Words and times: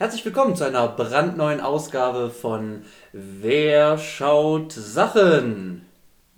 Herzlich 0.00 0.24
willkommen 0.24 0.56
zu 0.56 0.64
einer 0.64 0.88
brandneuen 0.88 1.60
Ausgabe 1.60 2.30
von 2.30 2.86
Wer 3.12 3.98
schaut 3.98 4.72
Sachen? 4.72 5.84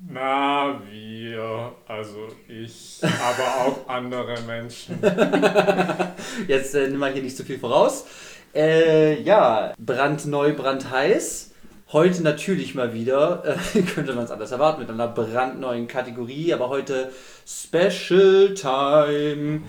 Na, 0.00 0.83
wir, 0.91 1.72
also 1.87 2.27
ich, 2.48 2.98
aber 3.03 3.64
auch 3.64 3.88
andere 3.88 4.35
Menschen. 4.48 4.98
Jetzt 6.48 6.75
äh, 6.75 6.88
nimm 6.88 6.98
mal 6.98 7.12
hier 7.12 7.22
nicht 7.22 7.37
zu 7.37 7.45
viel 7.45 7.61
voraus. 7.61 8.04
Äh, 8.53 9.22
ja, 9.22 9.74
brandneu, 9.79 10.54
brandheiß. 10.54 11.52
Heute 11.92 12.24
natürlich 12.24 12.74
mal 12.74 12.92
wieder, 12.92 13.44
äh, 13.44 13.82
könnte 13.94 14.12
man 14.14 14.24
es 14.24 14.32
anders 14.32 14.50
erwarten, 14.50 14.80
mit 14.80 14.90
einer 14.90 15.06
brandneuen 15.06 15.86
Kategorie, 15.86 16.52
aber 16.52 16.68
heute 16.68 17.12
Special 17.46 18.54
Time. 18.54 19.62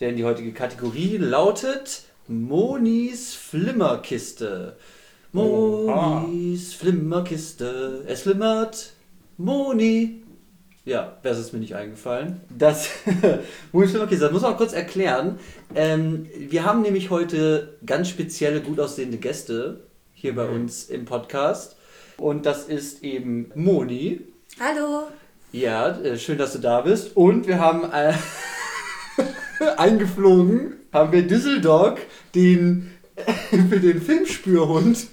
Denn 0.00 0.16
die 0.16 0.24
heutige 0.26 0.52
Kategorie 0.52 1.16
lautet 1.16 2.11
Monis 2.28 3.34
Flimmerkiste. 3.34 4.76
Monis 5.32 6.72
Flimmerkiste. 6.72 8.04
Es 8.06 8.22
flimmert 8.22 8.92
Moni. 9.38 10.22
Ja, 10.84 11.16
das 11.22 11.38
ist 11.38 11.52
mir 11.52 11.58
nicht 11.58 11.74
eingefallen. 11.74 12.40
Das 12.56 12.90
Monis 13.72 13.90
Flimmerkiste, 13.90 14.24
das 14.24 14.32
muss 14.32 14.42
man 14.42 14.54
auch 14.54 14.58
kurz 14.58 14.72
erklären. 14.72 15.40
Ähm, 15.74 16.28
wir 16.36 16.64
haben 16.64 16.82
nämlich 16.82 17.10
heute 17.10 17.76
ganz 17.84 18.08
spezielle, 18.08 18.60
gut 18.60 18.78
aussehende 18.78 19.18
Gäste 19.18 19.80
hier 20.14 20.36
bei 20.36 20.48
uns 20.48 20.84
im 20.84 21.04
Podcast. 21.04 21.76
Und 22.18 22.46
das 22.46 22.66
ist 22.66 23.02
eben 23.02 23.50
Moni. 23.56 24.20
Hallo. 24.60 25.08
Ja, 25.50 25.88
äh, 25.88 26.16
schön, 26.18 26.38
dass 26.38 26.52
du 26.52 26.60
da 26.60 26.82
bist. 26.82 27.16
Und 27.16 27.48
wir 27.48 27.58
haben 27.58 27.90
äh, 27.90 28.14
eingeflogen, 29.62 30.74
haben 30.92 31.12
wir 31.12 31.26
Düsseldog, 31.26 31.98
den, 32.34 32.90
für 33.70 33.80
den 33.80 34.00
Filmspürhund. 34.00 35.06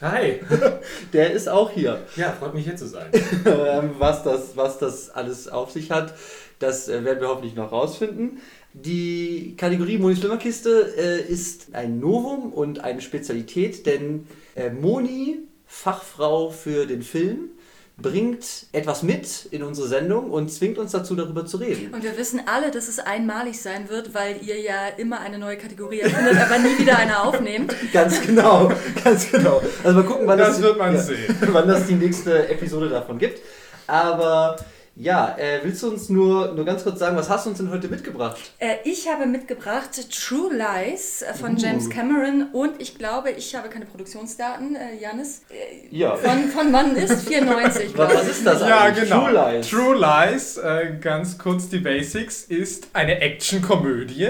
Hi. 0.00 0.40
Der 1.12 1.32
ist 1.32 1.48
auch 1.48 1.70
hier. 1.70 2.00
Ja, 2.16 2.32
freut 2.32 2.54
mich 2.54 2.64
hier 2.64 2.76
zu 2.76 2.88
sein. 2.88 3.10
Ähm, 3.44 3.90
was, 3.98 4.24
das, 4.24 4.56
was 4.56 4.78
das 4.78 5.10
alles 5.10 5.48
auf 5.48 5.70
sich 5.70 5.90
hat, 5.90 6.14
das 6.58 6.88
äh, 6.88 7.04
werden 7.04 7.20
wir 7.20 7.28
hoffentlich 7.28 7.54
noch 7.54 7.70
rausfinden. 7.70 8.40
Die 8.72 9.54
Kategorie 9.56 9.98
Monis 9.98 10.18
Flimmerkiste 10.18 10.94
äh, 10.96 11.20
ist 11.20 11.74
ein 11.74 12.00
Novum 12.00 12.52
und 12.52 12.82
eine 12.82 13.00
Spezialität, 13.00 13.86
denn 13.86 14.26
äh, 14.56 14.70
Moni, 14.70 15.38
Fachfrau 15.66 16.50
für 16.50 16.86
den 16.86 17.02
Film, 17.02 17.50
bringt 17.98 18.66
etwas 18.72 19.02
mit 19.02 19.46
in 19.50 19.62
unsere 19.62 19.86
Sendung 19.86 20.30
und 20.30 20.50
zwingt 20.50 20.78
uns 20.78 20.92
dazu, 20.92 21.14
darüber 21.14 21.46
zu 21.46 21.58
reden. 21.58 21.92
Und 21.94 22.02
wir 22.02 22.16
wissen 22.16 22.40
alle, 22.46 22.70
dass 22.70 22.88
es 22.88 22.98
einmalig 22.98 23.60
sein 23.60 23.88
wird, 23.88 24.14
weil 24.14 24.36
ihr 24.42 24.60
ja 24.60 24.88
immer 24.96 25.20
eine 25.20 25.38
neue 25.38 25.56
Kategorie 25.56 26.00
erfindet, 26.00 26.36
aber 26.40 26.58
nie 26.58 26.78
wieder 26.78 26.98
eine 26.98 27.22
aufnehmt. 27.22 27.74
Ganz 27.92 28.20
genau, 28.22 28.72
ganz 29.04 29.30
genau. 29.30 29.60
Also 29.84 29.98
mal 30.00 30.06
gucken, 30.06 30.26
wann 30.26 30.38
Das 30.38 30.48
das, 30.48 30.62
wird 30.62 30.78
man 30.78 30.94
ja, 30.94 31.00
sehen. 31.00 31.36
wann 31.48 31.68
das 31.68 31.86
die 31.86 31.94
nächste 31.94 32.48
Episode 32.48 32.88
davon 32.88 33.18
gibt. 33.18 33.40
Aber 33.86 34.56
ja, 34.94 35.36
äh, 35.38 35.60
willst 35.62 35.82
du 35.82 35.88
uns 35.90 36.08
nur, 36.10 36.52
nur 36.52 36.64
ganz 36.66 36.82
kurz 36.84 36.98
sagen, 36.98 37.16
was 37.16 37.30
hast 37.30 37.46
du 37.46 37.50
uns 37.50 37.58
denn 37.58 37.70
heute 37.70 37.88
mitgebracht? 37.88 38.38
Äh, 38.58 38.76
ich 38.84 39.08
habe 39.08 39.24
mitgebracht 39.26 39.90
True 40.10 40.50
Lies 40.54 41.22
äh, 41.22 41.32
von 41.32 41.54
Uh. 41.54 41.58
James 41.58 41.88
Cameron 41.88 42.48
und 42.52 42.80
ich 42.80 42.98
glaube, 42.98 43.30
ich 43.30 43.54
habe 43.54 43.68
keine 43.70 43.86
Produktionsdaten, 43.86 44.76
äh, 44.76 45.00
Janis. 45.00 45.42
Äh, 45.50 45.86
Ja. 45.96 46.14
Von, 46.16 46.48
von 46.50 46.72
wann 46.72 46.94
ist 46.96 47.22
94, 47.28 47.96
Was, 47.96 48.14
was 48.14 48.28
ist 48.28 48.46
das 48.46 48.60
ja, 48.60 48.80
eigentlich? 48.82 49.08
genau. 49.08 49.28
True 49.28 49.52
Lies. 49.54 49.68
True 49.70 49.96
Lies, 49.96 50.56
äh, 50.58 50.96
ganz 51.00 51.38
kurz 51.38 51.68
die 51.70 51.78
Basics, 51.78 52.42
ist 52.44 52.88
eine 52.92 53.18
Actionkomödie 53.20 54.28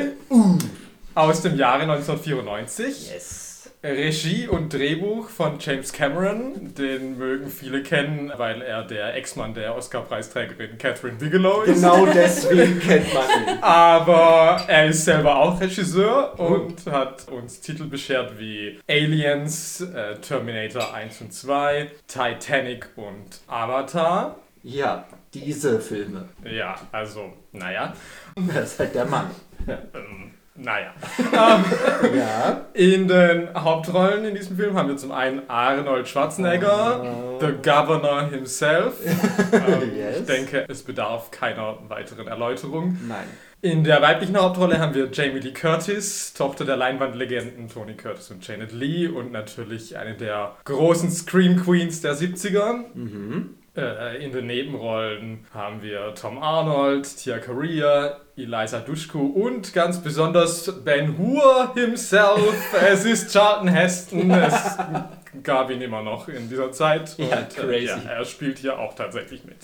aus 1.14 1.42
dem 1.42 1.56
Jahre 1.56 1.83
1994. 1.83 3.10
Yes. 3.12 3.42
Regie 3.84 4.47
und 4.47 4.72
Drehbuch 4.72 5.28
von 5.28 5.58
James 5.58 5.92
Cameron. 5.92 6.72
Den 6.75 7.19
mögen 7.19 7.50
viele 7.50 7.83
kennen, 7.83 8.33
weil 8.36 8.62
er 8.62 8.84
der 8.84 9.16
Ex-Mann 9.16 9.55
der 9.55 9.74
Oscar-Preisträgerin 9.74 10.78
Catherine 10.78 11.18
Bigelow 11.18 11.62
ist. 11.62 11.83
Genau 11.83 12.07
deswegen 12.07 12.79
kennt 12.79 13.12
man 13.12 13.24
ihn. 13.24 13.58
Aber 13.62 14.64
er 14.68 14.86
ist 14.86 15.05
selber 15.05 15.36
auch 15.36 15.61
Regisseur 15.61 16.39
und 16.39 16.86
hat 16.86 17.29
uns 17.29 17.61
Titel 17.61 17.86
beschert 17.86 18.39
wie 18.39 18.79
Aliens, 18.89 19.80
äh, 19.80 20.14
Terminator 20.20 20.95
1 20.95 21.20
und 21.23 21.33
2, 21.33 21.90
Titanic 22.07 22.89
und 22.95 23.40
Avatar. 23.48 24.36
Ja, 24.62 25.07
diese 25.34 25.80
Filme. 25.80 26.28
Ja, 26.45 26.77
also, 26.92 27.33
naja. 27.51 27.95
Das 28.36 28.74
ist 28.74 28.78
halt 28.78 28.95
der 28.95 29.07
Mann. 29.07 29.30
Ähm, 30.62 30.64
naja. 30.64 30.92
Ja. 32.17 32.61
In 32.74 33.08
den 33.08 33.48
Hauptrollen 33.55 34.24
in 34.24 34.34
diesem 34.34 34.56
Film 34.56 34.74
haben 34.77 34.89
wir 34.89 34.96
zum 34.96 35.12
einen 35.12 35.42
Arnold 35.48 36.08
Schwarzenegger, 36.08 37.39
the 37.40 37.52
Governor 37.62 38.28
himself. 38.30 38.95
Ähm, 39.52 39.96
Yes. 39.96 40.20
Ich 40.20 40.27
denke, 40.27 40.64
es 40.68 40.83
bedarf 40.83 41.30
keiner 41.30 41.78
weiteren 41.89 42.27
Erläuterung. 42.27 42.98
Nein. 43.06 43.24
In 43.61 43.84
der 43.84 44.02
weiblichen 44.02 44.36
Hauptrolle 44.36 44.80
haben 44.80 44.95
wir 44.95 45.08
Jamie 45.12 45.39
Lee 45.39 45.52
Curtis, 45.52 46.33
Tochter 46.34 46.64
der 46.64 46.77
Leinwandlegenden 46.77 47.68
Tony 47.68 47.95
Curtis 47.95 48.30
und 48.30 48.46
Janet 48.46 48.72
Lee 48.72 49.06
und 49.06 49.30
natürlich 49.30 49.96
eine 49.96 50.14
der 50.14 50.56
großen 50.64 51.11
Scream 51.11 51.62
Queens 51.62 52.01
der 52.01 52.14
70er. 52.17 52.84
Mhm. 52.95 53.51
Äh, 53.74 54.22
in 54.22 54.33
den 54.33 54.48
Nebenrollen 54.48 55.46
haben 55.55 55.80
wir 55.80 56.14
Tom 56.14 56.42
Arnold, 56.42 57.16
Tia 57.16 57.38
Korea, 57.38 58.20
Eliza 58.36 58.80
Dushku 58.80 59.18
und 59.18 59.72
ganz 59.72 60.02
besonders 60.02 60.84
Ben 60.84 61.16
Hur 61.16 61.72
himself. 61.74 62.52
es 62.86 63.06
ist 63.06 63.33
Charlton 63.33 63.68
Heston. 63.68 64.30
Es 64.30 64.77
gab 65.42 65.70
ihn 65.70 65.80
immer 65.80 66.02
noch 66.02 66.28
in 66.28 66.50
dieser 66.50 66.70
Zeit. 66.72 67.16
Ja, 67.16 67.40
äh, 67.40 67.44
crazy. 67.44 67.86
ja, 67.86 67.98
er 68.10 68.24
spielt 68.27 68.58
hier 68.58 68.78
auch 68.78 68.94
tatsächlich 68.94 69.44
mit. 69.44 69.56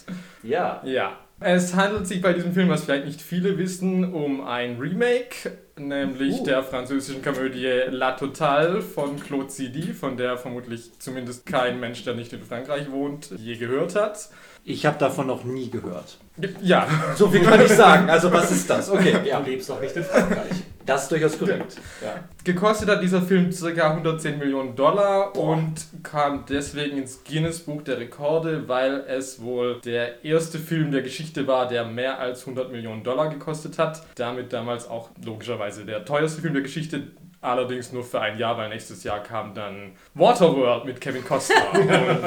Ja. 0.42 0.80
Ja. 0.86 1.18
Es 1.40 1.76
handelt 1.76 2.06
sich 2.06 2.22
bei 2.22 2.32
diesem 2.32 2.52
Film, 2.52 2.70
was 2.70 2.84
vielleicht 2.84 3.04
nicht 3.04 3.20
viele 3.20 3.58
wissen, 3.58 4.12
um 4.12 4.40
ein 4.40 4.78
Remake, 4.78 5.52
nämlich 5.80 6.40
Uh. 6.40 6.44
der 6.44 6.62
französischen 6.62 7.22
Komödie 7.22 7.82
La 7.90 8.12
Totale 8.12 8.82
von 8.82 9.18
Claude 9.20 9.48
Zidi, 9.48 9.92
von 9.94 10.16
der 10.16 10.36
vermutlich 10.36 10.90
zumindest 10.98 11.46
kein 11.46 11.80
Mensch, 11.80 12.04
der 12.04 12.14
nicht 12.14 12.32
in 12.32 12.42
Frankreich 12.42 12.90
wohnt, 12.90 13.30
je 13.38 13.56
gehört 13.56 13.94
hat. 13.94 14.30
Ich 14.64 14.84
habe 14.84 14.98
davon 14.98 15.26
noch 15.26 15.44
nie 15.44 15.70
gehört. 15.70 16.18
Ja, 16.62 16.86
So 17.16 17.28
viel 17.28 17.42
kann 17.42 17.60
ich 17.60 17.72
sagen. 17.72 18.08
Also 18.08 18.32
was 18.32 18.50
ist 18.50 18.68
das? 18.68 18.90
Okay, 18.90 19.16
ja. 19.24 19.40
Du 19.40 19.50
lebst 19.50 19.68
noch 19.68 19.80
nicht 19.80 19.96
in 19.96 20.04
Frankreich. 20.04 20.52
Das 20.86 21.02
ist 21.02 21.12
durchaus 21.12 21.38
korrekt. 21.38 21.76
Ja. 22.02 22.14
gekostet 22.44 22.88
hat 22.88 23.02
dieser 23.02 23.20
Film 23.20 23.50
ca. 23.50 23.90
110 23.90 24.38
Millionen 24.38 24.74
Dollar 24.74 25.36
und 25.36 25.74
kam 26.02 26.44
deswegen 26.48 26.96
ins 26.96 27.22
Guinness 27.24 27.60
Buch 27.60 27.82
der 27.82 27.98
Rekorde, 27.98 28.68
weil 28.68 29.04
es 29.06 29.42
wohl 29.42 29.80
der 29.84 30.24
erste 30.24 30.58
Film 30.58 30.90
der 30.90 31.02
Geschichte 31.02 31.46
war, 31.46 31.68
der 31.68 31.84
mehr 31.84 32.18
als 32.18 32.40
100 32.40 32.72
Millionen 32.72 33.02
Dollar 33.02 33.28
gekostet 33.28 33.78
hat. 33.78 34.02
Damit 34.14 34.52
damals 34.54 34.88
auch 34.88 35.10
logischerweise 35.22 35.84
der 35.84 36.06
teuerste 36.06 36.40
Film 36.40 36.54
der 36.54 36.62
Geschichte. 36.62 37.08
Allerdings 37.40 37.92
nur 37.92 38.02
für 38.02 38.20
ein 38.20 38.36
Jahr, 38.36 38.56
weil 38.56 38.68
nächstes 38.68 39.04
Jahr 39.04 39.22
kam 39.22 39.54
dann 39.54 39.92
Waterworld 40.14 40.84
mit 40.84 41.00
Kevin 41.00 41.24
Costner 41.24 41.54
und 41.72 42.24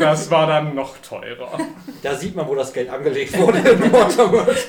das 0.00 0.30
war 0.32 0.48
dann 0.48 0.74
noch 0.74 0.98
teurer. 0.98 1.58
Da 2.02 2.14
sieht 2.16 2.34
man, 2.34 2.48
wo 2.48 2.56
das 2.56 2.72
Geld 2.72 2.90
angelegt 2.90 3.38
wurde 3.38 3.58
in 3.58 3.92
Waterworld. 3.92 4.66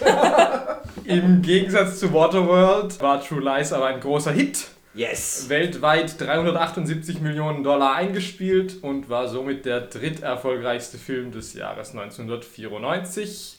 Im 1.05 1.41
Gegensatz 1.41 2.00
zu 2.00 2.13
Waterworld 2.13 3.01
war 3.01 3.23
True 3.23 3.41
Lies 3.41 3.73
aber 3.73 3.88
ein 3.88 4.00
großer 4.00 4.31
Hit. 4.31 4.67
Yes. 4.95 5.47
weltweit 5.50 6.19
378 6.19 7.21
Millionen 7.21 7.63
Dollar 7.63 7.95
eingespielt 7.95 8.83
und 8.83 9.07
war 9.07 9.27
somit 9.27 9.66
der 9.66 9.81
dritterfolgreichste 9.81 10.97
Film 10.97 11.31
des 11.31 11.53
Jahres 11.53 11.91
1994. 11.91 13.57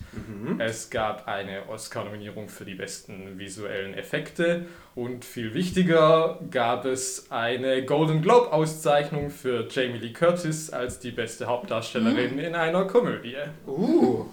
Es 0.58 0.90
gab 0.90 1.28
eine 1.28 1.68
Oscar-Nominierung 1.68 2.48
für 2.48 2.64
die 2.64 2.74
besten 2.74 3.38
visuellen 3.38 3.94
Effekte 3.94 4.66
und 4.94 5.24
viel 5.24 5.54
wichtiger 5.54 6.40
gab 6.50 6.84
es 6.84 7.30
eine 7.30 7.84
Golden 7.84 8.22
Globe-Auszeichnung 8.22 9.30
für 9.30 9.68
Jamie 9.70 9.98
Lee 9.98 10.12
Curtis 10.12 10.70
als 10.70 10.98
die 10.98 11.12
beste 11.12 11.46
Hauptdarstellerin 11.46 12.38
in 12.38 12.54
einer 12.54 12.84
Komödie. 12.86 13.36
Uh. 13.66 14.26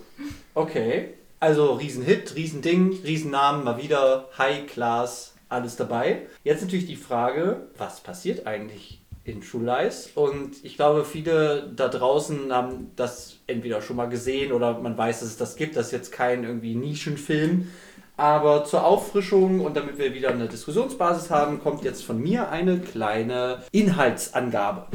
Okay. 0.56 1.14
Also 1.40 1.74
Riesenhit, 1.74 2.36
Riesending, 2.36 2.98
Riesennamen, 3.06 3.64
mal 3.64 3.82
wieder 3.82 4.30
High 4.40 4.66
Class, 4.66 5.36
alles 5.50 5.76
dabei. 5.76 6.24
Jetzt 6.44 6.64
natürlich 6.64 6.88
die 6.88 6.96
Frage, 6.96 7.68
was 7.78 8.00
passiert 8.00 8.48
eigentlich 8.48 9.00
in 9.24 9.42
True 9.42 9.64
Lies? 9.64 10.10
Und 10.16 10.64
ich 10.64 10.76
glaube, 10.76 11.06
viele 11.06 11.72
da 11.76 11.88
draußen 11.88 12.52
haben 12.52 12.92
das 12.96 13.38
entweder 13.46 13.84
schon 13.84 13.98
mal 13.98 14.10
gesehen 14.10 14.52
oder 14.52 14.80
man 14.80 14.98
weiß, 14.98 15.20
dass 15.20 15.30
es 15.30 15.38
das 15.38 15.56
gibt. 15.56 15.76
Das 15.76 15.88
ist 15.88 15.92
jetzt 15.92 16.12
kein 16.12 16.44
irgendwie 16.44 16.74
Nischenfilm. 16.74 17.70
Aber 18.18 18.66
zur 18.66 18.84
Auffrischung 18.84 19.62
und 19.62 19.78
damit 19.78 20.00
wir 20.00 20.14
wieder 20.14 20.30
eine 20.30 20.48
Diskussionsbasis 20.48 21.30
haben, 21.30 21.62
kommt 21.62 21.84
jetzt 21.84 22.04
von 22.04 22.20
mir 22.20 22.50
eine 22.50 22.80
kleine 22.80 23.60
Inhaltsangabe. 23.72 24.88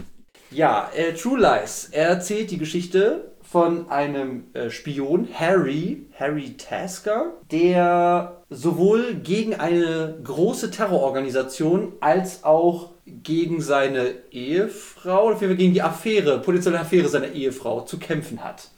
Ja, 0.51 0.91
äh, 0.95 1.15
True 1.15 1.39
Lies. 1.39 1.89
Er 1.93 2.09
erzählt 2.09 2.51
die 2.51 2.59
Geschichte 2.59 3.33
von 3.41 3.89
einem 3.91 4.45
äh, 4.55 4.71
Spion, 4.71 5.29
Harry, 5.33 6.07
Harry 6.19 6.57
Tasker, 6.57 7.35
der 7.51 8.43
sowohl 8.51 9.15
gegen 9.15 9.55
eine 9.55 10.19
große 10.25 10.71
Terrororganisation 10.71 11.93
als 12.01 12.45
auch 12.45 12.91
gegen 13.07 13.61
seine 13.61 14.15
Ehefrau, 14.31 15.29
oder 15.29 15.55
gegen 15.55 15.75
die 15.75 15.83
Affäre, 15.83 16.41
potenzielle 16.41 16.81
Affäre 16.81 17.09
seiner 17.09 17.33
Ehefrau 17.33 17.83
zu 17.83 17.99
kämpfen 17.99 18.43
hat. 18.43 18.69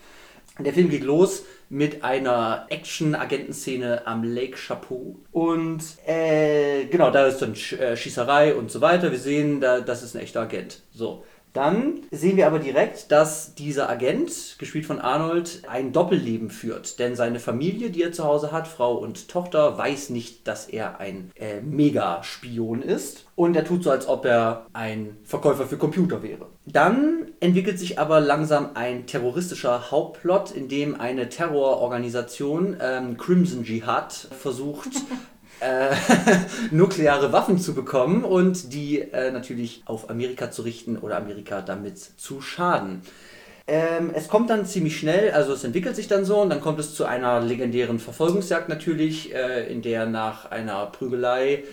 Der 0.58 0.73
Film 0.73 0.88
geht 0.88 1.02
los 1.02 1.44
mit 1.75 2.05
einer 2.05 2.67
Action-Agentenszene 2.71 4.06
am 4.06 4.23
Lake 4.23 4.56
Chapeau. 4.56 5.17
Und 5.32 5.82
äh, 6.06 6.85
genau, 6.85 7.11
da 7.11 7.26
ist 7.26 7.43
dann 7.43 7.56
Sch 7.56 7.73
äh, 7.73 7.97
Schießerei 7.97 8.55
und 8.55 8.71
so 8.71 8.81
weiter. 8.81 9.11
Wir 9.11 9.19
sehen, 9.19 9.61
da, 9.61 9.81
das 9.81 10.05
ist 10.05 10.15
ein 10.15 10.23
echter 10.23 10.43
Agent. 10.43 10.82
So. 10.93 11.25
Dann 11.53 12.00
sehen 12.11 12.37
wir 12.37 12.47
aber 12.47 12.59
direkt, 12.59 13.12
dass 13.12 13.55
dieser 13.55 13.88
Agent, 13.88 14.56
gespielt 14.59 14.87
von 14.87 15.00
Arnold, 15.00 15.62
ein 15.69 15.93
Doppelleben 15.93 16.50
führt. 16.50 16.99
Denn 16.99 17.17
seine 17.17 17.41
Familie, 17.41 17.91
die 17.91 18.03
er 18.03 18.12
zu 18.12 18.25
Hause 18.25 18.53
hat, 18.53 18.69
Frau 18.69 18.94
und 18.94 19.29
Tochter, 19.29 19.76
weiß 19.76 20.11
nicht, 20.11 20.47
dass 20.47 20.69
er 20.69 21.00
ein 21.00 21.31
äh, 21.37 21.61
Megaspion 21.61 22.82
ist. 22.82 23.26
Und 23.35 23.56
er 23.56 23.65
tut 23.65 23.82
so, 23.82 23.91
als 23.91 24.06
ob 24.06 24.25
er 24.25 24.67
ein 24.73 25.17
Verkäufer 25.25 25.67
für 25.67 25.76
Computer 25.76 26.23
wäre. 26.23 26.47
Dann 26.66 27.26
entwickelt 27.40 27.78
sich 27.78 27.99
aber 27.99 28.20
langsam 28.20 28.70
ein 28.75 29.06
terroristischer 29.06 29.90
Hauptplot, 29.90 30.50
in 30.50 30.69
dem 30.69 30.99
eine 30.99 31.28
Terrororganisation, 31.28 32.78
ähm, 32.81 33.19
Crimson 33.19 33.64
Jihad, 33.64 34.12
versucht, 34.12 34.90
äh, 35.61 35.94
nukleare 36.70 37.32
Waffen 37.32 37.58
zu 37.58 37.75
bekommen 37.75 38.25
und 38.25 38.72
die 38.72 39.00
äh, 39.00 39.31
natürlich 39.31 39.82
auf 39.84 40.08
Amerika 40.08 40.50
zu 40.50 40.62
richten 40.62 40.96
oder 40.96 41.19
Amerika 41.19 41.61
damit 41.61 41.99
zu 41.99 42.40
schaden. 42.40 43.02
Ähm, 43.66 44.11
es 44.14 44.28
kommt 44.28 44.50
dann 44.50 44.66
ziemlich 44.66 44.99
schnell, 44.99 45.31
also 45.32 45.55
es 45.55 45.64
entwickelt 45.64 45.96
sich 45.96 46.06
dann 46.06 46.26
so 46.26 46.40
und 46.40 46.50
dann 46.50 46.61
kommt 46.61 46.78
es 46.78 46.94
zu 46.94 47.06
einer 47.06 47.40
legendären 47.40 47.99
Verfolgungsjagd 47.99 48.69
natürlich, 48.69 49.34
äh, 49.34 49.70
in 49.72 49.81
der 49.81 50.05
nach 50.05 50.50
einer 50.50 50.87
Prügelei 50.87 51.64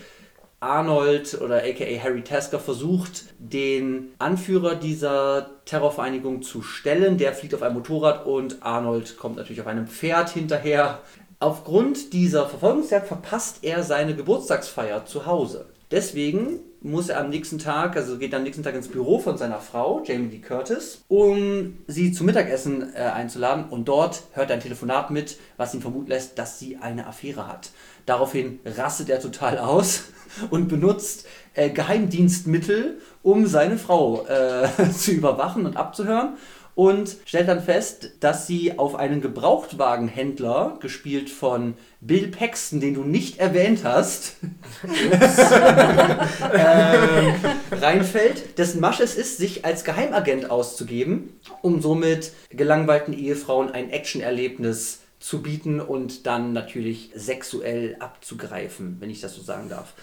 Arnold 0.62 1.40
oder 1.40 1.58
aka 1.58 2.02
Harry 2.02 2.22
Tasker 2.22 2.60
versucht, 2.60 3.24
den 3.38 4.14
Anführer 4.18 4.76
dieser 4.76 5.50
Terrorvereinigung 5.64 6.42
zu 6.42 6.62
stellen. 6.62 7.18
Der 7.18 7.34
fliegt 7.34 7.54
auf 7.54 7.62
einem 7.62 7.74
Motorrad 7.74 8.26
und 8.26 8.62
Arnold 8.62 9.16
kommt 9.16 9.36
natürlich 9.36 9.60
auf 9.60 9.66
einem 9.66 9.86
Pferd 9.86 10.30
hinterher. 10.30 11.00
Aufgrund 11.40 12.12
dieser 12.12 12.46
Verfolgungsjagd 12.46 13.08
verpasst 13.08 13.58
er 13.62 13.82
seine 13.82 14.14
Geburtstagsfeier 14.14 15.06
zu 15.06 15.26
Hause. 15.26 15.66
Deswegen 15.90 16.60
muss 16.80 17.10
er 17.10 17.20
am 17.20 17.28
nächsten 17.28 17.58
Tag, 17.58 17.96
also 17.96 18.16
geht 18.16 18.32
er 18.32 18.38
am 18.38 18.44
nächsten 18.44 18.62
Tag 18.62 18.74
ins 18.74 18.88
Büro 18.88 19.18
von 19.18 19.36
seiner 19.36 19.60
Frau, 19.60 20.02
Jamie 20.04 20.28
Lee 20.28 20.38
Curtis, 20.38 21.04
um 21.08 21.78
sie 21.86 22.12
zum 22.12 22.26
Mittagessen 22.26 22.94
äh, 22.94 23.00
einzuladen. 23.00 23.66
Und 23.68 23.86
dort 23.86 24.22
hört 24.32 24.50
er 24.50 24.56
ein 24.56 24.62
Telefonat 24.62 25.10
mit, 25.10 25.38
was 25.56 25.74
ihn 25.74 25.80
vermuten 25.82 26.08
lässt, 26.08 26.38
dass 26.38 26.58
sie 26.58 26.78
eine 26.78 27.06
Affäre 27.06 27.46
hat. 27.46 27.70
Daraufhin 28.06 28.60
rastet 28.64 29.08
er 29.08 29.20
total 29.20 29.58
aus 29.58 30.04
und 30.50 30.68
benutzt 30.68 31.26
äh, 31.54 31.70
Geheimdienstmittel, 31.70 33.00
um 33.22 33.46
seine 33.46 33.78
Frau 33.78 34.26
äh, 34.26 34.68
zu 34.96 35.12
überwachen 35.12 35.66
und 35.66 35.76
abzuhören 35.76 36.36
und 36.74 37.16
stellt 37.26 37.48
dann 37.48 37.62
fest, 37.62 38.12
dass 38.20 38.46
sie 38.46 38.78
auf 38.78 38.94
einen 38.94 39.20
Gebrauchtwagenhändler, 39.20 40.78
gespielt 40.80 41.28
von 41.28 41.74
Bill 42.00 42.28
Paxton, 42.28 42.80
den 42.80 42.94
du 42.94 43.02
nicht 43.04 43.38
erwähnt 43.38 43.80
hast, 43.84 44.36
ähm, 46.54 47.34
reinfällt, 47.70 48.58
dessen 48.58 48.80
Masche 48.80 49.02
es 49.02 49.16
ist, 49.16 49.36
sich 49.36 49.64
als 49.66 49.84
Geheimagent 49.84 50.50
auszugeben, 50.50 51.38
um 51.60 51.82
somit 51.82 52.32
gelangweilten 52.50 53.12
Ehefrauen 53.12 53.70
ein 53.70 53.90
Actionerlebnis 53.90 55.01
zu 55.22 55.40
bieten 55.40 55.80
und 55.80 56.26
dann 56.26 56.52
natürlich 56.52 57.10
sexuell 57.14 57.96
abzugreifen, 58.00 58.96
wenn 58.98 59.08
ich 59.08 59.20
das 59.20 59.34
so 59.34 59.42
sagen 59.42 59.68
darf. 59.68 59.94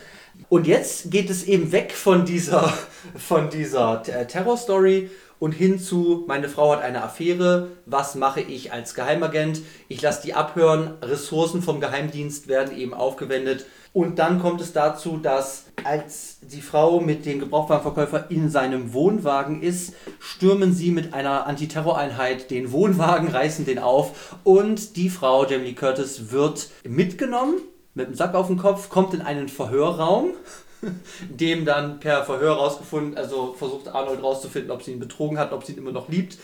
Und 0.47 0.65
jetzt 0.65 1.11
geht 1.11 1.29
es 1.29 1.43
eben 1.43 1.73
weg 1.73 1.91
von 1.91 2.25
dieser, 2.25 2.73
von 3.15 3.49
dieser 3.49 4.01
Terrorstory 4.01 5.09
und 5.39 5.51
hinzu, 5.51 6.23
meine 6.27 6.47
Frau 6.47 6.71
hat 6.71 6.81
eine 6.81 7.03
Affäre, 7.03 7.69
was 7.85 8.15
mache 8.15 8.41
ich 8.41 8.71
als 8.71 8.93
Geheimagent? 8.93 9.61
Ich 9.89 10.01
lasse 10.01 10.21
die 10.21 10.33
abhören, 10.33 10.93
Ressourcen 11.01 11.61
vom 11.61 11.81
Geheimdienst 11.81 12.47
werden 12.47 12.77
eben 12.77 12.93
aufgewendet. 12.93 13.65
Und 13.91 14.19
dann 14.19 14.39
kommt 14.39 14.61
es 14.61 14.71
dazu, 14.71 15.17
dass 15.17 15.65
als 15.83 16.37
die 16.41 16.61
Frau 16.61 16.99
mit 16.99 17.25
dem 17.25 17.39
Gebrauchtwagenverkäufer 17.39 18.29
in 18.29 18.49
seinem 18.49 18.93
Wohnwagen 18.93 19.61
ist, 19.63 19.93
stürmen 20.19 20.73
sie 20.73 20.91
mit 20.91 21.13
einer 21.13 21.47
Antiterroreinheit 21.47 22.51
den 22.51 22.71
Wohnwagen, 22.71 23.29
reißen 23.29 23.65
den 23.65 23.79
auf 23.79 24.35
und 24.43 24.95
die 24.95 25.09
Frau, 25.09 25.45
Jamie 25.45 25.73
Curtis, 25.73 26.31
wird 26.31 26.69
mitgenommen 26.83 27.55
mit 27.95 28.07
dem 28.07 28.15
Sack 28.15 28.35
auf 28.35 28.47
dem 28.47 28.57
Kopf, 28.57 28.89
kommt 28.89 29.13
in 29.13 29.21
einen 29.21 29.49
Verhörraum 29.49 30.33
dem 31.29 31.65
dann 31.65 31.99
per 31.99 32.23
Verhör 32.23 32.53
rausgefunden, 32.53 33.17
also 33.17 33.53
versucht 33.53 33.87
Arnold 33.89 34.23
rauszufinden, 34.23 34.71
ob 34.71 34.83
sie 34.83 34.91
ihn 34.91 34.99
betrogen 34.99 35.37
hat, 35.37 35.51
ob 35.51 35.63
sie 35.63 35.73
ihn 35.73 35.79
immer 35.79 35.91
noch 35.91 36.09
liebt. 36.09 36.37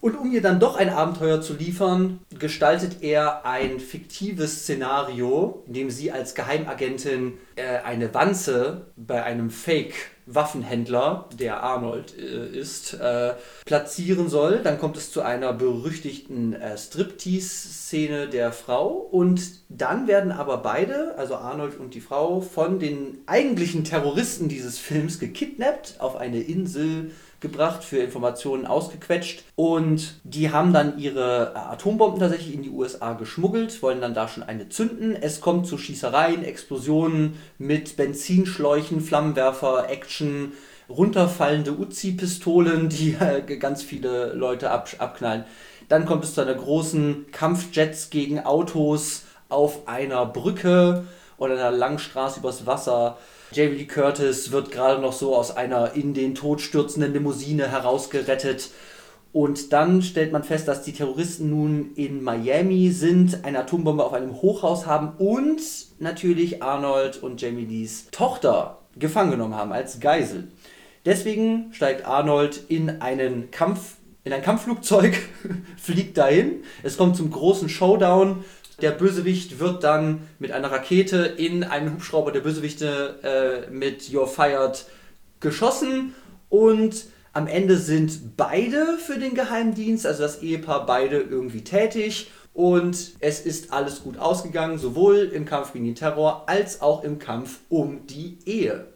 Und 0.00 0.16
um 0.16 0.30
ihr 0.30 0.42
dann 0.42 0.60
doch 0.60 0.76
ein 0.76 0.90
Abenteuer 0.90 1.40
zu 1.40 1.54
liefern, 1.54 2.20
gestaltet 2.38 3.02
er 3.02 3.46
ein 3.46 3.80
fiktives 3.80 4.62
Szenario, 4.62 5.62
in 5.66 5.72
dem 5.72 5.90
sie 5.90 6.12
als 6.12 6.34
Geheimagentin 6.34 7.34
äh, 7.56 7.78
eine 7.78 8.12
Wanze 8.12 8.88
bei 8.96 9.24
einem 9.24 9.50
Fake-Waffenhändler, 9.50 11.28
der 11.38 11.62
Arnold 11.62 12.14
äh, 12.18 12.48
ist, 12.56 12.94
äh, 12.94 13.32
platzieren 13.64 14.28
soll. 14.28 14.60
Dann 14.62 14.78
kommt 14.78 14.98
es 14.98 15.10
zu 15.10 15.22
einer 15.22 15.54
berüchtigten 15.54 16.52
äh, 16.52 16.76
Striptease-Szene 16.76 18.28
der 18.28 18.52
Frau 18.52 18.88
und 18.88 19.40
dann 19.70 20.06
werden 20.06 20.30
aber 20.30 20.58
beide, 20.58 21.14
also 21.16 21.36
Arnold 21.36 21.80
und 21.80 21.94
die 21.94 22.00
Frau, 22.00 22.42
von 22.42 22.78
den 22.78 23.18
eigentlichen 23.26 23.84
Terroristen 23.84 24.48
dieses 24.48 24.78
Films 24.78 25.18
gekidnappt 25.18 25.96
auf 25.98 26.16
eine 26.16 26.40
Insel 26.40 27.10
gebracht, 27.40 27.84
für 27.84 27.98
Informationen 27.98 28.66
ausgequetscht. 28.66 29.44
Und 29.54 30.20
die 30.24 30.50
haben 30.50 30.72
dann 30.72 30.98
ihre 30.98 31.54
Atombomben 31.54 32.20
tatsächlich 32.20 32.54
in 32.54 32.62
die 32.62 32.70
USA 32.70 33.12
geschmuggelt, 33.14 33.82
wollen 33.82 34.00
dann 34.00 34.14
da 34.14 34.28
schon 34.28 34.42
eine 34.42 34.68
zünden. 34.68 35.14
Es 35.14 35.40
kommt 35.40 35.66
zu 35.66 35.78
Schießereien, 35.78 36.44
Explosionen 36.44 37.34
mit 37.58 37.96
Benzinschläuchen, 37.96 39.00
Flammenwerfer, 39.00 39.88
Action, 39.90 40.52
runterfallende 40.88 41.72
Uzi-Pistolen, 41.72 42.88
die 42.88 43.16
äh, 43.18 43.42
ganz 43.56 43.82
viele 43.82 44.32
Leute 44.32 44.70
ab 44.70 44.88
abknallen. 44.98 45.44
Dann 45.88 46.06
kommt 46.06 46.24
es 46.24 46.34
zu 46.34 46.40
einer 46.40 46.54
großen 46.54 47.26
Kampfjets 47.30 48.10
gegen 48.10 48.40
Autos 48.40 49.24
auf 49.48 49.86
einer 49.86 50.26
Brücke 50.26 51.04
oder 51.38 51.54
einer 51.54 51.70
Langstraße 51.70 52.40
übers 52.40 52.66
Wasser. 52.66 53.18
Jamie 53.52 53.76
Lee 53.76 53.84
Curtis 53.84 54.50
wird 54.50 54.72
gerade 54.72 55.00
noch 55.00 55.12
so 55.12 55.34
aus 55.34 55.56
einer 55.56 55.92
in 55.94 56.14
den 56.14 56.34
Tod 56.34 56.60
stürzenden 56.60 57.12
Limousine 57.12 57.70
herausgerettet. 57.70 58.70
Und 59.32 59.72
dann 59.72 60.02
stellt 60.02 60.32
man 60.32 60.44
fest, 60.44 60.66
dass 60.66 60.82
die 60.82 60.92
Terroristen 60.92 61.50
nun 61.50 61.92
in 61.94 62.22
Miami 62.22 62.90
sind, 62.90 63.44
eine 63.44 63.60
Atombombe 63.60 64.04
auf 64.04 64.14
einem 64.14 64.40
Hochhaus 64.40 64.86
haben 64.86 65.12
und 65.18 65.60
natürlich 65.98 66.62
Arnold 66.62 67.22
und 67.22 67.40
Jamie 67.40 67.66
Lees 67.66 68.06
Tochter 68.10 68.78
gefangen 68.98 69.32
genommen 69.32 69.54
haben 69.54 69.72
als 69.72 70.00
Geisel. 70.00 70.48
Deswegen 71.04 71.72
steigt 71.72 72.04
Arnold 72.04 72.62
in 72.68 73.00
einen 73.02 73.50
Kampf 73.50 73.96
in 74.24 74.32
ein 74.32 74.42
Kampfflugzeug, 74.42 75.16
fliegt 75.76 76.18
dahin. 76.18 76.64
Es 76.82 76.96
kommt 76.96 77.16
zum 77.16 77.30
großen 77.30 77.68
Showdown 77.68 78.44
der 78.80 78.90
Bösewicht 78.90 79.58
wird 79.58 79.84
dann 79.84 80.28
mit 80.38 80.52
einer 80.52 80.70
Rakete 80.70 81.18
in 81.18 81.64
einen 81.64 81.94
Hubschrauber 81.94 82.32
der 82.32 82.40
Bösewichte 82.40 83.66
äh, 83.68 83.70
mit 83.70 84.02
You're 84.02 84.26
Fired 84.26 84.86
geschossen. 85.40 86.14
Und 86.48 87.06
am 87.32 87.46
Ende 87.46 87.76
sind 87.76 88.36
beide 88.36 88.98
für 88.98 89.18
den 89.18 89.34
Geheimdienst, 89.34 90.06
also 90.06 90.22
das 90.22 90.42
Ehepaar, 90.42 90.86
beide 90.86 91.18
irgendwie 91.18 91.64
tätig. 91.64 92.30
Und 92.52 93.12
es 93.20 93.40
ist 93.40 93.72
alles 93.72 94.02
gut 94.02 94.18
ausgegangen, 94.18 94.78
sowohl 94.78 95.30
im 95.32 95.44
Kampf 95.44 95.72
gegen 95.72 95.84
den 95.84 95.94
Terror 95.94 96.44
als 96.46 96.80
auch 96.80 97.04
im 97.04 97.18
Kampf 97.18 97.58
um 97.68 98.06
die 98.06 98.38
Ehe. 98.46 98.86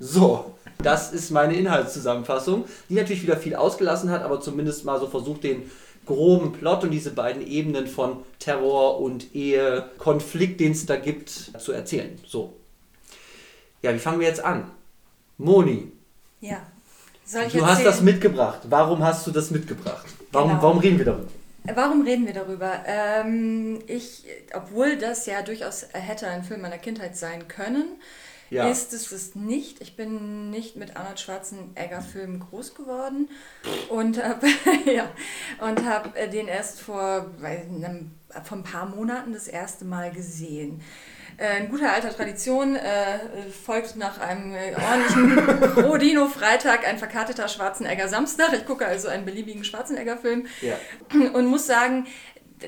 So, 0.00 0.54
das 0.82 1.12
ist 1.12 1.30
meine 1.30 1.54
Inhaltszusammenfassung, 1.54 2.64
die 2.88 2.94
natürlich 2.94 3.22
wieder 3.22 3.36
viel 3.36 3.54
ausgelassen 3.54 4.10
hat, 4.10 4.22
aber 4.22 4.40
zumindest 4.40 4.84
mal 4.84 5.00
so 5.00 5.06
versucht, 5.06 5.44
den 5.44 5.70
groben 6.06 6.52
Plot 6.52 6.84
und 6.84 6.90
diese 6.90 7.10
beiden 7.12 7.46
Ebenen 7.46 7.86
von 7.86 8.22
Terror 8.38 9.00
und 9.00 9.34
Ehe, 9.34 9.88
Konflikt, 9.98 10.60
den 10.60 10.72
es 10.72 10.86
da 10.86 10.96
gibt, 10.96 11.30
zu 11.58 11.72
erzählen. 11.72 12.18
So. 12.26 12.52
Ja, 13.82 13.94
wie 13.94 13.98
fangen 13.98 14.20
wir 14.20 14.26
jetzt 14.28 14.44
an? 14.44 14.70
Moni. 15.38 15.90
Ja. 16.40 16.62
Du 17.30 17.38
erzählen? 17.38 17.66
hast 17.66 17.84
das 17.84 18.00
mitgebracht. 18.02 18.60
Warum 18.68 19.02
hast 19.02 19.26
du 19.26 19.30
das 19.30 19.50
mitgebracht? 19.50 20.06
Warum, 20.32 20.50
Genau. 20.50 20.62
warum 20.62 20.78
reden 20.78 20.98
wir 20.98 21.04
darüber? 21.06 21.28
Warum 21.74 22.02
reden 22.02 22.26
wir 22.26 22.34
darüber? 22.34 22.84
Ähm, 22.86 23.78
ich, 23.86 24.24
obwohl 24.54 24.98
das 24.98 25.24
ja 25.24 25.40
durchaus 25.40 25.86
hätte 25.92 26.28
ein 26.28 26.44
Film 26.44 26.60
meiner 26.60 26.76
Kindheit 26.76 27.16
sein 27.16 27.48
können, 27.48 27.84
Ja. 28.54 28.68
ist 28.68 28.92
es 28.92 29.12
es 29.12 29.34
nicht. 29.34 29.80
Ich 29.80 29.96
bin 29.96 30.50
nicht 30.50 30.76
mit 30.76 30.96
Arnold 30.96 31.18
Schwarzenegger-Filmen 31.20 32.40
groß 32.40 32.74
geworden 32.74 33.28
und 33.88 34.22
habe 34.22 34.46
ja, 34.94 35.10
und 35.60 35.84
hab 35.86 36.16
äh, 36.16 36.28
den 36.28 36.48
erst 36.48 36.80
vor, 36.80 37.30
einem, 37.42 38.12
vor 38.44 38.58
ein 38.58 38.64
paar 38.64 38.86
Monaten 38.86 39.32
das 39.32 39.48
erste 39.48 39.84
Mal 39.84 40.10
gesehen. 40.12 40.82
äh, 41.36 41.58
in 41.64 41.68
guter 41.70 41.92
alter 41.92 42.10
Tradition 42.14 42.76
äh, 42.76 43.18
folgt 43.64 43.96
nach 43.96 44.20
einem 44.20 44.54
äh, 44.54 44.74
ordentlichen 44.74 45.84
Rodino-Freitag 45.84 46.86
ein 46.86 46.98
verkarteter 46.98 47.48
Schwarzenegger 47.48 48.08
Samstag. 48.08 48.52
Ich 48.52 48.66
gucke 48.66 48.86
also 48.86 49.08
einen 49.08 49.24
beliebigen 49.24 49.64
Schwarzenegger-Film 49.64 50.46
Ja. 50.60 50.76
und 51.32 51.46
muss 51.46 51.66
sagen, 51.66 52.06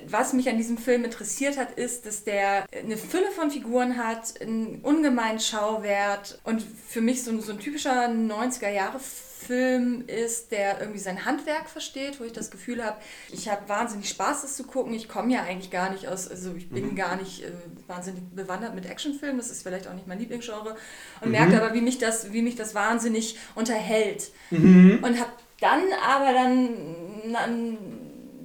was 0.09 0.33
mich 0.33 0.49
an 0.49 0.57
diesem 0.57 0.79
Film 0.79 1.05
interessiert 1.05 1.57
hat, 1.59 1.73
ist, 1.79 2.07
dass 2.07 2.25
der 2.25 2.67
eine 2.77 2.97
Fülle 2.97 3.31
von 3.31 3.51
Figuren 3.51 3.97
hat, 3.97 4.41
einen 4.41 4.81
ungemeinen 4.83 5.41
Schauwert 5.41 6.39
und 6.45 6.63
für 6.89 7.01
mich 7.01 7.23
so, 7.25 7.31
ein- 7.31 7.41
so 7.41 7.53
ein 7.53 7.59
typischer 7.59 8.09
90er-Jahre-Film 8.09 10.05
ist, 10.07 10.51
der 10.53 10.81
irgendwie 10.81 10.99
sein 10.99 11.25
Handwerk 11.25 11.69
versteht, 11.69 12.19
wo 12.21 12.25
ich 12.25 12.33
das 12.33 12.51
Gefühl 12.51 12.85
habe, 12.85 12.97
ich 13.31 13.49
habe 13.49 13.69
wahnsinnig 13.69 14.09
Spaß, 14.09 14.43
das 14.43 14.57
zu 14.57 14.65
gucken. 14.65 14.93
Ich 14.95 15.09
komme 15.09 15.33
ja 15.33 15.43
eigentlich 15.43 15.71
gar 15.71 15.91
nicht 15.91 16.09
aus, 16.09 16.29
also 16.29 16.55
ich 16.55 16.69
bin 16.69 16.97
gar 16.97 17.17
nicht 17.17 17.43
äh, 17.45 17.53
wahnsinnig 17.87 18.23
bewandert 18.35 18.75
mit 18.75 18.87
Actionfilmen, 18.87 19.39
das 19.39 19.51
ist 19.51 19.63
vielleicht 19.63 19.87
auch 19.89 19.95
nicht 19.95 20.07
mein 20.07 20.19
Lieblingsgenre. 20.19 20.77
Und 21.21 21.31
merke 21.31 21.57
aber, 21.63 21.75
wie 21.75 21.81
mich 21.81 21.99
das, 21.99 22.33
wie 22.33 22.43
mich 22.43 22.57
das 22.57 22.75
wahnsinnig 22.75 23.39
unterhält. 23.55 24.31
Und 25.05 25.21
habe 25.21 25.31
dann 25.61 25.83
aber 26.07 26.33
dann, 26.33 26.69
dann 27.33 27.79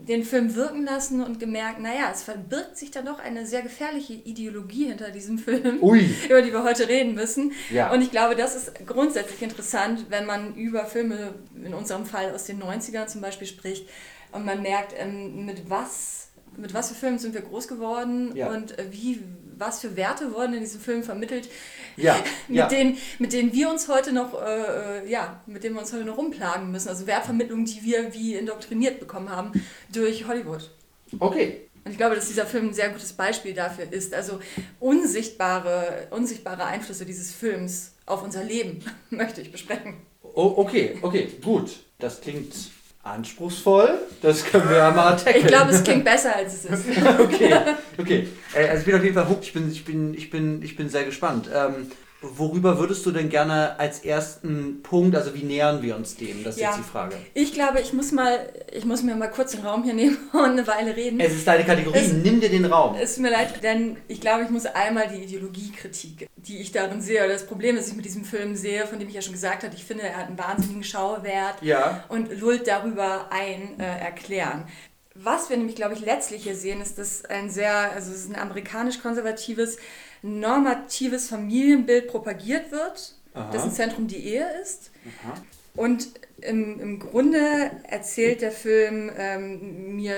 den 0.07 0.23
Film 0.23 0.55
wirken 0.55 0.83
lassen 0.83 1.21
und 1.21 1.39
gemerkt, 1.39 1.79
naja, 1.79 2.09
es 2.11 2.23
verbirgt 2.23 2.77
sich 2.77 2.91
da 2.91 3.01
doch 3.01 3.19
eine 3.19 3.45
sehr 3.45 3.61
gefährliche 3.61 4.13
Ideologie 4.13 4.87
hinter 4.87 5.11
diesem 5.11 5.37
Film, 5.37 5.77
Ui. 5.81 6.09
über 6.29 6.41
die 6.41 6.51
wir 6.51 6.63
heute 6.63 6.87
reden 6.87 7.13
müssen. 7.13 7.51
Ja. 7.69 7.91
Und 7.91 8.01
ich 8.01 8.11
glaube, 8.11 8.35
das 8.35 8.55
ist 8.55 8.85
grundsätzlich 8.87 9.41
interessant, 9.41 10.07
wenn 10.09 10.25
man 10.25 10.55
über 10.55 10.85
Filme, 10.85 11.35
in 11.63 11.73
unserem 11.73 12.05
Fall 12.05 12.33
aus 12.33 12.45
den 12.45 12.61
90ern 12.61 13.07
zum 13.07 13.21
Beispiel, 13.21 13.47
spricht 13.47 13.87
und 14.31 14.45
man 14.45 14.61
merkt, 14.61 14.93
ähm, 14.97 15.45
mit 15.45 15.69
was, 15.69 16.29
mit 16.57 16.73
was 16.73 16.89
für 16.89 16.95
Filmen 16.95 17.19
sind 17.19 17.33
wir 17.33 17.41
groß 17.41 17.67
geworden 17.67 18.35
Ja. 18.35 18.49
und 18.49 18.77
äh, 18.79 18.85
wie, 18.91 19.21
was 19.57 19.81
für 19.81 19.95
Werte 19.95 20.33
wurden 20.33 20.53
in 20.55 20.61
diesem 20.61 20.81
Film 20.81 21.03
vermittelt, 21.03 21.47
Ja. 22.01 22.15
mit, 22.47 22.57
ja. 22.57 22.67
denen, 22.67 22.97
mit 23.19 23.33
denen 23.33 23.53
wir 23.53 23.69
uns 23.69 23.87
heute 23.87 24.11
noch, 24.11 24.41
äh, 24.41 25.03
äh, 25.03 25.09
ja, 25.09 25.41
mit 25.45 25.63
denen 25.63 25.75
wir 25.75 25.81
uns 25.81 25.93
heute 25.93 26.05
noch 26.05 26.17
rumplagen 26.17 26.71
müssen. 26.71 26.89
Also 26.89 27.07
Wertvermittlung, 27.07 27.65
die 27.65 27.83
wir 27.83 28.13
wie 28.13 28.35
indoktriniert 28.35 28.99
bekommen 28.99 29.29
haben 29.29 29.51
durch 29.91 30.27
Hollywood. 30.27 30.69
Okay. 31.19 31.67
Und 31.83 31.91
ich 31.91 31.97
glaube, 31.97 32.15
dass 32.15 32.27
dieser 32.27 32.45
Film 32.45 32.69
ein 32.69 32.73
sehr 32.73 32.89
gutes 32.89 33.13
Beispiel 33.13 33.53
dafür 33.53 33.91
ist. 33.91 34.13
Also 34.13 34.39
unsichtbare, 34.79 36.07
unsichtbare 36.11 36.65
Einflüsse 36.65 37.05
dieses 37.05 37.33
Films 37.33 37.93
auf 38.05 38.23
unser 38.23 38.43
Leben 38.43 38.83
möchte 39.09 39.41
ich 39.41 39.51
besprechen. 39.51 39.95
Oh, 40.21 40.53
okay, 40.57 40.97
okay, 41.01 41.27
gut. 41.43 41.79
Das 41.99 42.21
klingt 42.21 42.53
anspruchsvoll. 43.03 43.99
Das 44.21 44.45
können 44.45 44.69
wir 44.69 44.77
ja 44.77 44.91
mal 44.91 45.15
tackeln. 45.15 45.37
Ich 45.37 45.47
glaube, 45.47 45.71
es 45.71 45.83
klingt 45.83 46.03
besser, 46.05 46.35
als 46.35 46.53
es 46.53 46.65
ist. 46.65 46.85
okay, 47.19 47.55
okay. 47.97 48.27
Äh, 48.53 48.67
Also 48.67 48.79
ich 48.79 48.85
bin 48.85 48.95
auf 48.95 49.03
jeden 49.03 49.15
Fall 49.15 49.27
hooked. 49.29 49.43
Ich 49.43 49.53
bin, 49.53 49.71
ich 49.71 49.85
bin, 49.85 50.13
ich 50.13 50.29
bin, 50.29 50.61
ich 50.61 50.75
bin 50.75 50.89
sehr 50.89 51.03
gespannt. 51.03 51.49
Ähm, 51.53 51.91
worüber 52.21 52.77
würdest 52.77 53.05
du 53.05 53.11
denn 53.11 53.29
gerne 53.29 53.79
als 53.79 53.99
ersten 54.05 54.81
Punkt, 54.83 55.15
also 55.15 55.33
wie 55.33 55.43
nähern 55.43 55.81
wir 55.81 55.95
uns 55.95 56.15
dem? 56.15 56.43
Das 56.43 56.55
ist 56.55 56.61
Ja. 56.61 56.69
jetzt 56.69 56.79
die 56.79 56.89
Frage. 56.89 57.15
Ich 57.33 57.53
glaube, 57.53 57.79
ich 57.81 57.93
muss 57.93 58.11
mal, 58.11 58.51
ich 58.71 58.85
muss 58.85 59.01
mir 59.03 59.15
mal 59.15 59.29
kurz 59.29 59.51
den 59.53 59.65
Raum 59.65 59.83
hier 59.83 59.93
nehmen 59.93 60.17
und 60.33 60.39
eine 60.43 60.67
Weile 60.67 60.95
reden. 60.95 61.19
Es 61.19 61.33
ist 61.33 61.47
deine 61.47 61.63
Kategorie. 61.65 61.97
Es- 61.97 62.13
Nimm 62.13 62.39
dir 62.39 62.49
den 62.49 62.65
Raum. 62.65 62.95
Es 62.95 63.15
tut 63.15 63.23
mir 63.23 63.31
leid, 63.31 63.63
denn 63.63 63.97
ich 64.07 64.21
glaube, 64.21 64.43
ich 64.43 64.49
muss 64.51 64.65
einmal 64.67 65.07
die 65.07 65.23
Ideologiekritik, 65.23 66.27
die 66.37 66.59
ich 66.59 66.71
darin 66.71 67.01
sehe, 67.01 67.23
oder 67.23 67.33
das 67.33 67.45
Problem, 67.47 67.75
das 67.75 67.87
ich 67.87 67.95
mit 67.95 68.05
diesem 68.05 68.23
Film 68.23 68.55
sehe, 68.55 68.85
von 68.85 68.99
dem 68.99 69.07
ich 69.07 69.15
ja 69.15 69.21
schon 69.21 69.33
gesagt 69.33 69.63
habe, 69.63 69.73
ich 69.75 69.83
finde, 69.83 70.03
er 70.03 70.17
hat 70.17 70.27
einen 70.27 70.37
wahnsinnigen 70.37 70.83
Schauwert 70.83 71.61
Ja. 71.61 72.03
und 72.09 72.39
lullt 72.39 72.67
darüber 72.67 73.31
ein, 73.31 73.79
äh, 73.79 73.83
erklären. 73.99 74.67
Was 75.13 75.49
wir 75.49 75.57
nämlich, 75.57 75.75
glaube 75.75 75.93
ich, 75.93 75.99
letztlich 76.05 76.43
hier 76.43 76.55
sehen, 76.55 76.79
ist, 76.81 76.97
dass 76.97 77.25
ein 77.25 77.49
sehr, 77.49 77.91
also 77.91 78.11
es 78.11 78.19
ist 78.25 78.29
ein 78.29 78.39
amerikanisch-konservatives, 78.39 79.77
normatives 80.21 81.29
Familienbild 81.29 82.07
propagiert 82.07 82.71
wird, 82.71 83.15
Aha. 83.33 83.51
dessen 83.51 83.71
Zentrum 83.71 84.07
die 84.07 84.23
Ehe 84.23 84.45
ist. 84.61 84.91
Aha. 85.23 85.33
Und 85.75 86.09
im, 86.41 86.79
im 86.79 86.99
Grunde 86.99 87.71
erzählt 87.83 88.41
der 88.41 88.51
Film 88.51 89.09
ähm, 89.17 89.95
mir 89.95 90.15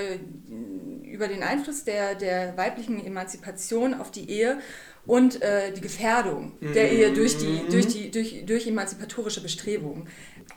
über 1.04 1.28
den 1.28 1.44
Einfluss 1.44 1.84
der, 1.84 2.16
der 2.16 2.58
weiblichen 2.58 3.06
Emanzipation 3.06 3.94
auf 3.94 4.10
die 4.10 4.30
Ehe 4.30 4.60
und 5.06 5.42
äh, 5.42 5.72
die 5.72 5.82
Gefährdung 5.82 6.54
der 6.62 6.92
Ehe 6.92 7.14
durch, 7.14 7.38
die, 7.38 7.62
durch, 7.70 7.88
die, 7.88 8.10
durch, 8.10 8.46
durch 8.46 8.66
emanzipatorische 8.68 9.42
Bestrebungen. 9.42 10.08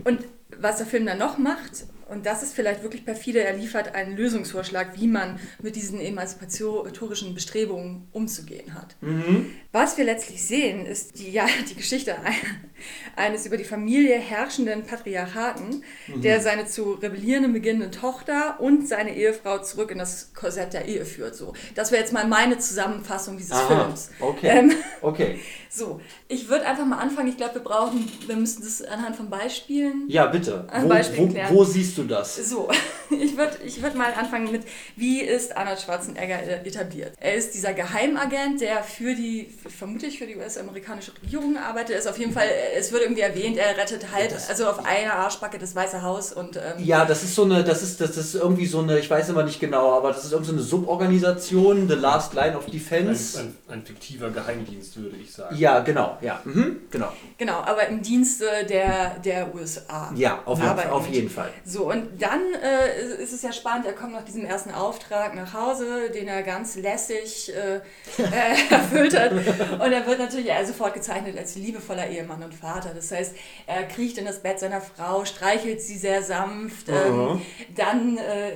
Und 0.04 0.20
was 0.58 0.78
der 0.78 0.86
Film 0.86 1.04
dann 1.04 1.18
noch 1.18 1.36
macht, 1.36 1.86
und 2.08 2.24
das 2.24 2.42
ist 2.42 2.54
vielleicht 2.54 2.82
wirklich 2.82 3.04
perfide, 3.04 3.40
er 3.42 3.56
liefert 3.56 3.94
einen 3.94 4.16
Lösungsvorschlag, 4.16 4.98
wie 4.98 5.08
man 5.08 5.38
mit 5.60 5.74
diesen 5.76 6.00
emanzipatorischen 6.00 7.34
Bestrebungen 7.34 8.08
umzugehen 8.12 8.74
hat. 8.74 8.96
Was 9.76 9.98
wir 9.98 10.06
letztlich 10.06 10.42
sehen, 10.42 10.86
ist 10.86 11.18
die, 11.18 11.30
ja, 11.32 11.44
die 11.68 11.74
Geschichte 11.74 12.16
ein- 12.24 12.34
eines 13.14 13.44
über 13.44 13.58
die 13.58 13.64
Familie 13.64 14.18
herrschenden 14.18 14.84
Patriarchaten, 14.84 15.82
der 16.14 16.40
seine 16.40 16.64
zu 16.66 16.92
rebellierenden 16.94 17.52
beginnende 17.52 17.90
Tochter 17.90 18.58
und 18.60 18.88
seine 18.88 19.14
Ehefrau 19.14 19.58
zurück 19.58 19.90
in 19.90 19.98
das 19.98 20.32
Korsett 20.34 20.72
der 20.72 20.86
Ehe 20.86 21.04
führt. 21.04 21.34
So, 21.34 21.52
das 21.74 21.92
wäre 21.92 22.00
jetzt 22.00 22.12
mal 22.14 22.26
meine 22.26 22.56
Zusammenfassung 22.58 23.36
dieses 23.36 23.52
Aha. 23.52 23.66
Films. 23.84 24.10
Okay. 24.18 24.48
Ähm, 24.48 24.72
Okay. 25.02 25.40
so, 25.70 26.00
ich 26.28 26.48
würde 26.48 26.66
einfach 26.66 26.86
mal 26.86 26.98
anfangen. 26.98 27.28
Ich 27.28 27.36
glaube, 27.36 27.56
wir 27.56 27.62
brauchen, 27.62 28.10
wir 28.26 28.36
müssen 28.36 28.62
das 28.62 28.80
anhand 28.82 29.16
von 29.16 29.28
Beispielen 29.28 30.04
Ja, 30.08 30.24
bitte. 30.26 30.66
Wo, 30.80 30.88
Beispiel 30.88 31.34
wo, 31.48 31.54
wo 31.56 31.64
siehst 31.64 31.98
du 31.98 32.04
das? 32.04 32.36
so, 32.36 32.70
ich 33.10 33.36
würde 33.36 33.58
ich 33.64 33.82
würd 33.82 33.94
mal 33.94 34.12
anfangen 34.14 34.50
mit, 34.50 34.62
wie 34.96 35.20
ist 35.20 35.54
Arnold 35.56 35.80
Schwarzenegger 35.80 36.42
äh, 36.42 36.66
etabliert? 36.66 37.12
Er 37.20 37.34
ist 37.34 37.52
dieser 37.54 37.72
Geheimagent, 37.74 38.60
der 38.62 38.82
für 38.82 39.14
die, 39.14 39.48
vermutlich 39.68 40.18
für 40.18 40.26
die 40.26 40.36
US-amerikanische 40.36 41.12
Regierung 41.22 41.56
arbeitet. 41.56 41.90
Er 41.90 41.98
ist 41.98 42.06
auf 42.08 42.18
jeden 42.18 42.32
Fall, 42.32 42.46
es 42.76 42.92
wird 42.92 43.02
irgendwie 43.02 43.22
erwähnt, 43.22 43.56
er 43.56 43.76
rettet 43.76 44.12
halt, 44.12 44.32
Das- 44.32 44.48
also 44.48 44.66
auf 44.68 44.84
einer 44.84 45.14
Arschbacke 45.14 45.58
das 45.58 45.74
Weiße 45.74 46.02
Haus 46.02 46.32
und 46.32 46.56
ähm, 46.56 46.62
Ja, 46.78 47.04
das 47.04 47.22
ist 47.22 47.34
so 47.34 47.44
eine, 47.44 47.64
das 47.64 47.82
ist, 47.82 48.00
das 48.00 48.16
ist 48.16 48.34
irgendwie 48.34 48.66
so 48.66 48.80
eine, 48.80 48.98
ich 48.98 49.08
weiß 49.10 49.28
immer 49.28 49.42
nicht 49.44 49.60
genau, 49.60 49.92
aber 49.92 50.12
das 50.12 50.24
ist 50.24 50.32
irgendwie 50.32 50.50
so 50.50 50.56
eine 50.56 50.62
Suborganisation, 50.62 51.88
The 51.88 51.94
Last 51.94 52.34
Line 52.34 52.56
of 52.56 52.66
Ein, 52.66 52.72
Defense. 52.72 53.38
ein, 53.40 53.56
ein 53.68 53.82
fiktiver 53.84 54.30
Geheimdienst, 54.30 54.96
würde 54.96 55.16
ich 55.16 55.32
sagen. 55.32 55.56
Ja, 55.56 55.80
genau, 55.80 56.18
ja. 56.20 56.40
Mhm, 56.44 56.80
genau. 56.90 57.12
genau, 57.38 57.58
aber 57.60 57.86
im 57.88 58.02
Dienste 58.02 58.46
der, 58.68 59.18
der 59.24 59.54
USA. 59.54 60.12
Ja, 60.16 60.40
auf, 60.44 60.58
jeden- 60.58 60.90
auf 60.90 61.08
jeden 61.08 61.30
Fall. 61.30 61.50
So, 61.64 61.90
und 61.90 62.20
dann 62.20 62.40
äh, 62.62 63.22
ist 63.22 63.32
es 63.32 63.42
ja 63.42 63.52
spannend, 63.52 63.86
er 63.86 63.92
kommt 63.92 64.12
nach 64.12 64.24
diesem 64.24 64.44
ersten 64.44 64.70
Auftrag 64.72 65.34
nach 65.34 65.52
Hause, 65.54 66.10
den 66.14 66.28
er 66.28 66.42
ganz 66.42 66.76
lässig 66.76 67.52
äh, 67.54 67.80
erfüllt 68.70 69.18
hat. 69.18 69.32
Und 69.84 69.92
er 69.92 70.06
wird 70.06 70.18
natürlich 70.18 70.50
sofort 70.64 70.94
gezeichnet 70.94 71.36
als 71.38 71.54
liebevoller 71.56 72.08
Ehemann 72.08 72.42
und 72.42 72.54
Vater. 72.54 72.92
Das 72.94 73.10
heißt, 73.10 73.34
er 73.66 73.84
kriecht 73.84 74.18
in 74.18 74.24
das 74.24 74.40
Bett 74.42 74.58
seiner 74.60 74.80
Frau, 74.80 75.24
streichelt 75.24 75.80
sie 75.80 75.96
sehr 75.96 76.22
sanft. 76.22 76.88
Ähm, 76.88 77.16
Mhm. 77.16 77.42
dann 77.74 78.18
äh, 78.18 78.52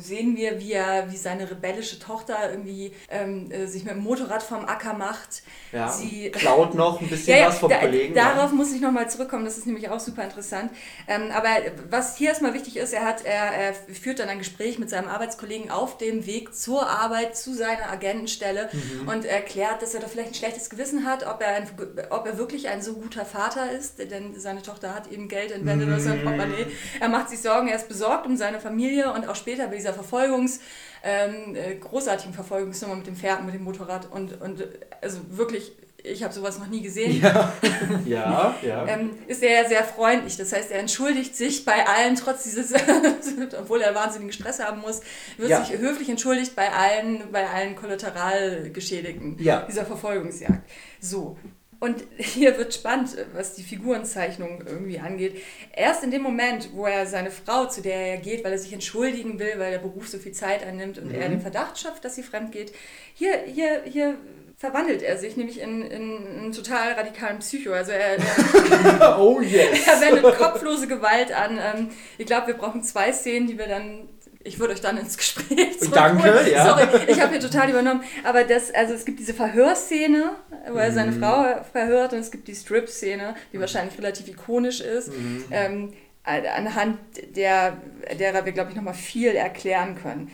sehen 0.00 0.36
wir, 0.36 0.58
wie, 0.60 0.72
er, 0.72 1.10
wie 1.10 1.16
seine 1.16 1.50
rebellische 1.50 1.98
Tochter 1.98 2.50
irgendwie 2.50 2.92
ähm, 3.10 3.50
äh, 3.50 3.66
sich 3.66 3.84
mit 3.84 3.94
dem 3.94 4.02
Motorrad 4.02 4.42
vom 4.42 4.64
Acker 4.66 4.94
macht. 4.94 5.42
Ja. 5.72 5.88
Sie, 5.88 6.30
Klaut 6.32 6.74
noch 6.74 7.00
ein 7.00 7.08
bisschen 7.08 7.34
ja, 7.34 7.40
ja, 7.42 7.48
was 7.48 7.58
vom 7.58 7.70
da, 7.70 7.78
Kollegen. 7.78 8.14
Darauf 8.14 8.52
muss 8.52 8.72
ich 8.72 8.80
nochmal 8.80 9.10
zurückkommen, 9.10 9.44
das 9.44 9.58
ist 9.58 9.66
nämlich 9.66 9.88
auch 9.90 10.00
super 10.00 10.24
interessant. 10.24 10.70
Ähm, 11.06 11.30
aber 11.32 11.48
was 11.90 12.16
hier 12.16 12.28
erstmal 12.30 12.54
wichtig 12.54 12.76
ist, 12.76 12.92
er, 12.92 13.04
hat, 13.04 13.24
er, 13.24 13.52
er 13.52 13.74
führt 13.74 14.18
dann 14.18 14.28
ein 14.28 14.38
Gespräch 14.38 14.78
mit 14.78 14.90
seinem 14.90 15.08
Arbeitskollegen 15.08 15.70
auf 15.70 15.98
dem 15.98 16.26
Weg 16.26 16.54
zur 16.54 16.88
Arbeit, 16.88 17.36
zu 17.36 17.54
seiner 17.54 17.90
Agentenstelle 17.90 18.68
Mhm. 18.72 19.08
und 19.08 19.24
erklärt, 19.24 19.82
dass 19.82 19.94
er 19.94 20.00
da 20.00 20.08
vielleicht 20.08 20.28
ein 20.30 20.34
schlechtes 20.34 20.70
Gewissen 20.70 21.04
hat, 21.06 21.26
ob 21.26 21.40
er, 21.42 21.54
ein, 21.54 21.68
ob 22.10 22.26
er 22.26 22.38
wirklich 22.38 22.68
ein 22.68 22.82
so 22.82 22.94
guter 22.94 23.24
Vater 23.24 23.70
ist, 23.72 23.98
denn 23.98 24.38
seine 24.38 24.62
Tochter 24.62 24.94
hat 24.94 25.10
eben 25.10 25.28
Geld 25.28 25.50
entwendet 25.52 25.88
aus 25.90 26.02
Mhm. 26.02 26.08
seinem 26.08 26.22
Portemonnaie. 26.24 26.66
Er 27.00 27.08
macht 27.08 27.30
sich 27.30 27.40
Sorgen, 27.40 27.68
er 27.68 27.76
ist 27.76 27.88
besorgt 27.88 28.26
um 28.26 28.36
seine 28.36 28.60
Familie 28.60 29.12
und 29.12 29.28
auch 29.28 29.34
später 29.36 29.66
bei 29.68 29.80
dieser 29.88 30.00
Verfolgungs- 30.00 30.60
ähm, 31.04 31.54
äh, 31.54 31.76
großartigen 31.76 32.34
Verfolgungsnummer 32.34 32.96
mit 32.96 33.06
dem 33.06 33.14
Pferd, 33.16 33.44
mit 33.44 33.54
dem 33.54 33.62
Motorrad 33.62 34.10
und, 34.10 34.40
und 34.40 34.60
äh, 34.60 34.66
also 35.00 35.20
wirklich, 35.30 35.70
ich 36.02 36.24
habe 36.24 36.34
sowas 36.34 36.58
noch 36.58 36.66
nie 36.66 36.80
gesehen. 36.82 37.20
Ja, 37.20 37.52
ja, 38.04 38.54
ja. 38.62 38.86
Ähm, 38.86 39.10
ist 39.28 39.42
er 39.42 39.62
ja 39.62 39.68
sehr 39.68 39.84
freundlich. 39.84 40.36
Das 40.36 40.52
heißt, 40.52 40.70
er 40.72 40.80
entschuldigt 40.80 41.36
sich 41.36 41.64
bei 41.64 41.86
allen, 41.86 42.16
trotz 42.16 42.42
dieses, 42.44 42.72
obwohl 43.60 43.80
er 43.80 43.94
wahnsinnigen 43.94 44.32
Stress 44.32 44.58
haben 44.60 44.80
muss, 44.80 45.00
wird 45.36 45.50
Ja. 45.50 45.64
sich 45.64 45.78
höflich 45.78 46.08
entschuldigt 46.08 46.56
bei 46.56 46.68
allen, 46.72 47.30
bei 47.30 47.46
allen 47.48 47.76
Kollateralgeschädigten 47.76 49.36
Ja. 49.38 49.62
dieser 49.68 49.84
Verfolgungsjagd. 49.86 50.68
So. 51.00 51.36
Und 51.80 52.04
hier 52.16 52.58
wird 52.58 52.74
spannend, 52.74 53.16
was 53.34 53.54
die 53.54 53.62
Figurenzeichnung 53.62 54.64
irgendwie 54.66 54.98
angeht. 54.98 55.40
Erst 55.74 56.02
in 56.04 56.10
dem 56.10 56.22
Moment, 56.22 56.70
wo 56.74 56.86
er 56.86 57.06
seine 57.06 57.30
Frau, 57.30 57.66
zu 57.66 57.82
der 57.82 57.94
er 57.94 58.16
geht, 58.16 58.44
weil 58.44 58.52
er 58.52 58.58
sich 58.58 58.72
entschuldigen 58.72 59.38
will, 59.38 59.54
weil 59.58 59.70
der 59.72 59.78
Beruf 59.78 60.08
so 60.08 60.18
viel 60.18 60.32
Zeit 60.32 60.64
einnimmt 60.64 60.98
und 60.98 61.08
Mhm. 61.08 61.20
er 61.20 61.28
den 61.28 61.40
Verdacht 61.40 61.78
schafft, 61.78 62.04
dass 62.04 62.16
sie 62.16 62.22
fremd 62.22 62.52
geht, 62.52 62.72
hier, 63.14 63.42
hier, 63.46 63.82
hier 63.84 64.16
verwandelt 64.56 65.02
er 65.02 65.16
sich 65.18 65.36
nämlich 65.36 65.60
in, 65.60 65.82
in 65.82 66.26
einen 66.40 66.52
total 66.52 66.94
radikalen 66.94 67.38
Psycho. 67.38 67.72
Also 67.72 67.92
er, 67.92 68.16
er 68.18 69.18
oh 69.20 69.40
yes. 69.40 69.86
er 69.86 70.00
wendet 70.00 70.36
kopflose 70.36 70.88
Gewalt 70.88 71.30
an. 71.32 71.58
Ähm, 71.62 71.90
ich 72.18 72.26
glaube, 72.26 72.48
wir 72.48 72.54
brauchen 72.54 72.82
zwei 72.82 73.12
Szenen, 73.12 73.46
die 73.46 73.56
wir 73.56 73.68
dann 73.68 74.08
ich 74.48 74.58
würde 74.58 74.74
euch 74.74 74.80
dann 74.80 74.96
ins 74.98 75.16
Gespräch 75.16 75.78
zurückholen. 75.78 76.18
Danke, 76.18 76.50
ja. 76.50 76.64
Sorry, 76.66 77.04
ich 77.06 77.20
habe 77.20 77.30
hier 77.32 77.40
total 77.40 77.70
übernommen. 77.70 78.02
Aber 78.24 78.44
das, 78.44 78.72
also 78.74 78.94
es 78.94 79.04
gibt 79.04 79.20
diese 79.20 79.34
Verhörszene, 79.34 80.32
wo 80.70 80.78
er 80.78 80.92
seine 80.92 81.12
Mhm. 81.12 81.20
Frau 81.20 81.62
verhört 81.72 82.12
und 82.12 82.18
es 82.18 82.30
gibt 82.30 82.48
die 82.48 82.54
Strip-Szene, 82.54 83.34
die 83.52 83.60
wahrscheinlich 83.60 83.96
relativ 83.98 84.28
ikonisch 84.28 84.80
ist, 84.80 85.08
Mhm. 85.08 85.44
ähm, 85.50 85.92
anhand 86.24 86.98
der, 87.36 87.76
derer 88.18 88.44
wir, 88.44 88.52
glaube 88.52 88.70
ich, 88.70 88.76
nochmal 88.76 88.94
viel 88.94 89.34
erklären 89.34 89.96
können. 90.02 90.30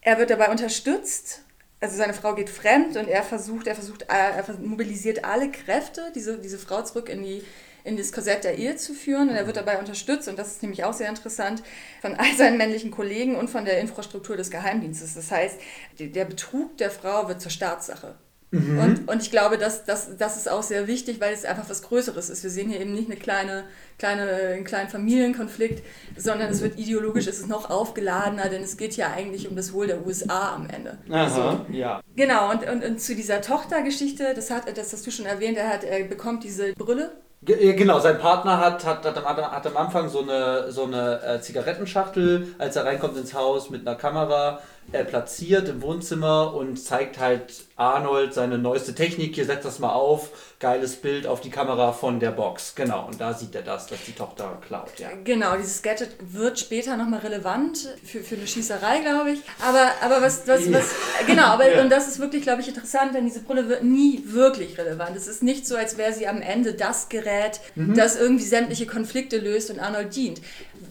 Er 0.00 0.18
wird 0.18 0.30
dabei 0.30 0.48
unterstützt. 0.50 1.42
Also 1.80 1.96
seine 1.96 2.14
Frau 2.14 2.34
geht 2.34 2.48
fremd 2.50 2.96
und 2.96 3.08
er 3.08 3.22
versucht, 3.22 3.66
er 3.66 3.74
versucht, 3.74 4.02
äh, 4.04 4.06
er 4.36 4.44
mobilisiert 4.62 5.24
alle 5.24 5.50
Kräfte, 5.50 6.12
diese, 6.14 6.38
diese 6.38 6.58
Frau 6.58 6.82
zurück 6.82 7.08
in 7.10 7.22
die 7.22 7.42
in 7.84 7.96
das 7.96 8.12
Korsett 8.12 8.44
der 8.44 8.58
Ehe 8.58 8.76
zu 8.76 8.94
führen 8.94 9.28
und 9.28 9.36
er 9.36 9.46
wird 9.46 9.56
dabei 9.56 9.78
unterstützt 9.78 10.28
und 10.28 10.38
das 10.38 10.52
ist 10.52 10.62
nämlich 10.62 10.84
auch 10.84 10.94
sehr 10.94 11.08
interessant 11.08 11.62
von 12.00 12.14
all 12.14 12.34
seinen 12.36 12.56
männlichen 12.56 12.90
Kollegen 12.90 13.36
und 13.36 13.48
von 13.50 13.64
der 13.64 13.78
Infrastruktur 13.80 14.36
des 14.36 14.50
Geheimdienstes. 14.50 15.14
Das 15.14 15.30
heißt, 15.30 15.60
der 15.98 16.24
Betrug 16.24 16.76
der 16.78 16.90
Frau 16.90 17.28
wird 17.28 17.40
zur 17.40 17.50
Staatssache. 17.50 18.16
Und, 18.54 19.08
und 19.08 19.20
ich 19.20 19.30
glaube, 19.32 19.58
das, 19.58 19.84
das, 19.84 20.16
das 20.16 20.36
ist 20.36 20.48
auch 20.48 20.62
sehr 20.62 20.86
wichtig, 20.86 21.20
weil 21.20 21.34
es 21.34 21.44
einfach 21.44 21.68
was 21.68 21.82
Größeres 21.82 22.30
ist. 22.30 22.44
Wir 22.44 22.50
sehen 22.50 22.68
hier 22.68 22.80
eben 22.80 22.94
nicht 22.94 23.10
eine 23.10 23.18
kleine, 23.18 23.64
kleine, 23.98 24.30
einen 24.30 24.64
kleinen 24.64 24.88
Familienkonflikt, 24.88 25.82
sondern 26.16 26.50
es 26.50 26.62
wird 26.62 26.78
ideologisch, 26.78 27.26
es 27.26 27.40
ist 27.40 27.48
noch 27.48 27.68
aufgeladener, 27.68 28.48
denn 28.48 28.62
es 28.62 28.76
geht 28.76 28.96
ja 28.96 29.12
eigentlich 29.12 29.48
um 29.48 29.56
das 29.56 29.72
Wohl 29.72 29.88
der 29.88 30.06
USA 30.06 30.54
am 30.54 30.68
Ende. 30.68 30.98
Aha, 31.10 31.66
ja. 31.70 32.00
Genau, 32.14 32.52
und, 32.52 32.68
und, 32.68 32.84
und 32.84 33.00
zu 33.00 33.16
dieser 33.16 33.40
Tochtergeschichte, 33.40 34.34
das, 34.34 34.50
hat, 34.50 34.64
das 34.76 34.92
hast 34.92 35.04
du 35.04 35.10
schon 35.10 35.26
erwähnt, 35.26 35.58
er, 35.58 35.68
hat, 35.68 35.82
er 35.82 36.04
bekommt 36.04 36.44
diese 36.44 36.74
Brille. 36.74 37.12
Genau, 37.44 37.98
sein 38.00 38.18
Partner 38.18 38.58
hat, 38.58 38.86
hat, 38.86 39.04
hat, 39.04 39.18
am, 39.18 39.26
hat 39.26 39.66
am 39.66 39.76
Anfang 39.76 40.08
so 40.08 40.22
eine, 40.22 40.72
so 40.72 40.84
eine 40.84 41.20
äh, 41.22 41.40
Zigarettenschachtel, 41.40 42.54
als 42.58 42.76
er 42.76 42.86
reinkommt 42.86 43.18
ins 43.18 43.34
Haus 43.34 43.68
mit 43.68 43.86
einer 43.86 43.96
Kamera 43.96 44.60
äh, 44.92 45.04
platziert 45.04 45.68
im 45.68 45.82
Wohnzimmer 45.82 46.54
und 46.54 46.76
zeigt 46.76 47.18
halt 47.18 47.64
Arnold 47.76 48.32
seine 48.32 48.58
neueste 48.58 48.94
Technik. 48.94 49.34
Hier 49.34 49.44
setzt 49.44 49.64
das 49.64 49.78
mal 49.80 49.92
auf, 49.92 50.54
geiles 50.60 50.96
Bild 50.96 51.26
auf 51.26 51.40
die 51.40 51.50
Kamera 51.50 51.92
von 51.92 52.20
der 52.20 52.30
Box. 52.30 52.74
Genau, 52.76 53.06
und 53.06 53.20
da 53.20 53.34
sieht 53.34 53.54
er 53.54 53.62
das, 53.62 53.86
dass 53.88 54.04
die 54.06 54.12
Tochter 54.12 54.60
klaut, 54.66 54.98
ja. 54.98 55.08
Genau, 55.24 55.56
dieses 55.56 55.82
Gadget 55.82 56.10
wird 56.20 56.58
später 56.60 56.96
nochmal 56.96 57.20
relevant 57.20 57.94
für, 58.04 58.20
für 58.20 58.36
eine 58.36 58.46
Schießerei, 58.46 59.00
glaube 59.00 59.32
ich. 59.32 59.40
Aber, 59.60 59.90
aber 60.00 60.24
was, 60.24 60.46
was, 60.46 60.72
was, 60.72 60.94
genau, 61.26 61.44
aber 61.44 61.64
Ja. 61.74 61.82
und 61.82 61.90
das 61.90 62.06
ist 62.06 62.20
wirklich, 62.20 62.42
glaube 62.42 62.60
ich, 62.60 62.68
interessant, 62.68 63.14
denn 63.14 63.24
diese 63.24 63.40
Brille 63.40 63.68
wird 63.68 63.82
nie 63.82 64.22
wirklich 64.26 64.78
relevant. 64.78 65.16
Es 65.16 65.26
ist 65.26 65.42
nicht 65.42 65.66
so, 65.66 65.76
als 65.76 65.96
wäre 65.96 66.12
sie 66.12 66.28
am 66.28 66.40
Ende 66.40 66.74
das 66.74 67.08
Gerät, 67.08 67.60
das 67.74 68.16
irgendwie 68.16 68.44
sämtliche 68.44 68.86
Konflikte 68.86 69.38
löst 69.38 69.70
und 69.70 69.80
Arnold 69.80 70.14
dient. 70.14 70.40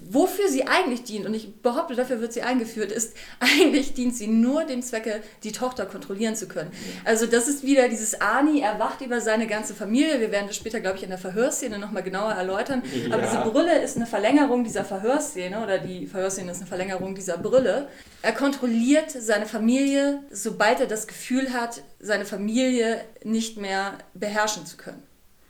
Wofür 0.10 0.48
sie 0.50 0.68
eigentlich 0.68 1.04
dient, 1.04 1.26
und 1.26 1.34
ich 1.34 1.62
behaupte, 1.62 1.96
dafür 1.96 2.20
wird 2.22 2.34
sie 2.34 2.42
eingeführt, 2.42 2.92
ist, 2.92 3.16
eigentlich 3.40 3.94
dient 3.94 4.16
sie 4.16 4.28
nur 4.28 4.66
dem 4.66 4.82
Zwecke, 4.82 5.22
die 5.44 5.52
Tochter 5.52 5.86
kontrollieren 5.86 6.36
zu 6.36 6.48
können. 6.48 6.72
Also 7.06 7.26
das 7.26 7.48
ist 7.48 7.64
wieder 7.64 7.88
dieses 7.90 8.20
Ani, 8.22 8.62
er 8.62 8.80
wacht 8.80 9.02
über 9.02 9.22
seine 9.22 9.48
ganze 9.48 9.74
Familie. 9.74 10.20
Wir 10.20 10.32
werden 10.32 10.48
das 10.48 10.56
später, 10.56 10.80
glaube 10.80 10.98
ich, 10.98 11.04
in 11.04 11.10
der 11.10 11.18
Verhörszene 11.18 11.80
nochmal 11.80 12.04
genauer 12.04 12.34
erläutern. 12.34 12.84
Aber 13.12 13.24
Ja. 13.24 13.30
diese 13.30 13.52
Brille 13.52 13.82
ist 13.82 13.96
eine 13.96 14.06
Verlängerung 14.06 14.64
dieser 14.64 14.84
Verhörszene 14.86 15.62
oder 15.64 15.78
die 15.80 16.08
Verhörszene 16.08 16.52
ist 16.52 16.58
eine 16.60 16.68
Verlängerung 16.68 17.16
dieser 17.16 17.38
Brille. 17.38 17.88
Er 18.22 18.34
kontrolliert 18.34 19.12
seine 19.12 19.46
Familie, 19.46 20.22
sobald 20.32 20.80
er 20.80 20.88
das 20.88 21.08
Gefühl 21.08 21.54
hat, 21.54 21.82
seine 22.00 22.26
Familie 22.26 23.02
nicht 23.24 23.58
mehr 23.58 23.94
beherrschen 24.14 24.66
zu 24.66 24.78
können. 24.78 25.04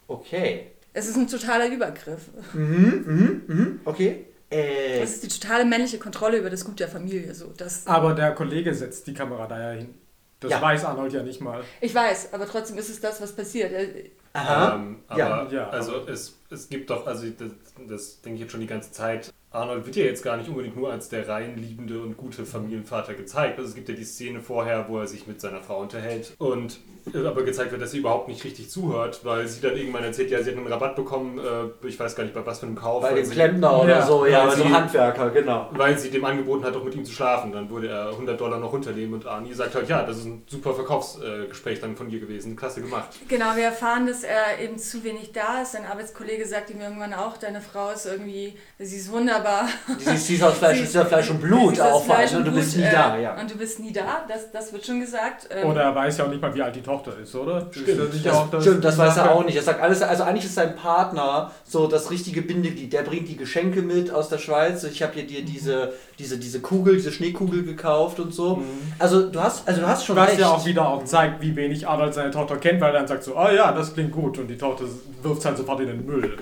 Okay. 0.08 0.68
Es 0.94 1.08
ist 1.08 1.16
ein 1.18 1.28
totaler 1.28 1.68
Übergriff. 1.70 2.22
Mhm, 2.54 3.04
mhm, 3.08 3.42
mhm, 3.48 3.80
okay. 3.86 4.26
Äh, 4.54 5.02
Es 5.02 5.16
ist 5.16 5.24
die 5.24 5.40
totale 5.40 5.66
männliche 5.66 5.98
Kontrolle 6.00 6.38
über 6.38 6.50
das 6.50 6.64
Gut 6.64 6.80
der 6.80 6.88
Familie. 6.88 7.34
So, 7.34 7.52
das, 7.58 7.88
Aber 7.88 8.14
der 8.14 8.34
Kollege 8.36 8.74
setzt 8.74 9.08
die 9.08 9.14
Kamera 9.14 9.48
da 9.48 9.74
ja 9.74 9.80
hin. 9.80 9.96
Das 10.40 10.52
Ja. 10.52 10.62
weiß 10.62 10.84
Arnold 10.86 11.14
ja 11.14 11.24
nicht 11.24 11.40
mal. 11.42 11.64
ich 11.82 11.96
weiß, 11.96 12.34
aber 12.34 12.46
trotzdem 12.46 12.78
ist 12.78 12.90
es 12.90 13.00
das, 13.00 13.22
was 13.22 13.32
passiert. 13.34 13.72
Er- 13.72 13.88
aha. 14.34 14.76
Ähm, 14.76 15.00
aber 15.08 15.20
Ja. 15.20 15.48
Ja. 15.50 15.70
also 15.70 16.06
es, 16.08 16.38
es 16.50 16.68
gibt 16.70 16.90
doch, 16.90 17.08
also 17.08 17.26
das, 17.30 17.52
das 17.88 18.22
denke 18.22 18.36
ich 18.36 18.42
jetzt 18.42 18.52
schon 18.52 18.60
die 18.62 18.68
ganze 18.68 18.92
Zeit, 18.92 19.32
Arnold 19.52 19.86
wird 19.86 19.96
ja 19.96 20.04
jetzt 20.06 20.22
gar 20.24 20.36
nicht 20.36 20.50
unbedingt 20.50 20.76
nur 20.76 20.92
als 20.92 21.08
der 21.10 21.28
rein 21.30 21.58
liebende 21.58 22.02
und 22.02 22.18
gute 22.18 22.46
Familienvater 22.46 23.13
gezeigt. 23.13 23.58
Also 23.58 23.70
es 23.70 23.76
gibt 23.76 23.88
ja 23.88 23.96
die 23.96 24.04
Szene 24.04 24.42
vorher, 24.42 24.89
wo 24.89 25.00
er 25.00 25.08
sich 25.08 25.28
mit 25.28 25.39
seiner 25.39 25.62
Frau 25.62 25.80
unterhält 25.80 26.34
und 26.39 26.74
äh, 26.74 26.78
aber 27.13 27.44
gezeigt 27.44 27.72
wird, 27.72 27.82
dass 27.82 27.92
sie 27.92 27.98
überhaupt 28.00 28.28
nicht 28.28 28.44
richtig 28.44 28.70
zuhört, 28.70 29.20
weil 29.24 29.48
sie 29.48 29.62
dann 29.62 29.76
irgendwann 29.76 30.04
erzählt, 30.04 30.32
ja, 30.32 30.42
sie 30.42 30.52
hat 30.52 30.58
einen 30.58 30.68
Rabatt 30.68 30.96
bekommen, 30.96 31.39
äh, 31.39 31.88
ich 31.88 32.00
weiß 32.00 32.16
gar 32.16 32.24
nicht 32.24 32.34
bei 32.34 32.46
was 32.46 32.60
für 32.60 32.66
einem 32.66 32.76
Kauf. 32.76 33.02
Bei 33.02 33.13
dem 33.13 33.26
sie- 33.26 33.34
Klempner 33.34 33.82
oder 33.82 33.89
Ja, 34.00 34.06
so, 34.06 34.26
ja, 34.26 34.46
bei 34.46 34.56
so 34.56 34.63
einem 34.63 34.74
Handwerker, 34.76 35.30
genau. 35.32 35.70
weil 35.72 35.98
sie 35.98 36.10
dem 36.10 36.24
angeboten 36.24 36.63
hat, 36.63 36.76
auch 36.76 36.84
mit 36.84 36.96
ihm 36.96 37.04
zu 37.04 37.12
schlafen. 37.12 37.52
Dann 37.52 37.70
würde 37.70 37.89
er 37.89 38.12
100 38.12 38.39
Dollar 38.39 38.58
noch 38.60 38.72
runternehmen 38.72 39.13
und 39.16 39.26
Arnie 39.28 39.54
sagt 39.54 39.76
halt, 39.76 39.89
ja, 39.89 40.04
das 40.04 40.18
ist 40.20 40.26
ein 40.26 40.44
super 40.48 40.74
Verkaufsgespräch 40.74 41.80
dann 41.82 41.96
von 41.96 42.10
dir 42.10 42.20
gewesen. 42.20 42.56
Klasse 42.56 42.82
gemacht. 42.82 43.10
Genau, 43.28 43.56
wir 43.56 43.66
erfahren, 43.66 44.08
dass 44.08 44.24
er 44.24 44.60
eben 44.63 44.78
zu 44.78 45.04
wenig 45.04 45.32
da 45.34 45.62
ist. 45.62 45.74
Sein 45.74 45.86
Arbeitskollege 45.86 46.46
sagt 46.46 46.70
ihm 46.70 46.80
irgendwann 46.82 47.13
auch, 47.13 47.36
deine 47.38 47.60
Frau 47.62 47.89
ist 47.92 48.06
irgendwie, 48.06 48.56
sie 48.80 48.96
ist 48.98 49.12
wunderbar. 49.12 49.68
Sie 49.98 50.36
ist, 50.36 50.44
aus 50.44 50.54
Fleisch, 50.58 50.78
Sie- 50.80 50.84
ist 50.86 50.96
ja 50.96 51.04
Fleisch 51.06 51.30
und 51.30 51.42
Blut 51.42 51.80
auch 51.82 52.04
Fleisch 52.06 52.34
und 52.34 52.46
du 52.46 52.52
und 52.52 52.56
bist 52.56 52.74
Blut, 52.76 52.84
nie 52.86 52.89
äh, 52.89 52.94
da, 52.94 53.18
ja. 53.18 53.39
Und 53.39 53.52
du 53.52 53.58
bist 53.58 53.80
nie 53.80 53.92
da, 53.92 54.26
das, 54.28 54.52
das 54.52 54.72
wird 54.72 54.86
schon 54.86 55.02
gesagt. 55.02 55.50
Ähm, 55.52 55.70
Oder 55.70 55.82
er 55.84 55.96
weiß 55.96 56.18
ja 56.18 56.26
auch 56.26 56.30
nicht 56.30 56.42
mal, 56.42 56.54
wie 56.56 56.62
alt 56.62 56.76
die 56.76 56.82
Tochter 56.82 56.92
ist, 57.21 57.36
oder? 57.36 57.62
Das 57.62 57.75
Stimmt, 57.75 58.13
ist 58.13 58.25
das, 58.25 58.34
auch 58.36 58.62
stimmt, 58.62 58.84
das 58.84 58.97
weiß 58.97 59.17
er 59.17 59.32
auch 59.32 59.45
nicht. 59.45 59.56
Er 59.56 59.63
sagt 59.63 59.82
alles, 59.82 60.01
also 60.01 60.23
eigentlich 60.23 60.45
ist 60.45 60.56
sein 60.56 60.75
Partner 60.75 61.51
so 61.65 61.88
das 61.88 62.12
richtige 62.12 62.41
Bindeglied. 62.41 62.93
Der 62.93 63.01
bringt 63.01 63.27
die 63.27 63.38
Geschenke 63.38 63.82
mit 63.82 64.12
aus 64.12 64.29
der 64.29 64.38
Schweiz. 64.38 64.84
Ich 64.84 65.01
habe 65.03 65.13
hier 65.13 65.25
dir 65.25 65.43
diese, 65.43 65.93
diese, 66.19 66.38
diese 66.38 66.60
Kugel, 66.62 66.95
diese 66.95 67.12
Schneekugel 67.12 67.63
gekauft 67.63 68.19
und 68.19 68.34
so. 68.34 68.62
Also 68.99 69.29
du 69.29 69.39
hast, 69.41 69.67
also 69.67 69.82
du 69.82 69.88
hast 69.88 70.06
schon 70.06 70.15
Was 70.15 70.29
recht. 70.29 70.39
ja 70.39 70.49
auch 70.49 70.65
wieder 70.65 70.88
auch 70.88 71.03
zeigt, 71.06 71.41
wie 71.41 71.56
wenig 71.56 71.88
Arnold 71.88 72.13
seine 72.13 72.32
Tochter 72.32 72.58
kennt, 72.58 72.79
weil 72.82 72.93
er 72.93 72.99
dann 72.99 73.08
sagt 73.08 73.23
so, 73.23 73.36
oh 73.38 73.49
ja, 73.49 73.71
das 73.71 73.93
klingt 73.93 74.12
gut 74.12 74.38
und 74.39 74.47
die 74.47 74.58
Tochter 74.58 74.86
wirft 75.21 75.39
es 75.39 75.45
halt 75.45 75.58
sofort 75.58 75.79
in 75.82 75.88
den 75.88 76.06
Müll. 76.06 76.38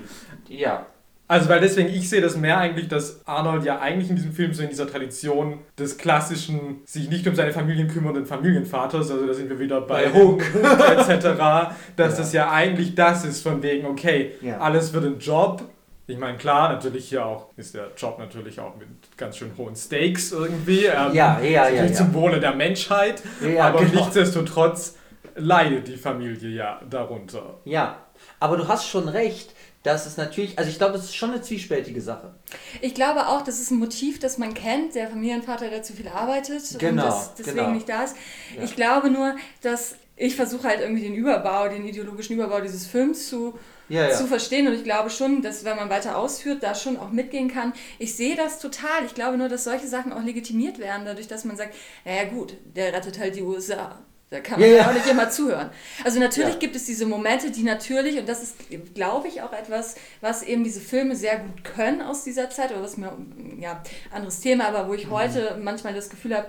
ja. 0.48 0.86
Also 1.28 1.48
weil 1.48 1.60
deswegen, 1.60 1.88
ich 1.88 2.10
sehe 2.10 2.20
das 2.20 2.36
mehr 2.36 2.58
eigentlich, 2.58 2.88
dass 2.88 3.26
Arnold 3.26 3.64
ja 3.64 3.78
eigentlich 3.80 4.10
in 4.10 4.16
diesem 4.16 4.32
Film 4.32 4.52
so 4.52 4.62
in 4.62 4.68
dieser 4.68 4.86
Tradition 4.86 5.60
des 5.78 5.96
klassischen, 5.96 6.82
sich 6.84 7.08
nicht 7.08 7.26
um 7.26 7.34
seine 7.34 7.52
Familien 7.52 7.88
kümmernden 7.88 8.26
Familienvaters, 8.26 9.10
also 9.10 9.26
da 9.26 9.32
sind 9.32 9.48
wir 9.48 9.58
wieder 9.58 9.80
bei, 9.80 10.04
Bei 10.08 10.12
Hook. 10.12 10.42
etc., 10.42 11.74
dass 11.96 12.12
Ja. 12.12 12.18
das 12.18 12.32
ja 12.34 12.50
eigentlich 12.50 12.94
das 12.94 13.24
ist 13.24 13.42
von 13.42 13.62
wegen, 13.62 13.86
okay, 13.86 14.32
Ja. 14.42 14.58
alles 14.58 14.92
wird 14.92 15.04
ein 15.04 15.18
Job. 15.18 15.62
Ich 16.06 16.18
meine, 16.18 16.36
klar, 16.36 16.70
natürlich 16.72 17.08
hier 17.08 17.24
auch 17.24 17.46
ist 17.56 17.74
der 17.74 17.92
Job 17.96 18.18
natürlich 18.18 18.60
auch 18.60 18.76
mit 18.76 18.88
ganz 19.16 19.38
schön 19.38 19.52
hohen 19.56 19.76
Stakes 19.76 20.32
irgendwie. 20.32 20.84
ähm, 20.84 21.14
Ja, 21.14 21.40
ja, 21.40 21.40
ja, 21.40 21.62
natürlich 21.64 21.90
ja. 21.92 21.96
zum 21.96 22.12
Wohle 22.12 22.40
der 22.40 22.54
Menschheit, 22.54 23.22
Ja, 23.40 23.68
aber 23.68 23.78
genau. 23.84 24.00
nichtsdestotrotz 24.02 24.96
leidet 25.36 25.88
die 25.88 25.96
Familie 25.96 26.48
ja 26.50 26.80
darunter. 26.90 27.54
Ja, 27.64 27.96
aber 28.40 28.56
du 28.58 28.68
hast 28.68 28.86
schon 28.88 29.08
recht, 29.08 29.54
dass 29.82 30.06
es 30.06 30.16
natürlich, 30.16 30.58
also 30.58 30.70
ich 30.70 30.78
glaube, 30.78 30.92
das 30.92 31.04
ist 31.04 31.16
schon 31.16 31.30
eine 31.30 31.42
zwiespältige 31.42 32.00
Sache. 32.00 32.34
Ich 32.80 32.94
glaube 32.94 33.26
auch, 33.28 33.42
das 33.42 33.60
ist 33.60 33.70
ein 33.70 33.78
Motiv, 33.78 34.18
das 34.20 34.38
man 34.38 34.54
kennt, 34.54 34.94
der 34.94 35.08
Familienvater, 35.08 35.68
der 35.70 35.82
zu 35.82 35.92
viel 35.92 36.08
arbeitet 36.08 36.62
Genau, 36.78 37.02
und 37.02 37.08
das 37.10 37.34
deswegen 37.34 37.56
genau. 37.58 37.70
nicht 37.72 37.88
da 37.88 38.04
ist. 38.04 38.16
Ja. 38.56 38.62
Ich 38.62 38.76
glaube 38.76 39.10
nur, 39.10 39.34
dass 39.60 39.96
ich 40.16 40.36
versuche 40.36 40.68
halt 40.68 40.80
irgendwie 40.80 41.02
den 41.02 41.14
Überbau, 41.14 41.68
den 41.68 41.84
ideologischen 41.86 42.34
Überbau 42.36 42.60
dieses 42.60 42.86
Films 42.86 43.28
zu, 43.28 43.58
Ja, 43.88 44.08
ja. 44.08 44.14
zu 44.14 44.26
verstehen 44.28 44.68
und 44.68 44.74
ich 44.74 44.84
glaube 44.84 45.10
schon, 45.10 45.42
dass 45.42 45.64
wenn 45.64 45.74
man 45.76 45.90
weiter 45.90 46.16
ausführt, 46.16 46.62
da 46.62 46.74
schon 46.76 46.96
auch 46.96 47.10
mitgehen 47.10 47.48
kann. 47.48 47.72
Ich 47.98 48.14
sehe 48.14 48.36
das 48.36 48.60
total. 48.60 49.04
Ich 49.06 49.14
glaube 49.14 49.36
nur, 49.36 49.48
dass 49.48 49.64
solche 49.64 49.88
Sachen 49.88 50.12
auch 50.12 50.22
legitimiert 50.22 50.78
werden, 50.78 51.06
dadurch, 51.06 51.26
dass 51.26 51.44
man 51.44 51.56
sagt, 51.56 51.74
naja 52.04 52.24
gut, 52.24 52.54
der 52.76 52.92
rettet 52.92 53.18
halt 53.18 53.34
die 53.34 53.42
USA. 53.42 53.98
Da 54.32 54.40
kann 54.40 54.58
man 54.58 54.68
Ja, 54.70 54.76
ja, 54.76 54.88
auch 54.88 54.94
nicht 54.94 55.06
immer 55.06 55.28
zuhören. 55.28 55.68
Also 56.04 56.18
natürlich 56.18 56.54
Ja. 56.54 56.58
gibt 56.58 56.74
es 56.74 56.86
diese 56.86 57.04
Momente, 57.04 57.50
die 57.50 57.62
natürlich, 57.62 58.18
und 58.18 58.26
das 58.26 58.42
ist, 58.42 58.56
glaube 58.94 59.28
ich, 59.28 59.42
auch 59.42 59.52
etwas, 59.52 59.94
was 60.22 60.42
eben 60.42 60.64
diese 60.64 60.80
Filme 60.80 61.14
sehr 61.14 61.36
gut 61.38 61.64
können 61.64 62.00
aus 62.00 62.24
dieser 62.24 62.48
Zeit, 62.48 62.70
oder 62.72 62.82
was 62.82 62.96
mir, 62.96 63.12
ja, 63.60 63.82
anderes 64.10 64.40
Thema, 64.40 64.68
aber 64.68 64.88
wo 64.88 64.94
ich 64.94 65.06
Mhm. 65.06 65.10
heute 65.12 65.58
manchmal 65.62 65.92
das 65.92 66.08
Gefühl 66.08 66.34
habe, 66.34 66.46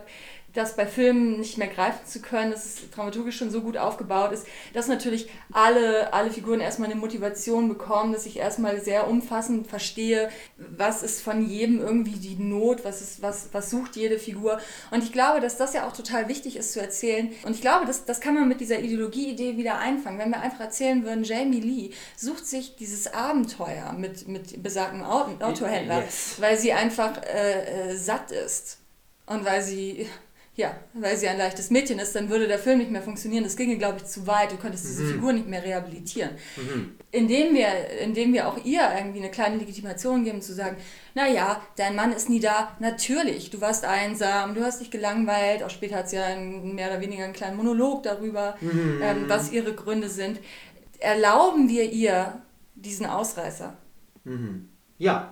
das 0.54 0.76
bei 0.76 0.86
Filmen 0.86 1.40
nicht 1.40 1.58
mehr 1.58 1.68
greifen 1.68 2.06
zu 2.06 2.22
können, 2.22 2.52
dass 2.52 2.66
es 2.66 2.90
dramaturgisch 2.92 3.38
schon 3.38 3.50
so 3.50 3.62
gut 3.62 3.76
aufgebaut 3.76 4.32
ist, 4.32 4.46
dass 4.74 4.88
natürlich 4.88 5.28
alle, 5.52 6.14
alle 6.14 6.30
Figuren 6.30 6.60
erstmal 6.60 6.90
eine 6.92 7.00
Motivation 7.00 7.68
bekommen, 7.70 8.14
dass 8.14 8.28
ich 8.28 8.38
erstmal 8.38 8.80
sehr 8.82 9.08
umfassend 9.08 9.66
verstehe, 9.68 10.30
was 10.58 11.02
ist 11.02 11.22
von 11.22 11.44
jedem 11.50 11.80
irgendwie 11.82 12.20
die 12.20 12.36
Not, 12.36 12.86
was, 12.86 13.02
ist, 13.02 13.22
was, 13.24 13.50
was 13.52 13.72
sucht 13.72 13.96
jede 13.96 14.20
Figur. 14.20 14.60
Und 14.92 15.04
ich 15.04 15.12
glaube, 15.12 15.40
dass 15.42 15.58
das 15.58 15.74
ja 15.74 15.88
auch 15.88 15.94
total 15.94 16.28
wichtig 16.30 16.56
ist 16.56 16.74
zu 16.74 16.80
erzählen. 16.80 17.32
Und 17.44 17.56
ich 17.56 17.62
glaube, 17.62 17.88
das, 17.88 18.06
das 18.06 18.22
kann 18.22 18.36
man 18.36 18.48
mit 18.48 18.62
dieser 18.62 18.80
Ideologie-Idee 18.80 19.58
wieder 19.58 19.80
einfangen. 19.80 20.20
Wenn 20.20 20.30
wir 20.30 20.40
einfach 20.42 20.60
erzählen 20.60 21.04
würden, 21.04 21.24
Jamie 21.24 21.62
Lee 21.62 21.90
sucht 22.16 22.46
sich 22.46 22.76
dieses 22.76 23.12
Abenteuer 23.12 23.94
mit, 23.98 24.28
mit 24.28 24.62
besagtem 24.62 25.04
Auto- 25.04 25.44
Autohändler, 25.44 26.02
Yes. 26.04 26.36
weil 26.40 26.58
sie 26.60 26.74
einfach 26.74 27.22
äh, 27.24 27.92
äh, 27.92 27.96
satt 27.98 28.30
ist. 28.32 28.78
Und 29.26 29.46
weil 29.46 29.62
sie 29.64 30.08
Ja, 30.56 30.76
weil 30.94 31.18
sie 31.18 31.28
ein 31.28 31.40
leichtes 31.40 31.72
Mädchen 31.72 31.98
ist, 31.98 32.16
dann 32.16 32.30
würde 32.30 32.48
der 32.48 32.60
Film 32.60 32.78
nicht 32.78 32.92
mehr 32.92 33.02
funktionieren. 33.02 33.44
Das 33.44 33.56
ginge, 33.58 33.76
glaube 33.78 33.98
ich, 33.98 34.06
zu 34.06 34.28
weit. 34.28 34.52
Du 34.52 34.58
könntest 34.58 34.86
diese 34.86 35.02
Mhm. 35.02 35.12
Figur 35.14 35.34
nicht 35.34 35.48
mehr 35.48 35.64
rehabilitieren. 35.64 36.30
Indem, 37.12 37.56
wir, 37.56 37.68
indem 38.02 38.34
wir 38.34 38.48
auch 38.48 38.64
ihr 38.64 38.82
irgendwie 38.96 39.18
eine 39.20 39.32
kleine 39.32 39.58
Legitimation 39.58 40.24
geben, 40.24 40.44
zu 40.44 40.54
sagen, 40.54 40.78
naja, 41.16 41.60
dein 41.76 41.96
Mann 41.96 42.14
ist 42.14 42.30
nie 42.30 42.40
da. 42.40 42.76
Natürlich, 42.80 43.50
du 43.50 43.62
warst 43.62 43.84
einsam, 43.84 44.54
du 44.54 44.64
hast 44.64 44.80
dich 44.80 44.92
gelangweilt. 44.92 45.64
Auch 45.64 45.72
später 45.72 45.96
hat 45.98 46.10
sie 46.10 46.18
ja 46.18 46.26
einen, 46.26 46.76
mehr 46.76 46.92
oder 46.92 47.02
weniger 47.02 47.24
einen 47.24 47.34
kleinen 47.34 47.58
Monolog 47.58 48.04
darüber, 48.04 48.56
ähm, 48.62 49.26
was 49.28 49.52
ihre 49.52 49.74
Gründe 49.74 50.08
sind. 50.10 50.40
Erlauben 51.00 51.68
wir 51.68 51.92
ihr 51.92 52.42
diesen 52.76 53.08
Ausreißer? 53.08 53.76
Ja. 55.00 55.32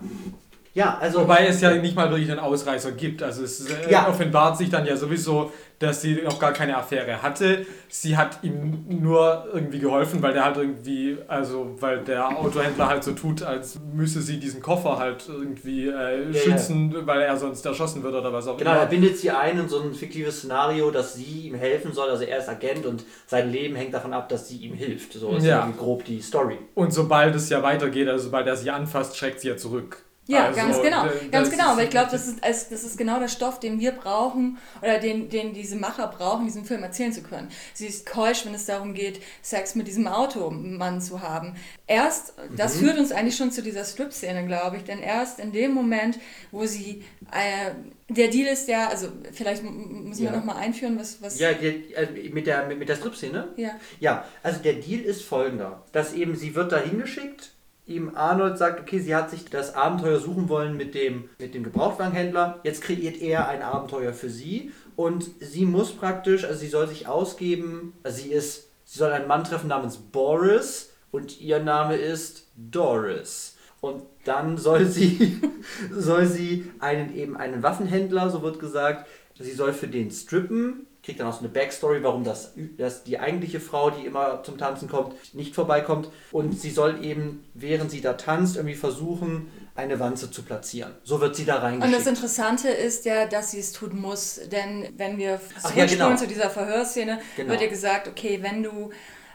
Ja, 0.73 0.97
also. 1.01 1.21
Wobei 1.21 1.47
es 1.47 1.60
ja 1.60 1.73
nicht 1.73 1.95
mal 1.97 2.10
wirklich 2.10 2.31
einen 2.31 2.39
Ausreißer 2.39 2.93
gibt. 2.93 3.21
Also 3.23 3.43
es 3.43 3.69
äh, 3.69 3.91
Ja. 3.91 4.07
offenbart 4.07 4.57
sich 4.57 4.69
dann 4.69 4.86
ja 4.86 4.95
sowieso, 4.95 5.51
dass 5.79 6.01
sie 6.01 6.21
noch 6.23 6.39
gar 6.39 6.53
keine 6.53 6.77
Affäre 6.77 7.21
hatte. 7.21 7.65
Sie 7.89 8.15
hat 8.15 8.39
ihm 8.43 8.86
nur 8.88 9.47
irgendwie 9.53 9.79
geholfen, 9.79 10.21
weil 10.21 10.31
der 10.34 10.45
halt 10.45 10.55
irgendwie, 10.57 11.17
also 11.27 11.75
weil 11.79 11.99
der 12.05 12.38
Autohändler 12.38 12.88
halt 12.88 13.03
so 13.03 13.12
tut, 13.13 13.41
als 13.43 13.79
müsse 13.93 14.21
sie 14.21 14.39
diesen 14.39 14.62
Koffer 14.62 14.97
halt 14.97 15.25
irgendwie 15.27 15.88
äh, 15.88 16.31
Ja, 16.31 16.34
schützen, 16.39 16.95
weil 17.05 17.21
er 17.21 17.36
sonst 17.36 17.65
erschossen 17.65 18.01
wird 18.03 18.13
oder 18.13 18.31
was 18.31 18.47
auch 18.47 18.57
Genau, 18.57 18.71
er 18.71 18.77
immer. 18.81 18.86
bindet 18.86 19.17
sie 19.17 19.31
ein 19.31 19.60
in 19.60 19.67
so 19.67 19.81
ein 19.81 19.93
fiktives 19.93 20.38
Szenario, 20.38 20.89
dass 20.91 21.15
sie 21.15 21.47
ihm 21.47 21.55
helfen 21.55 21.91
soll. 21.91 22.10
Also 22.10 22.23
er 22.23 22.38
ist 22.38 22.47
Agent 22.47 22.86
und 22.86 23.03
sein 23.27 23.51
Leben 23.51 23.75
hängt 23.75 23.93
davon 23.93 24.13
ab, 24.13 24.29
dass 24.29 24.47
sie 24.47 24.57
ihm 24.57 24.75
hilft. 24.75 25.13
So 25.13 25.36
ist 25.36 25.43
Ja. 25.43 25.69
grob 25.77 26.05
die 26.05 26.21
Story. 26.21 26.60
Und 26.75 26.93
sobald 26.93 27.36
es 27.36 27.49
ja 27.49 27.62
weitergeht, 27.62 28.07
also 28.07 28.25
sobald 28.25 28.47
er 28.47 28.55
sie 28.55 28.69
anfasst, 28.69 29.17
schreckt 29.17 29.41
sie 29.41 29.49
ja 29.49 29.57
zurück. 29.57 30.03
Ja, 30.32 30.46
Also, 30.48 30.60
ganz 30.60 30.82
genau. 30.82 31.06
Ganz 31.32 31.50
genau, 31.52 31.78
weil 31.78 31.84
ich 31.86 31.89
glaube, 31.89 32.10
das 32.12 32.28
ist, 32.28 32.39
das 32.44 32.84
ist 32.84 32.98
genau 32.98 33.20
der 33.20 33.28
Stoff, 33.28 33.60
den 33.60 33.80
wir 33.80 33.91
brauchen 33.91 34.58
oder 34.82 34.98
den, 35.00 35.30
den 35.30 35.54
diese 35.54 35.76
Macher 35.76 36.08
brauchen, 36.08 36.46
diesen 36.46 36.65
Film 36.65 36.84
erzählen 36.84 37.13
zu 37.13 37.22
können. 37.22 37.50
Sie 37.74 37.88
ist 37.88 38.06
keusch, 38.06 38.46
wenn 38.46 38.54
es 38.54 38.65
darum 38.65 38.94
geht, 38.94 39.22
Sex 39.41 39.76
mit 39.76 39.88
diesem 39.88 40.08
Automann 40.08 41.02
zu 41.02 41.22
haben. 41.22 41.56
Erst, 41.88 42.34
das 42.56 42.78
führt 42.78 42.98
uns 42.98 43.12
eigentlich 43.12 43.36
schon 43.36 43.52
zu 43.52 43.62
dieser 43.62 43.84
Strip-Szene, 43.84 44.46
glaube 44.48 44.78
ich, 44.78 44.84
denn 44.84 45.00
erst 45.00 45.39
in 45.39 45.52
dem 45.52 45.74
Moment, 45.74 46.20
wo 46.52 46.65
sie, 46.65 47.04
äh, 47.32 47.72
der 48.08 48.30
Deal 48.30 48.48
ist 48.48 48.67
ja, 48.67 48.88
also 48.88 49.08
vielleicht 49.34 49.63
müssen 49.63 50.22
wir 50.24 50.32
Ja. 50.32 50.38
nochmal 50.38 50.58
einführen, 50.58 50.98
was, 51.00 51.22
was 51.22 51.38
Ja, 51.39 51.54
die, 51.54 51.94
äh, 51.94 52.30
mit 52.32 52.48
der, 52.48 52.65
mit, 52.67 52.80
mit 52.80 52.88
der 52.89 52.96
Strip-Szene? 52.96 53.50
ja. 53.58 53.72
Ja, 54.00 54.26
also 54.44 54.60
der 54.62 54.74
Deal 54.74 55.02
ist 55.02 55.22
folgender. 55.24 55.84
Dass 55.91 56.13
eben, 56.13 56.36
sie 56.36 56.56
wird 56.56 56.72
da 56.72 56.78
hingeschickt, 56.80 57.52
ihm 57.86 58.15
Arnold 58.15 58.58
sagt, 58.58 58.80
okay, 58.80 59.00
sie 59.00 59.15
hat 59.15 59.30
sich 59.30 59.46
das 59.46 59.76
Abenteuer 59.76 60.20
suchen 60.20 60.50
wollen 60.50 60.78
mit 60.78 60.96
dem, 60.96 61.30
mit 61.39 61.54
dem 61.54 61.63
Gebrauchtwagenhändler. 61.63 62.60
Jetzt 62.63 62.82
kreiert 62.82 63.22
er 63.22 63.48
ein 63.48 63.62
Abenteuer 63.62 64.13
für 64.13 64.30
sie 64.30 64.72
und 64.96 65.30
sie 65.39 65.65
muss 65.65 65.91
praktisch, 65.91 66.46
also 66.46 66.60
sie 66.60 66.67
soll 66.67 66.88
sich 66.88 67.08
ausgeben, 67.08 67.94
also 68.04 68.22
sie 68.22 68.32
ist, 68.32 68.70
sie 68.86 69.00
soll 69.00 69.12
einen 69.12 69.28
Mann 69.28 69.44
treffen 69.44 69.67
namens 69.67 69.98
Boris 69.98 70.91
und 71.12 71.41
ihr 71.41 71.60
Name 71.60 71.96
ist 71.96 72.48
Doris. 72.56 73.58
Und 73.82 74.04
dann 74.26 74.58
soll 74.58 74.86
sie, 74.86 75.41
soll 75.91 76.28
sie 76.28 76.72
einen 76.80 77.15
eben 77.15 77.36
einen 77.36 77.63
Waffenhändler, 77.63 78.30
so 78.30 78.44
wird 78.44 78.60
gesagt, 78.60 79.08
sie 79.39 79.52
soll 79.52 79.74
für 79.74 79.88
den 79.88 80.12
strippen, 80.12 80.86
kriegt 81.04 81.20
dann 81.20 81.28
auch 81.28 81.34
so 81.34 81.40
eine 81.40 81.50
Backstory, 81.50 82.04
warum 82.04 82.24
das, 82.24 82.54
dass 82.78 83.04
die 83.04 83.18
eigentliche 83.20 83.60
Frau, 83.60 83.90
die 83.90 84.06
immer 84.06 84.44
zum 84.44 84.58
Tanzen 84.58 84.88
kommt, 84.88 85.16
nicht 85.34 85.56
vorbeikommt. 85.56 86.10
Und 86.32 86.60
sie 86.60 86.70
soll 86.70 87.04
eben, 87.04 87.44
während 87.54 87.90
sie 87.90 88.02
da 88.02 88.14
tanzt, 88.14 88.56
irgendwie 88.56 88.76
versuchen, 88.76 89.52
eine 89.74 90.00
Wanze 90.00 90.30
zu 90.30 90.44
platzieren. 90.44 90.94
So 91.04 91.20
wird 91.22 91.36
sie 91.36 91.46
da 91.46 91.56
Und 91.56 91.62
das 91.62 91.84
reingeschickt. 91.84 92.08
Interessante 92.08 92.70
ist 92.70 93.06
ja, 93.06 93.26
dass 93.26 93.52
sie 93.52 93.60
es 93.60 93.72
tun 93.72 94.00
muss, 94.00 94.40
denn 94.52 94.90
wenn 94.98 95.18
wir 95.18 95.40
Ach 95.64 95.64
ja, 95.64 95.88
zurückspulen 95.88 96.10
genau. 96.10 96.16
zu 96.22 96.28
dieser 96.28 96.50
Verhörszene, 96.50 97.20
Genau. 97.36 97.52
wird 97.52 97.62
ihr 97.62 97.70
gesagt, 97.70 98.08
okay, 98.08 98.40
wenn 98.42 98.62
du, 98.62 98.92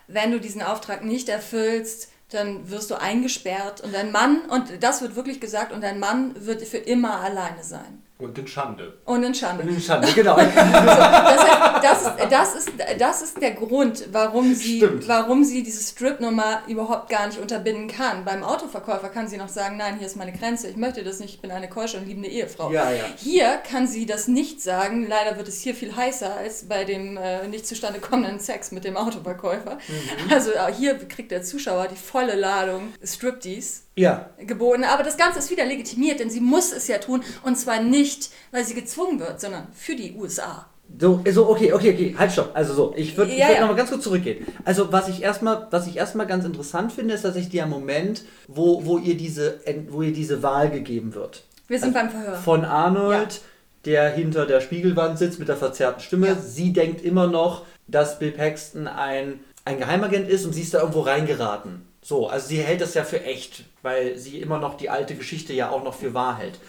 wenn 0.07 0.31
du 0.31 0.39
diesen 0.39 0.63
Auftrag 0.63 1.05
nicht 1.05 1.29
erfüllst, 1.29 2.11
dann 2.31 2.71
wirst 2.71 2.91
du 2.91 2.97
eingesperrt 3.01 3.81
und 3.81 3.95
dein 3.95 4.13
Mann, 4.13 4.43
und 4.51 4.83
das 4.83 5.01
wird 5.01 5.17
wirklich 5.17 5.41
gesagt, 5.41 5.73
und 5.73 5.81
dein 5.81 5.99
Mann 5.99 6.35
wird 6.45 6.63
für 6.63 6.79
immer 6.79 7.21
alleine 7.21 7.63
sein. 7.63 8.03
Und 8.19 8.39
in 8.39 8.47
Schande. 8.47 8.97
Und 9.05 9.23
in 9.23 9.35
Schande. 9.35 9.63
In 9.65 9.81
Schande, 9.81 10.09
genau. 10.13 10.37
Das, 10.47 11.45
heißt, 11.45 11.83
das, 11.83 12.03
ist, 12.03 12.31
das, 12.31 12.55
ist, 12.55 12.71
das 12.99 13.23
ist 13.23 13.43
der 13.43 13.53
Grund, 13.53 14.09
warum 14.11 14.55
sie, 14.55 14.79
Stimmt. 14.79 15.07
warum 15.07 15.45
sie 15.45 15.63
diese 15.63 15.83
Strip-Nummer 15.83 16.63
überhaupt 16.67 17.11
gar 17.11 17.27
nicht 17.27 17.39
unterbinden 17.39 17.89
kann. 17.89 18.25
Beim 18.25 18.43
Autoverkäufer 18.43 19.11
kann 19.11 19.29
sie 19.29 19.37
noch 19.37 19.49
sagen, 19.49 19.77
nein, 19.77 19.99
hier 19.99 20.07
ist 20.07 20.17
meine 20.17 20.33
Grenze, 20.33 20.69
ich 20.69 20.77
möchte 20.77 21.05
das 21.05 21.21
nicht, 21.21 21.35
ich 21.35 21.41
bin 21.41 21.51
eine 21.51 21.69
keusche 21.69 21.99
und 21.99 22.07
liebende 22.07 22.29
Ehefrau. 22.29 22.73
Ja, 22.73 22.91
ja. 22.91 23.05
Hier 23.17 23.59
kann 23.69 23.87
sie 23.87 24.07
das 24.07 24.29
nicht 24.29 24.63
sagen, 24.63 25.07
leider 25.07 25.37
wird 25.37 25.49
es 25.49 25.61
hier 25.61 25.75
viel 25.75 25.95
heißer 25.95 26.35
als 26.35 26.67
bei 26.67 26.85
dem 26.85 27.19
äh, 27.19 27.47
nicht 27.49 27.67
zustande 27.67 28.01
kommenden 28.01 28.41
Sex 28.41 28.73
mit 28.73 28.85
dem 28.85 28.97
Autoverkäufer. 28.97 29.75
Mhm. 29.75 30.33
Also 30.33 30.53
äh, 30.53 30.73
hier 30.73 30.97
kriegt 30.97 31.31
der 31.31 31.43
Zuschauer 31.43 31.89
die 31.89 31.97
volle 31.97 32.35
Ladung 32.35 32.93
Striptease 33.05 33.86
ja, 33.97 34.31
geboten. 34.39 34.85
Aber 34.85 35.03
das 35.03 35.17
Ganze 35.17 35.39
ist 35.39 35.51
wieder 35.51 35.65
legitimiert, 35.65 36.21
denn 36.21 36.31
sie 36.31 36.41
muss 36.41 36.73
es 36.73 36.87
ja 36.89 36.99
tun. 36.99 37.23
Und 37.43 37.57
zwar 37.57 37.83
nicht, 37.83 38.31
weil 38.51 38.65
sie 38.65 38.75
gezwungen 38.75 39.19
wird, 39.19 39.41
sondern 39.41 39.69
für 39.73 39.97
die 39.97 40.15
USA. 40.15 40.67
So, 40.99 41.21
so, 41.33 41.49
okay, 41.49 41.73
okay, 41.73 41.93
okay, 41.93 42.15
halt 42.17 42.31
stopp. 42.31 42.51
Also 42.55 42.73
so, 42.75 42.95
ich 42.97 43.17
würde 43.17 43.33
Ja, 43.33 43.49
würd 43.49 43.55
ja. 43.57 43.61
nochmal 43.63 43.77
ganz 43.77 43.91
kurz 43.91 44.05
zurückgehen. 44.05 44.47
Also 44.65 44.93
was 44.93 45.09
ich 45.09 45.21
erstmal, 45.23 45.67
was 45.71 45.87
ich 45.89 45.97
erstmal 45.97 46.27
ganz 46.27 46.45
interessant 46.45 46.93
finde, 46.93 47.15
ist 47.15 47.23
tatsächlich 47.23 47.51
der 47.53 47.67
Moment, 47.67 48.25
wo, 48.47 48.85
wo 48.87 48.99
ihr 48.99 49.17
diese, 49.17 49.59
wo 49.89 50.03
ihr 50.03 50.13
diese 50.13 50.43
Wahl 50.45 50.71
gegeben 50.71 51.15
wird. 51.15 51.43
Wir 51.67 51.81
sind 51.81 51.97
Also 51.97 52.09
beim 52.09 52.23
Verhör. 52.23 52.39
Von 52.39 52.65
Arnold, 52.65 53.41
der 53.85 54.11
hinter 54.11 54.47
der 54.47 54.61
Spiegelwand 54.61 55.19
sitzt 55.19 55.39
mit 55.41 55.49
der 55.49 55.57
verzerrten 55.57 56.01
Stimme. 56.03 56.29
Ja. 56.29 56.37
Sie 56.37 56.73
denkt 56.73 57.03
immer 57.03 57.27
noch, 57.27 57.65
dass 57.89 58.19
Bill 58.21 58.33
Paxton 58.33 58.87
ein, 58.87 59.41
ein 59.65 59.79
Geheimagent 59.79 60.29
ist 60.29 60.45
und 60.47 60.53
sie 60.53 60.63
ist 60.63 60.73
da 60.75 60.81
irgendwo 60.81 61.01
reingeraten. 61.01 61.83
So, 62.07 62.29
also 62.29 62.47
sie 62.47 62.59
hält 62.59 62.81
das 62.81 62.95
ja 62.95 63.03
für 63.03 63.25
echt, 63.25 63.65
weil 63.83 64.17
sie 64.17 64.41
immer 64.41 64.61
noch 64.61 64.77
die 64.77 64.91
alte 64.91 65.17
Geschichte 65.17 65.53
ja 65.53 65.71
auch 65.71 65.83
noch 65.83 65.95
für 65.95 66.15
wahr 66.15 66.39
hält. 66.39 66.61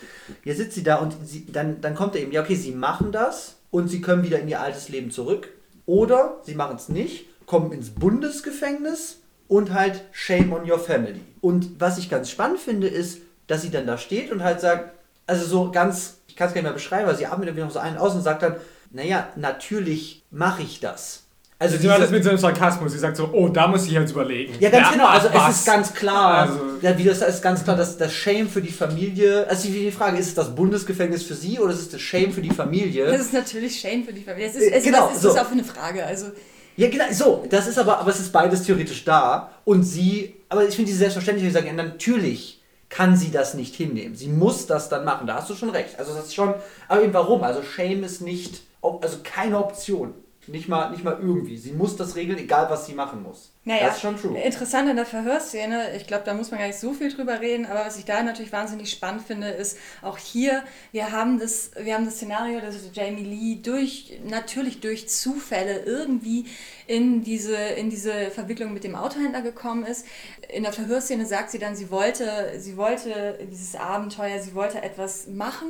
Hier 0.43 0.55
sitzt 0.55 0.73
sie 0.73 0.81
da 0.81 0.95
und 0.95 1.15
sie, 1.23 1.45
dann, 1.45 1.79
dann 1.79 1.93
kommt 1.93 2.15
er 2.15 2.23
eben, 2.23 2.31
ja 2.31 2.41
okay, 2.41 2.55
sie 2.55 2.71
machen 2.71 3.11
das 3.11 3.57
und 3.69 3.87
sie 3.87 4.01
können 4.01 4.23
wieder 4.23 4.39
in 4.39 4.47
ihr 4.47 4.59
altes 4.59 4.89
Leben 4.89 5.11
zurück. 5.11 5.49
Oder 5.85 6.39
sie 6.41 6.55
machen 6.55 6.77
es 6.77 6.89
nicht, 6.89 7.27
kommen 7.45 7.71
ins 7.71 7.91
Bundesgefängnis 7.91 9.19
und 9.47 9.75
halt 9.75 10.05
Shame 10.11 10.53
on 10.53 10.67
your 10.67 10.79
family. 10.79 11.21
Und 11.39 11.79
was 11.79 11.99
ich 11.99 12.09
ganz 12.09 12.31
spannend 12.31 12.59
finde, 12.59 12.87
ist, 12.87 13.19
dass 13.45 13.61
sie 13.61 13.69
dann 13.69 13.85
da 13.85 13.99
steht 13.99 14.31
und 14.31 14.43
halt 14.43 14.59
sagt, 14.59 14.91
also 15.27 15.45
so 15.45 15.71
ganz, 15.71 16.17
ich 16.27 16.35
kann 16.35 16.47
es 16.47 16.55
gar 16.55 16.61
nicht 16.61 16.67
mehr 16.67 16.73
beschreiben, 16.73 17.07
weil 17.07 17.15
sie 17.15 17.27
atmet 17.27 17.49
irgendwie 17.49 17.63
noch 17.63 17.69
so 17.69 17.77
einen 17.77 17.97
aus 17.97 18.15
und 18.15 18.23
sagt 18.23 18.41
dann, 18.41 18.55
naja, 18.89 19.27
natürlich 19.35 20.23
mache 20.31 20.63
ich 20.63 20.79
das. 20.79 21.26
Also 21.59 21.75
Sie 21.77 21.87
macht 21.87 22.01
das 22.01 22.11
mit 22.11 22.23
so 22.23 22.29
einem 22.29 22.37
Sarkasmus. 22.37 22.91
Sie 22.91 22.99
sagt 22.99 23.17
so, 23.17 23.29
oh, 23.33 23.47
da 23.49 23.67
muss 23.67 23.85
ich 23.85 23.91
jetzt 23.91 24.11
überlegen. 24.11 24.53
ja, 24.59 24.69
ganz 24.69 24.87
Wer 24.89 24.91
genau. 24.93 25.07
Also 25.07 25.29
macht 25.29 25.49
es 25.49 25.55
ist 25.61 25.67
was? 25.67 25.73
ganz 25.73 25.93
klar, 25.93 26.33
Also- 26.43 26.59
ja, 26.81 26.95
wie 26.97 27.03
das 27.03 27.21
ist 27.21 27.41
ganz 27.41 27.63
klar, 27.63 27.75
dass 27.75 27.97
das 27.97 28.13
Shame 28.13 28.47
für 28.47 28.61
die 28.61 28.71
Familie. 28.71 29.47
Also 29.49 29.67
die 29.67 29.89
Frage 29.91 30.17
ist 30.19 30.27
es 30.27 30.35
das 30.35 30.53
Bundesgefängnis 30.53 31.23
für 31.23 31.33
sie 31.33 31.57
oder 31.59 31.73
ist 31.73 31.79
es 31.79 31.89
das 31.89 32.01
Shame 32.01 32.31
für 32.31 32.41
die 32.41 32.51
Familie? 32.51 33.07
Das 33.07 33.21
ist 33.21 33.33
natürlich 33.33 33.79
Shame 33.79 34.03
für 34.03 34.13
die 34.13 34.21
Familie. 34.21 34.49
Es 34.49 34.55
ist, 34.55 34.71
es, 34.71 34.83
Genau, 34.83 35.07
was 35.07 35.15
ist 35.15 35.21
so. 35.23 35.33
das 35.33 35.45
auch 35.47 35.51
eine 35.51 35.63
Frage? 35.63 36.05
Also, 36.05 36.27
Ja, 36.75 36.89
genau, 36.91 37.05
so, 37.11 37.43
das 37.49 37.65
ist 37.65 37.79
aber, 37.79 37.97
aber 37.97 38.11
es 38.11 38.19
ist 38.19 38.31
beides 38.31 38.61
theoretisch 38.63 39.03
da 39.03 39.49
und 39.65 39.81
sie, 39.81 40.35
aber 40.49 40.63
ich 40.67 40.75
finde 40.75 40.89
diese 40.89 40.99
selbstverständlich, 40.99 41.51
sagen, 41.51 41.65
ja, 41.65 41.73
natürlich 41.73 42.61
kann 42.89 43.17
sie 43.17 43.31
das 43.31 43.55
nicht 43.55 43.73
hinnehmen. 43.73 44.15
Sie 44.15 44.27
muss 44.27 44.67
das 44.67 44.87
dann 44.89 45.03
machen, 45.03 45.25
da 45.25 45.37
hast 45.37 45.49
du 45.49 45.55
schon 45.55 45.71
recht. 45.71 45.97
Also 45.97 46.13
das 46.13 46.25
ist 46.25 46.35
schon, 46.35 46.53
aber 46.87 47.01
eben 47.01 47.13
warum? 47.15 47.41
Also 47.43 47.63
Shame 47.63 48.03
ist 48.03 48.21
nicht, 48.21 48.61
also 48.83 49.17
keine 49.23 49.57
Option. 49.57 50.13
Nicht 50.47 50.67
mal, 50.69 50.89
nicht 50.91 51.03
mal 51.03 51.17
irgendwie. 51.21 51.57
Sie 51.57 51.71
muss 51.73 51.95
das 51.95 52.15
regeln, 52.15 52.37
egal 52.39 52.69
was 52.69 52.85
sie 52.85 52.93
machen 52.93 53.23
muss. 53.23 53.51
naja, 53.65 53.87
Das 53.87 53.95
ist 53.97 54.01
schon 54.01 54.17
true. 54.17 54.37
interessant 54.39 54.89
an 54.89 54.95
der 54.95 55.05
Verhörszene, 55.05 55.95
ich 55.95 56.07
glaube, 56.07 56.23
da 56.25 56.33
muss 56.33 56.51
man 56.51 56.59
gar 56.59 56.67
nicht 56.67 56.79
so 56.79 56.93
viel 56.93 57.11
drüber 57.13 57.41
reden, 57.41 57.65
aber 57.65 57.85
was 57.85 57.97
ich 57.97 58.05
da 58.05 58.23
natürlich 58.23 58.51
wahnsinnig 58.51 58.89
spannend 58.89 59.23
finde, 59.23 59.49
ist 59.49 59.77
auch 60.01 60.17
hier, 60.17 60.63
wir 60.91 61.11
haben 61.11 61.39
das, 61.39 61.71
wir 61.77 61.93
haben 61.93 62.05
das 62.05 62.15
Szenario, 62.15 62.61
dass 62.61 62.75
Jamie 62.93 63.23
Lee 63.23 63.59
durch, 63.61 64.19
natürlich 64.25 64.79
durch 64.79 65.09
Zufälle 65.09 65.79
irgendwie 65.83 66.45
in 66.87 67.23
diese, 67.23 67.55
in 67.55 67.89
diese 67.89 68.31
Verwicklung 68.31 68.73
mit 68.73 68.83
dem 68.85 68.95
Autohändler 68.95 69.41
gekommen 69.41 69.83
ist. 69.85 70.05
In 70.49 70.63
der 70.63 70.71
Verhörszene 70.71 71.25
sagt 71.25 71.51
sie 71.51 71.59
dann, 71.59 71.75
sie 71.75 71.91
wollte, 71.91 72.53
sie 72.57 72.77
wollte 72.77 73.37
dieses 73.51 73.75
Abenteuer, 73.75 74.39
sie 74.39 74.55
wollte 74.55 74.81
etwas 74.81 75.27
machen. 75.27 75.67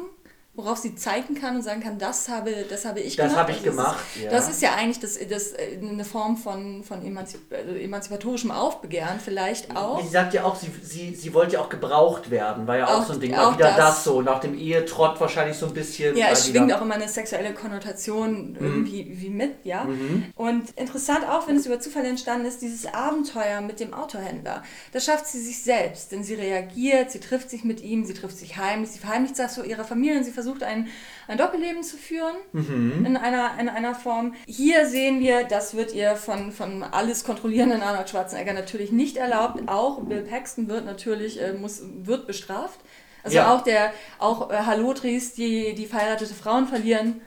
Worauf 0.57 0.79
sie 0.79 0.95
zeigen 0.95 1.35
kann 1.35 1.55
und 1.55 1.61
sagen 1.61 1.81
kann, 1.81 1.99
das 1.99 2.27
habe, 2.29 2.65
das 2.67 2.83
habe 2.83 2.99
ich 2.99 3.15
Das 3.15 3.27
gemacht. 3.27 3.39
habe 3.39 3.51
ich 3.51 3.57
Also 3.59 3.69
gemacht, 3.69 3.99
Ist, 4.15 4.23
ja. 4.23 4.31
Das 4.31 4.49
ist 4.49 4.61
ja 4.63 4.73
eigentlich 4.73 4.99
das, 4.99 5.17
das, 5.29 5.51
äh, 5.53 5.77
eine 5.79 6.03
Form 6.03 6.35
von, 6.35 6.83
von 6.83 7.05
emanzip 7.05 7.39
also 7.51 7.73
emanzipatorischem 7.75 8.49
Aufbegehren 8.49 9.19
vielleicht 9.23 9.75
auch. 9.77 10.01
Sie 10.01 10.07
sagt 10.09 10.33
ja 10.33 10.43
auch, 10.45 10.55
sie, 10.55 10.71
sie, 10.81 11.13
sie 11.13 11.33
wollte 11.35 11.53
ja 11.53 11.61
auch 11.61 11.69
gebraucht 11.69 12.31
werden, 12.31 12.65
war 12.65 12.75
ja 12.77 12.87
auch, 12.87 13.01
Auch- 13.01 13.05
so 13.05 13.13
ein 13.13 13.19
Ding. 13.19 13.35
auch 13.35 13.53
wieder 13.53 13.67
das. 13.67 13.77
das. 13.77 14.03
so, 14.03 14.21
nach 14.23 14.39
dem 14.39 14.57
Ehetrott 14.57 15.19
wahrscheinlich 15.21 15.55
so 15.55 15.67
ein 15.67 15.73
bisschen. 15.73 16.17
Ja, 16.17 16.29
es 16.31 16.47
schwingt 16.47 16.73
auch 16.73 16.81
immer 16.81 16.95
eine 16.95 17.07
sexuelle 17.07 17.53
Konnotation 17.53 18.57
irgendwie 18.59 19.07
wie 19.21 19.29
mit, 19.29 19.51
ja. 19.63 19.87
Und 20.35 20.71
interessant 20.75 21.23
auch, 21.29 21.47
wenn 21.47 21.57
es 21.57 21.67
über 21.67 21.79
Zufall 21.79 22.05
entstanden 22.05 22.47
ist, 22.47 22.63
dieses 22.63 22.91
Abenteuer 22.91 23.61
mit 23.61 23.79
dem 23.79 23.93
Autohändler. 23.93 24.63
Das 24.91 25.05
schafft 25.05 25.27
sie 25.27 25.39
sich 25.39 25.61
selbst, 25.61 26.11
denn 26.11 26.23
sie 26.23 26.33
reagiert, 26.33 27.11
sie 27.11 27.19
trifft 27.19 27.51
sich 27.51 27.63
mit 27.63 27.81
ihm, 27.81 28.05
sie 28.05 28.15
trifft 28.15 28.37
sich 28.37 28.57
heimlich, 28.57 28.89
sie 28.89 28.99
verheimlicht 28.99 29.37
das 29.37 29.53
vor 29.53 29.63
ihrer 29.65 29.83
Familie 29.83 30.17
und 30.17 30.23
sie 30.23 30.31
versucht 30.31 30.46
versucht, 30.47 30.63
ein, 30.63 30.87
ein 31.27 31.37
Doppelleben 31.37 31.83
zu 31.83 31.97
führen 31.97 32.35
Mhm. 32.53 33.05
in, 33.05 33.17
einer, 33.17 33.51
in 33.59 33.69
einer 33.69 33.93
Form. 33.95 34.33
Hier 34.45 34.85
sehen 34.87 35.19
wir, 35.19 35.43
das 35.43 35.75
wird 35.75 35.93
ihr 35.93 36.15
von, 36.15 36.51
von 36.51 36.83
alles 36.83 37.23
kontrollierenden 37.23 37.81
Arnold 37.81 38.09
Schwarzenegger 38.09 38.53
natürlich 38.53 38.91
nicht 38.91 39.17
erlaubt. 39.17 39.61
Auch 39.67 40.01
Bill 40.01 40.21
Paxton 40.21 40.69
wird 40.69 40.85
natürlich 40.85 41.41
äh, 41.41 41.53
muss, 41.53 41.81
wird 42.03 42.27
bestraft. 42.27 42.79
Also 43.23 43.37
Ja. 43.37 43.53
auch 43.53 43.61
der 43.61 43.91
auch 44.19 44.49
äh, 44.49 44.55
Halotris, 44.55 45.33
die, 45.33 45.75
die 45.75 45.85
verheiratete 45.85 46.33
Frauen 46.33 46.67
verlieren, 46.67 47.19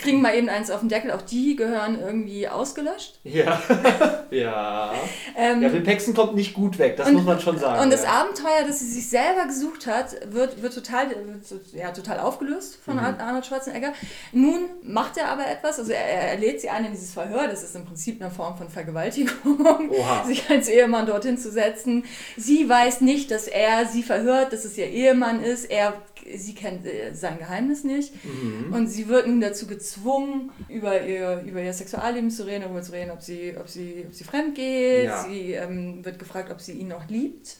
kriegen 0.00 0.20
mal 0.20 0.34
eben 0.36 0.48
eins 0.48 0.70
auf 0.70 0.80
den 0.80 0.88
Deckel. 0.88 1.10
Auch 1.10 1.22
die 1.22 1.56
gehören 1.56 1.98
irgendwie 2.00 2.46
ausgelöscht. 2.48 3.18
Ja. 3.24 3.60
ja. 4.30 4.92
Ähm, 5.36 5.62
Ja, 5.62 5.68
Paxton 5.80 6.14
kommt 6.14 6.34
nicht 6.36 6.54
gut 6.54 6.78
weg, 6.78 6.96
das 6.96 7.08
Und- 7.08 7.14
muss 7.14 7.24
man 7.24 7.40
schon 7.40 7.58
sagen. 7.58 7.82
Und 7.82 7.92
das 7.92 8.04
ja. 8.04 8.10
Abenteuer, 8.10 8.64
das 8.66 8.78
sie 8.78 8.86
sich 8.90 9.08
selber 9.08 9.46
gesucht 9.46 9.86
hat, 9.88 10.14
wird, 10.32 10.62
wird, 10.62 10.74
total, 10.74 11.08
wird 11.10 11.74
ja, 11.74 11.90
total 11.90 12.20
aufgelöst 12.20 12.78
von 12.84 12.94
Mhm. 12.94 13.00
Ar- 13.00 13.20
Arnold 13.20 13.44
Schwarzenegger. 13.46 13.92
Nun 14.32 14.66
macht 14.82 15.16
er 15.16 15.28
aber 15.28 15.46
etwas, 15.48 15.78
also 15.80 15.90
er, 15.92 16.04
er 16.04 16.38
lädt 16.38 16.60
sie 16.60 16.68
ein 16.70 16.84
in 16.84 16.92
dieses 16.92 17.12
Verhör, 17.12 17.48
das 17.48 17.62
ist 17.64 17.74
im 17.74 17.84
Prinzip 17.84 18.20
eine 18.22 18.30
Form 18.30 18.56
von 18.56 18.68
Vergewaltigung, 18.68 19.34
Oha. 19.90 20.24
sich 20.24 20.48
als 20.48 20.68
Ehemann 20.68 21.06
dorthin 21.06 21.38
zu 21.38 21.50
setzen. 21.50 22.04
Sie 22.36 22.68
weiß 22.68 23.00
nicht, 23.00 23.30
dass 23.32 23.48
er 23.48 23.86
sie 23.86 24.02
verhört, 24.04 24.52
dass 24.52 24.64
es 24.64 24.78
ihr 24.78 24.86
Ehemann 24.86 25.42
ist. 25.42 25.64
Er, 25.70 25.94
sie 26.36 26.54
kennt 26.54 26.86
äh, 26.86 27.14
sein 27.14 27.38
Geheimnis 27.38 27.84
nicht. 27.84 28.12
Mhm. 28.24 28.72
Und 28.72 28.86
sie 28.88 29.08
wird 29.08 29.26
nun 29.26 29.40
dazu 29.40 29.66
gezwungen, 29.66 30.50
über 30.68 31.02
ihr, 31.02 31.42
über 31.46 31.62
ihr 31.62 31.72
Sexualleben 31.72 32.30
zu 32.30 32.46
reden, 32.46 32.62
darüber 32.62 32.82
zu 32.82 32.92
reden, 32.92 33.10
ob 33.10 33.22
sie, 33.22 33.54
ob 33.58 33.68
sie, 33.68 34.04
ob 34.06 34.14
sie 34.14 34.24
fremd 34.24 34.54
geht. 34.54 35.04
Ja. 35.04 35.24
Sie 35.24 35.52
ähm, 35.52 36.04
wird 36.04 36.18
gefragt, 36.18 36.50
ob 36.50 36.60
sie 36.60 36.72
ihn 36.72 36.88
noch 36.88 37.08
liebt. 37.08 37.56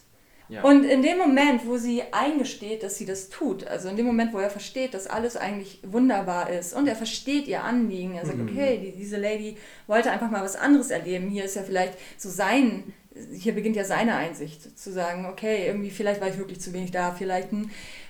Ja. 0.49 0.61
Und 0.61 0.83
in 0.83 1.01
dem 1.01 1.17
Moment, 1.17 1.65
wo 1.65 1.77
sie 1.77 2.03
eingesteht, 2.11 2.83
dass 2.83 2.97
sie 2.97 3.05
das 3.05 3.29
tut, 3.29 3.65
also 3.65 3.87
in 3.87 3.95
dem 3.95 4.05
Moment, 4.05 4.33
wo 4.33 4.39
er 4.39 4.49
versteht, 4.49 4.93
dass 4.93 5.07
alles 5.07 5.37
eigentlich 5.37 5.79
wunderbar 5.83 6.49
ist 6.49 6.73
und 6.73 6.85
er 6.85 6.97
versteht 6.97 7.47
ihr 7.47 7.63
Anliegen, 7.63 8.15
er 8.15 8.25
sagt, 8.25 8.37
Mhm. 8.37 8.49
okay, 8.49 8.77
die, 8.83 8.91
diese 8.91 9.17
Lady 9.17 9.55
wollte 9.87 10.11
einfach 10.11 10.29
mal 10.29 10.43
was 10.43 10.57
anderes 10.57 10.91
erleben. 10.91 11.29
Hier 11.29 11.45
ist 11.45 11.55
ja 11.55 11.63
vielleicht 11.63 11.93
so 12.17 12.29
sein, 12.29 12.93
hier 13.31 13.53
beginnt 13.53 13.77
ja 13.77 13.85
seine 13.85 14.15
Einsicht, 14.15 14.77
zu 14.77 14.91
sagen, 14.91 15.25
okay, 15.25 15.65
irgendwie 15.67 15.91
vielleicht 15.91 16.19
war 16.19 16.27
ich 16.27 16.37
wirklich 16.37 16.59
zu 16.59 16.73
wenig 16.73 16.91
da, 16.91 17.13
vielleicht 17.13 17.49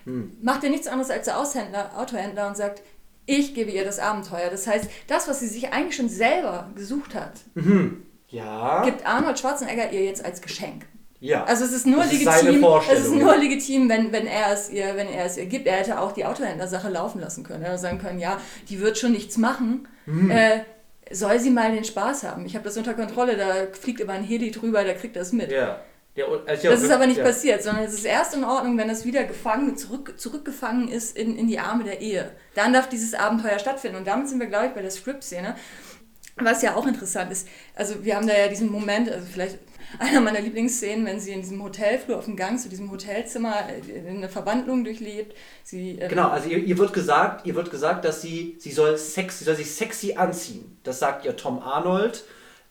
hm, 0.06 0.38
macht 0.42 0.64
er 0.64 0.70
nichts 0.70 0.88
anderes 0.88 1.10
als 1.12 1.26
der 1.26 1.40
Aushändler, 1.40 1.92
Autohändler 1.98 2.48
und 2.48 2.58
sagt, 2.58 2.82
ich 3.26 3.54
gebe 3.54 3.72
ihr 3.72 3.86
das 3.86 4.00
Abenteuer. 4.00 4.50
Das 4.50 4.68
heißt, 4.68 4.90
das, 5.08 5.28
was 5.30 5.40
sie 5.40 5.48
sich 5.48 5.72
eigentlich 5.72 5.96
schon 5.96 6.10
selber 6.10 6.70
gesucht 6.76 7.16
hat, 7.16 7.34
Mhm. 7.54 8.04
Ja. 8.30 8.84
gibt 8.84 9.06
Arnold 9.06 9.38
Schwarzenegger 9.40 9.92
ihr 9.92 10.04
jetzt 10.04 10.26
als 10.26 10.42
Geschenk. 10.42 10.86
ja. 11.20 11.44
Also 11.46 11.64
es 11.66 11.72
ist 11.72 11.86
nur 11.86 12.04
Das 12.04 12.12
ist 12.12 12.20
legitim, 12.26 12.56
es 12.56 12.60
Vorstellung, 12.62 13.04
ist 13.04 13.14
nur 13.24 13.38
legitim, 13.38 13.90
wenn, 13.90 14.12
wenn 14.12 14.28
er 14.28 14.52
es 14.54 14.70
ihr, 14.70 14.96
wenn 14.96 15.08
er 15.08 15.26
es 15.26 15.38
ihr 15.38 15.46
gibt. 15.46 15.68
Er 15.68 15.76
hätte 15.78 16.00
auch 16.00 16.12
die 16.12 16.26
Autohändler-Sache 16.26 16.90
laufen 16.90 17.22
lassen 17.22 17.44
können. 17.44 17.64
Er 17.64 17.70
hätte 17.72 17.82
sagen 17.82 18.00
können, 18.00 18.20
ja, 18.20 18.42
die 18.70 18.82
wird 18.82 18.98
schon 18.98 19.12
nichts 19.14 19.38
machen. 19.38 19.88
Hm. 20.06 20.30
Äh, 20.32 20.62
soll 21.12 21.40
sie 21.40 21.52
mal 21.52 21.72
den 21.74 21.84
Spaß 21.86 22.24
haben? 22.24 22.46
Ich 22.46 22.56
habe 22.56 22.66
das 22.66 22.76
unter 22.76 22.94
Kontrolle, 22.96 23.38
da 23.38 23.54
fliegt 23.80 24.00
über 24.02 24.14
ein 24.14 24.24
Heli 24.24 24.52
drüber, 24.52 24.84
der 24.84 24.96
kriegt 24.96 25.16
das 25.16 25.32
mit. 25.32 25.52
ja. 25.52 25.80
Und- 26.16 26.48
also, 26.48 26.70
Das 26.70 26.84
ist 26.84 26.92
aber 26.92 27.08
nicht 27.08 27.18
ja. 27.18 27.24
passiert, 27.24 27.64
sondern 27.64 27.84
es 27.86 27.94
ist 27.94 28.06
erst 28.06 28.36
in 28.36 28.44
Ordnung, 28.44 28.78
wenn 28.78 28.90
es 28.90 29.04
wieder 29.04 29.24
gefangen, 29.24 29.76
zurück, 29.78 30.14
zurückgefangen 30.18 30.88
ist 30.88 31.18
in, 31.18 31.36
in 31.38 31.48
die 31.48 31.58
Arme 31.60 31.84
der 31.84 32.02
Ehe. 32.02 32.32
Dann 32.54 32.72
darf 32.72 32.88
dieses 32.88 33.14
Abenteuer 33.16 33.58
stattfinden. 33.60 33.98
Und 33.98 34.06
damit 34.08 34.30
sind 34.30 34.40
wir, 34.40 34.48
glaube 34.48 34.68
ich, 34.68 34.74
bei 34.74 34.82
der 34.82 34.92
Script-Szene. 34.92 35.56
Was 36.38 36.62
ja 36.64 36.76
auch 36.76 36.88
interessant 36.88 37.32
ist. 37.32 37.48
Also 37.76 38.04
wir 38.04 38.16
haben 38.16 38.28
da 38.28 38.36
ja 38.38 38.48
diesen 38.48 38.72
Moment, 38.72 39.10
also 39.10 39.26
vielleicht 39.32 39.60
einer 40.00 40.22
meiner 40.22 40.42
Lieblingsszenen, 40.42 41.06
wenn 41.06 41.20
sie 41.20 41.32
in 41.32 41.42
diesem 41.42 41.62
Hotelflur 41.64 42.18
auf 42.18 42.26
dem 42.26 42.36
Gang 42.36 42.60
zu 42.60 42.70
diesem 42.70 42.90
Hotelzimmer 42.92 43.56
äh, 43.70 44.08
eine 44.10 44.30
Verwandlung 44.30 44.84
durchlebt. 44.84 45.36
Sie, 45.64 46.00
ähm, 46.00 46.10
Genau, 46.10 46.30
also 46.30 46.50
ihr, 46.50 46.58
ihr 46.58 46.78
wird 46.80 46.94
gesagt, 46.94 47.46
ihr 47.46 47.54
wird 47.54 47.70
gesagt, 47.70 48.04
dass 48.06 48.22
sie, 48.24 48.56
sie 48.60 48.72
soll 48.72 48.98
sex, 48.98 49.38
sie 49.40 49.46
soll 49.46 49.56
sich 49.56 49.72
sexy 49.76 50.14
anziehen. 50.14 50.78
Das 50.84 50.98
sagt 51.00 51.26
ihr 51.26 51.36
Tom 51.36 51.60
Arnold 51.60 52.24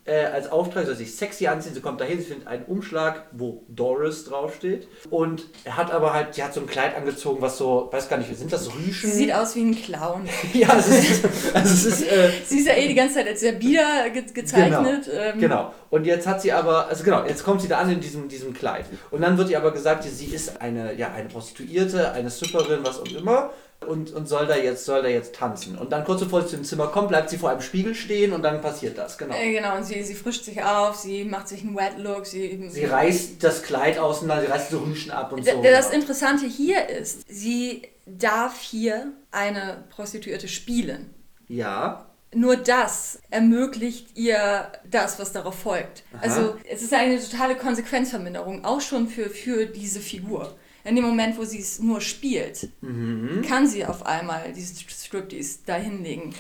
äh, 0.04 0.24
als 0.24 0.50
Auftrag, 0.50 0.82
sie 0.82 0.86
soll 0.88 0.96
sich 0.96 1.14
sexy 1.14 1.46
anziehen. 1.46 1.74
Sie 1.74 1.80
kommt 1.80 2.00
dahin, 2.00 2.18
sie 2.18 2.24
findet 2.24 2.48
einen 2.48 2.64
Umschlag, 2.64 3.26
wo 3.32 3.62
Doris 3.68 4.24
draufsteht. 4.24 4.88
Und 5.10 5.44
er 5.64 5.76
hat 5.76 5.92
aber 5.92 6.12
halt, 6.12 6.34
sie 6.34 6.42
hat 6.42 6.52
so 6.54 6.60
ein 6.60 6.66
Kleid 6.66 6.96
angezogen, 6.96 7.40
was 7.40 7.56
so, 7.58 7.88
weiß 7.92 8.08
gar 8.08 8.16
nicht, 8.16 8.36
sind 8.36 8.52
das 8.52 8.74
Rüschen? 8.74 9.10
Sie 9.10 9.16
sieht 9.16 9.32
aus 9.32 9.54
wie 9.54 9.62
ein 9.62 9.74
Clown. 9.76 10.28
ja, 10.52 10.76
es 10.76 10.88
ist, 10.88 11.24
also 11.54 11.72
es 11.72 11.84
ist 11.84 12.02
äh, 12.10 12.30
Sie 12.46 12.58
ist 12.58 12.66
ja 12.66 12.74
eh 12.74 12.88
die 12.88 12.94
ganze 12.94 13.14
Zeit 13.16 13.28
als 13.28 13.40
sehr 13.40 13.52
bieder 13.52 14.10
ge 14.10 14.24
gezeichnet. 14.34 15.08
ähm, 15.12 15.38
Genau. 15.38 15.72
Und 15.90 16.04
jetzt 16.06 16.26
hat 16.26 16.40
sie 16.42 16.52
aber, 16.52 16.88
also 16.88 17.04
genau, 17.04 17.24
jetzt 17.24 17.44
kommt 17.44 17.60
sie 17.60 17.68
da 17.68 17.78
an 17.78 17.90
in 17.90 18.00
diesem, 18.00 18.28
diesem 18.28 18.54
Kleid. 18.54 18.86
Und 19.10 19.20
dann 19.20 19.36
wird 19.38 19.50
ihr 19.50 19.58
aber 19.58 19.72
gesagt, 19.72 20.04
sie 20.04 20.26
ist 20.26 20.60
eine, 20.60 20.94
ja, 20.94 21.12
eine 21.12 21.28
Prostituierte, 21.28 22.12
eine 22.12 22.30
Stripperin, 22.30 22.80
was 22.82 22.98
auch 22.98 23.06
immer. 23.06 23.50
Und, 23.86 24.12
und 24.12 24.28
soll 24.28 24.46
da 24.46 24.56
jetzt, 24.56 24.84
soll 24.84 25.02
da 25.02 25.08
jetzt 25.08 25.34
tanzen. 25.34 25.76
Und 25.76 25.92
dann 25.92 26.04
kurz 26.04 26.20
bevor 26.20 26.42
sie 26.42 26.48
zu 26.48 26.56
dem 26.56 26.64
Zimmer 26.64 26.88
kommt, 26.88 27.08
bleibt 27.08 27.30
sie 27.30 27.38
vor 27.38 27.50
einem 27.50 27.60
Spiegel 27.60 27.94
stehen 27.94 28.32
und 28.32 28.42
dann 28.42 28.60
passiert 28.60 28.98
das, 28.98 29.18
genau. 29.18 29.34
Äh, 29.34 29.52
genau, 29.52 29.76
und 29.76 29.84
sie, 29.84 30.02
sie 30.02 30.14
frischt 30.14 30.44
sich 30.44 30.62
auf, 30.62 30.96
sie 30.96 31.24
macht 31.24 31.48
sich 31.48 31.62
einen 31.62 31.76
Wet 31.76 31.98
Look, 31.98 32.26
sie, 32.26 32.68
Sie 32.70 32.84
reißt 32.84 33.42
das 33.42 33.62
Kleid 33.62 33.98
auseinander, 33.98 34.44
sie 34.46 34.50
reißt 34.52 34.72
die 34.72 34.76
Rüschen 34.76 35.10
ab 35.10 35.32
und 35.32 35.44
so. 35.44 35.62
Das 35.62 35.90
genau. 35.90 36.00
Interessante 36.00 36.46
hier 36.46 36.88
ist, 36.88 37.24
sie 37.28 37.82
darf 38.06 38.60
hier 38.60 39.12
eine 39.30 39.84
Prostituierte 39.90 40.48
spielen. 40.48 41.14
Ja, 41.48 42.06
Nur 42.34 42.56
das 42.56 43.18
ermöglicht 43.30 44.16
ihr 44.16 44.72
das, 44.90 45.18
was 45.18 45.32
darauf 45.32 45.58
folgt. 45.58 46.02
Aha. 46.14 46.22
Also 46.22 46.56
es 46.68 46.82
ist 46.82 46.94
eine 46.94 47.20
totale 47.20 47.56
Konsequenzverminderung, 47.56 48.64
auch 48.64 48.80
schon 48.80 49.08
für, 49.08 49.28
für 49.28 49.66
diese 49.66 50.00
Figur. 50.00 50.54
In 50.84 50.96
dem 50.96 51.04
Moment, 51.04 51.38
wo 51.38 51.44
sie 51.44 51.60
es 51.60 51.78
nur 51.80 52.00
spielt, 52.00 52.68
Mhm. 52.80 53.42
kann 53.48 53.66
sie 53.66 53.84
auf 53.86 54.04
einmal 54.06 54.52
diesen 54.52 54.76
Striptease 54.76 55.58
da 55.66 55.74
hinlegen. 55.76 56.34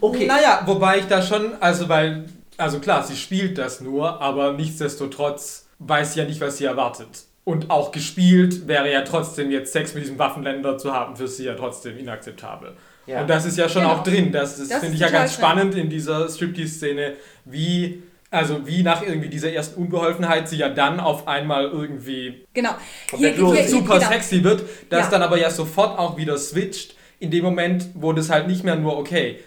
okay. 0.00 0.26
Naja, 0.26 0.62
wobei 0.66 0.98
ich 0.98 1.06
da 1.06 1.22
schon, 1.22 1.54
also 1.60 1.88
weil, 1.88 2.26
also 2.58 2.78
klar, 2.80 3.02
sie 3.02 3.16
spielt 3.16 3.56
das 3.58 3.80
nur, 3.80 4.20
aber 4.20 4.52
nichtsdestotrotz 4.52 5.66
weiß 5.78 6.14
sie 6.14 6.20
ja 6.20 6.26
nicht, 6.26 6.40
was 6.40 6.58
sie 6.58 6.64
erwartet. 6.64 7.24
Und 7.44 7.70
auch 7.70 7.92
gespielt 7.92 8.66
wäre 8.66 8.90
ja 8.92 9.02
trotzdem 9.02 9.50
jetzt 9.50 9.72
Sex 9.72 9.94
mit 9.94 10.02
diesem 10.02 10.18
Waffenländer 10.18 10.78
zu 10.78 10.92
haben, 10.92 11.14
für 11.16 11.28
sie 11.28 11.44
ja 11.44 11.54
trotzdem 11.54 11.96
inakzeptabel. 11.96 12.72
Ja. 13.06 13.20
Und 13.20 13.30
das 13.30 13.44
ist 13.46 13.56
ja 13.56 13.68
schon 13.68 13.82
Genau. 13.82 13.94
auch 13.94 14.02
drin. 14.02 14.32
Das, 14.32 14.58
das, 14.58 14.66
Das 14.68 14.80
finde 14.80 14.96
ich 14.96 15.00
ja 15.00 15.10
ganz 15.10 15.32
drin. 15.36 15.44
spannend 15.44 15.74
in 15.76 15.88
dieser 15.88 16.28
Striptease-Szene, 16.28 17.12
wie, 17.44 18.02
also 18.30 18.66
wie 18.66 18.82
nach 18.82 19.02
irgendwie 19.02 19.28
dieser 19.28 19.52
ersten 19.52 19.80
Unbeholfenheit 19.80 20.48
sie 20.48 20.56
ja 20.56 20.68
dann 20.68 21.00
auf 21.00 21.28
einmal 21.28 21.64
irgendwie 21.64 22.44
Genau. 22.54 22.70
Komplett 23.10 23.38
los. 23.38 23.70
super 23.70 23.98
genau. 23.98 24.10
sexy 24.10 24.42
wird, 24.44 24.62
das 24.90 25.04
Ja. 25.04 25.10
dann 25.10 25.22
aber 25.22 25.38
ja 25.38 25.50
sofort 25.50 25.98
auch 25.98 26.16
wieder 26.16 26.36
switcht, 26.38 26.96
in 27.18 27.30
dem 27.30 27.44
Moment, 27.44 27.88
wo 27.94 28.12
das 28.12 28.28
halt 28.30 28.46
nicht 28.46 28.62
mehr 28.64 28.76
nur, 28.76 28.98
okay, 28.98 29.38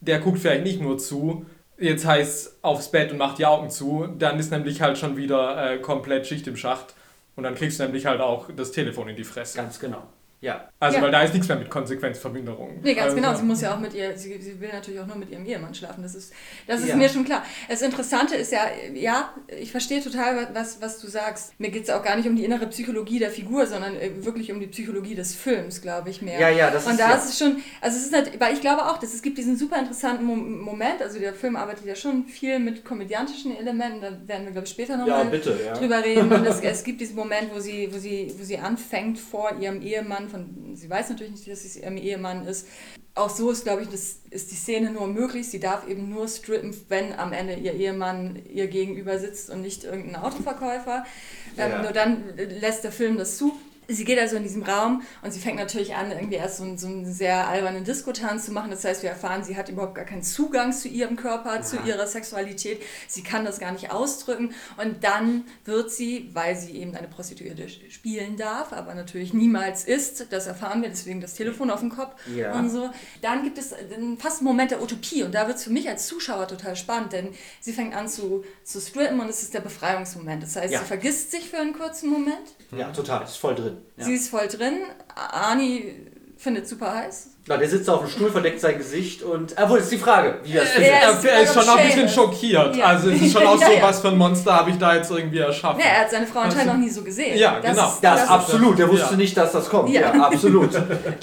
der 0.00 0.18
guckt 0.18 0.38
vielleicht 0.40 0.64
nicht 0.64 0.80
nur 0.82 0.98
zu, 0.98 1.46
jetzt 1.78 2.04
heißt 2.06 2.58
aufs 2.62 2.90
Bett 2.90 3.10
und 3.12 3.18
macht 3.18 3.38
die 3.38 3.46
Augen 3.46 3.70
zu, 3.70 4.06
dann 4.18 4.38
ist 4.38 4.50
nämlich 4.50 4.80
halt 4.82 4.98
schon 4.98 5.16
wieder 5.16 5.72
äh, 5.72 5.78
komplett 5.78 6.26
Schicht 6.26 6.46
im 6.46 6.56
Schacht 6.56 6.94
und 7.36 7.44
dann 7.44 7.54
kriegst 7.54 7.78
du 7.80 7.84
nämlich 7.84 8.04
halt 8.06 8.20
auch 8.20 8.50
das 8.54 8.72
Telefon 8.72 9.08
in 9.08 9.16
die 9.16 9.24
Fresse. 9.24 9.56
Ganz 9.56 9.80
genau. 9.80 10.02
Ja. 10.44 10.68
Also, 10.78 10.98
Ja. 10.98 11.02
weil 11.04 11.10
da 11.10 11.22
ist 11.22 11.32
nichts 11.32 11.48
mehr 11.48 11.56
mit 11.58 11.70
Konsequenzverminderung. 11.70 12.80
Nee, 12.82 12.94
ganz 12.94 13.04
also, 13.06 13.16
genau. 13.16 13.34
Sie 13.34 13.42
muss 13.44 13.60
ja 13.62 13.74
auch 13.74 13.78
mit 13.80 13.94
ihr, 13.94 14.16
sie, 14.16 14.38
sie 14.40 14.60
will 14.60 14.68
natürlich 14.72 15.00
auch 15.00 15.06
nur 15.06 15.16
mit 15.16 15.30
ihrem 15.30 15.46
Ehemann 15.46 15.74
schlafen. 15.74 16.02
Das 16.02 16.14
ist, 16.14 16.32
das 16.66 16.80
ist 16.80 16.88
Ja. 16.88 16.96
mir 16.96 17.08
schon 17.08 17.24
klar. 17.24 17.42
Das 17.68 17.80
Interessante 17.82 18.36
ist 18.36 18.52
ja, 18.52 18.66
ja, 18.92 19.32
ich 19.58 19.70
verstehe 19.70 20.02
total, 20.02 20.48
was, 20.52 20.80
was 20.82 21.00
du 21.00 21.08
sagst. 21.08 21.58
Mir 21.58 21.70
geht 21.70 21.84
es 21.84 21.90
auch 21.90 22.02
gar 22.04 22.16
nicht 22.16 22.28
um 22.28 22.36
die 22.36 22.44
innere 22.44 22.66
Psychologie 22.66 23.18
der 23.18 23.30
Figur, 23.30 23.66
sondern 23.66 23.96
äh, 23.96 24.10
wirklich 24.24 24.52
um 24.52 24.60
die 24.60 24.66
Psychologie 24.66 25.14
des 25.14 25.34
Films, 25.34 25.80
glaube 25.80 26.10
ich, 26.10 26.20
mehr. 26.20 26.38
Ja, 26.38 26.50
ja, 26.50 26.70
das 26.70 26.84
Und 26.84 26.92
ist 26.92 27.00
da 27.00 27.10
ja. 27.10 27.16
ist 27.16 27.30
es 27.30 27.38
schon, 27.38 27.62
also 27.80 27.96
es 27.96 28.04
ist 28.06 28.14
halt, 28.14 28.38
weil 28.38 28.52
ich 28.52 28.60
glaube 28.60 28.82
auch, 28.86 28.98
dass 28.98 29.14
es 29.14 29.22
gibt 29.22 29.38
diesen 29.38 29.56
super 29.56 29.78
interessanten 29.78 30.24
Mo 30.24 30.34
Moment, 30.36 31.00
also 31.00 31.18
der 31.18 31.32
Film 31.34 31.56
arbeitet 31.56 31.86
ja 31.86 31.94
schon 31.94 32.26
viel 32.26 32.58
mit 32.58 32.84
komödiantischen 32.84 33.56
Elementen, 33.56 34.00
da 34.00 34.10
werden 34.26 34.44
wir, 34.44 34.52
glaube 34.52 34.66
ich, 34.66 34.72
später 34.72 34.94
Ja, 34.94 34.98
nochmal 34.98 35.26
bitte, 35.26 35.56
ja. 35.64 35.72
drüber 35.72 36.04
reden. 36.04 36.30
Und 36.32 36.44
es, 36.46 36.60
es 36.62 36.84
gibt 36.84 37.00
diesen 37.00 37.16
Moment, 37.16 37.54
wo 37.54 37.60
sie, 37.60 37.88
wo, 37.92 37.98
sie, 37.98 38.34
wo 38.38 38.42
sie 38.44 38.58
anfängt 38.58 39.18
vor 39.18 39.52
ihrem 39.60 39.80
Ehemann, 39.80 40.28
von, 40.34 40.76
sie 40.76 40.90
weiß 40.90 41.08
natürlich 41.10 41.32
nicht, 41.32 41.48
dass 41.48 41.64
es 41.64 41.76
ihrem 41.76 41.96
Ehemann 41.96 42.46
ist. 42.46 42.66
Auch 43.14 43.30
so 43.30 43.50
ist, 43.52 43.62
glaube 43.62 43.82
ich, 43.82 43.88
das 43.88 44.18
ist 44.30 44.50
die 44.50 44.56
Szene 44.56 44.90
nur 44.90 45.06
möglich. 45.06 45.48
Sie 45.48 45.60
darf 45.60 45.86
eben 45.88 46.08
nur 46.10 46.26
strippen, 46.26 46.74
wenn 46.88 47.12
am 47.12 47.32
Ende 47.32 47.54
ihr 47.54 47.72
Ehemann 47.74 48.40
ihr 48.52 48.66
gegenüber 48.66 49.18
sitzt 49.20 49.50
und 49.50 49.60
nicht 49.62 49.84
irgendein 49.84 50.16
Autoverkäufer. 50.16 51.04
Ähm, 51.56 51.70
Ja. 51.70 51.82
nur 51.82 51.92
dann 51.92 52.24
lässt 52.36 52.82
der 52.82 52.90
Film 52.92 53.16
das 53.16 53.36
zu. 53.38 53.52
Sie 53.88 54.04
geht 54.04 54.18
also 54.18 54.36
in 54.36 54.42
diesem 54.42 54.62
Raum 54.62 55.02
und 55.22 55.32
sie 55.32 55.40
fängt 55.40 55.56
natürlich 55.56 55.94
an, 55.94 56.10
irgendwie 56.10 56.36
erst 56.36 56.58
so, 56.58 56.64
einen- 56.64 56.78
so 56.78 56.86
einen 56.86 57.04
sehr 57.12 57.46
albernen 57.48 57.84
Diskotanz 57.84 58.46
zu 58.46 58.52
machen. 58.52 58.70
Das 58.70 58.84
heißt, 58.84 59.02
wir 59.02 59.10
erfahren, 59.10 59.44
sie 59.44 59.56
hat 59.56 59.68
überhaupt 59.68 59.94
gar 59.94 60.04
keinen 60.04 60.22
Zugang 60.22 60.72
zu 60.72 60.88
ihrem 60.88 61.16
Körper, 61.16 61.60
zu 61.62 61.76
ihrer 61.84 62.06
Sexualität. 62.06 62.82
Sie 63.08 63.22
kann 63.22 63.44
das 63.44 63.58
gar 63.58 63.72
nicht 63.72 63.90
ausdrücken. 63.90 64.54
Und 64.82 65.04
dann 65.04 65.44
wird 65.64 65.90
sie, 65.90 66.30
weil 66.32 66.56
sie 66.56 66.72
eben 66.72 66.94
eine 66.96 67.08
Prostituierte 67.08 67.68
spielen 67.68 68.36
darf, 68.36 68.72
aber 68.72 68.94
natürlich 68.94 69.34
niemals 69.34 69.84
ist, 69.84 70.26
das 70.32 70.46
erfahren 70.46 70.82
wir, 70.82 70.88
deswegen 70.88 71.20
das 71.20 71.34
Telefon 71.34 71.70
auf 71.70 71.80
dem 71.80 71.90
Kopf 71.90 72.14
Ja. 72.34 72.52
und 72.58 72.70
so. 72.70 72.90
Dann 73.22 73.42
gibt 73.44 73.58
es 73.58 73.72
einen- 73.72 74.18
fast 74.18 74.38
einen 74.38 74.46
Moment 74.46 74.70
der 74.70 74.82
Utopie 74.82 75.22
und 75.22 75.34
da 75.34 75.46
wird 75.46 75.58
es 75.58 75.64
für 75.64 75.70
mich 75.70 75.88
als 75.88 76.06
Zuschauer 76.06 76.48
total 76.48 76.76
spannend, 76.76 77.12
denn 77.12 77.28
sie 77.60 77.72
fängt 77.72 77.94
an 77.94 78.08
zu, 78.08 78.44
zu 78.64 78.80
strippen 78.80 79.20
und 79.20 79.28
es 79.28 79.42
ist 79.42 79.54
der 79.54 79.60
Befreiungsmoment. 79.60 80.42
Das 80.42 80.56
heißt, 80.56 80.72
Ja. 80.72 80.80
sie 80.80 80.84
vergisst 80.86 81.30
sich 81.30 81.50
für 81.50 81.58
einen 81.58 81.72
kurzen 81.76 82.10
Moment. 82.10 82.54
Ja, 82.70 82.90
total. 82.90 83.22
Ist 83.24 83.36
voll 83.36 83.54
drin. 83.54 83.73
Ja. 83.96 84.04
Sie 84.04 84.14
ist 84.14 84.28
voll 84.28 84.48
drin. 84.48 84.78
Ani 85.14 86.10
findet 86.36 86.68
super 86.68 86.94
heiß. 86.94 87.33
Na, 87.46 87.58
der 87.58 87.68
sitzt 87.68 87.90
auf 87.90 88.00
dem 88.00 88.08
Stuhl, 88.08 88.30
verdeckt 88.30 88.58
sein 88.58 88.78
Gesicht 88.78 89.22
und. 89.22 89.54
Obwohl, 89.60 89.78
ist 89.80 89.92
die 89.92 89.98
Frage, 89.98 90.38
wie 90.44 90.56
er 90.56 90.62
es 90.62 90.68
Er, 90.70 90.74
findet. 90.76 90.90
Ja, 90.92 91.30
er, 91.30 91.36
er 91.36 91.42
ist 91.42 91.52
schon 91.52 91.66
noch 91.66 91.76
ein 91.76 91.86
bisschen 91.86 92.08
schockiert. 92.08 92.74
Ja. 92.76 92.86
Also 92.86 93.10
es 93.10 93.20
ist 93.20 93.32
schon 93.34 93.46
auch 93.46 93.56
so, 93.58 93.64
Ja, 93.64 93.70
ja. 93.72 93.82
was 93.82 94.00
für 94.00 94.08
ein 94.08 94.16
Monster 94.16 94.54
habe 94.54 94.70
ich 94.70 94.78
da 94.78 94.94
jetzt 94.94 95.10
irgendwie 95.10 95.40
erschaffen. 95.40 95.76
Nee, 95.76 95.84
er 95.94 96.00
hat 96.00 96.10
seine 96.10 96.26
Frau 96.26 96.38
anscheinend 96.40 96.68
noch 96.72 96.78
nie 96.78 96.88
so 96.88 97.02
gesehen. 97.02 97.36
Ja, 97.36 97.60
Das 97.60 97.70
genau. 97.72 97.92
Das, 98.00 98.22
ist- 98.22 98.30
absolut, 98.30 98.78
der 98.78 98.88
wusste 98.88 99.10
Ja. 99.10 99.16
nicht, 99.18 99.36
dass 99.36 99.52
das 99.52 99.68
kommt. 99.68 99.90
Ja, 99.90 100.00
Ja. 100.00 100.12
absolut. 100.24 100.70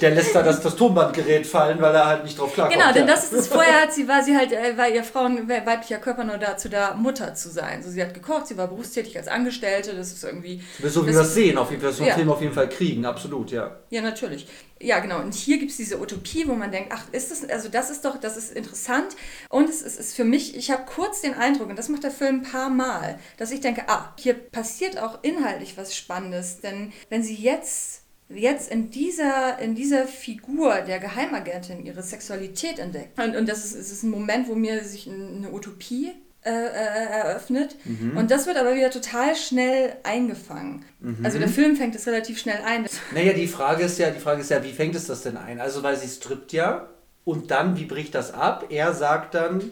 Der 0.00 0.10
lässt 0.12 0.32
da 0.32 0.42
das, 0.42 0.60
das 0.60 0.76
Tonbandgerät 0.76 1.44
fallen, 1.44 1.80
weil 1.80 1.92
er 1.92 2.06
halt 2.06 2.22
nicht 2.22 2.38
drauf 2.38 2.54
klarkommt. 2.54 2.78
Genau, 2.78 2.92
denn 2.92 3.08
ja. 3.08 3.14
das 3.14 3.24
ist 3.24 3.32
es. 3.32 3.48
Vorher 3.48 3.82
hat 3.82 3.92
sie, 3.92 4.06
war 4.06 4.22
sie 4.22 4.36
halt, 4.36 4.52
äh, 4.52 4.78
war 4.78 4.88
ihr 4.88 5.02
Frauen, 5.02 5.48
weiblicher 5.48 5.98
Körper 5.98 6.22
nur 6.22 6.38
dazu 6.38 6.68
da, 6.68 6.94
Mutter 6.94 7.34
zu 7.34 7.50
sein. 7.50 7.82
So, 7.82 7.90
sie 7.90 8.00
hat 8.00 8.14
gekocht, 8.14 8.46
sie 8.46 8.56
war 8.56 8.68
berufstätig 8.68 9.18
als 9.18 9.26
Angestellte, 9.26 9.92
das 9.96 10.12
ist 10.12 10.22
irgendwie, 10.22 10.62
So 10.84 11.02
wie 11.02 11.06
das- 11.08 11.16
wir 11.16 11.22
es 11.22 11.34
sehen, 11.34 11.58
auf 11.58 11.70
jeden 11.70 11.82
Fall, 11.82 11.92
so 11.92 12.02
einen 12.04 12.10
Ja. 12.10 12.14
Film 12.14 12.30
auf 12.30 12.40
jeden 12.40 12.54
Fall 12.54 12.68
kriegen, 12.68 13.04
absolut, 13.06 13.50
ja. 13.50 13.72
ja, 13.90 14.02
natürlich. 14.02 14.46
Ja, 14.82 14.98
genau. 14.98 15.20
Und 15.20 15.32
hier 15.32 15.58
gibt 15.58 15.70
es 15.70 15.76
diese 15.76 16.00
Utopie, 16.00 16.46
wo 16.48 16.54
man 16.54 16.72
denkt, 16.72 16.90
ach, 16.92 17.04
ist 17.12 17.30
das, 17.30 17.48
also 17.48 17.68
das 17.68 17.90
ist 17.90 18.04
doch, 18.04 18.18
das 18.18 18.36
ist 18.36 18.52
interessant. 18.52 19.16
Und 19.48 19.68
es 19.68 19.80
ist, 19.80 19.98
ist 19.98 20.16
für 20.16 20.24
mich, 20.24 20.56
ich 20.56 20.70
habe 20.72 20.84
kurz 20.84 21.20
den 21.20 21.34
Eindruck, 21.34 21.70
und 21.70 21.76
das 21.76 21.88
macht 21.88 22.02
der 22.02 22.10
Film 22.10 22.40
ein 22.40 22.42
paar 22.42 22.68
Mal, 22.68 23.18
dass 23.36 23.52
ich 23.52 23.60
denke, 23.60 23.84
ah, 23.88 24.12
hier 24.18 24.34
passiert 24.34 24.98
auch 24.98 25.22
inhaltlich 25.22 25.76
was 25.76 25.94
Spannendes. 25.96 26.60
Denn 26.60 26.92
wenn 27.08 27.22
sie 27.22 27.36
jetzt 27.36 28.02
jetzt 28.28 28.70
in 28.70 28.90
dieser, 28.90 29.58
in 29.58 29.74
dieser 29.74 30.06
Figur 30.06 30.80
der 30.80 30.98
Geheimagentin 30.98 31.84
ihre 31.84 32.02
Sexualität 32.02 32.78
entdeckt. 32.78 33.18
Und, 33.20 33.36
und 33.36 33.48
das 33.48 33.64
ist, 33.64 33.74
ist 33.74 34.02
ein 34.02 34.10
Moment, 34.10 34.48
wo 34.48 34.54
mir 34.54 34.82
sich 34.84 35.06
eine 35.08 35.52
Utopie 35.52 36.12
äh, 36.44 36.50
äh, 36.50 37.20
eröffnet. 37.20 37.76
Und 38.16 38.30
das 38.30 38.46
wird 38.46 38.56
aber 38.56 38.74
wieder 38.74 38.90
total 38.90 39.36
schnell 39.36 39.94
eingefangen. 40.02 40.84
Also 41.22 41.38
der 41.38 41.48
Film 41.48 41.76
fängt 41.76 41.94
es 41.94 42.06
relativ 42.06 42.38
schnell 42.38 42.58
ein. 42.66 42.86
Naja, 43.14 43.32
die 43.32 43.46
Frage 43.46 43.84
ist 43.84 43.98
ja, 43.98 44.10
die 44.10 44.20
Frage 44.20 44.40
ist 44.40 44.50
ja, 44.50 44.62
wie 44.64 44.72
fängt 44.72 44.94
es 44.94 45.06
das 45.06 45.22
denn 45.22 45.36
ein? 45.36 45.60
Also, 45.60 45.82
weil 45.82 45.96
sie 45.96 46.08
strippt 46.08 46.52
ja 46.52 46.88
und 47.24 47.50
dann, 47.50 47.76
wie 47.76 47.84
bricht 47.84 48.14
das 48.14 48.32
ab? 48.34 48.66
Er 48.70 48.92
sagt 48.94 49.34
dann, 49.34 49.70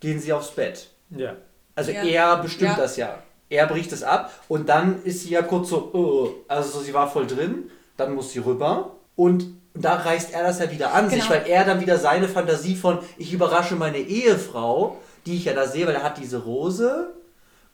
gehen 0.00 0.20
Sie 0.20 0.32
aufs 0.32 0.50
Bett. 0.50 0.88
Ja. 1.10 1.34
Also 1.74 1.90
Ja. 1.92 2.02
er 2.04 2.36
bestimmt 2.42 2.72
Ja. 2.72 2.76
das 2.76 2.96
ja. 2.96 3.18
Er 3.48 3.66
bricht 3.66 3.92
es 3.92 4.02
ab 4.02 4.32
und 4.48 4.68
dann 4.68 5.02
ist 5.04 5.22
sie 5.22 5.30
ja 5.30 5.42
kurz 5.42 5.68
so, 5.70 5.90
oh, 5.92 6.30
also 6.48 6.70
so, 6.70 6.80
sie 6.80 6.94
war 6.94 7.10
voll 7.10 7.26
drin, 7.26 7.70
dann 7.98 8.14
muss 8.14 8.32
sie 8.32 8.38
rüber 8.38 8.96
und 9.14 9.44
da 9.74 9.94
reißt 9.94 10.32
er 10.34 10.42
das 10.42 10.58
ja 10.58 10.70
wieder 10.70 10.92
an 10.94 11.08
sich, 11.10 11.20
Genau. 11.20 11.30
weil 11.34 11.46
er 11.46 11.64
dann 11.64 11.80
wieder 11.80 11.98
seine 11.98 12.28
Fantasie 12.28 12.76
von, 12.76 12.98
ich 13.18 13.32
überrasche 13.32 13.74
meine 13.76 13.98
Ehefrau, 13.98 15.00
die 15.26 15.36
ich 15.36 15.44
ja 15.44 15.52
da 15.54 15.66
sehe, 15.66 15.86
weil 15.86 15.94
er 15.94 16.02
hat 16.02 16.18
diese 16.18 16.38
Rose 16.44 17.12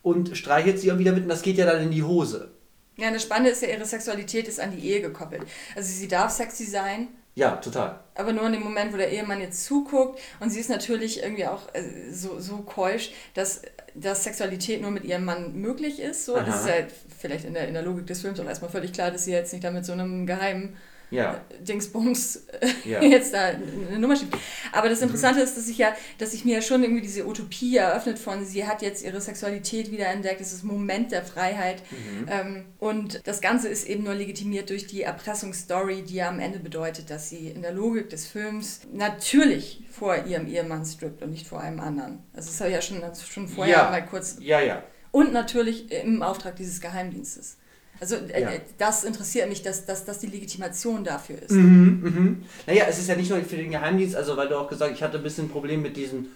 und 0.03 0.37
streichelt 0.37 0.79
sie 0.79 0.93
auch 0.93 0.99
wieder 0.99 1.13
mit 1.13 1.25
und 1.25 1.29
das 1.29 1.43
geht 1.43 1.57
ja 1.59 1.67
dann 1.67 1.83
in 1.83 1.91
die 1.91 2.03
Hose. 2.03 2.51
Ja, 2.97 3.11
das 3.13 3.23
Spannende 3.23 3.51
ist 3.51 3.63
ja, 3.63 3.69
ihre 3.69 3.85
Sexualität 3.85 4.49
ist 4.49 4.59
an 4.59 4.73
die 4.77 4.85
Ehe 4.89 5.01
gekoppelt. 5.01 5.43
Also 5.77 5.89
sie 5.93 6.09
darf 6.09 6.33
sexy 6.33 6.65
sein, 6.65 7.09
Ja, 7.37 7.53
total. 7.57 8.01
aber 8.17 8.33
nur 8.33 8.45
in 8.47 8.53
dem 8.55 8.63
Moment, 8.65 8.93
wo 8.93 8.97
der 8.97 9.13
Ehemann 9.13 9.41
jetzt 9.41 9.65
zuguckt. 9.65 10.19
Und 10.41 10.51
sie 10.51 10.59
ist 10.59 10.69
natürlich 10.69 11.23
irgendwie 11.23 11.47
auch 11.47 11.73
äh, 11.75 12.11
so, 12.13 12.41
so 12.41 12.57
keusch, 12.59 13.13
dass, 13.35 13.63
dass 13.95 14.25
Sexualität 14.25 14.83
nur 14.83 14.91
mit 14.91 15.05
ihrem 15.05 15.25
Mann 15.25 15.55
möglich 15.55 16.01
ist. 16.01 16.25
So. 16.25 16.35
Aha. 16.37 16.43
Das 16.45 16.63
ist 16.63 16.71
halt 16.71 16.93
vielleicht 17.17 17.45
in 17.45 17.55
der, 17.55 17.69
in 17.69 17.75
der 17.75 17.85
Logik 17.85 18.07
des 18.09 18.21
Films 18.21 18.41
auch 18.41 18.47
erstmal 18.47 18.71
völlig 18.71 18.93
klar, 18.93 19.13
dass 19.13 19.25
sie 19.25 19.33
jetzt 19.33 19.53
nicht 19.53 19.63
damit 19.63 19.85
so 19.87 19.93
einem 19.93 20.27
geheimen 20.27 20.77
Ja. 21.11 21.40
Dingsbums 21.61 22.44
Ja. 22.85 23.03
jetzt 23.03 23.33
da 23.35 23.47
eine 23.47 23.99
Nummer 23.99 24.16
schiebt. 24.16 24.37
Aber 24.73 24.88
das 24.88 25.01
Interessante 25.01 25.40
ist, 25.40 25.57
dass 25.57 25.68
ich 25.68 25.79
ja, 25.79 25.94
dass 26.18 26.35
ich 26.35 26.44
mir 26.44 26.57
ja 26.57 26.62
schon 26.62 26.83
irgendwie 26.83 27.01
diese 27.03 27.27
Utopie 27.27 27.77
eröffnet 27.77 28.18
von, 28.18 28.44
sie 28.44 28.66
hat 28.66 28.83
jetzt 28.83 29.03
ihre 29.05 29.21
Sexualität 29.21 29.90
wieder 29.90 30.07
entdeckt, 30.07 30.40
es 30.40 30.53
ist 30.53 30.64
Moment 30.64 31.12
der 31.12 31.23
Freiheit. 31.25 31.83
Ähm, 32.29 32.64
und 32.79 33.27
das 33.27 33.40
Ganze 33.40 33.68
ist 33.68 33.87
eben 33.88 34.05
nur 34.05 34.14
legitimiert 34.14 34.71
durch 34.71 34.87
die 34.87 35.03
Erpressungsstory, 35.03 36.03
die 36.03 36.14
ja 36.16 36.29
am 36.29 36.40
Ende 36.40 36.59
bedeutet, 36.59 37.11
dass 37.11 37.29
sie 37.29 37.49
in 37.49 37.62
der 37.62 37.73
Logik 37.73 38.11
des 38.11 38.27
Films 38.27 38.81
natürlich 38.92 39.85
vor 39.90 40.25
ihrem 40.27 40.47
Ehemann 40.47 40.85
strippt 40.85 41.23
und 41.23 41.31
nicht 41.31 41.47
vor 41.47 41.61
einem 41.61 41.81
anderen. 41.81 42.18
Also 42.35 42.49
das 42.51 42.61
habe 42.61 42.71
ich 42.71 42.77
ja 42.77 42.83
schon, 42.83 43.03
schon 43.31 43.49
vorher 43.49 43.77
Ja. 43.77 43.90
mal 43.90 44.05
kurz. 44.05 44.37
Ja, 44.40 44.61
ja. 44.61 44.83
Und 45.11 45.33
natürlich 45.33 45.90
im 45.90 46.23
Auftrag 46.23 46.57
dieses 46.57 46.81
Geheimdienstes. 46.81 47.58
Also 48.01 48.17
äh, 48.17 48.41
Ja. 48.41 48.51
äh, 48.51 48.61
das 48.79 49.05
interessiert 49.05 49.49
mich, 49.49 49.63
dass, 49.63 49.87
dass 49.87 50.05
das 50.05 50.19
die 50.19 50.27
Legitimation 50.29 51.05
dafür 51.05 51.43
ist. 51.43 51.51
Mhm, 51.51 52.01
mhm. 52.03 52.43
Naja, 52.67 52.85
es 52.89 52.99
ist 52.99 53.09
ja 53.09 53.17
nicht 53.17 53.31
nur 53.31 53.41
für 53.41 53.57
den 53.57 53.71
Geheimdienst, 53.71 54.15
also 54.17 54.37
weil 54.37 54.49
du 54.49 54.57
auch 54.59 54.69
gesagt 54.69 54.95
ich 54.95 55.03
hatte 55.03 55.19
ein 55.19 55.23
bisschen 55.23 55.47
ein 55.47 55.51
Problem 55.51 55.83
mit 55.83 55.97
diesem 55.97 56.27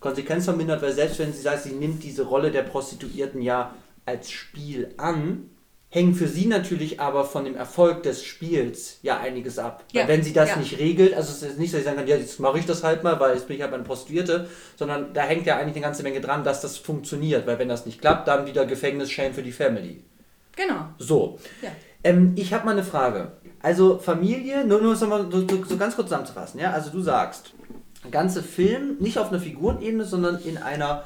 Konsequenz 0.00 0.44
vermindert, 0.44 0.82
weil 0.82 0.92
selbst 0.92 1.18
wenn 1.18 1.32
sie 1.32 1.40
sagt, 1.40 1.62
sie 1.62 1.72
nimmt 1.72 2.02
diese 2.02 2.24
Rolle 2.24 2.50
der 2.50 2.62
Prostituierten 2.62 3.40
ja 3.40 3.74
als 4.04 4.30
Spiel 4.30 4.92
an, 4.98 5.50
hängen 5.94 6.14
für 6.14 6.26
sie 6.26 6.46
natürlich 6.46 7.00
aber 7.00 7.24
von 7.24 7.44
dem 7.44 7.54
Erfolg 7.54 8.02
des 8.02 8.24
Spiels 8.24 8.98
ja 9.02 9.18
einiges 9.18 9.60
ab. 9.60 9.84
Ja, 9.92 10.02
Weil 10.02 10.08
wenn 10.08 10.22
sie 10.24 10.32
das 10.32 10.50
ja. 10.50 10.56
nicht 10.56 10.78
regelt, 10.78 11.14
also 11.14 11.30
es 11.30 11.52
ist 11.52 11.58
nicht 11.58 11.70
so, 11.70 11.76
dass 11.76 11.84
sie 11.84 11.88
sagen 11.88 11.98
kann, 11.98 12.08
ja, 12.08 12.16
jetzt 12.16 12.40
mache 12.40 12.58
ich 12.58 12.66
das 12.66 12.82
halt 12.82 13.04
mal, 13.04 13.18
weil 13.20 13.34
jetzt 13.34 13.46
bin 13.46 13.56
ich 13.56 13.62
halt 13.62 13.72
eine 13.72 13.84
Prostituierte, 13.84 14.48
sondern 14.76 15.14
da 15.14 15.22
hängt 15.22 15.46
ja 15.46 15.56
eigentlich 15.56 15.76
eine 15.76 15.84
ganze 15.84 16.02
Menge 16.02 16.20
dran, 16.20 16.42
dass 16.42 16.60
das 16.60 16.76
funktioniert, 16.76 17.46
weil 17.46 17.60
wenn 17.60 17.68
das 17.68 17.86
nicht 17.86 18.00
klappt, 18.00 18.26
dann 18.26 18.44
wieder 18.46 18.66
Gefängnis, 18.66 19.10
Shame 19.12 19.32
für 19.32 19.44
die 19.44 19.52
Family. 19.52 20.02
Genau. 20.56 20.88
So. 20.98 21.38
Ja. 21.62 21.70
Ähm, 22.02 22.32
ich 22.36 22.52
habe 22.52 22.64
mal 22.66 22.72
eine 22.72 22.84
Frage. 22.84 23.32
Also 23.60 23.98
Familie, 23.98 24.64
nur, 24.66 24.80
nur 24.82 24.94
so, 24.94 25.06
so, 25.06 25.76
ganz 25.76 25.96
kurz 25.96 26.08
zusammenzufassen, 26.08 26.60
ja? 26.60 26.72
Also 26.72 26.90
du 26.90 27.00
sagst, 27.00 27.54
ganze 28.10 28.42
Film 28.42 28.98
nicht 29.00 29.18
auf 29.18 29.30
einer 29.30 29.40
Figurenebene, 29.40 30.04
sondern 30.04 30.38
in 30.42 30.58
einer 30.58 31.04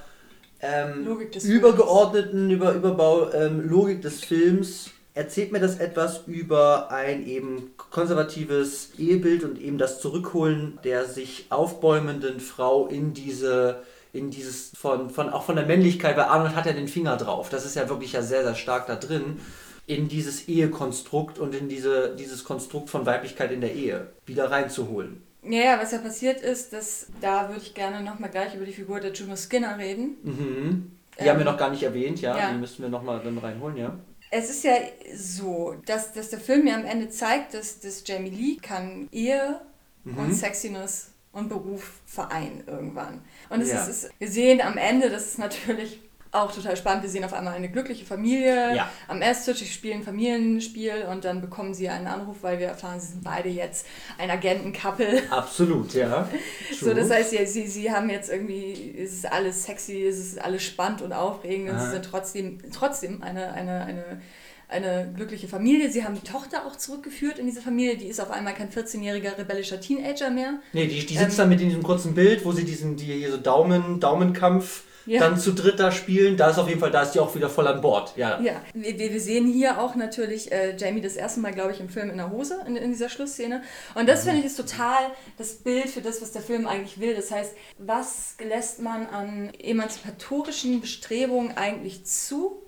ähm, 0.60 1.06
übergeordneten 1.44 2.50
über, 2.50 2.72
Überbau 2.74 3.32
ähm, 3.32 3.68
Logik 3.68 4.02
des 4.02 4.24
Films. 4.24 4.90
Erzählt 5.14 5.52
mir 5.52 5.60
das 5.60 5.78
etwas 5.78 6.22
über 6.26 6.90
ein 6.90 7.26
eben 7.26 7.72
konservatives 7.76 8.90
Ehebild 8.98 9.44
und 9.44 9.60
eben 9.60 9.78
das 9.78 10.00
Zurückholen 10.00 10.78
der 10.84 11.06
sich 11.06 11.46
aufbäumenden 11.50 12.40
Frau 12.40 12.86
in 12.86 13.14
diese 13.14 13.82
in 14.18 14.30
dieses 14.30 14.72
von, 14.76 15.10
von 15.10 15.30
auch 15.30 15.44
von 15.44 15.56
der 15.56 15.66
Männlichkeit, 15.66 16.16
weil 16.16 16.24
Arnold 16.24 16.54
hat 16.56 16.66
ja 16.66 16.72
den 16.72 16.88
Finger 16.88 17.16
drauf. 17.16 17.48
Das 17.48 17.64
ist 17.64 17.76
ja 17.76 17.88
wirklich 17.88 18.12
ja 18.12 18.22
sehr, 18.22 18.42
sehr 18.44 18.54
stark 18.54 18.86
da 18.86 18.96
drin. 18.96 19.40
In 19.86 20.08
dieses 20.08 20.48
Ehekonstrukt 20.48 21.38
und 21.38 21.54
in 21.54 21.68
diese, 21.68 22.14
dieses 22.14 22.44
Konstrukt 22.44 22.90
von 22.90 23.06
Weiblichkeit 23.06 23.50
in 23.52 23.62
der 23.62 23.74
Ehe 23.74 24.08
wieder 24.26 24.50
reinzuholen. 24.50 25.22
Ja, 25.42 25.60
ja, 25.62 25.78
was 25.80 25.92
ja 25.92 25.98
passiert 25.98 26.42
ist, 26.42 26.72
dass 26.74 27.06
da 27.22 27.48
würde 27.48 27.62
ich 27.62 27.72
gerne 27.72 28.02
nochmal 28.02 28.28
gleich 28.30 28.54
über 28.54 28.66
die 28.66 28.72
Figur 28.72 29.00
der 29.00 29.12
Juno 29.12 29.34
Skinner 29.36 29.78
reden. 29.78 30.16
Mhm. 30.22 30.92
Die 31.18 31.22
Ähm, 31.22 31.28
haben 31.30 31.38
wir 31.38 31.44
noch 31.46 31.56
gar 31.56 31.70
nicht 31.70 31.82
erwähnt, 31.82 32.20
ja. 32.20 32.36
ja. 32.36 32.52
Die 32.52 32.58
müssen 32.58 32.82
wir 32.82 32.90
nochmal 32.90 33.20
dann 33.24 33.38
reinholen, 33.38 33.76
ja. 33.78 33.96
Es 34.30 34.50
ist 34.50 34.62
ja 34.64 34.74
so, 35.16 35.74
dass, 35.86 36.12
dass 36.12 36.28
der 36.28 36.40
Film 36.40 36.66
ja 36.66 36.74
am 36.74 36.84
Ende 36.84 37.08
zeigt, 37.08 37.54
dass, 37.54 37.80
dass 37.80 38.02
Jamie 38.06 38.28
Lee 38.30 38.56
kann 38.60 39.08
Ehe 39.10 39.60
Mhm. 40.04 40.18
und 40.18 40.34
Sexiness 40.34 41.10
und 41.38 41.48
Beruf 41.48 42.00
vereinen 42.06 42.64
irgendwann. 42.66 43.22
Und 43.48 43.60
es 43.62 43.70
Ja. 43.70 43.84
ist, 43.84 44.10
wir 44.18 44.28
sehen 44.28 44.60
am 44.60 44.76
Ende, 44.76 45.08
das 45.10 45.26
ist 45.26 45.38
natürlich 45.38 46.00
auch 46.30 46.52
total 46.54 46.76
spannend, 46.76 47.02
wir 47.04 47.08
sehen 47.08 47.24
auf 47.24 47.32
einmal 47.32 47.54
eine 47.54 47.70
glückliche 47.70 48.04
Familie 48.04 48.74
Ja. 48.76 48.90
am 49.08 49.22
Esstisch, 49.22 49.60
sie 49.60 49.66
spielen 49.66 50.02
Familienspiel 50.02 51.06
und 51.10 51.24
dann 51.24 51.40
bekommen 51.40 51.72
sie 51.72 51.88
einen 51.88 52.06
Anruf, 52.06 52.36
weil 52.42 52.58
wir 52.58 52.66
erfahren, 52.66 53.00
sie 53.00 53.06
sind 53.12 53.24
beide 53.24 53.48
jetzt 53.48 53.86
ein 54.18 54.30
Agenten-Couple. 54.30 55.22
Absolut, 55.30 55.94
ja. 55.94 56.28
So, 56.78 56.92
das 56.92 57.10
heißt, 57.10 57.30
sie, 57.30 57.46
sie, 57.46 57.66
sie 57.66 57.90
haben 57.90 58.10
jetzt 58.10 58.28
irgendwie, 58.30 58.94
es 59.02 59.14
ist 59.14 59.32
alles 59.32 59.64
sexy, 59.64 60.04
es 60.04 60.18
ist 60.18 60.40
alles 60.40 60.62
spannend 60.62 61.00
und 61.00 61.12
aufregend 61.14 61.70
und 61.70 61.78
sie 61.80 61.90
sind 61.92 62.04
trotzdem, 62.04 62.58
trotzdem 62.72 63.22
eine, 63.22 63.52
eine, 63.54 63.84
eine, 63.86 64.20
eine 64.68 65.10
glückliche 65.16 65.48
Familie. 65.48 65.90
Sie 65.90 66.04
haben 66.04 66.14
die 66.14 66.28
Tochter 66.30 66.66
auch 66.66 66.76
zurückgeführt 66.76 67.38
in 67.38 67.46
diese 67.46 67.62
Familie, 67.62 67.96
die 67.96 68.06
ist 68.06 68.20
auf 68.20 68.30
einmal 68.30 68.54
kein 68.54 68.70
14-jähriger 68.70 69.38
rebellischer 69.38 69.80
Teenager 69.80 70.30
mehr. 70.30 70.60
Nee, 70.72 70.86
die, 70.86 71.06
die 71.06 71.16
sitzt 71.16 71.32
Ähm, 71.32 71.36
dann 71.38 71.48
mit 71.48 71.60
in 71.60 71.68
diesem 71.68 71.82
kurzen 71.82 72.14
Bild, 72.14 72.44
wo 72.44 72.52
sie 72.52 72.64
diesen, 72.64 72.96
die 72.96 73.04
hier 73.06 73.30
so 73.30 73.38
Daumen, 73.38 73.98
Daumenkampf 74.00 74.84
Ja. 75.06 75.20
dann 75.20 75.38
zu 75.38 75.52
dritt 75.54 75.80
da 75.80 75.90
spielen. 75.90 76.36
Da 76.36 76.50
ist 76.50 76.58
auf 76.58 76.68
jeden 76.68 76.80
Fall, 76.80 76.90
da 76.90 77.00
ist 77.00 77.12
die 77.12 77.18
auch 77.20 77.34
wieder 77.34 77.48
voll 77.48 77.66
an 77.66 77.80
Bord. 77.80 78.12
Ja. 78.16 78.38
Ja, 78.42 78.60
wir, 78.74 78.98
wir 78.98 79.20
sehen 79.22 79.46
hier 79.50 79.80
auch 79.80 79.94
natürlich 79.94 80.52
äh, 80.52 80.76
Jamie 80.76 81.00
das 81.00 81.16
erste 81.16 81.40
Mal, 81.40 81.54
glaube 81.54 81.72
ich, 81.72 81.80
im 81.80 81.88
Film 81.88 82.10
in 82.10 82.18
der 82.18 82.30
Hose, 82.30 82.58
in, 82.66 82.76
in 82.76 82.90
dieser 82.92 83.08
Schlussszene. 83.08 83.62
Und 83.94 84.06
das 84.06 84.24
finde 84.24 84.40
ich 84.40 84.44
ist 84.44 84.56
total 84.56 84.98
das 85.38 85.54
Bild 85.54 85.88
für 85.88 86.02
das, 86.02 86.20
was 86.20 86.32
der 86.32 86.42
Film 86.42 86.66
eigentlich 86.66 87.00
will. 87.00 87.14
Das 87.14 87.30
heißt, 87.30 87.54
was 87.78 88.34
lässt 88.46 88.82
man 88.82 89.06
an 89.06 89.50
emanzipatorischen 89.58 90.82
Bestrebungen 90.82 91.56
eigentlich 91.56 92.04
zu, 92.04 92.62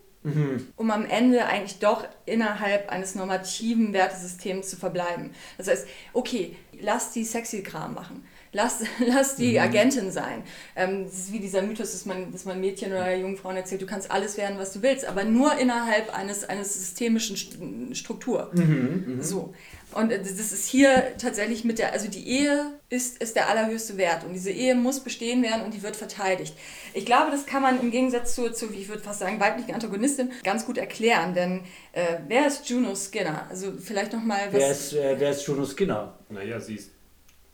um 0.76 0.90
am 0.90 1.06
Ende 1.06 1.46
eigentlich 1.46 1.78
doch 1.78 2.06
innerhalb 2.26 2.90
eines 2.90 3.14
normativen 3.14 3.92
Wertesystems 3.94 4.68
zu 4.68 4.76
verbleiben. 4.76 5.30
Das 5.56 5.68
heißt, 5.68 5.86
okay, 6.12 6.56
lass 6.80 7.12
die 7.12 7.24
sexy 7.24 7.62
Kram 7.62 7.94
machen. 7.94 8.24
Lass, 8.52 8.82
lass 9.06 9.36
die 9.36 9.58
Agentin 9.60 10.10
sein. 10.10 10.42
Ähm, 10.76 11.04
das 11.04 11.14
ist 11.14 11.32
wie 11.32 11.38
dieser 11.38 11.62
Mythos, 11.62 11.92
dass 11.92 12.04
man, 12.04 12.32
dass 12.32 12.44
man 12.44 12.60
Mädchen 12.60 12.90
oder 12.92 13.14
jungen 13.16 13.36
Frauen 13.36 13.56
erzählt, 13.56 13.80
du 13.80 13.86
kannst 13.86 14.10
alles 14.10 14.36
werden, 14.36 14.58
was 14.58 14.72
du 14.72 14.82
willst, 14.82 15.04
aber 15.06 15.24
nur 15.24 15.56
innerhalb 15.56 16.12
eines, 16.14 16.44
eines 16.44 16.74
systemischen 16.74 17.36
St- 17.36 17.94
Struktur. 17.94 18.50
So. 19.20 19.54
Und 19.94 20.10
äh, 20.12 20.18
das 20.18 20.30
ist 20.30 20.66
hier 20.68 21.16
tatsächlich 21.18 21.64
mit 21.64 21.78
der, 21.78 21.92
also 21.92 22.08
die 22.08 22.26
Ehe 22.28 22.66
ist, 22.88 23.20
ist 23.22 23.36
der 23.36 23.48
allerhöchste 23.48 23.96
Wert 23.96 24.24
und 24.24 24.32
diese 24.32 24.50
Ehe 24.50 24.74
muss 24.74 25.00
bestehen 25.00 25.42
werden 25.42 25.64
und 25.64 25.74
die 25.74 25.82
wird 25.82 25.96
verteidigt. 25.96 26.54
Ich 26.94 27.06
glaube, 27.06 27.30
das 27.30 27.46
kann 27.46 27.62
man 27.62 27.80
im 27.80 27.90
Gegensatz 27.90 28.34
zu, 28.34 28.52
zu 28.52 28.66
ich 28.72 28.88
würde 28.88 29.02
fast 29.02 29.20
sagen, 29.20 29.40
weiblichen 29.40 29.74
Antagonistin 29.74 30.30
ganz 30.44 30.66
gut 30.66 30.78
erklären, 30.78 31.34
denn 31.34 31.62
äh, 31.92 32.18
wer 32.28 32.46
ist 32.46 32.68
Juno 32.68 32.94
Skinner? 32.94 33.46
Also 33.50 33.72
vielleicht 33.80 34.12
nochmal 34.12 34.40
was... 34.50 34.60
Wer 34.60 34.70
ist, 34.70 34.92
äh, 34.94 35.14
wer 35.18 35.30
ist 35.30 35.46
Juno 35.46 35.64
Skinner? 35.66 36.14
Naja, 36.28 36.60
sie 36.60 36.76
ist 36.76 36.90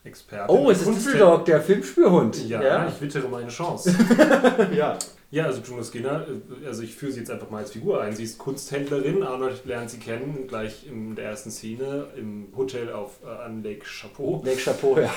Experte. 0.04 0.52
Oh, 0.52 0.70
es 0.70 0.78
ist 0.78 0.84
Kunst- 0.84 1.06
Düsseldorf, 1.06 1.44
der 1.44 1.60
Filmspürhund. 1.60 2.48
Ja, 2.48 2.88
ich 2.88 3.00
wittere 3.00 3.28
meine 3.28 3.48
Chance. 3.48 3.94
ja. 4.76 4.96
Ja, 5.30 5.46
also 5.46 5.60
Juno 5.60 5.82
Skinner, 5.82 6.26
äh, 6.62 6.66
also 6.66 6.82
ich 6.82 6.94
führe 6.94 7.12
sie 7.12 7.20
jetzt 7.20 7.30
einfach 7.30 7.50
mal 7.50 7.58
als 7.58 7.72
Figur 7.72 8.00
ein. 8.00 8.14
Sie 8.14 8.22
ist 8.22 8.38
Kunsthändlerin, 8.38 9.22
Arnold 9.22 9.64
lernt 9.64 9.90
sie 9.90 9.98
kennen, 9.98 10.46
gleich 10.46 10.86
in 10.86 11.16
der 11.16 11.26
ersten 11.26 11.50
Szene 11.50 12.06
im 12.16 12.48
Hotel 12.56 12.92
auf, 12.92 13.20
äh, 13.24 13.28
an 13.28 13.62
Lake 13.62 13.84
Chapeau. 13.84 14.42
Lake 14.44 14.58
Chapeau, 14.58 14.98
ja. 14.98 15.12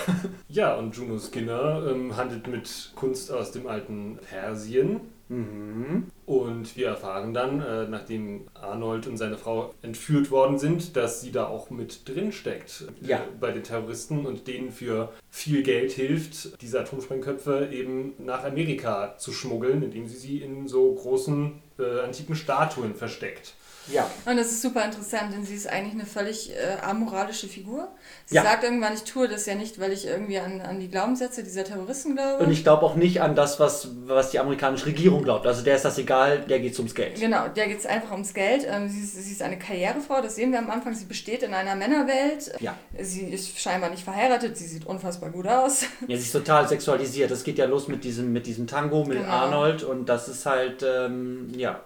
Ja, 0.48 0.76
und 0.76 0.96
Juno 0.96 1.20
Skinner 1.20 1.88
ähm, 1.90 2.18
handelt 2.18 2.48
mit 2.48 2.92
Kunst 2.96 3.32
aus 3.32 3.52
dem 3.52 3.68
alten 3.68 4.18
Persien. 4.30 5.02
Mhm. 5.30 6.06
Und 6.26 6.76
wir 6.76 6.88
erfahren 6.88 7.34
dann, 7.34 7.62
äh, 7.62 7.88
nachdem 7.88 8.48
Arnold 8.54 9.08
und 9.08 9.18
seine 9.18 9.38
Frau 9.38 9.74
entführt 9.82 10.32
worden 10.32 10.58
sind, 10.60 10.96
dass 10.96 11.22
sie 11.22 11.32
da 11.32 11.48
auch 11.48 11.70
mit 11.70 12.08
drin 12.08 12.32
steckt 12.32 12.86
Ja. 13.02 13.18
äh, 13.18 13.22
bei 13.40 13.52
den 13.52 13.64
Terroristen 13.64 14.26
und 14.26 14.48
denen 14.48 14.72
für 14.72 15.12
viel 15.30 15.64
Geld 15.64 15.92
hilft, 15.92 16.62
diese 16.62 16.80
Atomsprengköpfe 16.82 17.70
eben 17.72 18.14
nach 18.18 18.44
Amerika 18.44 19.16
zu 19.18 19.32
schmuggeln, 19.32 19.84
indem 19.84 20.08
sie 20.08 20.18
sie 20.18 20.38
in 20.42 20.68
so 20.68 20.94
großen 20.94 21.54
äh, 21.80 22.02
antiken 22.02 22.36
Statuen 22.36 22.94
versteckt. 22.96 23.54
Ja. 23.92 24.10
Und 24.26 24.38
das 24.38 24.48
ist 24.52 24.62
super 24.62 24.84
interessant, 24.86 25.34
denn 25.34 25.46
sie 25.46 25.56
ist 25.56 25.68
eigentlich 25.68 25.94
eine 25.94 26.06
völlig 26.06 26.52
äh, 26.52 26.78
amoralische 26.82 27.48
Figur. 27.48 27.88
Sie 28.26 28.36
Ja. 28.36 28.44
sagt 28.44 28.64
irgendwann, 28.64 28.94
ich 28.94 29.04
tue 29.04 29.28
das 29.28 29.46
ja 29.46 29.56
nicht, 29.56 29.80
weil 29.80 29.92
ich 29.92 30.06
irgendwie 30.06 30.40
an, 30.40 30.62
an 30.62 30.80
die 30.80 30.90
Glaubenssätze 30.90 31.44
dieser 31.44 31.64
Terroristen 31.64 32.16
glaube. 32.16 32.44
Und 32.44 32.52
ich 32.52 32.64
glaube 32.64 32.86
auch 32.86 32.96
nicht 32.96 33.22
an 33.22 33.36
das, 33.36 33.60
was, 33.60 33.90
was 34.06 34.32
die 34.32 34.40
amerikanische 34.40 34.86
Regierung 34.86 35.24
glaubt. 35.24 35.48
Also 35.48 35.64
der 35.64 35.76
ist 35.76 35.86
das 35.86 35.98
egal, 35.98 36.40
der 36.42 36.60
geht 36.60 36.78
ums 36.78 36.94
Geld. 36.96 37.20
Genau, 37.20 37.48
der 37.48 37.68
geht 37.68 37.80
es 37.80 37.86
einfach 37.86 38.12
ums 38.12 38.34
Geld. 38.34 38.66
Ähm, 38.70 38.88
sie, 38.90 39.02
ist, 39.02 39.16
sie 39.24 39.32
ist 39.32 39.42
eine 39.42 39.58
Karrierefrau, 39.58 40.22
das 40.22 40.36
sehen 40.36 40.52
wir 40.52 40.60
am 40.60 40.70
Anfang. 40.70 40.94
Sie 40.94 41.06
besteht 41.06 41.44
in 41.44 41.54
einer 41.54 41.76
Männerwelt. 41.76 42.52
Ja. 42.60 42.76
Sie 43.00 43.22
ist 43.22 43.60
scheinbar 43.60 43.90
nicht 43.90 44.04
verheiratet, 44.04 44.58
sie 44.58 44.68
sieht 44.68 44.86
unfassbar 44.86 45.30
gut 45.32 45.48
aus. 45.48 45.82
Ja, 46.08 46.16
sie 46.18 46.24
ist 46.24 46.32
total 46.32 46.68
sexualisiert. 46.68 47.30
Das 47.32 47.44
geht 47.44 47.58
ja 47.58 47.66
los 47.66 47.88
mit 47.88 48.04
diesem, 48.04 48.32
mit 48.34 48.46
diesem 48.48 48.68
Tango, 48.68 49.04
mit 49.06 49.18
Genau. 49.20 49.30
Arnold 49.30 49.84
und 49.84 50.08
das 50.10 50.28
ist 50.28 50.46
halt, 50.46 50.84
ähm, 50.84 51.52
ja. 51.56 51.82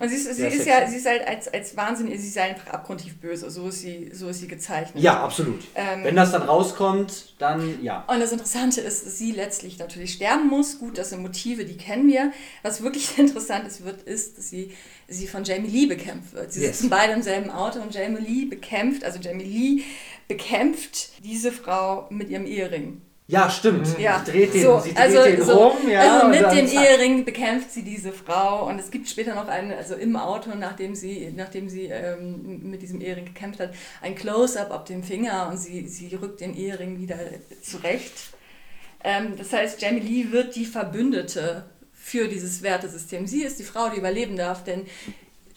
Und 0.00 0.08
sie 0.08 0.16
ist, 0.16 0.34
sie 0.34 0.46
ist 0.46 0.66
ja, 0.66 0.86
sie 0.88 0.96
ist 0.96 1.06
halt 1.06 1.26
als, 1.26 1.46
als 1.48 1.76
Wahnsinn, 1.76 2.08
sie 2.08 2.14
ist 2.28 2.38
einfach 2.38 2.68
abgrundtief 2.72 3.16
böse. 3.20 3.50
So 3.50 3.68
ist 3.68 3.80
sie, 3.80 4.10
so 4.12 4.28
ist 4.28 4.40
sie 4.40 4.48
gezeichnet. 4.48 5.02
Ja, 5.02 5.22
absolut. 5.22 5.62
Ähm, 5.74 6.04
Wenn 6.04 6.16
das 6.16 6.32
dann 6.32 6.42
rauskommt, 6.42 7.34
dann 7.38 7.82
ja. 7.82 8.04
Und 8.08 8.18
das 8.20 8.32
Interessante 8.32 8.80
ist, 8.80 9.06
dass 9.06 9.18
sie 9.18 9.32
letztlich 9.32 9.78
natürlich 9.78 10.14
sterben 10.14 10.48
muss. 10.48 10.78
Gut, 10.78 10.98
das 10.98 11.10
sind 11.10 11.22
Motive, 11.22 11.64
die 11.64 11.76
kennen 11.76 12.08
wir. 12.08 12.32
Was 12.62 12.82
wirklich 12.82 13.16
interessant 13.18 13.66
ist, 13.68 13.84
wird, 13.84 14.02
ist, 14.02 14.38
dass 14.38 14.48
sie, 14.50 14.72
sie 15.06 15.26
von 15.28 15.44
Jamie 15.44 15.68
Lee 15.68 15.86
bekämpft 15.86 16.32
wird. 16.32 16.52
Sie 16.52 16.60
Yes. 16.62 16.78
sitzen 16.78 16.90
beide 16.90 17.12
im 17.12 17.22
selben 17.22 17.50
Auto 17.50 17.80
und 17.80 17.94
Jamie 17.94 18.18
Lee 18.20 18.44
bekämpft, 18.46 19.04
also 19.04 19.18
Jamie 19.20 19.44
Lee 19.44 19.82
bekämpft 20.26 21.24
diese 21.24 21.52
Frau 21.52 22.06
mit 22.10 22.30
ihrem 22.30 22.46
Ehering. 22.46 23.00
Ja, 23.30 23.50
stimmt. 23.50 23.98
Ja, 23.98 24.22
Sie 24.24 24.32
dreht 24.32 24.54
den, 24.54 24.62
so, 24.62 24.80
sie 24.80 24.94
dreht 24.94 24.98
also, 24.98 25.22
den 25.22 25.42
so, 25.44 25.52
rum, 25.52 25.90
ja. 25.90 26.00
also 26.00 26.28
mit 26.28 26.50
dem. 26.50 26.66
Ehering 26.66 27.26
bekämpft 27.26 27.70
sie 27.70 27.82
diese 27.82 28.10
Frau 28.10 28.66
und 28.66 28.78
es 28.78 28.90
gibt 28.90 29.06
später 29.06 29.34
noch 29.34 29.48
einen, 29.48 29.70
also 29.70 29.96
im 29.96 30.16
Auto, 30.16 30.54
nachdem 30.58 30.94
sie, 30.94 31.30
nachdem 31.36 31.68
sie 31.68 31.84
ähm, 31.84 32.70
mit 32.70 32.80
diesem 32.80 33.02
Ehering 33.02 33.26
gekämpft 33.26 33.60
hat, 33.60 33.74
ein 34.00 34.14
Close-up 34.14 34.70
auf 34.70 34.84
dem 34.84 35.02
Finger 35.02 35.48
und 35.50 35.58
sie, 35.58 35.86
sie 35.88 36.14
rückt 36.14 36.40
den 36.40 36.56
Ehering 36.56 36.98
wieder 37.00 37.18
zurecht. 37.60 38.14
Ähm, 39.04 39.34
das 39.36 39.52
heißt, 39.52 39.82
Jamie 39.82 40.00
Lee 40.00 40.32
wird 40.32 40.56
die 40.56 40.64
Verbündete 40.64 41.66
für 41.92 42.28
dieses 42.28 42.62
Wertesystem. 42.62 43.26
Sie 43.26 43.42
ist 43.42 43.58
die 43.58 43.64
Frau, 43.64 43.90
die 43.90 43.98
überleben 43.98 44.36
darf, 44.36 44.64
denn 44.64 44.86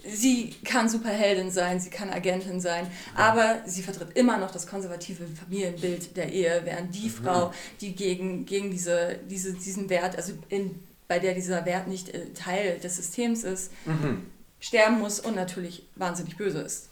sie 0.06 0.56
kann 0.64 0.90
Superheldin 0.90 1.52
sein, 1.52 1.80
sie 1.80 1.90
kann 1.90 2.10
Agentin 2.10 2.60
sein, 2.60 2.88
aber 3.16 3.62
sie 3.66 3.84
vertritt 3.84 4.16
immer 4.16 4.38
noch 4.38 4.52
das 4.52 4.68
konservative 4.68 5.24
Familienbild 5.28 6.16
der 6.18 6.32
Ehe, 6.32 6.62
während 6.64 6.94
die 6.96 7.10
Frau, 7.10 7.54
die 7.82 7.94
gegen, 7.96 8.46
gegen 8.46 8.72
diese, 8.72 9.20
diese, 9.30 9.54
diesen 9.54 9.90
Wert, 9.90 10.16
also 10.16 10.34
in, 10.50 10.80
bei 11.08 11.20
der 11.20 11.34
dieser 11.34 11.66
Wert 11.66 11.88
nicht 11.88 12.10
äh, 12.10 12.26
Teil 12.34 12.80
des 12.80 12.96
Systems 12.98 13.44
ist, 13.44 13.72
Mhm. 13.86 14.24
sterben 14.60 15.00
muss 15.00 15.20
und 15.20 15.36
natürlich 15.36 15.84
wahnsinnig 15.96 16.38
böse 16.38 16.62
ist. 16.62 16.88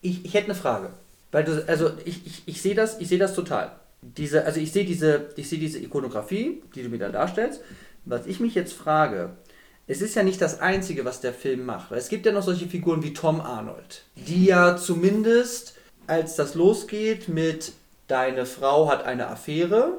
Ich, 0.00 0.24
ich 0.24 0.34
hätte 0.34 0.46
eine 0.46 0.54
Frage. 0.54 0.90
Weil 1.30 1.44
du, 1.44 1.66
also 1.66 1.92
ich, 2.04 2.26
ich, 2.26 2.42
ich 2.46 2.62
sehe 2.62 2.74
das, 2.74 2.98
ich 3.00 3.08
sehe 3.08 3.18
das 3.18 3.34
total. 3.34 3.72
Diese, 4.02 4.44
also 4.44 4.60
ich 4.60 4.72
sehe 4.72 4.84
diese, 4.84 5.30
ich 5.36 5.48
sehe 5.48 5.58
diese 5.58 5.78
Ikonografie, 5.78 6.62
die 6.74 6.82
du 6.82 6.88
mir 6.88 6.98
da 6.98 7.08
darstellst. 7.08 7.60
Was 8.04 8.26
ich 8.26 8.40
mich 8.40 8.54
jetzt 8.54 8.72
frage, 8.72 9.30
es 9.92 10.00
ist 10.00 10.14
ja 10.14 10.22
nicht 10.22 10.40
das 10.40 10.60
Einzige, 10.60 11.04
was 11.04 11.20
der 11.20 11.34
Film 11.34 11.66
macht. 11.66 11.90
Weil 11.90 11.98
es 11.98 12.08
gibt 12.08 12.24
ja 12.24 12.32
noch 12.32 12.42
solche 12.42 12.66
Figuren 12.66 13.02
wie 13.02 13.12
Tom 13.12 13.42
Arnold, 13.42 14.04
die 14.16 14.46
ja 14.46 14.76
zumindest, 14.76 15.74
als 16.06 16.34
das 16.34 16.54
losgeht 16.54 17.28
mit 17.28 17.72
Deine 18.08 18.46
Frau 18.46 18.88
hat 18.88 19.04
eine 19.04 19.28
Affäre, 19.28 19.98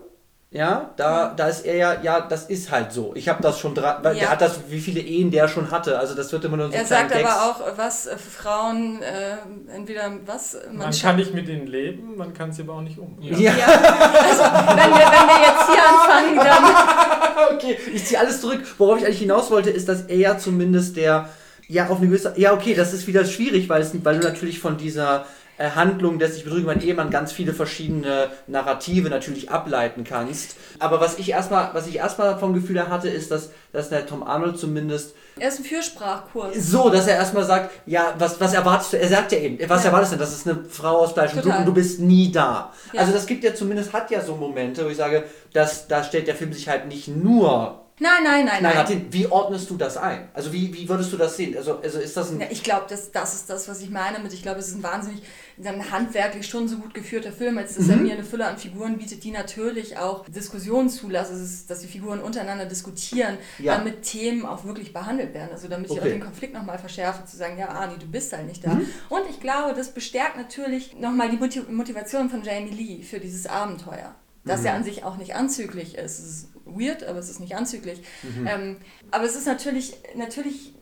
ja, 0.56 0.92
da, 0.98 1.34
da 1.36 1.48
ist 1.48 1.66
er 1.66 1.76
ja, 1.76 1.96
ja, 2.04 2.22
das 2.22 2.46
ist 2.46 2.70
halt 2.70 2.92
so. 2.92 3.12
Ich 3.16 3.28
habe 3.28 3.42
das 3.42 3.60
schon 3.60 3.74
dran, 3.74 4.04
weil 4.04 4.14
Ja. 4.16 4.20
der 4.22 4.30
hat 4.30 4.42
das, 4.42 4.60
wie 4.70 4.80
viele 4.80 5.00
Ehen 5.00 5.32
der 5.32 5.48
schon 5.48 5.72
hatte. 5.72 5.98
Also 5.98 6.14
das 6.14 6.32
wird 6.32 6.46
immer 6.46 6.58
nur 6.58 6.68
so 6.68 6.74
Er 6.74 6.86
sagt 6.86 7.12
Text. 7.12 7.26
aber 7.26 7.44
auch, 7.50 7.78
was 7.78 8.06
äh, 8.06 8.16
Frauen 8.18 9.02
äh, 9.02 9.74
entweder 9.76 10.12
was 10.28 10.56
Man 10.72 10.92
kann 10.92 11.16
nicht 11.16 11.34
mit 11.34 11.50
ihnen 11.50 11.66
leben, 11.66 12.16
man 12.18 12.34
kann 12.36 12.52
sie 12.54 12.62
aber 12.62 12.74
auch 12.74 12.82
nicht 12.82 13.00
umbringen. 13.00 13.42
Ja. 13.42 13.52
Ja, 13.52 13.66
also 13.66 14.44
wenn 14.44 14.92
wir, 14.92 15.08
wenn 15.08 15.28
wir 15.28 15.42
jetzt 15.42 15.66
hier 15.72 15.84
anfangen, 15.90 16.36
dann 16.38 17.56
okay, 17.56 17.78
ich 17.92 18.06
ziehe 18.06 18.20
alles 18.20 18.40
zurück. 18.40 18.62
Worauf 18.78 19.00
ich 19.00 19.06
eigentlich 19.06 19.20
hinaus 19.20 19.50
wollte, 19.50 19.72
ist, 19.72 19.90
dass 19.90 20.04
er 20.04 20.18
ja 20.18 20.38
zumindest 20.38 20.98
der, 20.98 21.30
ja, 21.68 21.88
auf 21.88 21.98
eine 21.98 22.08
gewisse, 22.08 22.34
ja, 22.36 22.54
okay, 22.54 22.76
das 22.76 22.94
ist 22.94 23.08
wieder 23.08 23.26
schwierig, 23.26 23.70
weil, 23.70 23.82
es, 23.82 23.92
weil 24.06 24.20
du 24.20 24.28
natürlich 24.28 24.60
von 24.60 24.78
dieser 24.78 25.26
Handlung 25.60 26.20
des 26.20 26.38
Ich 26.38 26.44
betrüge 26.44 26.66
meinen 26.66 26.82
Ehemann 26.82 27.10
ganz 27.10 27.32
viele 27.32 27.54
verschiedene 27.54 28.30
Narrative 28.48 29.10
natürlich 29.10 29.52
ableiten 29.52 30.04
kannst. 30.04 30.56
Aber 30.80 31.00
was 31.00 31.20
ich 31.20 31.30
erstmal, 31.30 31.70
was 31.74 31.88
ich 31.88 31.98
erstmal 31.98 32.38
vom 32.40 32.54
Gefühl 32.54 32.78
her 32.78 32.90
hatte, 32.90 33.10
ist, 33.10 33.32
dass, 33.32 33.52
dass 33.72 33.90
der 33.90 34.06
Tom 34.06 34.24
Arnold 34.24 34.58
zumindest 34.58 35.16
er 35.40 35.48
ist 35.48 35.60
ein 35.60 35.66
Fürsprachkurs. 35.66 36.56
so, 36.58 36.90
dass 36.90 37.08
er 37.08 37.16
erstmal 37.16 37.44
sagt, 37.44 37.72
ja, 37.88 38.14
was, 38.20 38.40
was 38.40 38.54
erwartest 38.54 38.94
du? 38.94 39.00
Er 39.00 39.10
sagt 39.10 39.32
ja 39.32 39.40
eben, 39.40 39.58
was 39.68 39.82
Ja. 39.84 39.90
erwartest 39.90 40.12
du 40.14 40.18
denn? 40.18 40.26
Das 40.26 40.34
ist 40.34 40.48
eine 40.48 40.64
Frau 40.66 40.98
aus 41.00 41.14
Fleisch 41.14 41.34
und 41.34 41.42
Blut 41.42 41.56
und 41.58 41.66
du 41.66 41.74
bist 41.74 42.00
nie 42.00 42.32
da. 42.32 42.72
Ja. 42.92 43.00
Also 43.02 43.14
das 43.14 43.26
gibt 43.26 43.44
ja 43.44 43.56
zumindest, 43.56 43.94
hat 43.94 44.12
ja 44.12 44.22
so 44.22 44.36
Momente, 44.36 44.86
wo 44.86 44.90
ich 44.90 44.98
sage, 44.98 45.24
dass, 45.54 45.88
da 45.88 46.04
stellt 46.04 46.28
der 46.28 46.36
Film 46.36 46.54
sich 46.54 46.70
halt 46.70 46.88
nicht 46.88 47.08
nur 47.08 47.83
Nein, 48.00 48.24
nein, 48.24 48.46
nein, 48.46 48.64
nein. 48.64 48.88
hin. 48.88 49.06
Wie 49.12 49.28
ordnest 49.28 49.70
du 49.70 49.78
das 49.78 49.98
ein? 49.98 50.28
Also 50.34 50.52
wie, 50.52 50.74
wie 50.74 50.90
würdest 50.90 51.14
du 51.14 51.18
das 51.18 51.38
sehen? 51.38 51.56
Also, 51.56 51.78
also 51.80 52.00
ist 52.00 52.18
das 52.18 52.32
ein... 52.32 52.40
Ja, 52.42 52.48
ich 52.50 52.64
glaube, 52.64 52.86
das, 52.90 53.12
das 53.12 53.36
ist 53.36 53.50
das, 53.52 53.68
was 53.70 53.82
ich 53.82 53.92
meine 53.92 54.18
mit, 54.20 54.34
ich 54.34 54.42
glaube, 54.42 54.60
es 54.60 54.70
ist 54.70 54.76
ein 54.76 54.84
wahnsinnig, 54.84 55.22
ein 55.64 55.92
handwerklich 55.92 56.48
schon 56.48 56.68
so 56.68 56.78
gut 56.78 56.96
geführter 56.96 57.32
Film, 57.32 57.58
als 57.60 57.76
dass 57.76 57.88
er 57.90 57.98
Mhm. 57.98 58.04
mir 58.04 58.14
eine 58.14 58.24
Fülle 58.24 58.48
an 58.48 58.58
Figuren 58.58 58.98
bietet, 58.98 59.24
die 59.24 59.30
natürlich 59.32 59.98
auch 59.98 60.28
Diskussionen 60.28 60.90
zulassen, 60.90 61.42
ist, 61.42 61.70
dass 61.70 61.82
die 61.82 61.88
Figuren 61.88 62.20
untereinander 62.20 62.66
diskutieren, 62.66 63.38
Ja. 63.60 63.76
damit 63.78 64.02
Themen 64.02 64.44
auch 64.46 64.66
wirklich 64.66 64.92
behandelt 64.92 65.34
werden. 65.36 65.50
Also 65.52 65.68
damit 65.68 65.86
ich 65.92 65.98
auch 65.98 66.02
Okay. 66.04 66.14
den 66.14 66.20
Konflikt 66.24 66.54
nochmal 66.56 66.80
verschärfe, 66.80 67.26
zu 67.26 67.38
sagen, 67.38 67.60
ja, 67.60 67.70
Arni, 67.70 67.94
du 68.00 68.08
bist 68.08 68.34
halt 68.34 68.48
nicht 68.48 68.66
da. 68.66 68.74
Mhm. 68.74 68.88
Und 69.10 69.22
ich 69.30 69.40
glaube, 69.40 69.76
das 69.76 69.94
bestärkt 69.94 70.36
natürlich 70.36 70.96
nochmal 71.00 71.30
die 71.30 71.38
Motiv- 71.38 71.70
Motivation 71.70 72.30
von 72.32 72.42
Jamie 72.44 72.72
Lee 72.72 73.04
für 73.04 73.20
dieses 73.20 73.46
Abenteuer. 73.46 74.16
Das 74.46 74.60
Mhm. 74.62 74.66
ja 74.66 74.74
an 74.74 74.84
sich 74.84 75.04
auch 75.06 75.16
nicht 75.18 75.36
anzüglich 75.36 75.96
ist. 75.96 76.20
Es 76.20 76.26
ist 76.26 76.48
weird, 76.66 77.04
aber 77.04 77.20
es 77.20 77.30
ist 77.30 77.40
nicht 77.40 77.56
anzüglich. 77.56 78.02
Mhm. 78.24 78.48
Ähm, 78.48 78.78
aber 79.12 79.26
es 79.26 79.36
ist 79.36 79.48
natürlich, 79.48 79.96
natürlich 80.16 80.74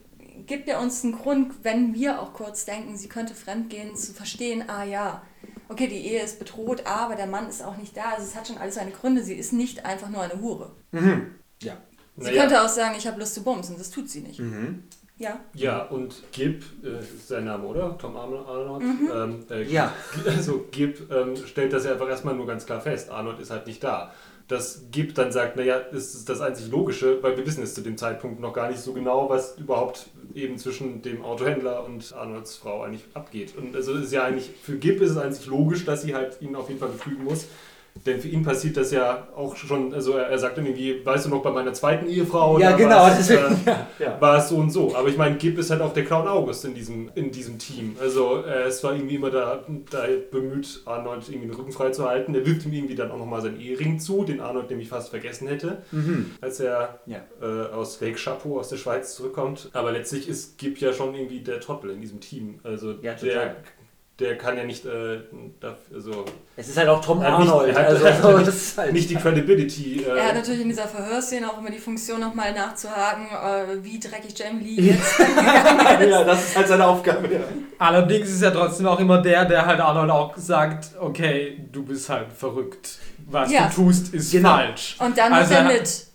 gibt 0.46 0.68
er 0.68 0.80
uns 0.80 1.04
einen 1.04 1.12
Grund, 1.12 1.52
wenn 1.62 1.94
wir 1.94 2.20
auch 2.20 2.32
kurz 2.32 2.64
denken, 2.64 2.96
sie 2.96 3.08
könnte 3.08 3.34
fremdgehen, 3.34 3.94
zu 3.96 4.12
verstehen, 4.12 4.64
ah 4.68 4.84
ja, 4.84 5.22
okay, 5.68 5.86
die 5.86 6.06
Ehe 6.06 6.22
ist 6.22 6.38
bedroht, 6.38 6.86
aber 6.86 7.14
der 7.14 7.26
Mann 7.26 7.48
ist 7.48 7.62
auch 7.64 7.76
nicht 7.76 7.96
da. 7.96 8.10
Also 8.16 8.22
es 8.26 8.34
hat 8.36 8.46
schon 8.48 8.58
alles 8.58 8.74
seine 8.74 8.90
Gründe. 8.90 9.22
Sie 9.22 9.34
ist 9.34 9.52
nicht 9.52 9.84
einfach 9.86 10.08
nur 10.08 10.22
eine 10.22 10.40
Hure. 10.40 10.72
Mhm. 10.92 11.34
Ja. 11.62 11.76
Sie 12.16 12.24
Naja. 12.24 12.42
könnte 12.42 12.62
auch 12.62 12.68
sagen, 12.68 12.94
ich 12.98 13.06
habe 13.06 13.18
Lust 13.20 13.34
zu 13.34 13.42
bumsen. 13.42 13.78
Das 13.78 13.90
tut 13.90 14.10
sie 14.10 14.20
nicht. 14.20 14.38
Mhm. 14.38 14.82
Ja. 15.16 15.40
Ja, 15.54 15.82
und 15.84 16.22
Gib, 16.32 16.64
äh, 16.84 16.98
ist 16.98 17.28
sein 17.28 17.44
Name, 17.44 17.64
oder? 17.64 17.96
Tom 17.96 18.16
Arnold? 18.16 18.46
Arnold 18.46 18.82
Mhm. 18.84 19.10
ähm, 19.14 19.44
äh, 19.50 19.62
Ja. 19.62 19.92
Also 20.26 20.66
Gib 20.70 21.10
ähm, 21.12 21.36
stellt 21.46 21.72
das 21.72 21.84
ja 21.84 21.92
einfach 21.92 22.08
erstmal 22.08 22.34
nur 22.34 22.46
ganz 22.46 22.66
klar 22.66 22.80
fest. 22.80 23.08
Arnold 23.10 23.38
ist 23.40 23.50
halt 23.50 23.66
nicht 23.66 23.82
da. 23.84 24.12
Dass 24.48 24.84
Gib 24.90 25.14
dann 25.14 25.32
sagt, 25.32 25.56
naja, 25.56 25.80
das 25.80 26.14
ist 26.14 26.28
das 26.28 26.40
einzig 26.40 26.70
Logische, 26.70 27.22
weil 27.22 27.36
wir 27.36 27.46
wissen 27.46 27.62
es 27.62 27.74
zu 27.74 27.80
dem 27.80 27.96
Zeitpunkt 27.96 28.40
noch 28.40 28.52
gar 28.52 28.70
nicht 28.70 28.80
so 28.80 28.92
genau, 28.92 29.28
was 29.30 29.56
überhaupt 29.58 30.06
eben 30.34 30.58
zwischen 30.58 31.02
dem 31.02 31.24
Autohändler 31.24 31.84
und 31.84 32.12
Arnolds 32.12 32.56
Frau 32.56 32.82
eigentlich 32.82 33.04
abgeht. 33.14 33.54
Und 33.56 33.74
also 33.74 33.94
ist 33.94 34.12
ja 34.12 34.24
eigentlich, 34.24 34.50
für 34.62 34.76
Gib 34.76 35.00
ist 35.00 35.12
es 35.12 35.16
einzig 35.16 35.46
logisch, 35.46 35.84
dass 35.84 36.02
sie 36.02 36.14
halt 36.14 36.40
ihn 36.40 36.56
auf 36.56 36.68
jeden 36.68 36.80
Fall 36.80 36.90
betrügen 36.90 37.24
muss. 37.24 37.46
Denn 38.04 38.20
für 38.20 38.26
ihn 38.28 38.42
passiert 38.42 38.76
das 38.76 38.90
ja 38.90 39.28
auch 39.36 39.54
schon, 39.54 39.94
also 39.94 40.14
er, 40.14 40.26
er 40.26 40.38
sagt 40.38 40.58
dann 40.58 40.66
irgendwie, 40.66 41.04
weißt 41.06 41.26
du 41.26 41.30
noch, 41.30 41.42
bei 41.42 41.52
meiner 41.52 41.72
zweiten 41.72 42.08
Ehefrau, 42.08 42.58
Ja, 42.58 42.72
genau. 42.74 42.96
war 42.96 43.12
es, 43.12 43.28
deswegen, 43.28 43.44
äh, 43.64 43.70
ja, 43.70 43.86
ja. 44.00 44.20
war 44.20 44.38
es 44.38 44.48
so 44.48 44.56
und 44.56 44.70
so. 44.70 44.96
Aber 44.96 45.08
ich 45.08 45.16
meine, 45.16 45.36
Gib 45.36 45.56
ist 45.58 45.70
halt 45.70 45.82
auch 45.82 45.92
der 45.92 46.04
Clown 46.04 46.26
August 46.26 46.64
in 46.64 46.74
diesem, 46.74 47.10
in 47.14 47.30
diesem 47.30 47.58
Team. 47.58 47.94
Also 48.00 48.42
er 48.42 48.66
ist 48.66 48.80
zwar 48.80 48.94
irgendwie 48.96 49.14
immer 49.16 49.30
da, 49.30 49.62
da 49.90 50.06
bemüht, 50.32 50.80
Arnold 50.84 51.28
irgendwie 51.28 51.46
den 51.48 51.54
Rücken 51.54 51.70
frei 51.70 51.90
zu 51.90 52.08
halten. 52.08 52.34
Er 52.34 52.44
wirft 52.44 52.66
ihm 52.66 52.72
irgendwie 52.72 52.94
dann 52.96 53.10
auch 53.12 53.18
nochmal 53.18 53.40
seinen 53.42 53.60
Ehering 53.60 54.00
zu, 54.00 54.24
den 54.24 54.40
Arnold 54.40 54.68
nämlich 54.70 54.88
fast 54.88 55.10
vergessen 55.10 55.46
hätte, 55.46 55.82
Mhm. 55.92 56.32
als 56.40 56.58
er 56.58 56.98
Ja. 57.06 57.18
äh, 57.40 57.72
aus 57.72 58.00
Lake 58.00 58.16
Chapeau 58.16 58.58
aus 58.58 58.68
der 58.70 58.78
Schweiz 58.78 59.14
zurückkommt. 59.14 59.68
Aber 59.74 59.92
letztlich 59.92 60.28
ist 60.28 60.58
Gib 60.58 60.78
ja 60.80 60.92
schon 60.92 61.14
irgendwie 61.14 61.40
der 61.40 61.60
Trottel 61.60 61.90
in 61.90 62.00
diesem 62.00 62.18
Team. 62.20 62.58
Also 62.64 62.94
Ja, 63.02 63.14
der. 63.14 63.56
Der 64.22 64.38
kann 64.38 64.56
ja 64.56 64.64
nicht 64.64 64.84
äh, 64.86 65.18
dafür, 65.60 66.00
so 66.00 66.24
Es 66.56 66.68
ist 66.68 66.76
halt 66.78 66.88
auch 66.88 67.04
Tom 67.04 67.20
Er 67.20 67.32
hat 67.32 67.40
nicht- 67.40 67.50
Arnold. 67.50 67.68
er 67.76 67.82
hat- 67.82 67.88
also, 67.88 68.38
hat 68.38 68.46
das 68.46 68.54
ist 68.56 68.78
halt 68.78 68.92
nicht 68.92 69.10
die 69.10 69.16
Credibility. 69.16 70.04
Äh, 70.04 70.16
Er 70.18 70.28
hat 70.28 70.34
natürlich 70.36 70.60
in 70.62 70.68
dieser 70.68 70.86
Verhörszene 70.88 71.50
auch 71.50 71.58
immer 71.58 71.70
die 71.70 71.78
Funktion, 71.78 72.20
nochmal 72.20 72.52
nachzuhaken, 72.54 73.26
äh, 73.26 73.84
wie 73.84 73.98
dreckig 74.00 74.38
Jamie 74.38 74.62
Lee 74.64 74.82
jetzt 74.92 75.18
ist. 75.20 75.28
ja, 76.08 76.24
das 76.24 76.44
ist 76.44 76.56
halt 76.56 76.68
seine 76.68 76.86
Aufgabe. 76.86 77.28
Ja. 77.32 77.40
Allerdings 77.78 78.28
ist 78.30 78.42
er 78.42 78.52
trotzdem 78.52 78.86
auch 78.86 79.00
immer 79.00 79.20
der, 79.20 79.44
der 79.44 79.66
halt 79.66 79.80
Arnold 79.80 80.10
auch 80.10 80.36
sagt, 80.36 80.90
okay, 81.00 81.58
du 81.72 81.82
bist 81.84 82.08
halt 82.08 82.32
verrückt. 82.32 82.98
Was 83.30 83.50
Ja. 83.52 83.68
du 83.68 83.74
tust, 83.84 84.14
ist 84.14 84.32
Genau. 84.32 84.50
falsch. 84.50 84.96
Und 84.98 85.16
dann 85.18 85.32
Also 85.32 85.54
er 85.54 85.60
er- 85.60 85.72
mit. 85.72 86.06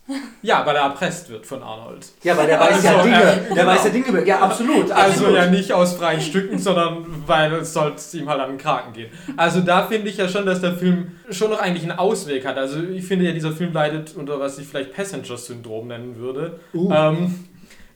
Ja, 0.41 0.65
weil 0.65 0.75
er 0.75 0.83
erpresst 0.83 1.29
wird 1.29 1.45
von 1.45 1.61
Arnold. 1.61 2.07
ja, 2.23 2.37
weil 2.37 2.47
der 2.47 2.59
weiß 2.59 2.81
ja 2.83 2.91
Also, 2.91 3.03
Dinge. 3.03 3.17
äh, 3.21 3.35
der 3.35 3.55
genau. 3.55 3.65
weiß 3.67 3.83
ja 3.83 3.89
Dinge. 3.89 4.07
über- 4.07 4.25
Ja, 4.25 4.39
absolut. 4.39 4.89
Also 4.91 5.11
absolut. 5.11 5.35
ja 5.35 5.45
nicht 5.47 5.73
aus 5.73 5.93
freien 5.95 6.21
Stücken, 6.21 6.57
sondern 6.59 7.05
weil 7.27 7.51
es 7.55 7.73
soll 7.73 7.91
es 7.95 8.13
ihm 8.13 8.29
halt 8.29 8.39
an 8.39 8.49
den 8.51 8.57
Kragen 8.57 8.93
gehen. 8.93 9.09
Also 9.35 9.59
da 9.61 9.85
finde 9.87 10.09
ich 10.09 10.17
ja 10.17 10.29
schon, 10.29 10.45
dass 10.45 10.61
der 10.61 10.75
Film 10.75 11.11
schon 11.29 11.49
noch 11.51 11.59
eigentlich 11.59 11.83
einen 11.83 11.99
Ausweg 11.99 12.45
hat. 12.45 12.57
Also 12.57 12.81
ich 12.81 13.05
finde 13.05 13.25
ja, 13.25 13.31
dieser 13.33 13.51
Film 13.51 13.73
leidet 13.73 14.15
unter 14.15 14.39
was 14.39 14.57
ich 14.59 14.67
vielleicht 14.67 14.93
Passenger-Syndrom 14.93 15.87
nennen 15.87 16.15
würde. 16.15 16.59
Uh. 16.73 16.89
Ähm, 16.93 17.45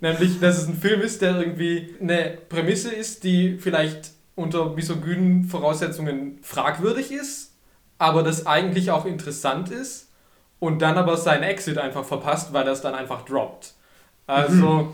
nämlich, 0.02 0.40
dass 0.42 0.58
es 0.58 0.68
ein 0.68 0.76
Film 0.76 1.02
ist, 1.02 1.22
der 1.22 1.38
irgendwie 1.40 1.96
eine 2.02 2.38
Prämisse 2.50 2.94
ist, 2.94 3.24
die 3.24 3.58
vielleicht 3.58 4.12
unter 4.36 4.72
misogynen 4.72 5.46
Voraussetzungen 5.46 6.40
fragwürdig 6.42 7.12
ist, 7.12 7.54
aber 8.00 8.24
das 8.24 8.48
eigentlich 8.48 8.92
auch 8.92 9.06
interessant 9.06 9.70
ist 9.70 10.08
und 10.62 10.80
dann 10.82 10.96
aber 10.96 11.18
seinen 11.18 11.44
Exit 11.44 11.80
einfach 11.80 12.06
verpasst, 12.06 12.54
weil 12.54 12.68
er 12.68 12.74
es 12.74 12.82
dann 12.82 12.94
einfach 12.94 13.26
droppt. 13.26 13.74
Also, 14.28 14.94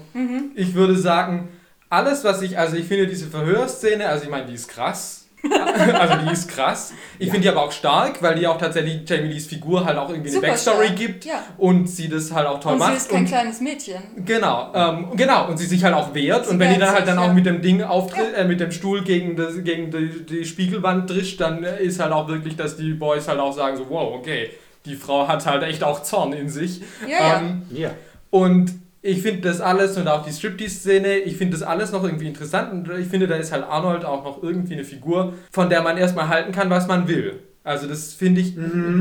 ich 0.55 0.73
würde 0.73 0.97
sagen, 0.97 1.49
alles, 1.89 2.23
was 2.23 2.41
ich, 2.41 2.57
also 2.57 2.77
ich 2.77 2.85
finde 2.87 3.05
diese 3.05 3.27
Verhörszene, 3.27 4.07
also 4.07 4.23
ich 4.23 4.31
meine, 4.31 4.45
die 4.47 4.53
ist 4.53 4.69
krass. 4.69 5.25
also 5.93 6.15
die 6.25 6.31
ist 6.31 6.49
krass. 6.49 6.93
Ich 7.19 7.29
finde 7.29 7.41
die 7.43 7.49
aber 7.49 7.63
auch 7.63 7.71
stark, 7.71 8.23
weil 8.23 8.35
die 8.35 8.47
auch 8.47 8.57
tatsächlich 8.57 9.07
Jamie 9.07 9.27
Lees 9.27 9.45
Figur 9.45 9.85
halt 9.85 9.97
auch 9.97 10.09
irgendwie 10.09 10.29
eine 10.29 10.35
Super 10.37 10.47
Backstory 10.47 10.85
stark. 10.85 10.97
gibt 10.97 11.25
Ja. 11.25 11.43
und 11.57 11.87
sie 11.87 12.09
das 12.09 12.33
halt 12.33 12.47
auch 12.47 12.59
toll 12.59 12.73
Und 12.73 12.79
macht. 12.79 12.91
sie 12.93 12.97
ist 12.97 13.09
kein 13.09 13.25
kleines 13.25 13.61
Mädchen. 13.61 14.01
Genau, 14.25 14.71
ähm, 14.73 15.09
genau, 15.15 15.47
und 15.47 15.57
sie 15.57 15.65
sich 15.65 15.83
halt 15.83 15.93
auch 15.93 16.13
wehrt 16.13 16.45
Sie 16.45 16.51
und 16.51 16.59
wenn 16.59 16.73
die 16.73 16.79
dann 16.79 16.89
halt 16.89 17.05
sich, 17.05 17.13
dann 17.13 17.19
auch 17.19 17.27
ja. 17.27 17.33
mit 17.33 17.45
dem 17.45 17.61
Ding 17.61 17.83
auftritt, 17.83 18.35
äh, 18.35 18.45
mit 18.45 18.59
dem 18.59 18.71
Stuhl 18.71 19.03
gegen, 19.03 19.35
das, 19.35 19.63
gegen 19.63 19.91
die, 19.91 20.25
die 20.25 20.45
Spiegelwand 20.45 21.09
drischt, 21.09 21.39
dann 21.39 21.63
ist 21.63 21.99
halt 21.99 22.13
auch 22.13 22.27
wirklich, 22.27 22.55
dass 22.55 22.77
die 22.77 22.93
Boys 22.93 23.27
halt 23.27 23.39
auch 23.39 23.53
sagen 23.53 23.77
so, 23.77 23.85
wow, 23.89 24.15
okay, 24.15 24.49
die 24.87 24.95
Frau 24.95 25.27
hat 25.27 25.45
halt 25.45 25.63
echt 25.63 25.83
auch 25.83 26.01
Zorn 26.03 26.33
in 26.33 26.49
sich. 26.49 26.81
Ja. 27.07 27.39
Ähm, 27.39 27.63
Ja. 27.71 27.91
und 28.29 28.71
ich 29.03 29.21
finde 29.21 29.41
das 29.41 29.61
alles 29.61 29.95
und 29.95 30.07
auch 30.07 30.25
die 30.25 30.31
Striptease-Szene, 30.33 31.19
ich 31.19 31.37
finde 31.37 31.55
das 31.57 31.65
alles 31.65 31.91
noch 31.91 32.03
irgendwie 32.03 32.27
interessant 32.27 32.89
und 32.89 32.99
ich 32.99 33.07
finde, 33.07 33.27
da 33.27 33.35
ist 33.35 33.51
halt 33.51 33.63
Arnold 33.63 34.03
auch 34.03 34.23
noch 34.23 34.43
irgendwie 34.43 34.73
eine 34.73 34.83
Figur, 34.83 35.33
von 35.51 35.69
der 35.69 35.81
man 35.81 35.97
erstmal 35.97 36.27
halten 36.27 36.51
kann, 36.51 36.69
was 36.69 36.87
man 36.87 37.07
will. 37.07 37.39
Also 37.63 37.85
das 37.87 38.13
finde 38.13 38.41
ich, 38.41 38.55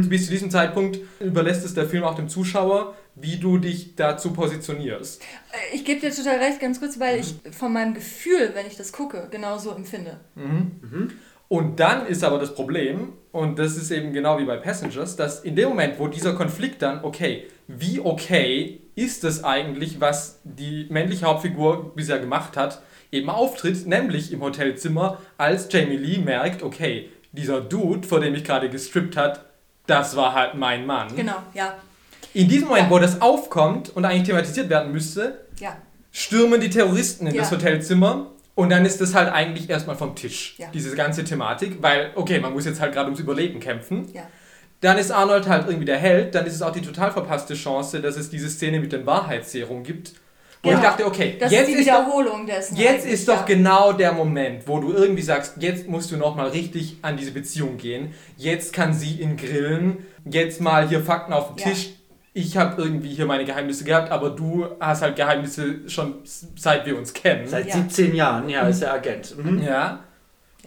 bis 0.09 0.27
zu 0.27 0.31
diesem 0.33 0.51
Zeitpunkt 0.51 0.99
überlässt 1.21 1.65
es 1.65 1.75
der 1.75 1.87
Film 1.87 2.03
auch 2.05 2.15
dem 2.17 2.29
Zuschauer, 2.29 2.95
wie 3.15 3.37
du 3.39 3.59
dich 3.59 3.95
dazu 3.97 4.33
positionierst. 4.33 5.23
Ich 5.73 5.85
gebe 5.85 6.01
dir 6.01 6.11
total 6.15 6.39
recht, 6.39 6.61
ganz 6.61 6.79
kurz, 6.81 7.01
weil 7.01 7.21
ich 7.21 7.35
von 7.57 7.73
meinem 7.73 7.95
Gefühl, 7.95 8.51
wenn 8.55 8.67
ich 8.67 8.77
das 8.77 8.93
gucke, 8.93 9.29
genauso 9.31 9.71
empfinde. 9.73 10.19
Und 11.49 11.79
dann 11.79 12.07
ist 12.07 12.25
aber 12.25 12.39
das 12.39 12.55
Problem, 12.55 13.13
und 13.33 13.59
das 13.59 13.77
ist 13.77 13.91
eben 13.91 14.13
genau 14.13 14.39
wie 14.39 14.45
bei 14.45 14.57
Passengers, 14.57 15.15
dass 15.17 15.41
in 15.41 15.55
dem 15.55 15.69
Moment, 15.69 15.99
wo 15.99 16.09
dieser 16.09 16.33
Konflikt 16.35 16.83
dann, 16.83 17.05
okay, 17.05 17.45
wie 17.69 18.01
okay 18.01 18.81
ist 18.97 19.23
es 19.25 19.45
eigentlich, 19.45 20.01
was 20.01 20.41
die 20.45 20.87
männliche 20.91 21.27
Hauptfigur 21.27 21.93
bisher 21.95 22.19
gemacht 22.19 22.57
hat, 22.57 22.83
eben 23.13 23.31
auftritt, 23.31 23.87
nämlich 23.87 24.33
im 24.33 24.41
Hotelzimmer, 24.43 25.19
als 25.39 25.69
Jamie 25.71 25.97
Lee 25.97 26.19
merkt, 26.19 26.63
okay, 26.63 27.11
dieser 27.33 27.61
Dude, 27.61 28.07
vor 28.09 28.21
dem 28.21 28.35
ich 28.35 28.43
gerade 28.43 28.69
gestrippt 28.69 29.17
hat, 29.17 29.45
das 29.87 30.17
war 30.17 30.35
halt 30.35 30.55
mein 30.55 30.85
Mann. 30.87 31.15
Genau, 31.15 31.37
ja. 31.55 31.75
In 32.35 32.49
diesem 32.49 32.69
Moment, 32.69 32.87
Ja. 32.87 32.91
wo 32.91 32.99
das 32.99 33.21
aufkommt 33.23 33.91
und 33.95 34.05
eigentlich 34.05 34.25
thematisiert 34.25 34.69
werden 34.69 34.91
müsste, 34.93 35.47
Ja. 35.61 35.77
stürmen 36.11 36.61
die 36.61 36.71
Terroristen 36.71 37.27
in 37.29 37.35
Ja. 37.35 37.43
das 37.43 37.53
Hotelzimmer 37.53 38.31
und 38.57 38.71
dann 38.71 38.85
ist 38.85 39.01
das 39.01 39.15
halt 39.15 39.33
eigentlich 39.33 39.71
erstmal 39.71 39.95
vom 39.95 40.17
Tisch, 40.17 40.57
Ja. 40.59 40.67
diese 40.75 40.97
ganze 40.97 41.23
Thematik, 41.23 41.79
weil, 41.81 42.11
okay, 42.17 42.41
man 42.41 42.53
muss 42.53 42.65
jetzt 42.65 42.81
halt 42.81 42.93
gerade 42.93 43.07
ums 43.07 43.21
Überleben 43.21 43.61
kämpfen. 43.61 44.09
Ja. 44.13 44.23
Dann 44.81 44.99
ist 44.99 45.11
Arnold 45.13 45.47
halt 45.49 45.67
irgendwie 45.67 45.85
der 45.87 45.99
Held, 45.99 46.35
dann 46.35 46.45
ist 46.47 46.55
es 46.55 46.63
auch 46.63 46.73
die 46.73 46.83
total 46.83 47.13
verpasste 47.13 47.55
Chance, 47.55 48.01
dass 48.01 48.17
es 48.17 48.29
diese 48.31 48.49
Szene 48.51 48.81
mit 48.81 48.93
dem 48.93 49.07
Wahrheitsserum 49.07 49.85
gibt. 49.85 50.09
Und 50.63 50.71
Genau. 50.71 50.77
ich 50.79 50.83
dachte, 50.85 51.07
okay, 51.07 51.37
Das 51.39 51.53
jetzt 51.53 51.69
ist 51.69 51.75
die 51.77 51.81
ist 51.83 51.89
doch, 51.89 52.01
Wiederholung 52.07 52.49
jetzt 52.49 53.07
ist 53.07 53.29
doch 53.29 53.41
ja. 53.41 53.43
genau 53.47 53.93
der 53.93 54.13
Moment, 54.13 54.67
wo 54.67 54.81
du 54.81 54.93
irgendwie 54.93 55.23
sagst, 55.23 55.55
jetzt 55.61 55.87
musst 55.87 56.11
du 56.11 56.17
nochmal 56.17 56.49
richtig 56.49 56.97
an 57.03 57.17
diese 57.17 57.31
Beziehung 57.33 57.77
gehen. 57.77 58.15
Jetzt 58.37 58.73
kann 58.73 58.93
sie 58.93 59.21
ihn 59.21 59.37
grillen. 59.37 59.99
Jetzt 60.25 60.61
mal 60.61 60.89
hier 60.89 61.03
Fakten 61.03 61.33
auf 61.33 61.55
den 61.55 61.59
Ja. 61.59 61.71
Tisch. 61.73 61.91
Ich 62.39 62.55
habe 62.59 62.83
irgendwie 62.83 63.09
hier 63.15 63.25
meine 63.25 63.47
Geheimnisse 63.47 63.85
gehabt, 63.85 64.11
aber 64.13 64.29
du 64.29 64.67
hast 64.79 65.01
halt 65.01 65.17
Geheimnisse 65.17 65.89
schon 65.89 66.17
seit 66.55 66.85
wir 66.85 66.99
uns 66.99 67.15
kennen. 67.15 67.47
Seit 67.47 67.67
Ja. 67.69 67.73
17 67.77 68.15
Jahren, 68.15 68.51
ja, 68.51 68.69
ist 68.69 68.83
er 68.83 68.93
Agent. 68.93 69.35
Mhm. 69.43 69.63
Ja. 69.63 69.71
Ja. 69.71 70.01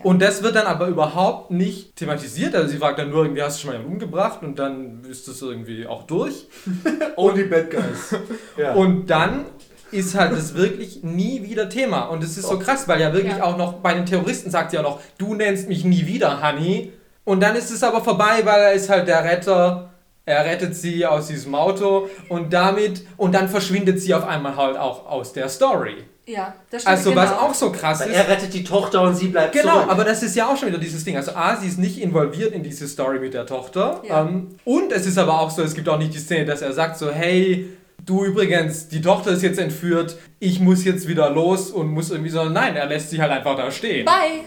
Und 0.02 0.20
das 0.20 0.42
wird 0.42 0.56
dann 0.56 0.66
aber 0.66 0.88
überhaupt 0.88 1.52
nicht 1.52 1.96
thematisiert. 1.96 2.56
Also 2.56 2.70
sie 2.70 2.78
fragt 2.78 2.98
dann 2.98 3.12
nur 3.12 3.24
irgendwie, 3.24 3.44
hast 3.44 3.58
du 3.58 3.62
schon 3.62 3.68
mal 3.70 3.74
jemanden 3.78 3.94
umgebracht? 4.02 4.42
Und 4.42 4.58
dann 4.58 5.02
ist 5.08 5.28
das 5.28 5.44
irgendwie 5.44 5.86
auch 5.86 6.08
durch. 6.08 6.48
Only 7.18 7.44
Bad 7.44 7.70
Guys. 7.70 8.16
ja. 8.58 8.74
Und 8.74 9.08
dann 9.12 9.46
ist 9.92 10.16
halt 10.16 10.32
das 10.32 10.56
wirklich 10.56 11.04
nie 11.04 11.44
wieder 11.44 11.70
Thema. 11.70 12.06
Und 12.06 12.24
es 12.24 12.36
ist 12.36 12.48
so 12.48 12.58
krass, 12.58 12.88
weil 12.88 13.00
ja 13.00 13.14
wirklich 13.14 13.38
Ja. 13.38 13.44
auch 13.44 13.58
noch 13.58 13.74
bei 13.74 13.94
den 13.94 14.08
Terroristen 14.08 14.50
sagt 14.50 14.72
sie 14.72 14.78
ja 14.78 14.82
noch, 14.82 15.00
du 15.20 15.36
nennst 15.36 15.70
mich 15.70 15.86
nie 15.86 16.08
wieder, 16.08 16.42
Honey. 16.42 16.94
Und 17.26 17.42
dann 17.42 17.56
ist 17.56 17.70
es 17.70 17.84
aber 17.84 18.04
vorbei, 18.04 18.42
weil 18.44 18.60
er 18.60 18.74
ist 18.74 18.90
halt 18.90 19.08
der 19.08 19.24
Retter. 19.24 19.89
Er 20.30 20.46
rettet 20.46 20.76
sie 20.76 21.06
aus 21.06 21.28
diesem 21.28 21.56
Auto 21.56 22.10
und 22.30 22.54
damit, 22.54 23.04
und 23.18 23.34
dann 23.34 23.50
verschwindet 23.50 24.00
sie 24.02 24.14
auf 24.14 24.26
einmal 24.26 24.56
halt 24.56 24.78
auch 24.78 25.06
aus 25.08 25.34
der 25.34 25.50
Story. 25.50 25.96
Ja, 26.26 26.54
das 26.70 26.84
stimmt. 26.84 26.96
Also 26.98 27.10
genau. 27.10 27.22
was 27.24 27.32
auch 27.34 27.54
so 27.56 27.72
krass 27.72 28.02
Weil 28.02 28.10
ist. 28.12 28.16
er 28.16 28.28
rettet 28.30 28.54
die 28.54 28.64
Tochter 28.64 29.02
und 29.02 29.16
sie 29.16 29.30
bleibt 29.30 29.54
Genau, 29.54 29.78
zurück. 29.78 29.88
aber 29.92 30.04
das 30.04 30.22
ist 30.22 30.36
ja 30.36 30.48
auch 30.48 30.56
schon 30.56 30.68
wieder 30.70 30.78
dieses 30.78 31.04
Ding. 31.04 31.18
Also 31.18 31.32
A, 31.34 31.56
sie 31.56 31.68
ist 31.68 31.80
nicht 31.80 32.00
involviert 32.00 32.54
in 32.54 32.62
diese 32.62 32.88
Story 32.88 33.20
mit 33.20 33.34
der 33.34 33.48
Tochter. 33.48 34.04
Ja. 34.08 34.22
Ähm, 34.22 34.50
und 34.64 34.92
es 34.92 35.08
ist 35.08 35.18
aber 35.18 35.40
auch 35.42 35.50
so, 35.50 35.64
es 35.64 35.74
gibt 35.74 35.90
auch 35.90 35.98
nicht 35.98 36.14
die 36.14 36.20
Szene, 36.20 36.46
dass 36.46 36.62
er 36.62 36.72
sagt 36.74 37.00
so, 37.00 37.10
hey, 37.10 37.68
du 38.06 38.24
übrigens, 38.26 38.88
die 38.90 39.02
Tochter 39.02 39.32
ist 39.32 39.42
jetzt 39.42 39.58
entführt, 39.58 40.18
ich 40.40 40.60
muss 40.60 40.84
jetzt 40.86 41.08
wieder 41.08 41.32
los 41.32 41.72
und 41.72 41.88
muss 41.88 42.12
irgendwie 42.12 42.30
so, 42.30 42.44
nein, 42.46 42.76
er 42.76 42.86
lässt 42.86 43.10
sie 43.10 43.20
halt 43.20 43.32
einfach 43.32 43.58
da 43.58 43.72
stehen. 43.72 44.06
Bye! 44.06 44.42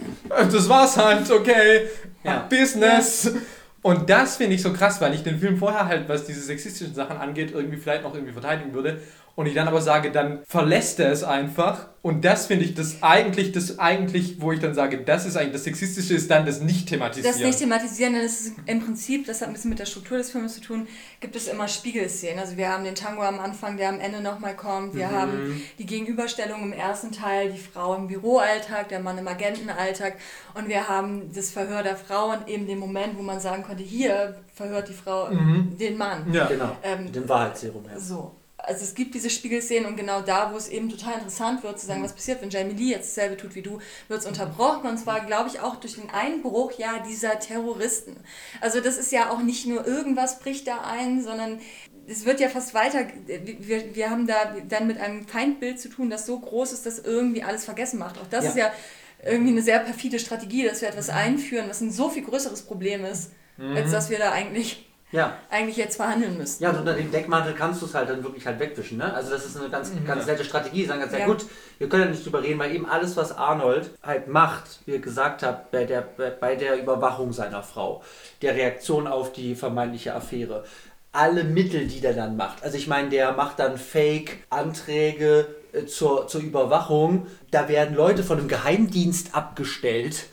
Das 0.53 0.69
war's 0.69 0.97
halt, 0.97 1.29
okay, 1.33 1.89
Ja. 2.23 2.47
Business. 2.49 3.33
Und 3.83 4.09
das 4.09 4.37
finde 4.37 4.55
ich 4.55 4.63
so 4.63 4.73
krass, 4.73 5.01
weil 5.01 5.13
ich 5.13 5.25
den 5.25 5.41
Film 5.41 5.59
vorher 5.59 5.87
halt, 5.87 6.09
was 6.09 6.25
diese 6.25 6.41
sexistischen 6.41 6.95
Sachen 6.95 7.17
angeht, 7.17 7.51
irgendwie 7.53 7.77
vielleicht 7.77 8.05
noch 8.05 8.15
irgendwie 8.15 8.33
verteidigen 8.33 8.73
würde. 8.73 9.01
Und 9.35 9.47
ich 9.47 9.55
dann 9.55 9.67
aber 9.67 9.81
sage, 9.81 10.11
dann 10.13 10.41
verlässt 10.47 11.01
er 11.01 11.11
es 11.11 11.25
einfach. 11.25 11.87
Und 12.03 12.25
das 12.25 12.49
finde 12.49 12.65
ich 12.67 12.75
das 12.75 13.03
eigentlich, 13.03 13.53
das 13.53 13.79
eigentlich, 13.79 14.41
wo 14.43 14.53
ich 14.53 14.61
dann 14.61 14.75
sage, 14.75 14.99
das 14.99 15.25
ist 15.25 15.37
eigentlich 15.37 15.53
das 15.53 15.65
Sexistische, 15.65 16.15
ist 16.15 16.31
dann 16.31 16.45
das 16.45 16.61
Nicht-Thematisieren. 16.61 17.33
Das 17.33 17.43
nicht 17.43 17.59
thematisieren, 17.59 18.13
denn 18.15 18.25
es 18.25 18.41
ist 18.41 18.55
im 18.67 18.85
Prinzip, 18.85 19.25
das 19.27 19.41
hat 19.41 19.49
ein 19.49 19.55
bisschen 19.55 19.71
mit 19.71 19.79
der 19.79 19.87
Struktur 19.87 20.19
des 20.19 20.31
Films 20.33 20.55
zu 20.57 20.61
tun, 20.61 20.87
gibt 21.21 21.35
es 21.37 21.47
immer 21.49 21.69
Spiegelszenen. 21.69 22.41
Also 22.41 22.57
wir 22.57 22.69
haben 22.69 22.85
den 22.85 22.95
Tango 22.97 23.23
am 23.23 23.39
Anfang, 23.41 23.77
der 23.77 23.89
am 23.89 24.01
Ende 24.01 24.21
nochmal 24.21 24.55
kommt. 24.57 24.95
Wir 24.95 25.11
haben 25.11 25.63
die 25.79 25.87
Gegenüberstellung 25.87 26.61
im 26.65 26.73
ersten 26.73 27.13
Teil, 27.13 27.53
die 27.53 27.59
Frau 27.59 27.95
im 27.95 28.09
Büroalltag, 28.09 28.89
der 28.89 29.01
Mann 29.01 29.17
im 29.17 29.29
Agentenalltag. 29.29 30.17
Und 30.55 30.69
wir 30.69 30.89
haben 30.89 31.33
das 31.33 31.51
Verhör 31.51 31.83
der 31.83 31.97
Frau 31.97 32.33
und 32.33 32.49
eben 32.49 32.67
den 32.67 32.79
Moment, 32.81 33.17
wo 33.17 33.23
man 33.23 33.41
sagen 33.41 33.63
konnte, 33.63 33.83
hier 33.85 34.37
verhört 34.53 34.89
die 34.89 34.95
Frau 34.95 35.29
den 35.31 35.97
Mann. 35.97 36.31
ja. 36.33 36.47
Genau, 36.47 36.77
Ähm, 36.83 37.05
mit 37.05 37.15
dem 37.15 37.29
Wahrheitsserum. 37.29 37.85
Ja. 37.91 37.99
So. 37.99 38.35
Also 38.65 38.85
es 38.85 38.95
gibt 38.95 39.15
diese 39.15 39.29
Spiegelszenen 39.29 39.87
und 39.87 39.97
genau 39.97 40.21
da, 40.23 40.53
wo 40.53 40.57
es 40.57 40.69
eben 40.69 40.89
total 40.89 41.15
interessant 41.15 41.63
wird, 41.63 41.81
zu 41.81 41.87
sagen, 41.87 42.03
was 42.03 42.13
passiert, 42.13 42.41
wenn 42.43 42.51
Jamie 42.51 42.75
Lee 42.75 42.91
jetzt 42.91 43.17
dasselbe 43.17 43.37
tut 43.37 43.55
wie 43.55 43.63
du, 43.63 43.79
wird 44.09 44.21
es 44.21 44.27
unterbrochen. 44.27 44.89
Und 44.89 44.99
zwar, 44.99 45.21
glaube 45.27 45.49
ich, 45.49 45.61
auch 45.61 45.77
durch 45.77 45.95
den 45.97 46.11
Einbruch 46.11 46.73
ja 46.79 47.01
dieser 47.09 47.39
Terroristen. 47.41 48.17
Also 48.61 48.81
das 48.81 48.97
ist 48.99 49.11
ja 49.13 49.31
auch 49.31 49.41
nicht 49.43 49.67
nur 49.67 49.87
irgendwas 49.87 50.39
bricht 50.39 50.67
da 50.69 50.81
ein, 50.83 51.23
sondern 51.23 51.61
es 52.07 52.25
wird 52.25 52.41
ja 52.41 52.49
fast 52.49 52.75
weiter. 52.75 53.07
Wir, 53.27 53.95
wir 53.95 54.11
haben 54.11 54.27
da 54.27 54.57
dann 54.69 54.87
mit 54.87 54.99
einem 55.01 55.27
Feindbild 55.27 55.81
zu 55.81 55.89
tun, 55.89 56.11
das 56.11 56.27
so 56.27 56.39
groß 56.39 56.73
ist, 56.73 56.87
dass 56.87 56.99
irgendwie 56.99 57.43
alles 57.43 57.65
vergessen 57.65 57.99
macht. 57.99 58.19
Auch 58.19 58.27
das 58.31 58.45
Ja. 58.45 58.51
ist 58.51 58.57
ja 58.57 58.73
irgendwie 59.25 59.53
eine 59.53 59.63
sehr 59.63 59.79
perfide 59.81 60.19
Strategie, 60.19 60.65
dass 60.65 60.81
wir 60.83 60.89
etwas 60.89 61.09
einführen, 61.11 61.69
was 61.69 61.81
ein 61.81 61.93
so 61.93 62.11
viel 62.11 62.25
größeres 62.25 62.63
Problem 62.63 63.05
ist, 63.05 63.31
als 63.77 63.93
dass 63.93 64.11
wir 64.11 64.19
da 64.19 64.33
eigentlich, 64.33 64.89
ja. 65.13 65.37
eigentlich 65.51 65.77
jetzt 65.77 65.97
verhandeln 65.97 66.37
müssten. 66.39 66.65
Ja, 66.65 66.71
und 66.71 66.79
unter 66.79 66.95
dem 66.95 67.11
Deckmantel 67.11 67.55
kannst 67.55 67.81
du 67.83 67.87
es 67.87 67.95
halt 67.95 68.09
dann 68.09 68.25
wirklich 68.25 68.47
halt 68.47 68.59
wegwischen. 68.59 68.99
Ne? 68.99 69.13
Also 69.15 69.31
das 69.31 69.45
ist 69.45 69.57
eine 69.57 69.69
ganz, 69.69 69.93
ganz 70.07 70.27
nette 70.27 70.45
Strategie. 70.45 70.87
Sagen 70.87 71.01
ganz, 71.01 71.13
ja. 71.13 71.27
Gut, 71.27 71.47
wir 71.79 71.89
können 71.89 72.05
ja 72.05 72.11
nicht 72.11 72.25
drüber 72.25 72.43
reden, 72.43 72.59
weil 72.59 72.75
eben 72.75 72.89
alles, 72.89 73.17
was 73.17 73.37
Arnold 73.37 73.91
halt 74.03 74.29
macht, 74.29 74.81
wie 74.87 74.95
er 74.95 74.99
gesagt 74.99 75.43
hat, 75.43 75.71
bei 75.71 75.85
der, 75.85 76.01
bei, 76.01 76.31
bei 76.31 76.57
der 76.57 76.81
Überwachung 76.81 77.33
seiner 77.33 77.63
Frau, 77.63 78.03
der 78.41 78.55
Reaktion 78.55 79.07
auf 79.07 79.33
die 79.33 79.55
vermeintliche 79.55 80.15
Affäre, 80.15 80.65
alle 81.13 81.45
Mittel, 81.45 81.87
die 81.87 82.01
der 82.01 82.15
dann 82.15 82.37
macht. 82.37 82.65
Also 82.65 82.79
ich 82.79 82.89
meine, 82.89 83.11
der 83.11 83.33
macht 83.33 83.59
dann 83.59 83.77
Fake-Anträge 83.77 85.47
äh, 85.73 85.85
zur, 85.85 86.27
zur 86.27 86.41
Überwachung, 86.41 87.27
da 87.51 87.69
werden 87.69 87.95
Leute 87.95 88.23
von 88.23 88.39
einem 88.39 88.49
Geheimdienst 88.49 89.35
abgestellt, 89.35 90.25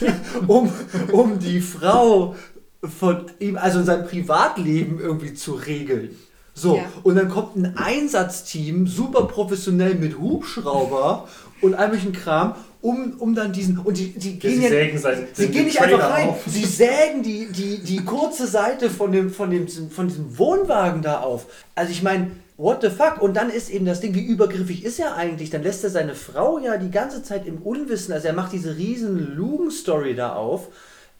um, 0.48 0.72
um 1.12 1.38
die 1.38 1.60
Frau 1.60 2.34
von 2.82 3.26
ihm, 3.40 3.56
also 3.56 3.80
in 3.80 3.84
seinem 3.86 4.06
Privatleben 4.06 5.00
irgendwie 5.00 5.34
zu 5.34 5.54
regeln. 5.54 6.16
So, 6.54 6.76
Ja. 6.76 6.82
und 7.04 7.14
dann 7.16 7.28
kommt 7.28 7.56
ein 7.56 7.76
Einsatzteam, 7.76 8.86
super 8.86 9.22
professionell 9.26 9.94
mit 9.94 10.18
Hubschrauber 10.18 11.28
und 11.60 11.74
all 11.74 11.88
möglichen 11.88 12.12
Kram, 12.12 12.54
um, 12.80 13.14
um 13.18 13.34
dann 13.34 13.52
diesen. 13.52 13.78
Und 13.78 13.96
die, 13.98 14.10
die 14.10 14.32
Ja, 14.34 14.36
gehen 14.38 14.56
sie 14.56 14.62
ja- 14.64 14.68
sägen 14.68 14.98
seinen- 14.98 15.26
Sie 15.34 15.42
den 15.46 15.52
gehen 15.52 15.64
nicht 15.66 15.76
Trailer 15.78 15.94
einfach 15.96 16.10
rein, 16.10 16.28
auf. 16.30 16.42
sie 16.46 16.64
sägen 16.64 17.22
die, 17.22 17.46
die, 17.52 17.78
die 17.78 18.04
kurze 18.04 18.46
Seite 18.46 18.90
von 18.90 19.12
dem, 19.12 19.30
von, 19.30 19.50
dem, 19.50 19.68
von 19.90 20.08
diesem 20.08 20.36
Wohnwagen 20.38 21.02
da 21.02 21.20
auf. 21.20 21.46
Also 21.76 21.92
ich 21.92 22.02
meine, 22.02 22.30
what 22.56 22.82
the 22.82 22.90
fuck? 22.90 23.20
Und 23.20 23.36
dann 23.36 23.50
ist 23.50 23.70
eben 23.70 23.86
das 23.86 24.00
Ding, 24.00 24.14
wie 24.14 24.24
übergriffig 24.24 24.84
ist 24.84 24.98
er 24.98 25.14
eigentlich? 25.16 25.50
Dann 25.50 25.62
lässt 25.62 25.84
er 25.84 25.90
seine 25.90 26.14
Frau 26.16 26.58
ja 26.58 26.76
die 26.76 26.90
ganze 26.90 27.22
Zeit 27.22 27.46
im 27.46 27.58
Unwissen, 27.58 28.12
also 28.12 28.26
er 28.28 28.34
macht 28.34 28.52
diese 28.52 28.76
riesen 28.76 29.36
Lugen-Story 29.36 30.14
da 30.16 30.32
auf. 30.34 30.68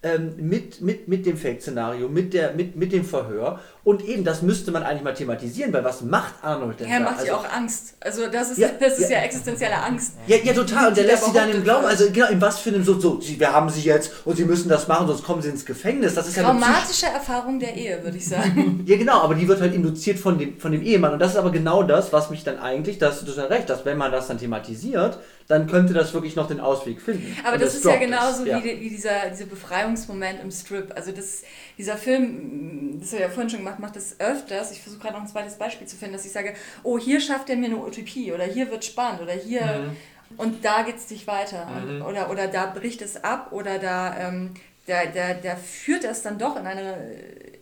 Ähm, 0.00 0.34
mit, 0.36 0.80
mit, 0.80 1.08
mit 1.08 1.26
dem 1.26 1.36
Fake-Szenario, 1.36 2.08
mit, 2.08 2.32
der, 2.32 2.52
mit, 2.54 2.76
mit 2.76 2.92
dem 2.92 3.04
Verhör. 3.04 3.58
Und 3.82 4.04
eben, 4.06 4.22
das 4.22 4.42
müsste 4.42 4.70
man 4.70 4.84
eigentlich 4.84 5.02
mal 5.02 5.12
thematisieren, 5.12 5.72
weil 5.72 5.82
was 5.82 6.02
macht 6.02 6.34
Arnold 6.40 6.78
denn 6.78 6.86
Er 6.88 7.00
da? 7.00 7.04
macht 7.06 7.26
ja 7.26 7.34
Also- 7.36 7.48
auch 7.48 7.52
Angst. 7.52 7.94
Also 7.98 8.28
das 8.30 8.52
ist 8.52 8.58
Ja, 8.58 8.68
ja, 8.68 8.74
das 8.78 9.00
ist 9.00 9.10
ja. 9.10 9.16
ja, 9.18 9.24
existenzielle 9.24 9.74
Angst. 9.82 10.12
ja, 10.28 10.36
ja, 10.36 10.52
total. 10.52 10.88
Und 10.90 10.96
der 10.98 11.04
lässt 11.04 11.24
sie 11.24 11.32
dann 11.32 11.50
im 11.50 11.64
Glauben, 11.64 11.84
also 11.84 12.08
genau, 12.12 12.28
in 12.28 12.40
was 12.40 12.60
für 12.60 12.70
einem 12.70 12.84
so, 12.84 13.00
so, 13.00 13.20
wir 13.20 13.52
haben 13.52 13.68
sie 13.70 13.80
jetzt 13.80 14.12
und 14.24 14.36
sie 14.36 14.44
müssen 14.44 14.68
das 14.68 14.86
machen, 14.86 15.08
sonst 15.08 15.24
kommen 15.24 15.42
sie 15.42 15.48
ins 15.48 15.66
Gefängnis. 15.66 16.14
Das 16.14 16.28
ist 16.28 16.36
ja 16.36 16.44
Traumatische 16.44 17.06
Erfahrung 17.06 17.58
der 17.58 17.74
Ehe, 17.74 18.00
würde 18.04 18.18
ich 18.18 18.28
sagen. 18.28 18.84
Ja, 18.86 18.96
genau, 18.96 19.20
aber 19.22 19.34
die 19.34 19.48
wird 19.48 19.60
halt 19.60 19.74
induziert 19.74 20.20
von 20.20 20.38
dem, 20.38 20.60
von 20.60 20.70
dem 20.70 20.82
Ehemann. 20.82 21.12
Und 21.12 21.18
das 21.18 21.32
ist 21.32 21.36
aber 21.38 21.50
genau 21.50 21.82
das, 21.82 22.12
was 22.12 22.30
mich 22.30 22.44
dann 22.44 22.60
eigentlich, 22.60 22.98
da 22.98 23.08
hast 23.10 23.22
du 23.22 23.26
total 23.26 23.46
recht, 23.46 23.68
dass 23.68 23.84
wenn 23.84 23.98
man 23.98 24.12
das 24.12 24.28
dann 24.28 24.38
thematisiert, 24.38 25.18
dann 25.48 25.66
könnte 25.66 25.94
das 25.94 26.12
wirklich 26.12 26.36
noch 26.36 26.46
den 26.46 26.60
Ausweg 26.60 27.00
finden. 27.00 27.34
Aber 27.42 27.54
Und 27.54 27.62
das 27.62 27.70
es 27.70 27.78
ist 27.78 27.84
ja 27.86 27.96
genauso 27.96 28.42
es. 28.42 28.48
Ja. 28.48 28.62
wie, 28.62 28.68
die- 28.74 28.80
wie 28.82 28.90
dieser, 28.90 29.30
dieser 29.30 29.46
Befreiungsmoment 29.46 30.40
im 30.42 30.50
Strip. 30.50 30.92
Also 30.94 31.10
das, 31.10 31.42
dieser 31.78 31.96
Film, 31.96 32.98
das 33.00 33.08
habe 33.12 33.22
ich 33.22 33.28
ja 33.28 33.28
vorhin 33.30 33.48
schon 33.50 33.60
gemacht, 33.60 33.78
macht 33.78 33.96
das 33.96 34.20
öfters. 34.20 34.70
Ich 34.72 34.82
versuche 34.82 35.00
gerade 35.00 35.14
noch 35.14 35.22
ein 35.22 35.28
zweites 35.28 35.54
Beispiel 35.54 35.86
zu 35.86 35.96
finden, 35.96 36.14
dass 36.14 36.26
ich 36.26 36.32
sage, 36.32 36.52
oh, 36.82 36.98
hier 36.98 37.20
schafft 37.20 37.48
er 37.50 37.56
mir 37.56 37.66
eine 37.66 37.78
Utopie 37.78 38.32
oder 38.32 38.44
hier 38.44 38.70
wird 38.70 38.84
spannend 38.84 39.22
oder 39.22 39.32
hier 39.32 39.62
Mhm. 39.64 39.96
und 40.38 40.64
da 40.64 40.82
geht 40.82 40.96
es 40.96 41.08
nicht 41.10 41.26
weiter. 41.26 41.66
Und, 41.82 42.02
oder, 42.02 42.30
oder 42.30 42.46
da 42.48 42.66
bricht 42.66 43.00
es 43.00 43.24
ab 43.24 43.48
oder 43.52 43.78
da, 43.78 44.16
ähm, 44.28 44.52
da, 44.86 45.06
da, 45.06 45.32
da 45.34 45.56
führt 45.56 46.04
das 46.04 46.20
dann 46.22 46.38
doch 46.38 46.56
in 46.56 46.66
eine 46.66 46.96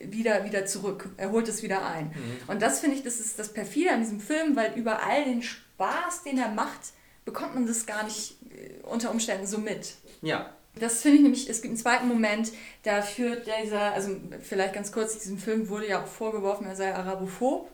wieder, 0.00 0.44
wieder 0.44 0.66
zurück. 0.66 1.08
Er 1.16 1.30
holt 1.30 1.46
es 1.48 1.62
wieder 1.62 1.86
ein. 1.86 2.12
Und 2.48 2.62
das 2.62 2.80
finde 2.80 2.96
ich, 2.96 3.02
das 3.04 3.20
ist 3.20 3.38
das 3.38 3.52
perfide 3.52 3.90
an 3.92 4.00
diesem 4.00 4.18
Film, 4.20 4.56
weil 4.56 4.72
über 4.74 5.02
all 5.04 5.24
den 5.24 5.42
Spaß, 5.42 6.24
den 6.24 6.38
er 6.38 6.48
macht, 6.48 6.80
bekommt 7.26 7.54
man 7.54 7.66
das 7.66 7.84
gar 7.84 8.04
nicht 8.04 8.36
äh, 8.50 8.82
unter 8.84 9.10
Umständen 9.10 9.46
so 9.46 9.58
mit. 9.58 9.96
Ja. 10.22 10.50
Das 10.78 11.02
finde 11.02 11.16
ich 11.16 11.22
nämlich, 11.22 11.50
es 11.50 11.60
gibt 11.62 11.72
einen 11.72 11.78
zweiten 11.78 12.08
Moment, 12.08 12.52
da 12.82 13.02
führt 13.02 13.46
dieser, 13.46 13.92
also 13.92 14.16
vielleicht 14.42 14.74
ganz 14.74 14.92
kurz, 14.92 15.18
diesem 15.18 15.38
Film 15.38 15.68
wurde 15.68 15.88
ja 15.88 16.02
auch 16.02 16.06
vorgeworfen, 16.06 16.66
er 16.66 16.76
sei 16.76 16.94
arabophob. 16.94 17.70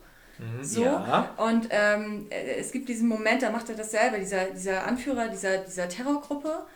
So. 0.61 0.83
Ja. 0.83 1.35
Und 1.37 1.69
ähm, 1.71 2.27
äh, 2.31 2.57
es 2.59 2.73
gibt 2.73 2.89
diesen 2.89 3.09
Moment, 3.09 3.43
da 3.43 3.51
macht 3.51 3.69
er 3.69 3.77
das 3.77 3.93
selber, 3.93 4.19
dieser, 4.19 4.47
dieser 4.47 4.87
Anführer 4.87 5.29
dieser, 5.29 5.59
dieser 5.59 5.89
Terrorgruppe 5.89 6.67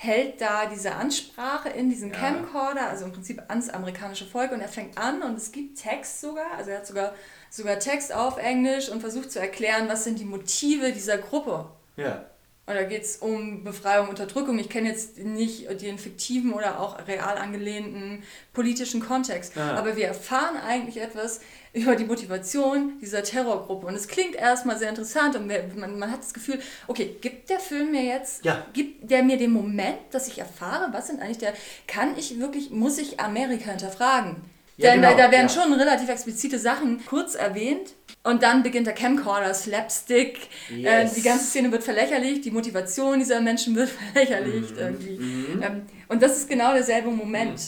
hält 0.00 0.40
da 0.40 0.66
diese 0.66 0.94
Ansprache 0.94 1.70
in 1.70 1.90
diesem 1.90 2.12
Ja. 2.12 2.18
Camcorder, 2.18 2.88
also 2.88 3.06
im 3.06 3.12
Prinzip 3.12 3.42
ans 3.48 3.68
amerikanische 3.68 4.26
Volk 4.26 4.52
und 4.52 4.60
er 4.60 4.68
fängt 4.68 4.96
an 4.96 5.22
und 5.22 5.36
es 5.36 5.50
gibt 5.50 5.80
Text 5.80 6.20
sogar, 6.20 6.52
also 6.56 6.70
er 6.70 6.78
hat 6.78 6.86
sogar, 6.86 7.14
sogar 7.50 7.80
Text 7.80 8.14
auf 8.14 8.38
Englisch 8.38 8.88
und 8.90 9.00
versucht 9.00 9.32
zu 9.32 9.40
erklären, 9.40 9.88
was 9.88 10.04
sind 10.04 10.20
die 10.20 10.24
Motive 10.24 10.92
dieser 10.92 11.18
Gruppe. 11.18 11.68
Ja. 11.98 12.24
Und 12.66 12.74
da 12.74 12.82
geht 12.82 13.02
es 13.02 13.16
um 13.16 13.64
Befreiung, 13.64 14.10
Unterdrückung. 14.10 14.58
Ich 14.58 14.68
kenne 14.68 14.90
jetzt 14.90 15.16
nicht 15.16 15.68
den 15.80 15.96
fiktiven 15.96 16.52
oder 16.52 16.80
auch 16.80 16.98
real 17.08 17.38
angelehnten 17.38 18.22
politischen 18.52 19.00
Kontext. 19.00 19.56
Ah. 19.56 19.78
Aber 19.78 19.96
wir 19.96 20.06
erfahren 20.06 20.58
eigentlich 20.58 21.00
etwas 21.00 21.40
über 21.72 21.96
die 21.96 22.04
Motivation 22.04 22.98
dieser 23.00 23.22
Terrorgruppe. 23.22 23.86
Und 23.86 23.94
es 23.94 24.06
klingt 24.06 24.34
erstmal 24.34 24.78
sehr 24.78 24.90
interessant 24.90 25.34
und 25.34 25.46
man, 25.46 25.98
man 25.98 26.10
hat 26.12 26.20
das 26.20 26.34
Gefühl, 26.34 26.60
okay, 26.88 27.16
gibt 27.22 27.48
der 27.48 27.58
Film 27.58 27.90
mir 27.90 28.04
jetzt, 28.04 28.44
Ja. 28.44 28.66
gibt 28.74 29.10
der 29.10 29.22
mir 29.22 29.38
den 29.38 29.52
Moment, 29.52 29.98
dass 30.10 30.28
ich 30.28 30.38
erfahre, 30.38 30.92
was 30.92 31.06
sind 31.06 31.22
eigentlich 31.22 31.38
der, 31.38 31.54
kann 31.86 32.18
ich 32.18 32.38
wirklich, 32.38 32.70
muss 32.70 32.98
ich 32.98 33.18
Amerika 33.18 33.70
hinterfragen? 33.70 34.36
Ja, 34.78 34.92
Denn 34.92 35.02
genau, 35.02 35.16
da, 35.16 35.30
werden 35.30 35.48
ja. 35.48 35.62
schon 35.62 35.72
relativ 35.72 36.08
explizite 36.08 36.58
Sachen 36.58 37.04
kurz 37.04 37.34
erwähnt. 37.34 37.94
Und 38.22 38.42
dann 38.42 38.62
beginnt 38.62 38.86
der 38.86 38.94
Camcorder, 38.94 39.52
Slapstick. 39.54 40.38
Äh, 40.70 41.02
Yes. 41.02 41.14
die 41.14 41.22
ganze 41.22 41.44
Szene 41.46 41.70
wird 41.72 41.82
verlächerlicht, 41.82 42.44
die 42.44 42.50
Motivation 42.50 43.18
dieser 43.18 43.40
Menschen 43.40 43.74
wird 43.74 43.88
verlächerlicht 44.12 44.72
Mhm. 44.72 44.78
irgendwie. 44.78 45.14
Ähm, 45.62 45.82
und 46.08 46.22
das 46.22 46.36
ist 46.38 46.48
genau 46.48 46.72
derselbe 46.72 47.10
Moment. 47.10 47.60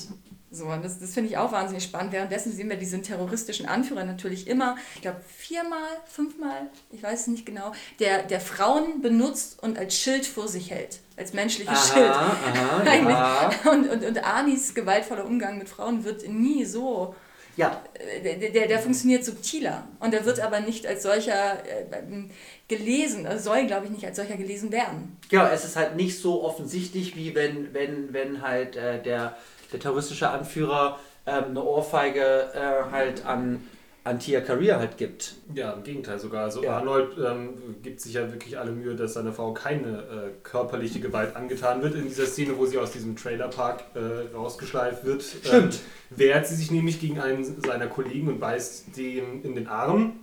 So, 0.53 0.67
und 0.67 0.85
das, 0.85 0.99
das 0.99 1.15
finde 1.15 1.31
ich 1.31 1.37
auch 1.39 1.53
wahnsinnig 1.53 1.85
spannend. 1.85 2.13
Währenddessen 2.13 2.53
sehen 2.53 2.69
wir 2.69 2.77
diesen 2.77 3.05
terroristischen 3.05 3.67
Anführer 3.67 4.03
natürlich 4.05 4.49
immer, 4.49 4.77
ich 4.97 5.03
glaube 5.03 5.21
viermal, 5.37 5.79
fünfmal, 6.07 6.71
ich 6.91 7.01
weiß 7.03 7.21
es 7.23 7.27
nicht 7.29 7.47
genau, 7.47 7.71
der, 8.01 8.25
der 8.25 8.41
Frauen 8.41 9.01
benutzt 9.01 9.63
und 9.63 9.79
als 9.79 9.97
Schild 9.97 10.27
vor 10.27 10.49
sich 10.49 10.73
hält. 10.73 10.99
Als 11.21 11.35
menschliches 11.35 11.93
Schild. 11.93 12.09
Aha, 12.11 12.35
aha, 12.47 12.91
Eigentlich. 12.91 13.14
ja. 13.14 13.51
Und, 13.71 13.91
und, 13.91 14.05
und 14.05 14.25
Anis 14.25 14.75
gewaltvoller 14.75 15.27
Umgang 15.27 15.59
mit 15.59 15.68
Frauen 15.68 16.03
wird 16.03 16.27
nie 16.27 16.64
so 16.64 17.14
Ja, 17.57 17.83
der, 18.25 18.37
der, 18.37 18.68
der 18.68 18.79
funktioniert 18.79 19.23
subtiler 19.23 19.87
und 19.99 20.14
der 20.14 20.25
wird 20.25 20.41
aber 20.41 20.61
nicht 20.61 20.87
als 20.87 21.03
solcher 21.03 21.59
äh, 21.66 21.99
ähm, 21.99 22.31
gelesen, 22.68 23.27
also 23.27 23.51
soll, 23.51 23.66
glaube 23.66 23.85
ich, 23.85 23.93
nicht 23.93 24.07
als 24.07 24.16
solcher 24.16 24.39
gelesen 24.39 24.73
werden. 24.73 25.18
Genau, 25.29 25.45
es 25.47 25.66
ist 25.66 25.77
halt 25.77 25.95
nicht 25.95 26.18
so 26.18 26.43
offensichtlich, 26.43 27.16
wie 27.16 27.35
wenn, 27.35 27.75
wenn, 27.75 28.14
wenn 28.14 28.41
halt 28.41 28.77
äh, 28.77 29.03
der, 29.03 29.37
der 29.73 29.81
terroristische 29.81 30.31
Anführer 30.31 30.99
ähm, 31.27 31.45
eine 31.51 31.62
Ohrfeige 31.62 32.51
äh, 32.55 32.91
halt 32.91 33.27
an, 33.27 33.68
an 34.03 34.18
Tia 34.18 34.40
Career 34.40 34.78
halt 34.78 34.96
gibt. 34.96 35.34
Ja, 35.55 35.72
im 35.72 35.82
Gegenteil 35.82 36.18
sogar. 36.18 36.44
Also 36.44 36.62
Ja. 36.62 36.78
Arnold 36.78 37.18
ähm, 37.18 37.51
gibt 37.82 38.01
sich 38.01 38.14
ja 38.14 38.30
wirklich 38.32 38.59
alle 38.59 38.70
Mühe, 38.70 38.94
dass 38.94 39.14
seiner 39.14 39.32
Frau 39.32 39.53
keine 39.53 39.98
äh, 39.98 40.30
körperliche 40.42 41.01
Gewalt 41.01 41.36
angetan 41.36 41.82
wird. 41.82 41.94
In 41.94 42.05
dieser 42.05 42.26
Szene, 42.26 42.57
wo 42.57 42.64
sie 42.64 42.78
aus 42.78 42.92
diesem 42.92 43.14
Trailerpark 43.16 43.84
äh, 43.94 44.34
rausgeschleift 44.34 45.05
wird, 45.05 45.22
Stimmt. 45.22 45.74
Ähm, 45.74 45.80
wehrt 46.11 46.46
sie 46.46 46.55
sich 46.55 46.70
nämlich 46.70 47.01
gegen 47.01 47.20
einen 47.20 47.44
seiner 47.61 47.88
Kollegen 47.88 48.28
und 48.28 48.40
beißt 48.40 48.96
dem 48.96 49.44
in 49.44 49.55
den 49.55 49.66
Arm. 49.66 50.14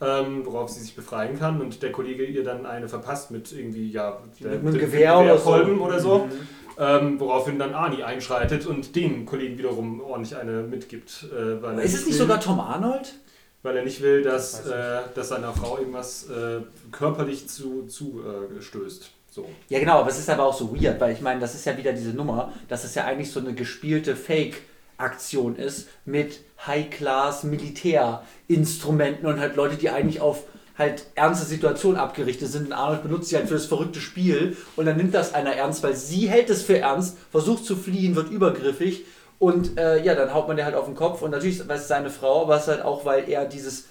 Ähm, 0.00 0.46
worauf 0.46 0.70
sie 0.70 0.78
sich 0.80 0.94
befreien 0.94 1.36
kann 1.36 1.60
und 1.60 1.82
der 1.82 1.90
Kollege 1.90 2.24
ihr 2.24 2.44
dann 2.44 2.66
eine 2.66 2.88
verpasst 2.88 3.32
mit 3.32 3.50
irgendwie, 3.50 3.90
ja, 3.90 4.22
Mit 4.38 4.48
einem 4.48 4.78
Gewehr 4.78 5.18
oder 5.18 5.36
so. 5.36 5.50
Oder 5.54 5.98
so. 5.98 6.18
Mhm. 6.26 6.30
Ähm, 6.78 7.18
woraufhin 7.18 7.58
dann 7.58 7.74
Arnie 7.74 8.04
einschreitet 8.04 8.64
und 8.66 8.94
dem 8.94 9.26
Kollegen 9.26 9.58
wiederum 9.58 10.00
ordentlich 10.00 10.36
eine 10.36 10.62
mitgibt. 10.62 11.24
Äh, 11.32 11.60
weil 11.60 11.80
Ist 11.80 11.94
es 11.94 12.06
nicht 12.06 12.14
will- 12.14 12.20
sogar 12.26 12.40
Tom 12.40 12.60
Arnold? 12.60 13.14
weil 13.64 13.76
er 13.76 13.82
nicht 13.82 14.00
will, 14.00 14.22
dass, 14.22 14.64
äh, 14.66 15.00
dass 15.16 15.30
seiner 15.30 15.52
Frau 15.52 15.78
irgendwas 15.78 16.30
äh, 16.30 16.60
körperlich 16.92 17.48
zu, 17.48 17.86
zu 17.88 18.22
äh, 18.22 18.62
stößt. 18.62 19.10
So. 19.30 19.48
Ja, 19.68 19.80
genau, 19.80 19.98
aber 19.98 20.10
es 20.10 20.18
ist 20.20 20.30
aber 20.30 20.44
auch 20.44 20.56
so 20.56 20.72
weird, 20.80 21.00
weil 21.00 21.12
ich 21.12 21.20
meine, 21.20 21.40
das 21.40 21.56
ist 21.56 21.64
ja 21.66 21.76
wieder 21.76 21.92
diese 21.92 22.10
Nummer, 22.10 22.52
dass 22.68 22.84
es 22.84 22.94
ja 22.94 23.04
eigentlich 23.04 23.32
so 23.32 23.40
eine 23.40 23.54
gespielte 23.54 24.14
Fake-Aktion 24.14 25.56
ist 25.56 25.88
mit 26.04 26.38
High-Class-Militärinstrumenten 26.66 29.26
und 29.26 29.40
halt 29.40 29.56
Leute, 29.56 29.74
die 29.76 29.90
eigentlich 29.90 30.20
auf 30.20 30.44
halt 30.78 31.06
ernste 31.16 31.44
Situationen 31.44 31.98
abgerichtet 31.98 32.48
sind. 32.48 32.66
Und 32.66 32.72
Arnold 32.72 33.02
benutzt 33.02 33.28
sie 33.28 33.36
halt 33.36 33.48
für 33.48 33.54
das 33.54 33.66
verrückte 33.66 34.00
Spiel 34.00 34.56
und 34.76 34.86
dann 34.86 34.96
nimmt 34.96 35.12
das 35.12 35.34
einer 35.34 35.52
ernst, 35.52 35.82
weil 35.82 35.96
sie 35.96 36.28
hält 36.28 36.48
es 36.48 36.62
für 36.62 36.78
ernst, 36.78 37.18
versucht 37.30 37.64
zu 37.64 37.76
fliehen, 37.76 38.14
wird 38.14 38.30
übergriffig 38.30 39.04
und 39.38 39.78
äh, 39.78 40.02
ja, 40.02 40.14
dann 40.14 40.34
haut 40.34 40.48
man 40.48 40.56
der 40.56 40.64
halt 40.64 40.74
auf 40.74 40.86
den 40.86 40.94
Kopf 40.94 41.22
und 41.22 41.30
natürlich 41.30 41.60
es 41.60 41.88
seine 41.88 42.10
Frau, 42.10 42.42
aber 42.42 42.56
es 42.56 42.62
ist 42.62 42.68
halt 42.68 42.82
auch, 42.82 43.04
weil 43.04 43.28
er 43.28 43.44
dieses, 43.44 43.86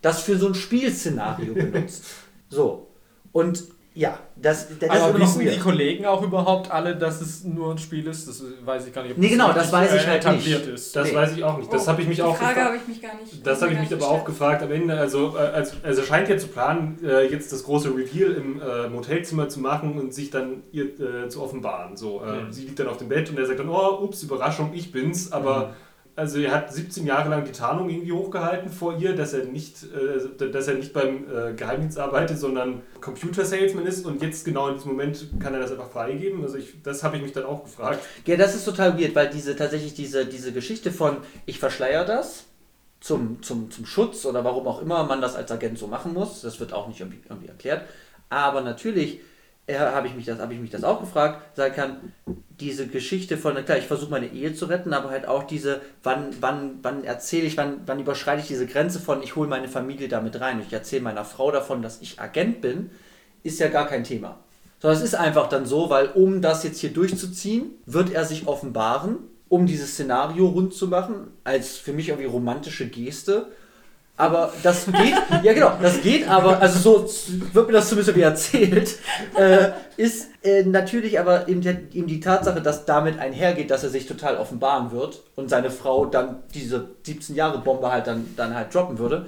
das 0.00 0.22
für 0.22 0.36
so 0.36 0.48
ein 0.48 0.54
Spielszenario 0.54 1.54
benutzt. 1.54 2.04
So. 2.48 2.88
Und 3.32 3.64
ja, 3.94 4.18
das, 4.36 4.68
das 4.68 4.76
ist 4.78 4.90
Aber 4.90 5.10
immer 5.10 5.18
noch 5.18 5.26
wissen 5.26 5.40
die. 5.40 5.58
Kollegen 5.58 6.06
auch 6.06 6.22
überhaupt 6.22 6.70
alle, 6.70 6.96
dass 6.96 7.20
es 7.20 7.44
nur 7.44 7.72
ein 7.72 7.78
Spiel 7.78 8.06
ist? 8.06 8.26
Das 8.26 8.42
weiß 8.64 8.86
ich 8.86 8.92
gar 8.94 9.02
nicht. 9.02 9.12
Ob 9.12 9.18
Nee, 9.18 9.28
genau, 9.28 9.48
das 9.48 9.64
richtig, 9.64 9.72
weiß 9.72 9.94
ich 9.94 10.02
äh, 10.02 10.06
halt 10.06 10.24
etabliert 10.24 10.64
nicht. 10.66 10.74
ist. 10.74 10.96
Das 10.96 11.08
Nee. 11.10 11.14
weiß 11.16 11.36
ich 11.36 11.44
auch 11.44 11.58
nicht. 11.58 11.72
Das 11.72 11.84
Oh, 11.84 11.88
habe 11.88 12.02
ich 12.02 12.08
mich 12.08 12.16
Die 12.16 12.22
auch 12.22 12.36
Frage 12.36 12.54
gefragt. 12.54 12.66
habe 12.68 12.76
ich 12.78 12.88
mich 12.88 13.02
gar 13.02 13.14
nicht. 13.20 13.46
Das 13.46 13.60
habe 13.62 13.72
ich 13.74 13.78
mich 13.80 13.92
aber 13.92 14.08
auch 14.08 14.24
gefragt 14.24 14.62
am 14.62 14.72
Ende. 14.72 14.98
Also, 14.98 15.34
äh, 15.36 15.40
als, 15.40 15.74
also 15.82 16.00
er 16.00 16.06
scheint 16.06 16.28
ja 16.28 16.38
zu 16.38 16.48
planen, 16.48 16.98
äh, 17.04 17.26
jetzt 17.30 17.52
das 17.52 17.64
große 17.64 17.90
Reveal 17.90 18.32
im 18.32 18.60
äh, 18.62 18.88
Motelzimmer 18.88 19.48
zu 19.48 19.60
machen 19.60 19.98
und 19.98 20.14
sich 20.14 20.30
dann 20.30 20.62
ihr 20.72 20.84
äh, 20.98 21.28
zu 21.28 21.42
offenbaren. 21.42 21.96
So, 21.96 22.22
äh, 22.24 22.44
Mhm. 22.44 22.52
Sie 22.52 22.62
liegt 22.62 22.78
dann 22.78 22.88
auf 22.88 22.96
dem 22.96 23.08
Bett 23.08 23.28
und 23.30 23.38
er 23.38 23.46
sagt 23.46 23.58
dann, 23.60 23.68
oh, 23.68 23.98
ups, 24.02 24.22
Überraschung, 24.22 24.70
ich 24.74 24.90
bin's. 24.90 25.32
Aber 25.32 25.74
also 26.14 26.40
er 26.40 26.52
hat 26.52 26.72
17 26.72 27.06
Jahre 27.06 27.30
lang 27.30 27.44
die 27.44 27.52
Tarnung 27.52 27.88
irgendwie 27.88 28.12
hochgehalten 28.12 28.70
vor 28.70 28.98
ihr, 28.98 29.14
dass 29.16 29.32
er 29.32 29.44
nicht, 29.44 29.82
äh, 29.84 30.50
dass 30.50 30.68
er 30.68 30.74
nicht 30.74 30.92
beim 30.92 31.24
äh, 31.24 31.54
Geheimdienst 31.54 31.98
arbeitet, 31.98 32.38
sondern 32.38 32.82
Computer-Salesman 33.00 33.86
ist 33.86 34.04
und 34.04 34.20
jetzt 34.20 34.44
genau 34.44 34.68
in 34.68 34.74
diesem 34.74 34.92
Moment 34.92 35.26
kann 35.40 35.54
er 35.54 35.60
das 35.60 35.72
einfach 35.72 35.90
freigeben. 35.90 36.42
Also 36.42 36.58
ich, 36.58 36.82
das 36.82 37.02
habe 37.02 37.16
ich 37.16 37.22
mich 37.22 37.32
dann 37.32 37.44
auch 37.44 37.64
gefragt. 37.64 38.00
Ja, 38.26 38.36
das 38.36 38.54
ist 38.54 38.64
total 38.64 39.00
weird, 39.00 39.14
weil 39.14 39.30
diese 39.30 39.56
tatsächlich 39.56 39.94
diese, 39.94 40.26
diese 40.26 40.52
Geschichte 40.52 40.92
von 40.92 41.18
ich 41.46 41.58
verschleier 41.58 42.04
das 42.04 42.44
zum, 43.00 43.42
zum, 43.42 43.70
zum 43.70 43.86
Schutz 43.86 44.26
oder 44.26 44.44
warum 44.44 44.66
auch 44.66 44.82
immer 44.82 45.04
man 45.04 45.20
das 45.20 45.34
als 45.34 45.50
Agent 45.50 45.78
so 45.78 45.86
machen 45.86 46.12
muss. 46.12 46.42
Das 46.42 46.60
wird 46.60 46.74
auch 46.74 46.88
nicht 46.88 47.00
irgendwie, 47.00 47.20
irgendwie 47.28 47.48
erklärt. 47.48 47.86
Aber 48.28 48.60
natürlich 48.60 49.20
habe 49.70 50.06
ich, 50.08 50.14
mich 50.14 50.26
das- 50.26 50.38
habe 50.40 50.54
ich 50.54 50.60
mich 50.60 50.70
das 50.70 50.84
auch 50.84 51.00
gefragt, 51.00 51.56
sagen 51.56 51.74
kann, 51.74 52.12
diese 52.60 52.86
Geschichte 52.86 53.36
von, 53.36 53.54
klar, 53.64 53.78
ich 53.78 53.86
versuche 53.86 54.10
meine 54.10 54.26
Ehe 54.32 54.54
zu 54.54 54.66
retten, 54.66 54.92
aber 54.92 55.10
halt 55.10 55.26
auch 55.26 55.44
diese, 55.44 55.80
wann, 56.02 56.34
wann, 56.40 56.78
wann 56.82 57.04
erzähle 57.04 57.46
ich, 57.46 57.56
wann, 57.56 57.80
wann 57.86 58.00
überschreite 58.00 58.42
ich 58.42 58.48
diese 58.48 58.66
Grenze 58.66 59.00
von, 59.00 59.22
ich 59.22 59.36
hole 59.36 59.48
meine 59.48 59.68
Familie 59.68 60.08
damit 60.08 60.40
rein 60.40 60.58
und 60.58 60.66
ich 60.66 60.72
erzähle 60.72 61.02
meiner 61.02 61.24
Frau 61.24 61.50
davon, 61.50 61.82
dass 61.82 62.00
ich 62.00 62.20
Agent 62.20 62.60
bin, 62.60 62.90
ist 63.42 63.58
ja 63.60 63.68
gar 63.68 63.86
kein 63.86 64.04
Thema. 64.04 64.38
Sondern 64.80 64.98
es 64.98 65.04
ist 65.04 65.14
einfach 65.14 65.48
dann 65.48 65.64
so, 65.64 65.90
weil 65.90 66.08
um 66.08 66.42
das 66.42 66.64
jetzt 66.64 66.80
hier 66.80 66.92
durchzuziehen, 66.92 67.70
wird 67.86 68.12
er 68.12 68.24
sich 68.24 68.46
offenbaren, 68.48 69.18
um 69.48 69.66
dieses 69.66 69.92
Szenario 69.92 70.46
rund 70.48 70.74
zu 70.74 70.88
machen, 70.88 71.28
als 71.44 71.76
für 71.76 71.92
mich 71.92 72.08
irgendwie 72.08 72.26
romantische 72.28 72.88
Geste. 72.88 73.46
Aber 74.22 74.52
das 74.62 74.86
geht, 74.86 75.14
ja 75.42 75.52
genau, 75.52 75.72
das 75.82 76.00
geht 76.00 76.28
aber, 76.28 76.60
also 76.60 76.78
so 77.06 77.10
wird 77.52 77.66
mir 77.66 77.72
das 77.72 77.88
zumindest 77.88 78.16
wie 78.16 78.20
erzählt, 78.22 78.96
äh, 79.36 79.70
ist 79.96 80.28
äh, 80.44 80.62
natürlich 80.64 81.18
aber 81.18 81.48
eben 81.48 81.60
die 82.06 82.20
Tatsache, 82.20 82.60
dass 82.62 82.84
damit 82.84 83.18
einhergeht, 83.18 83.70
dass 83.70 83.82
er 83.84 83.90
sich 83.90 84.06
total 84.06 84.36
offenbaren 84.36 84.92
wird 84.92 85.22
und 85.34 85.50
seine 85.50 85.70
Frau 85.70 86.06
dann 86.06 86.42
diese 86.54 86.90
17 87.04 87.34
Jahre 87.34 87.58
Bombe 87.58 87.90
halt 87.90 88.06
dann, 88.06 88.32
dann 88.36 88.54
halt 88.54 88.72
droppen 88.74 88.98
würde. 88.98 89.26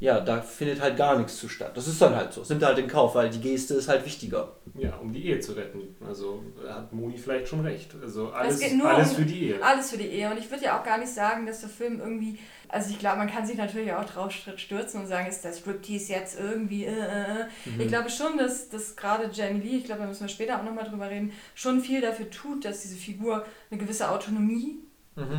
Ja, 0.00 0.18
da 0.20 0.40
findet 0.40 0.80
halt 0.80 0.96
gar 0.96 1.16
nichts 1.16 1.36
zu 1.36 1.48
statt. 1.48 1.72
Das 1.76 1.86
ist 1.86 2.00
dann 2.02 2.16
halt 2.16 2.32
so. 2.32 2.42
Es 2.42 2.48
nimmt 2.48 2.64
halt 2.64 2.76
in 2.78 2.88
Kauf, 2.88 3.14
weil 3.14 3.30
die 3.30 3.38
Geste 3.40 3.74
ist 3.74 3.88
halt 3.88 4.04
wichtiger. 4.04 4.48
Ja, 4.74 4.96
um 4.96 5.12
die 5.12 5.24
Ehe 5.26 5.38
zu 5.38 5.52
retten. 5.52 5.94
Also 6.08 6.42
hat 6.68 6.92
Moni 6.92 7.16
vielleicht 7.16 7.46
schon 7.46 7.60
recht. 7.60 7.94
Also 8.02 8.30
alles, 8.30 8.58
geht 8.58 8.76
nur 8.76 8.88
alles 8.88 9.10
um- 9.10 9.16
für 9.16 9.24
die 9.24 9.44
Ehe. 9.50 9.62
Alles 9.62 9.90
für 9.90 9.98
die 9.98 10.06
Ehe. 10.08 10.28
Und 10.30 10.38
ich 10.38 10.50
würde 10.50 10.64
ja 10.64 10.80
auch 10.80 10.84
gar 10.84 10.98
nicht 10.98 11.12
sagen, 11.12 11.46
dass 11.46 11.60
der 11.60 11.68
Film 11.68 12.00
irgendwie. 12.00 12.38
Also 12.68 12.90
ich 12.90 12.98
glaube, 12.98 13.18
man 13.18 13.30
kann 13.30 13.46
sich 13.46 13.56
natürlich 13.56 13.92
auch 13.92 14.04
drauf 14.04 14.32
stürzen 14.32 15.00
und 15.00 15.06
sagen, 15.06 15.28
ist 15.28 15.44
das 15.44 15.58
Striptease 15.58 16.12
jetzt 16.12 16.38
irgendwie. 16.38 16.84
Äh, 16.84 16.92
äh. 16.92 17.40
äh. 17.40 17.46
Ich 17.78 17.88
glaube 17.88 18.10
schon, 18.10 18.36
dass, 18.38 18.68
dass 18.68 18.96
gerade 18.96 19.30
Jamie 19.32 19.60
Lee, 19.60 19.76
ich 19.78 19.84
glaube, 19.84 20.02
da 20.02 20.08
müssen 20.08 20.22
wir 20.22 20.28
später 20.28 20.58
auch 20.58 20.64
nochmal 20.64 20.88
drüber 20.88 21.10
reden, 21.10 21.32
schon 21.54 21.80
viel 21.80 22.00
dafür 22.00 22.30
tut, 22.30 22.64
dass 22.64 22.82
diese 22.82 22.96
Figur 22.96 23.44
eine 23.70 23.80
gewisse 23.80 24.10
Autonomie 24.10 24.80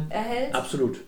erhält. 0.09 0.55
Absolut. 0.55 0.99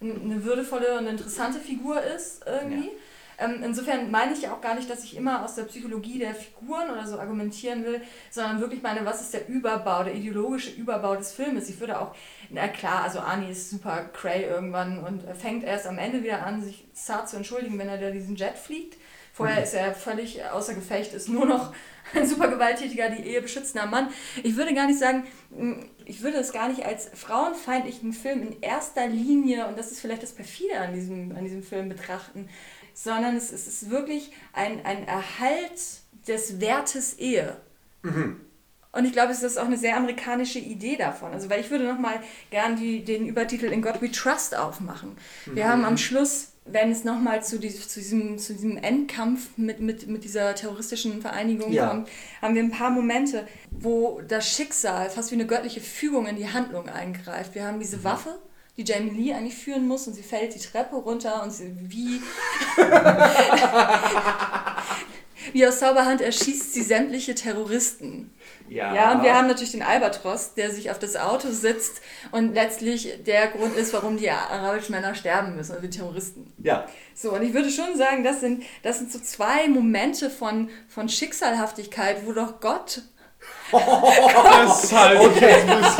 eine 0.00 0.44
würdevolle 0.44 0.98
und 0.98 1.06
interessante 1.06 1.58
Figur 1.58 2.00
ist 2.00 2.42
irgendwie. 2.46 2.90
Ähm, 3.38 3.62
insofern 3.64 4.10
meine 4.10 4.32
ich 4.32 4.42
ja 4.42 4.52
auch 4.52 4.60
gar 4.60 4.74
nicht, 4.74 4.88
dass 4.88 5.04
ich 5.04 5.16
immer 5.16 5.44
aus 5.44 5.54
der 5.54 5.64
Psychologie 5.64 6.18
der 6.18 6.34
Figuren 6.34 6.90
oder 6.90 7.06
so 7.06 7.18
argumentieren 7.18 7.84
will, 7.84 8.00
sondern 8.30 8.60
wirklich 8.60 8.82
meine, 8.82 9.04
was 9.04 9.20
ist 9.20 9.34
der 9.34 9.48
Überbau, 9.48 10.04
der 10.04 10.14
ideologische 10.14 10.70
Überbau 10.70 11.16
des 11.16 11.32
Filmes. 11.32 11.68
Ich 11.68 11.80
würde 11.80 12.00
auch, 12.00 12.14
na 12.50 12.68
klar, 12.68 13.02
also 13.02 13.20
Arnie 13.20 13.50
ist 13.50 13.70
super 13.70 14.10
cray 14.12 14.44
irgendwann 14.44 14.98
und 14.98 15.24
er 15.24 15.34
fängt 15.34 15.64
erst 15.64 15.86
am 15.86 15.98
Ende 15.98 16.22
wieder 16.22 16.44
an, 16.46 16.62
sich 16.62 16.86
zart 16.92 17.28
zu 17.28 17.36
entschuldigen, 17.36 17.78
wenn 17.78 17.88
er 17.88 17.98
da 17.98 18.10
diesen 18.10 18.36
Jet 18.36 18.56
fliegt. 18.56 18.96
Vorher 19.34 19.64
ist 19.64 19.74
er 19.74 19.92
völlig 19.94 20.44
außer 20.44 20.74
Gefecht, 20.74 21.12
ist 21.12 21.28
nur 21.28 21.44
noch 21.44 21.74
ein 22.14 22.24
super 22.24 22.46
gewalttätiger, 22.46 23.10
die 23.10 23.24
Ehe 23.24 23.42
beschützender 23.42 23.84
Mann. 23.84 24.08
Ich 24.44 24.54
würde 24.54 24.74
gar 24.74 24.86
nicht 24.86 25.00
sagen, 25.00 25.24
mh, 25.50 25.86
ich 26.04 26.22
würde 26.22 26.36
es 26.36 26.52
gar 26.52 26.68
nicht 26.68 26.86
als 26.86 27.10
frauenfeindlichen 27.14 28.12
Film 28.12 28.42
in 28.42 28.62
erster 28.62 29.08
Linie, 29.08 29.66
und 29.66 29.76
das 29.76 29.90
ist 29.90 30.00
vielleicht 30.00 30.22
das 30.22 30.32
Perfide 30.32 30.78
an 30.78 30.94
diesem, 30.94 31.34
an 31.36 31.42
diesem 31.42 31.64
Film 31.64 31.88
betrachten, 31.88 32.48
sondern 32.94 33.36
es, 33.36 33.52
es 33.52 33.66
ist 33.66 33.90
wirklich 33.90 34.32
ein, 34.52 34.84
ein 34.86 35.06
Erhalt 35.06 35.80
des 36.26 36.60
Wertes 36.60 37.14
Ehe. 37.18 37.56
Und 38.92 39.04
ich 39.06 39.12
glaube, 39.12 39.32
es 39.32 39.42
ist 39.42 39.58
auch 39.58 39.64
eine 39.64 39.76
sehr 39.76 39.96
amerikanische 39.96 40.58
Idee 40.58 40.96
davon. 40.96 41.32
Also, 41.32 41.50
weil 41.50 41.60
ich 41.60 41.70
würde 41.70 41.84
nochmal 41.84 42.20
gern 42.50 42.76
die, 42.76 43.04
den 43.04 43.26
Übertitel 43.26 43.66
In 43.66 43.82
God 43.82 44.00
We 44.00 44.10
Trust 44.12 44.56
aufmachen. 44.56 45.16
Wir 45.46 45.68
haben 45.68 45.84
am 45.84 45.96
Schluss, 45.96 46.52
wenn 46.66 46.92
es 46.92 47.02
nochmal 47.02 47.42
zu, 47.42 47.58
dies- 47.58 47.88
zu, 47.88 47.98
diesem, 48.00 48.38
zu 48.38 48.52
diesem 48.52 48.76
Endkampf 48.76 49.48
mit, 49.56 49.80
mit, 49.80 50.06
mit 50.06 50.22
dieser 50.22 50.54
terroristischen 50.54 51.20
Vereinigung 51.22 51.72
Ja. 51.72 51.88
kommt, 51.88 52.08
haben 52.40 52.54
wir 52.54 52.62
ein 52.62 52.70
paar 52.70 52.90
Momente, 52.90 53.46
wo 53.70 54.20
das 54.28 54.48
Schicksal 54.48 55.10
fast 55.10 55.30
wie 55.30 55.34
eine 55.36 55.46
göttliche 55.46 55.80
Fügung 55.80 56.26
in 56.26 56.36
die 56.36 56.48
Handlung 56.50 56.88
eingreift. 56.88 57.54
Wir 57.54 57.66
haben 57.66 57.80
diese 57.80 58.04
Waffe, 58.04 58.38
die 58.76 58.84
Jamie 58.84 59.10
Lee 59.10 59.32
eigentlich 59.32 59.56
führen 59.56 59.86
muss 59.86 60.06
und 60.06 60.14
sie 60.14 60.22
fällt 60.22 60.54
die 60.54 60.58
Treppe 60.58 60.96
runter 60.96 61.42
und 61.42 61.52
sie 61.52 61.74
wie 61.80 62.20
wie 65.52 65.66
aus 65.66 65.78
Zauberhand 65.78 66.20
erschießt 66.20 66.74
sie 66.74 66.82
sämtliche 66.82 67.34
Terroristen. 67.34 68.32
Ja, 68.68 69.12
und 69.12 69.22
wir 69.22 69.34
haben 69.34 69.46
natürlich 69.46 69.72
den 69.72 69.82
Albatros, 69.82 70.54
der 70.54 70.70
sich 70.70 70.90
auf 70.90 70.98
das 70.98 71.16
Auto 71.16 71.50
sitzt 71.50 72.00
und 72.32 72.54
letztlich 72.54 73.22
der 73.24 73.48
Grund 73.48 73.76
ist, 73.76 73.92
warum 73.92 74.16
die 74.16 74.30
arabischen 74.30 74.94
Männer 74.94 75.14
sterben 75.14 75.54
müssen, 75.54 75.72
also 75.72 75.86
die 75.86 75.96
Terroristen. 75.96 76.52
Ja. 76.58 76.86
So, 77.14 77.34
und 77.34 77.42
ich 77.42 77.52
würde 77.52 77.70
schon 77.70 77.96
sagen, 77.96 78.24
das 78.24 78.40
sind, 78.40 78.64
das 78.82 78.98
sind 78.98 79.12
so 79.12 79.18
zwei 79.18 79.68
Momente 79.68 80.30
von, 80.30 80.70
von 80.88 81.08
Schicksalhaftigkeit, 81.08 82.26
wo 82.26 82.32
doch 82.32 82.60
Gott 82.60 83.02
Das 83.74 84.84
ist 84.84 84.96
halt 84.96 85.18
Okay, 85.18 85.54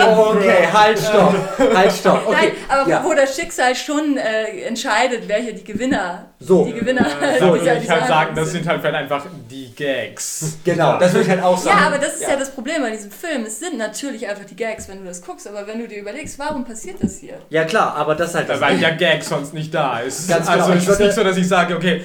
okay, 0.06 0.68
halt, 0.72 0.98
stopp. 0.98 1.34
Halt, 1.74 1.92
stopp. 1.92 2.22
Okay. 2.26 2.36
Nein, 2.40 2.52
aber 2.68 2.90
ja. 2.90 3.04
wo 3.04 3.14
das 3.14 3.34
Schicksal 3.34 3.74
schon 3.74 4.16
äh, 4.16 4.62
entscheidet, 4.66 5.26
welche 5.28 5.54
die 5.54 5.64
Gewinner, 5.64 6.26
So. 6.38 6.64
die 6.64 6.72
Gewinner 6.74 7.02
Da 7.20 7.32
dieser- 7.32 7.52
würde 7.52 7.80
ich 7.82 7.90
halt 7.90 8.06
sagen, 8.06 8.36
das 8.36 8.52
sind. 8.52 8.66
halt 8.68 8.80
vielleicht 8.80 8.94
einfach 8.96 9.26
die 9.50 9.74
Gags. 9.74 10.58
Genau, 10.64 10.98
das 10.98 11.12
würde 11.12 11.24
ich 11.24 11.30
halt 11.30 11.42
auch 11.42 11.58
sagen. 11.58 11.78
Ja, 11.80 11.86
aber 11.88 11.98
das 11.98 12.14
ist 12.14 12.22
ja. 12.28 12.36
das 12.36 12.50
Problem 12.50 12.82
bei 12.82 12.90
diesem 12.90 13.10
Film. 13.10 13.44
Es 13.44 13.58
sind 13.58 13.76
natürlich 13.76 14.28
einfach 14.28 14.44
die 14.44 14.56
Gags, 14.56 14.88
wenn 14.88 14.98
du 15.00 15.04
das 15.06 15.22
guckst, 15.22 15.48
aber 15.48 15.66
wenn 15.66 15.80
du 15.80 15.88
dir 15.88 15.98
überlegst, 15.98 16.38
warum 16.38 16.64
passiert 16.64 17.02
das 17.02 17.18
hier? 17.18 17.38
Ja, 17.50 17.64
klar, 17.64 17.96
aber 17.96 18.14
das 18.14 18.34
halt 18.34 18.48
das. 18.48 18.60
Weil 18.60 18.78
der 18.78 18.92
Gag 18.92 19.24
sonst 19.24 19.52
nicht 19.52 19.74
da 19.74 19.98
ist. 19.98 20.28
Ganz 20.28 20.46
genau, 20.46 20.60
also 20.66 20.74
ich 20.74 20.82
es 20.84 20.88
ist 20.88 21.00
nicht 21.00 21.14
so, 21.14 21.24
dass 21.24 21.36
ich 21.36 21.48
sage, 21.48 21.74
okay, 21.76 22.04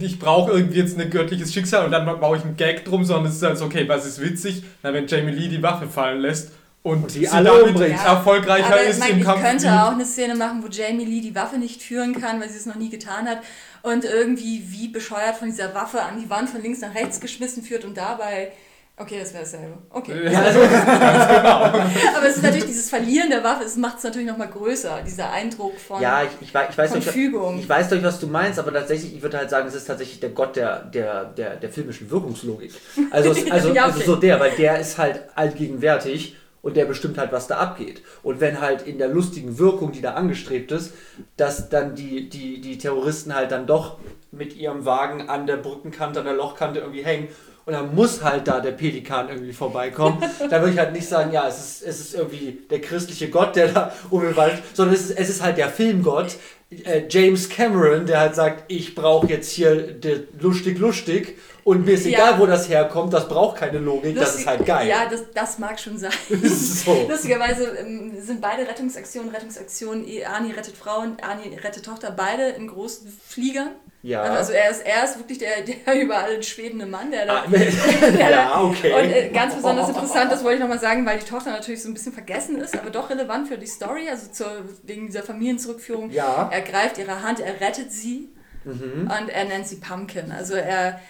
ich 0.00 0.18
brauche 0.18 0.52
irgendwie 0.52 0.78
jetzt 0.78 0.98
ein 0.98 1.10
göttliches 1.10 1.52
Schicksal 1.52 1.84
und 1.84 1.92
dann 1.92 2.04
baue 2.20 2.36
ich 2.36 2.42
einen 2.44 2.56
Gag 2.56 2.84
drum, 2.84 3.04
sondern 3.04 3.26
es 3.30 3.36
ist 3.36 3.42
halt 3.42 3.58
so, 3.58 3.66
okay, 3.66 3.88
was 3.88 4.06
ist 4.06 4.20
witzig? 4.20 4.62
Na, 4.82 4.92
wenn 4.92 5.06
Jamie 5.06 5.32
Lee 5.32 5.48
die 5.48 5.62
Waffe 5.62 5.86
fallen 5.88 6.20
lässt 6.20 6.52
und, 6.82 7.14
die 7.14 7.20
sie 7.20 7.28
alle 7.28 7.50
damit 7.50 7.68
umbringt. 7.68 8.04
erfolgreicher 8.04 8.66
aber 8.66 8.82
ist 8.82 8.98
mein, 9.00 9.10
im 9.12 9.18
ich 9.18 9.24
Kampf. 9.24 9.42
könnte 9.42 9.64
wie- 9.64 9.68
auch 9.70 9.92
eine 9.92 10.04
Szene 10.04 10.34
machen, 10.34 10.62
wo 10.62 10.68
Jamie 10.68 11.04
Lee 11.04 11.20
die 11.20 11.34
Waffe 11.34 11.58
nicht 11.58 11.82
führen 11.82 12.20
kann, 12.20 12.40
weil 12.40 12.48
sie 12.48 12.58
es 12.58 12.66
noch 12.66 12.76
nie 12.76 12.90
getan 12.90 13.26
hat 13.28 13.38
und 13.82 14.04
irgendwie 14.04 14.62
wie 14.68 14.88
bescheuert 14.88 15.36
von 15.36 15.48
dieser 15.48 15.74
Waffe 15.74 16.02
an 16.02 16.20
die 16.22 16.28
Wand 16.30 16.48
von 16.50 16.62
links 16.62 16.80
nach 16.80 16.94
rechts 16.94 17.20
geschmissen 17.20 17.62
führt 17.62 17.84
und 17.84 17.96
dabei... 17.96 18.52
Okay, 18.98 19.18
das 19.20 19.34
wäre 19.34 19.42
dasselbe. 19.44 19.76
Okay. 19.90 20.32
Ja, 20.32 20.40
also, 20.40 20.58
Aber 22.16 22.26
es 22.26 22.36
ist 22.36 22.42
natürlich 22.42 22.64
dieses 22.64 22.88
Verlieren 22.88 23.28
der 23.28 23.44
Waffe, 23.44 23.64
es 23.64 23.76
macht 23.76 23.98
es 23.98 24.04
natürlich 24.04 24.26
nochmal 24.26 24.48
größer, 24.48 25.02
dieser 25.06 25.30
Eindruck 25.30 25.78
von... 25.78 26.00
ja, 26.00 26.22
ich, 26.22 26.30
ich, 26.40 26.54
weiß- 26.54 26.70
ich 26.70 26.78
weiß 26.78 26.94
nicht, 26.94 27.14
ich 27.14 27.68
weiß 27.68 27.90
doch, 27.90 28.02
was 28.02 28.18
du 28.20 28.26
meinst, 28.26 28.58
aber 28.58 28.72
tatsächlich, 28.72 29.14
ich 29.14 29.20
würde 29.22 29.36
halt 29.36 29.50
sagen, 29.50 29.68
es 29.68 29.74
ist 29.74 29.84
tatsächlich 29.84 30.20
der 30.20 30.30
Gott 30.30 30.56
der, 30.56 30.80
der, 30.84 31.24
der, 31.26 31.56
der 31.56 31.68
filmischen 31.70 32.10
Wirkungslogik. 32.10 32.72
Also, 33.10 33.32
es- 33.32 33.50
also, 33.50 33.72
Ja, 33.74 33.84
also 33.84 33.98
okay. 33.98 34.06
so 34.06 34.16
der, 34.16 34.40
weil 34.40 34.52
der 34.52 34.80
ist 34.80 34.96
halt 34.96 35.20
allgegenwärtig 35.34 36.36
und 36.62 36.76
der 36.78 36.86
bestimmt 36.86 37.18
halt, 37.18 37.32
was 37.32 37.46
da 37.48 37.58
abgeht. 37.58 38.02
Und 38.22 38.40
wenn 38.40 38.62
halt 38.62 38.82
in 38.86 38.96
der 38.96 39.08
lustigen 39.08 39.58
Wirkung, 39.58 39.92
die 39.92 40.00
da 40.00 40.14
angestrebt 40.14 40.72
ist, 40.72 40.94
dass 41.36 41.68
dann 41.68 41.94
die, 41.94 42.30
die, 42.30 42.62
die 42.62 42.78
Terroristen 42.78 43.34
halt 43.34 43.52
dann 43.52 43.66
doch 43.66 43.98
mit 44.32 44.56
ihrem 44.56 44.86
Wagen 44.86 45.28
an 45.28 45.46
der 45.46 45.58
Brückenkante, 45.58 46.20
an 46.20 46.24
der 46.24 46.34
Lochkante 46.34 46.80
irgendwie 46.80 47.04
hängen 47.04 47.28
und 47.66 47.72
dann 47.72 47.94
muss 47.94 48.22
halt 48.22 48.48
da 48.48 48.60
der 48.60 48.70
Pelikan 48.70 49.28
irgendwie 49.28 49.52
vorbeikommen, 49.52 50.22
dann 50.50 50.62
würde 50.62 50.72
ich 50.72 50.78
halt 50.78 50.92
nicht 50.92 51.08
sagen, 51.08 51.32
ja, 51.32 51.46
es 51.48 51.58
ist, 51.58 51.82
es 51.82 52.00
ist 52.00 52.14
irgendwie 52.14 52.60
der 52.70 52.80
christliche 52.80 53.28
Gott, 53.28 53.56
der 53.56 53.68
da 53.68 53.92
um 54.08 54.22
Wald, 54.36 54.62
sondern 54.72 54.94
es 54.94 55.10
ist, 55.10 55.18
es 55.18 55.28
ist 55.28 55.42
halt 55.42 55.58
der 55.58 55.68
Filmgott, 55.68 56.36
äh, 56.84 57.02
James 57.08 57.48
Cameron, 57.48 58.06
der 58.06 58.20
halt 58.20 58.34
sagt, 58.34 58.64
ich 58.68 58.94
brauche 58.94 59.26
jetzt 59.26 59.50
hier 59.50 59.96
lustig 60.40 60.78
lustig 60.78 61.36
und 61.66 61.84
mir 61.84 61.94
ist 61.94 62.06
Ja. 62.06 62.12
egal, 62.28 62.38
wo 62.40 62.46
das 62.46 62.68
herkommt, 62.68 63.12
das 63.12 63.26
braucht 63.28 63.56
keine 63.58 63.78
Logik, 63.78 64.14
das 64.14 64.24
Lustig- 64.26 64.40
ist 64.42 64.46
halt 64.46 64.64
geil. 64.66 64.86
Ja, 64.88 65.06
das, 65.10 65.24
das 65.34 65.58
mag 65.58 65.78
schon 65.80 65.98
sein. 65.98 66.12
so. 66.42 67.06
Lustigerweise 67.08 67.64
ähm, 67.80 68.12
sind 68.20 68.40
beide 68.40 68.62
Rettungsaktionen, 68.68 69.30
Rettungsaktionen, 69.34 70.06
Arnie 70.24 70.52
rettet 70.52 70.76
Frauen, 70.76 71.16
Arnie 71.20 71.56
rettet 71.56 71.84
Tochter, 71.84 72.12
beide 72.12 72.50
in 72.50 72.68
großen 72.68 73.12
Fliegern. 73.26 73.70
Ja. 74.02 74.22
Also 74.22 74.52
er 74.52 74.70
ist, 74.70 74.86
er 74.86 75.02
ist 75.04 75.18
wirklich 75.18 75.38
der, 75.38 75.62
der 75.62 76.00
überall 76.00 76.40
schwebende 76.44 76.86
Mann, 76.86 77.10
der 77.10 77.26
da... 77.26 77.42
Ah, 77.44 77.46
ja, 78.30 78.60
okay. 78.62 78.92
Und 78.92 79.10
äh, 79.10 79.30
ganz 79.30 79.56
besonders 79.56 79.88
interessant, 79.88 80.30
das 80.30 80.44
wollte 80.44 80.54
ich 80.56 80.60
nochmal 80.60 80.78
sagen, 80.78 81.04
weil 81.04 81.18
die 81.18 81.26
Tochter 81.26 81.50
natürlich 81.50 81.82
so 81.82 81.88
ein 81.88 81.94
bisschen 81.94 82.12
vergessen 82.12 82.60
ist, 82.60 82.78
aber 82.78 82.90
doch 82.90 83.10
relevant 83.10 83.48
für 83.48 83.58
die 83.58 83.66
Story, 83.66 84.08
also 84.08 84.30
zur, 84.30 84.46
wegen 84.84 85.06
dieser 85.08 85.24
Familienzurückführung. 85.24 86.10
Ja. 86.12 86.48
Er 86.52 86.60
greift 86.60 86.98
ihre 86.98 87.22
Hand, 87.22 87.40
er 87.40 87.60
rettet 87.60 87.90
sie 87.90 88.28
Mhm. 88.64 89.02
und 89.16 89.28
er 89.28 89.44
nennt 89.44 89.64
sie 89.68 89.76
Pumpkin. 89.76 90.32
Also 90.32 90.54
er, 90.54 91.00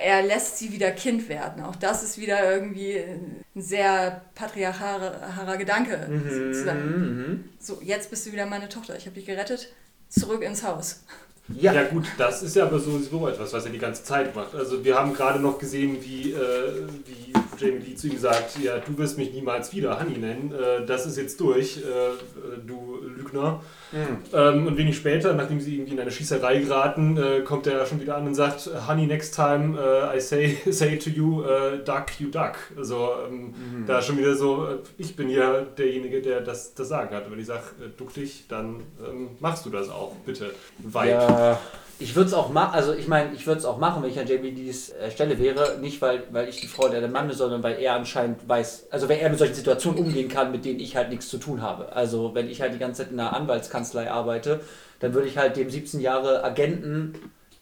er 0.00 0.22
lässt 0.22 0.58
sie 0.58 0.72
wieder 0.72 0.90
Kind 0.90 1.28
werden. 1.28 1.62
Auch 1.62 1.76
das 1.76 2.02
ist 2.02 2.18
wieder 2.18 2.52
irgendwie 2.52 2.98
ein 2.98 3.44
sehr 3.54 4.22
patriarchaler 4.34 5.56
Gedanke. 5.56 6.08
sozusagen. 6.28 6.80
Mhm. 6.80 7.44
So, 7.58 7.80
jetzt 7.82 8.10
bist 8.10 8.26
du 8.26 8.32
wieder 8.32 8.46
meine 8.46 8.68
Tochter. 8.68 8.96
Ich 8.96 9.06
habe 9.06 9.14
dich 9.14 9.26
gerettet. 9.26 9.72
Zurück 10.08 10.42
ins 10.42 10.62
Haus. 10.62 11.02
Ja. 11.48 11.72
Ja 11.72 11.84
gut, 11.84 12.06
das 12.16 12.42
ist 12.42 12.56
ja 12.56 12.64
aber 12.64 12.78
sowieso 12.78 13.28
etwas, 13.28 13.52
was 13.52 13.66
er 13.66 13.70
die 13.70 13.78
ganze 13.78 14.02
Zeit 14.02 14.34
macht. 14.34 14.54
Also 14.54 14.82
wir 14.82 14.94
haben 14.94 15.12
gerade 15.12 15.38
noch 15.38 15.58
gesehen, 15.58 15.98
wie, 16.02 16.32
äh, 16.32 16.86
wie 17.04 17.32
Jamie 17.58 17.80
Lee 17.80 17.94
zu 17.94 18.08
ihm 18.08 18.18
sagt, 18.18 18.58
ja, 18.62 18.78
du 18.78 18.96
wirst 18.96 19.18
mich 19.18 19.32
niemals 19.32 19.72
wieder 19.74 20.00
Honey 20.00 20.16
nennen, 20.18 20.54
äh, 20.54 20.86
das 20.86 21.04
ist 21.04 21.18
jetzt 21.18 21.38
durch, 21.40 21.78
äh, 21.78 22.62
du 22.66 23.00
Lügner. 23.02 23.62
Mhm. 23.94 24.18
Ähm, 24.32 24.66
und 24.66 24.76
wenig 24.76 24.96
später, 24.96 25.32
nachdem 25.34 25.60
sie 25.60 25.76
irgendwie 25.76 25.92
in 25.92 26.00
eine 26.00 26.10
Schießerei 26.10 26.58
geraten, 26.58 27.16
äh, 27.16 27.40
kommt 27.40 27.66
er 27.68 27.86
schon 27.86 28.00
wieder 28.00 28.16
an 28.16 28.26
und 28.26 28.34
sagt, 28.34 28.68
Honey, 28.88 29.06
next 29.06 29.34
time 29.36 29.78
uh, 29.78 30.16
I 30.16 30.20
say, 30.20 30.58
say 30.70 30.98
to 30.98 31.10
you, 31.10 31.44
uh, 31.44 31.78
duck, 31.84 32.06
you 32.18 32.28
duck. 32.28 32.56
Also 32.76 33.10
ähm, 33.28 33.46
mhm. 33.46 33.86
da 33.86 34.02
schon 34.02 34.18
wieder 34.18 34.34
so, 34.34 34.66
ich 34.98 35.14
bin 35.14 35.30
ja 35.30 35.60
derjenige, 35.60 36.20
der 36.20 36.40
das, 36.40 36.74
das 36.74 36.88
Sagen 36.88 37.14
hat. 37.14 37.30
Wenn 37.30 37.38
ich 37.38 37.46
sage, 37.46 37.62
duck 37.96 38.12
dich, 38.12 38.46
dann 38.48 38.82
ähm, 39.08 39.30
machst 39.38 39.64
du 39.64 39.70
das 39.70 39.88
auch, 39.88 40.14
bitte. 40.26 40.52
Weit. 40.78 41.10
Ja. 41.10 41.60
Ich 42.00 42.16
würde 42.16 42.28
es 42.28 42.34
auch 42.34 42.50
machen, 42.50 42.74
also 42.74 42.92
ich 42.92 43.06
meine, 43.06 43.32
ich 43.34 43.46
würde 43.46 43.60
es 43.60 43.64
auch 43.64 43.78
machen, 43.78 44.02
wenn 44.02 44.10
ich 44.10 44.18
an 44.18 44.26
JBDs 44.26 44.90
äh, 44.90 45.10
Stelle 45.10 45.38
wäre, 45.38 45.78
nicht 45.80 46.02
weil, 46.02 46.24
weil 46.32 46.48
ich 46.48 46.60
die 46.60 46.66
Frau 46.66 46.88
der 46.88 47.06
Mann 47.08 47.28
bin, 47.28 47.36
sondern 47.36 47.62
weil 47.62 47.78
er 47.78 47.94
anscheinend 47.94 48.48
weiß, 48.48 48.88
also 48.90 49.08
wenn 49.08 49.20
er 49.20 49.30
mit 49.30 49.38
solchen 49.38 49.54
Situationen 49.54 50.00
umgehen 50.00 50.28
kann, 50.28 50.50
mit 50.50 50.64
denen 50.64 50.80
ich 50.80 50.96
halt 50.96 51.10
nichts 51.10 51.28
zu 51.28 51.38
tun 51.38 51.62
habe. 51.62 51.92
Also 51.92 52.34
wenn 52.34 52.50
ich 52.50 52.60
halt 52.60 52.74
die 52.74 52.78
ganze 52.78 53.02
Zeit 53.02 53.12
in 53.12 53.20
einer 53.20 53.34
Anwaltskanzlei 53.34 54.10
arbeite, 54.10 54.60
dann 55.00 55.14
würde 55.14 55.28
ich 55.28 55.38
halt 55.38 55.56
dem 55.56 55.70
17 55.70 56.00
Jahre 56.00 56.42
Agenten 56.42 57.14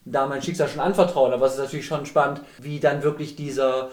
da 0.05 0.27
mein 0.27 0.43
Schicksal 0.43 0.69
schon 0.69 0.81
anvertrauen. 0.81 1.33
Aber 1.33 1.47
es 1.47 1.55
ist 1.55 1.59
natürlich 1.59 1.87
schon 1.87 2.07
spannend, 2.07 2.41
wie 2.59 2.81
dann 2.81 3.03
wirklich 3.03 3.37
dieser, 3.37 3.91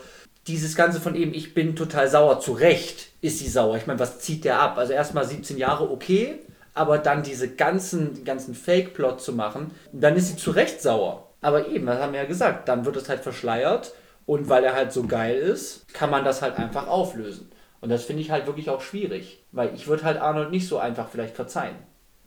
dieses 0.47 0.75
Ganze 0.75 1.01
von 1.01 1.15
eben, 1.15 1.33
ich 1.33 1.53
bin 1.53 1.75
total 1.75 2.09
sauer, 2.09 2.39
zu 2.39 2.53
Recht 2.53 3.09
ist 3.21 3.39
sie 3.39 3.49
sauer. 3.49 3.77
Ich 3.77 3.87
meine, 3.87 3.99
was 3.99 4.19
zieht 4.19 4.45
der 4.45 4.59
ab? 4.61 4.77
Also 4.77 4.93
erstmal 4.93 5.25
17 5.25 5.57
Jahre, 5.57 5.91
okay, 5.91 6.39
aber 6.73 6.97
dann 6.97 7.23
diese 7.23 7.49
ganzen, 7.49 8.23
ganzen 8.23 8.55
Fake-Plot 8.55 9.21
zu 9.21 9.33
machen, 9.33 9.71
dann 9.91 10.15
ist 10.15 10.29
sie 10.29 10.35
zu 10.35 10.51
Recht 10.51 10.81
sauer. 10.81 11.29
Aber 11.41 11.67
eben, 11.67 11.85
das 11.85 11.99
haben 11.99 12.13
wir 12.13 12.21
ja 12.21 12.27
gesagt, 12.27 12.67
dann 12.67 12.85
wird 12.85 12.95
es 12.97 13.09
halt 13.09 13.21
verschleiert 13.21 13.93
und 14.25 14.49
weil 14.49 14.63
er 14.63 14.73
halt 14.75 14.91
so 14.91 15.03
geil 15.03 15.37
ist, 15.37 15.93
kann 15.93 16.09
man 16.09 16.23
das 16.23 16.41
halt 16.41 16.57
einfach 16.57 16.87
auflösen. 16.87 17.51
Und 17.81 17.89
das 17.89 18.03
finde 18.03 18.21
ich 18.21 18.31
halt 18.31 18.45
wirklich 18.45 18.69
auch 18.69 18.81
schwierig, 18.81 19.43
weil 19.51 19.73
ich 19.73 19.87
würde 19.87 20.03
halt 20.03 20.17
Arnold 20.17 20.51
nicht 20.51 20.67
so 20.67 20.77
einfach 20.77 21.09
vielleicht 21.09 21.35
verzeihen. 21.35 21.75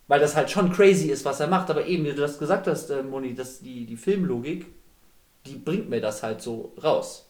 Weil 0.08 0.20
das 0.20 0.34
halt 0.34 0.50
schon 0.50 0.72
crazy 0.72 1.08
ist, 1.08 1.24
was 1.24 1.40
er 1.40 1.46
macht, 1.46 1.70
aber 1.70 1.86
eben, 1.86 2.04
wie 2.04 2.10
du 2.10 2.20
das 2.20 2.38
gesagt 2.38 2.66
hast, 2.66 2.90
äh, 2.90 3.02
Moni, 3.02 3.34
dass 3.34 3.60
die, 3.60 3.86
die 3.86 3.96
Filmlogik, 3.96 4.66
die 5.46 5.56
bringt 5.56 5.90
mir 5.90 6.00
das 6.00 6.22
halt 6.22 6.40
so 6.40 6.74
raus. 6.82 7.28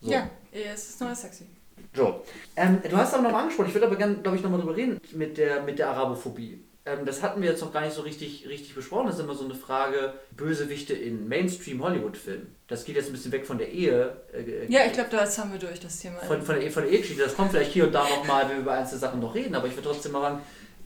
So. 0.00 0.10
Ja, 0.10 0.28
es 0.52 0.90
ist 0.90 1.00
nur 1.00 1.14
sexy. 1.14 1.46
So. 1.94 2.22
Ähm, 2.56 2.78
du 2.88 2.96
hast 2.96 3.14
aber 3.14 3.22
nochmal 3.22 3.42
angesprochen, 3.42 3.68
ich 3.68 3.74
würde 3.74 3.86
aber 3.86 3.96
gerne, 3.96 4.14
glaube 4.16 4.36
ich, 4.36 4.42
nochmal 4.42 4.60
drüber 4.60 4.76
reden 4.76 5.00
mit 5.12 5.36
der, 5.36 5.62
mit 5.62 5.78
der 5.78 5.90
Arabophobie. 5.90 6.64
Ähm, 6.84 7.04
das 7.04 7.22
hatten 7.22 7.42
wir 7.42 7.50
jetzt 7.50 7.60
noch 7.60 7.72
gar 7.72 7.82
nicht 7.82 7.94
so 7.94 8.02
richtig, 8.02 8.48
richtig 8.48 8.74
besprochen. 8.74 9.06
Das 9.06 9.16
ist 9.16 9.22
immer 9.22 9.34
so 9.34 9.44
eine 9.44 9.54
Frage, 9.54 10.14
Bösewichte 10.36 10.94
in 10.94 11.28
Mainstream-Hollywood-Filmen. 11.28 12.54
Das 12.66 12.84
geht 12.84 12.96
jetzt 12.96 13.08
ein 13.08 13.12
bisschen 13.12 13.30
weg 13.30 13.46
von 13.46 13.58
der 13.58 13.70
Ehe. 13.70 14.16
Äh, 14.32 14.66
ja, 14.68 14.80
ich 14.86 14.92
glaube, 14.92 15.10
das 15.10 15.38
haben 15.38 15.52
wir 15.52 15.60
durch, 15.60 15.78
das 15.78 16.00
Thema. 16.00 16.18
Von, 16.20 16.42
von 16.42 16.58
der, 16.58 16.70
von 16.70 16.82
der 16.82 16.92
Ehegeschichte. 16.92 17.22
Das 17.22 17.36
kommt 17.36 17.52
vielleicht 17.52 17.72
hier 17.72 17.84
und 17.84 17.92
da 17.92 18.02
nochmal, 18.08 18.48
wenn 18.48 18.56
wir 18.56 18.62
über 18.62 18.72
einzelne 18.72 19.00
Sachen 19.00 19.20
noch 19.20 19.34
reden, 19.34 19.54
aber 19.54 19.68
ich 19.68 19.76
würde 19.76 19.88
trotzdem 19.90 20.12
mal 20.12 20.22
sagen, 20.22 20.40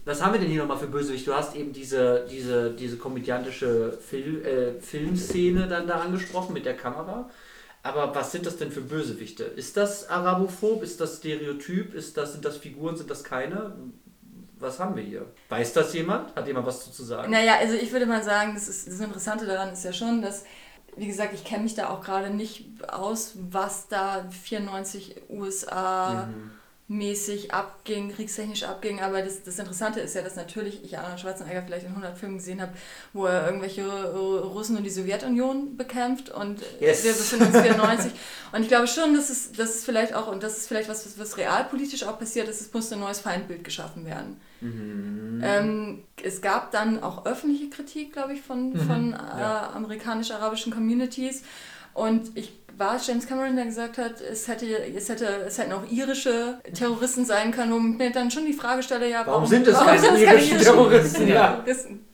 was 0.05 0.23
haben 0.23 0.35
wir 0.35 0.41
denn 0.41 0.51
hier 0.51 0.61
nochmal 0.61 0.79
für 0.79 0.87
Bösewicht? 0.87 1.27
Du 1.27 1.35
hast 1.35 1.57
eben 1.57 1.73
diese, 1.73 2.27
diese, 2.31 2.71
diese 2.73 2.97
komödiantische 2.97 3.99
Fil 4.09 4.45
äh, 4.45 4.81
Filmszene 4.81 5.67
dann 5.67 5.87
da 5.87 6.01
angesprochen 6.01 6.53
mit 6.53 6.65
der 6.65 6.77
Kamera. 6.77 7.29
Aber 7.87 8.15
was 8.15 8.33
sind 8.33 8.47
das 8.47 8.57
denn 8.57 8.73
für 8.73 8.81
Bösewichte? 8.81 9.45
Ist 9.45 9.77
das 9.77 10.09
arabophob? 10.09 10.83
Ist 10.83 11.01
das 11.01 11.19
Stereotyp? 11.19 11.95
Ist 11.95 12.17
das, 12.17 12.33
sind 12.33 12.45
das 12.45 12.57
Figuren? 12.57 12.97
Sind 12.97 13.11
das 13.11 13.23
keine? 13.23 13.77
Was 14.59 14.81
haben 14.81 14.97
wir 14.97 15.03
hier? 15.03 15.27
Weiß 15.49 15.73
das 15.73 15.93
jemand? 15.95 16.35
Hat 16.35 16.47
jemand 16.47 16.67
was 16.67 16.91
zu 16.93 17.05
sagen? 17.05 17.31
Naja, 17.31 17.57
also 17.59 17.75
ich 17.75 17.93
würde 17.93 18.07
mal 18.07 18.23
sagen, 18.23 18.55
das, 18.55 18.69
ist, 18.69 18.89
das 18.89 19.01
Interessante 19.01 19.47
daran 19.47 19.73
ist 19.73 19.85
ja 19.85 19.93
schon, 19.93 20.23
dass, 20.23 20.45
wie 20.97 21.07
gesagt, 21.07 21.35
ich 21.35 21.45
kenne 21.45 21.65
mich 21.65 21.75
da 21.75 21.91
auch 21.91 22.03
gerade 22.03 22.31
nicht 22.31 22.67
aus, 22.89 23.35
was 23.51 23.89
da 23.89 24.27
94 24.31 25.23
USA. 25.29 26.27
Mhm 26.27 26.56
mäßig 26.89 27.53
abging, 27.53 28.15
kriegstechnisch 28.15 28.63
abging. 28.63 29.01
Aber 29.01 29.21
das, 29.21 29.43
das 29.43 29.59
Interessante 29.59 29.99
ist 30.01 30.15
ja, 30.15 30.23
dass 30.23 30.37
natürlich 30.37 30.85
ich 30.85 30.97
Arnold 30.97 31.19
Schwarzenegger 31.19 31.63
vielleicht 31.63 31.85
in 31.85 31.91
100 31.91 32.17
Filmen 32.17 32.37
gesehen 32.37 32.63
habe, 32.63 32.73
wo 33.13 33.27
er 33.27 33.47
irgendwelche 33.47 33.85
Russen 34.15 34.77
und 34.77 34.85
die 34.85 34.91
Sowjetunion 34.91 35.77
bekämpft 35.77 36.31
und 36.31 36.61
yes. 36.81 37.05
wir 37.05 37.13
befinden 37.13 37.47
uns 37.47 37.61
94. 37.61 38.13
und 38.53 38.63
ich 38.63 38.69
glaube 38.69 38.87
schon, 38.87 39.15
dass 39.15 39.31
es, 39.31 39.53
dass 39.53 39.75
es 39.75 39.85
vielleicht 39.85 40.15
auch, 40.15 40.29
und 40.29 40.45
das 40.45 40.59
ist 40.59 40.69
vielleicht 40.69 40.89
was, 40.89 41.19
was 41.19 41.37
realpolitisch 41.37 42.05
auch 42.05 42.19
passiert 42.19 42.49
ist, 42.49 42.61
es 42.61 42.73
musste 42.73 42.95
ein 42.95 43.01
neues 43.01 43.19
Feindbild 43.19 43.65
geschaffen 43.65 44.07
werden. 44.07 44.41
Mhm. 44.61 45.41
Ähm, 45.43 46.05
es 46.23 46.41
gab 46.41 46.71
dann 46.71 47.03
auch 47.03 47.27
öffentliche 47.27 47.69
Kritik, 47.69 48.13
glaube 48.13 48.35
ich, 48.35 48.43
von, 48.43 48.71
mhm. 48.71 48.81
von 48.81 49.11
ja. 49.11 49.73
äh, 49.73 49.77
amerikanisch-arabischen 49.77 50.73
Communities. 50.73 51.43
Und 51.97 52.37
ich 52.37 52.53
war 52.79 52.97
es 52.97 53.07
James 53.07 53.27
Cameron, 53.27 53.57
der 53.57 53.65
gesagt 53.65 53.97
hat, 53.97 54.21
es, 54.21 54.49
hätte, 54.49 54.67
es, 54.67 55.09
hätte, 55.09 55.27
es 55.47 55.59
hätten 55.59 55.73
auch 55.73 55.91
irische 55.91 56.59
Terroristen 56.75 57.25
sein 57.25 57.51
können, 57.51 57.73
wo 57.73 57.79
mir 57.79 58.13
dann 58.13 58.31
schon 58.31 58.45
die 58.45 58.53
Frage 58.53 58.83
stelle, 58.83 59.11
ja, 59.11 59.21
warum, 59.21 59.45
warum 59.45 59.47
sind 59.47 59.67
es 59.67 59.79
keine, 59.79 60.01
keine 60.03 60.19
irischen 60.19 60.59
Terroristen? 60.59 61.29
Ja. 61.29 61.53
Terroristen? 61.53 62.07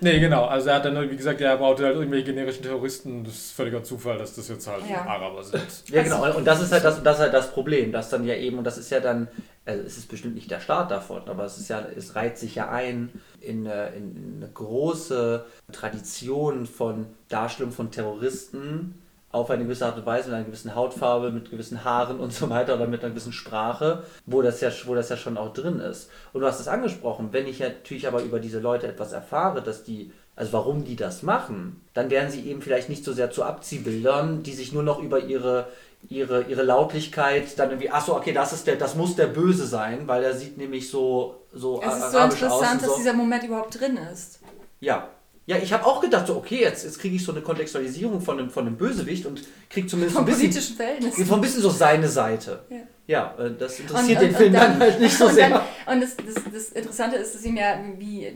Nee, 0.00 0.20
genau. 0.20 0.44
Also 0.44 0.68
er 0.68 0.76
hat 0.76 0.84
dann, 0.84 1.10
wie 1.10 1.16
gesagt, 1.16 1.40
er 1.40 1.56
baute 1.56 1.84
halt 1.84 1.96
irgendwelche 1.96 2.26
generischen 2.26 2.62
Terroristen. 2.62 3.24
Das 3.24 3.34
ist 3.34 3.52
völliger 3.52 3.82
Zufall, 3.82 4.18
dass 4.18 4.34
das 4.34 4.48
jetzt 4.48 4.66
halt 4.68 4.84
ja. 4.88 5.04
Araber 5.06 5.42
sind. 5.42 5.62
Ja, 5.88 6.02
genau. 6.02 6.36
Und 6.36 6.44
das 6.44 6.62
ist 6.62 6.72
halt 6.72 6.84
das, 6.84 7.02
das, 7.02 7.16
ist 7.16 7.22
halt 7.22 7.34
das 7.34 7.50
Problem, 7.50 7.90
dass 7.90 8.10
dann 8.10 8.24
ja 8.24 8.34
eben, 8.34 8.58
und 8.58 8.64
das 8.64 8.78
ist 8.78 8.90
ja 8.90 9.00
dann, 9.00 9.28
also 9.64 9.82
es 9.82 9.96
ist 9.96 10.08
bestimmt 10.08 10.34
nicht 10.34 10.50
der 10.50 10.60
Start 10.60 10.90
davon, 10.90 11.22
aber 11.26 11.44
es 11.44 11.58
ist 11.58 11.68
ja, 11.68 11.84
es 11.96 12.14
reiht 12.14 12.38
sich 12.38 12.54
ja 12.54 12.68
ein 12.68 13.10
in, 13.40 13.64
in, 13.64 13.66
in 13.66 14.34
eine 14.36 14.50
große 14.52 15.44
Tradition 15.72 16.66
von 16.66 17.06
Darstellung 17.28 17.72
von 17.72 17.90
Terroristen 17.90 18.94
auf 19.36 19.50
eine 19.50 19.64
gewisse 19.64 19.86
Art 19.86 19.96
und 19.98 20.06
Weise, 20.06 20.28
mit 20.28 20.36
einer 20.36 20.44
gewissen 20.46 20.74
Hautfarbe, 20.74 21.30
mit 21.30 21.50
gewissen 21.50 21.84
Haaren 21.84 22.20
und 22.20 22.32
so 22.32 22.48
weiter 22.50 22.74
oder 22.74 22.86
mit 22.86 23.02
einer 23.02 23.10
gewissen 23.10 23.32
Sprache, 23.32 24.02
wo 24.24 24.42
das 24.42 24.60
ja, 24.60 24.70
wo 24.86 24.94
das 24.94 25.08
ja 25.08 25.16
schon 25.16 25.36
auch 25.36 25.52
drin 25.52 25.78
ist. 25.78 26.10
Und 26.32 26.40
du 26.40 26.46
hast 26.46 26.60
es 26.60 26.68
angesprochen, 26.68 27.28
wenn 27.32 27.46
ich 27.46 27.60
natürlich 27.60 28.08
aber 28.08 28.22
über 28.22 28.40
diese 28.40 28.60
Leute 28.60 28.86
etwas 28.88 29.12
erfahre, 29.12 29.62
dass 29.62 29.84
die, 29.84 30.12
also 30.34 30.52
warum 30.52 30.84
die 30.84 30.96
das 30.96 31.22
machen, 31.22 31.82
dann 31.94 32.10
werden 32.10 32.30
sie 32.30 32.48
eben 32.48 32.62
vielleicht 32.62 32.88
nicht 32.88 33.04
so 33.04 33.12
sehr 33.12 33.30
zu 33.30 33.44
Abziehbildern, 33.44 34.42
die 34.42 34.52
sich 34.52 34.72
nur 34.72 34.82
noch 34.82 35.02
über 35.02 35.20
ihre 35.20 35.68
ihre, 36.08 36.42
ihre 36.42 36.62
Laublichkeit 36.62 37.58
dann 37.58 37.70
irgendwie, 37.70 37.90
achso, 37.90 38.16
okay, 38.16 38.32
das 38.32 38.52
ist 38.52 38.66
der, 38.66 38.76
das 38.76 38.94
muss 38.94 39.16
der 39.16 39.26
Böse 39.26 39.66
sein, 39.66 40.06
weil 40.06 40.22
er 40.22 40.34
sieht 40.34 40.56
nämlich 40.56 40.88
so, 40.88 41.42
so 41.52 41.82
Es 41.82 41.96
ist 41.96 42.12
so 42.12 42.18
interessant, 42.18 42.80
so. 42.80 42.86
dass 42.86 42.96
dieser 42.96 43.12
Moment 43.12 43.42
überhaupt 43.42 43.80
drin 43.80 43.98
ist. 44.12 44.38
Ja, 44.78 45.08
ja, 45.48 45.56
ich 45.58 45.72
habe 45.72 45.86
auch 45.86 46.00
gedacht, 46.00 46.26
so, 46.26 46.36
okay, 46.36 46.60
jetzt, 46.60 46.84
jetzt 46.84 46.98
kriege 46.98 47.14
ich 47.14 47.24
so 47.24 47.30
eine 47.30 47.40
Kontextualisierung 47.40 48.20
von 48.20 48.40
einem, 48.40 48.50
von 48.50 48.66
einem 48.66 48.76
Bösewicht 48.76 49.26
und 49.26 49.42
kriege 49.70 49.86
zumindest 49.86 50.16
von 50.16 50.24
ein 50.24 50.26
bisschen, 50.26 50.50
politischen 50.50 50.76
Verhältnissen. 50.76 51.24
Von 51.24 51.38
ein 51.38 51.40
bisschen 51.40 51.62
so 51.62 51.70
seine 51.70 52.08
Seite. 52.08 52.64
Ja, 52.68 52.76
ja 53.06 53.44
äh, 53.44 53.54
das 53.56 53.78
interessiert 53.78 54.18
und, 54.18 54.24
den 54.24 54.30
und, 54.30 54.36
Film 54.36 54.48
und 54.48 54.54
dann, 54.54 54.72
dann, 54.72 54.80
halt 54.80 55.00
nicht 55.00 55.16
so 55.16 55.28
sehr. 55.28 55.50
Dann, 55.50 55.94
und 55.94 56.02
das, 56.02 56.16
das, 56.16 56.52
das 56.52 56.68
Interessante 56.70 57.16
ist, 57.18 57.36
dass 57.36 57.44
ihm 57.44 57.56
ja 57.56 57.78
wie 57.96 58.28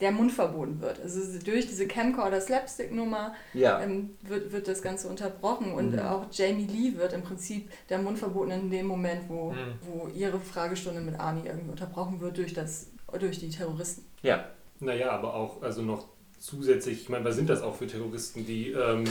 der 0.00 0.10
Mund 0.10 0.32
verboten 0.32 0.80
wird. 0.80 1.02
Also 1.02 1.20
durch 1.44 1.66
diese 1.66 1.86
Camcorder-Slapstick-Nummer 1.86 3.34
ja. 3.52 3.82
ähm, 3.82 4.16
wird, 4.22 4.52
wird 4.52 4.68
das 4.68 4.80
Ganze 4.80 5.08
unterbrochen 5.08 5.74
und 5.74 5.92
mhm. 5.92 5.98
auch 5.98 6.24
Jamie 6.32 6.66
Lee 6.66 6.96
wird 6.96 7.12
im 7.12 7.22
Prinzip 7.22 7.70
der 7.90 7.98
Mund 7.98 8.18
verboten 8.18 8.52
in 8.52 8.70
dem 8.70 8.86
Moment, 8.86 9.28
wo, 9.28 9.52
mhm. 9.52 9.74
wo 9.82 10.08
ihre 10.08 10.40
Fragestunde 10.40 11.02
mit 11.02 11.20
Arnie 11.20 11.42
irgendwie 11.44 11.72
unterbrochen 11.72 12.22
wird 12.22 12.38
durch, 12.38 12.54
das, 12.54 12.86
durch 13.20 13.38
die 13.38 13.50
Terroristen. 13.50 14.06
Ja. 14.22 14.46
Naja, 14.80 15.12
aber 15.12 15.34
auch 15.34 15.62
also 15.62 15.80
noch 15.80 16.08
zusätzlich, 16.42 17.02
ich 17.02 17.08
meine, 17.08 17.24
was 17.24 17.36
sind 17.36 17.48
das 17.48 17.62
auch 17.62 17.76
für 17.76 17.86
Terroristen, 17.86 18.44
die. 18.44 18.72
Ähm, 18.72 19.04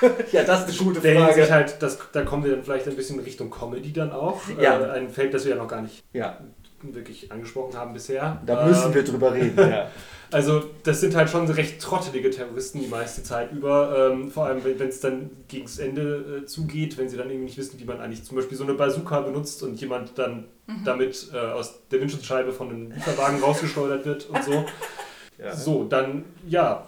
ja, 0.32 0.44
das 0.44 0.68
ist 0.68 0.80
eine 0.80 0.90
gute 0.90 1.00
Frage. 1.00 1.34
Sich 1.34 1.50
halt, 1.50 1.76
das, 1.80 1.98
da 2.12 2.22
kommen 2.22 2.44
wir 2.44 2.52
dann 2.52 2.62
vielleicht 2.62 2.88
ein 2.88 2.96
bisschen 2.96 3.18
in 3.18 3.24
Richtung 3.24 3.50
Comedy 3.50 3.92
dann 3.92 4.12
auch. 4.12 4.40
Ja. 4.60 4.80
Äh, 4.80 4.90
ein 4.92 5.10
Feld, 5.10 5.34
das 5.34 5.44
wir 5.44 5.56
ja 5.56 5.58
noch 5.60 5.68
gar 5.68 5.82
nicht 5.82 6.04
ja. 6.12 6.38
wirklich 6.82 7.32
angesprochen 7.32 7.76
haben 7.76 7.92
bisher. 7.92 8.40
Da 8.46 8.64
müssen 8.64 8.86
ähm, 8.86 8.94
wir 8.94 9.04
drüber 9.04 9.34
reden, 9.34 9.58
ja. 9.58 9.90
Also, 10.30 10.64
das 10.82 11.00
sind 11.00 11.14
halt 11.14 11.30
schon 11.30 11.48
recht 11.48 11.80
trottelige 11.80 12.28
Terroristen 12.28 12.80
die 12.80 12.88
meiste 12.88 13.22
Zeit 13.22 13.52
über. 13.52 14.10
Ähm, 14.10 14.32
vor 14.32 14.46
allem, 14.46 14.64
wenn 14.64 14.88
es 14.88 14.98
dann 14.98 15.30
gegen 15.46 15.66
das 15.66 15.78
Ende 15.78 16.42
äh, 16.42 16.46
zugeht, 16.46 16.98
wenn 16.98 17.08
sie 17.08 17.16
dann 17.16 17.28
irgendwie 17.28 17.44
nicht 17.44 17.58
wissen, 17.58 17.78
wie 17.78 17.84
man 17.84 18.00
eigentlich 18.00 18.24
zum 18.24 18.36
Beispiel 18.36 18.58
so 18.58 18.64
eine 18.64 18.74
Bazooka 18.74 19.20
benutzt 19.20 19.62
und 19.62 19.80
jemand 19.80 20.18
dann 20.18 20.46
mhm. 20.66 20.82
damit 20.84 21.28
äh, 21.32 21.36
aus 21.36 21.86
der 21.88 22.00
Windschutzscheibe 22.00 22.52
von 22.52 22.68
einem 22.68 22.90
Lieferwagen 22.90 23.40
rausgeschleudert 23.40 24.06
wird 24.06 24.28
und 24.28 24.42
so. 24.42 24.64
Ja. 25.38 25.54
So, 25.54 25.84
dann, 25.84 26.24
ja, 26.46 26.86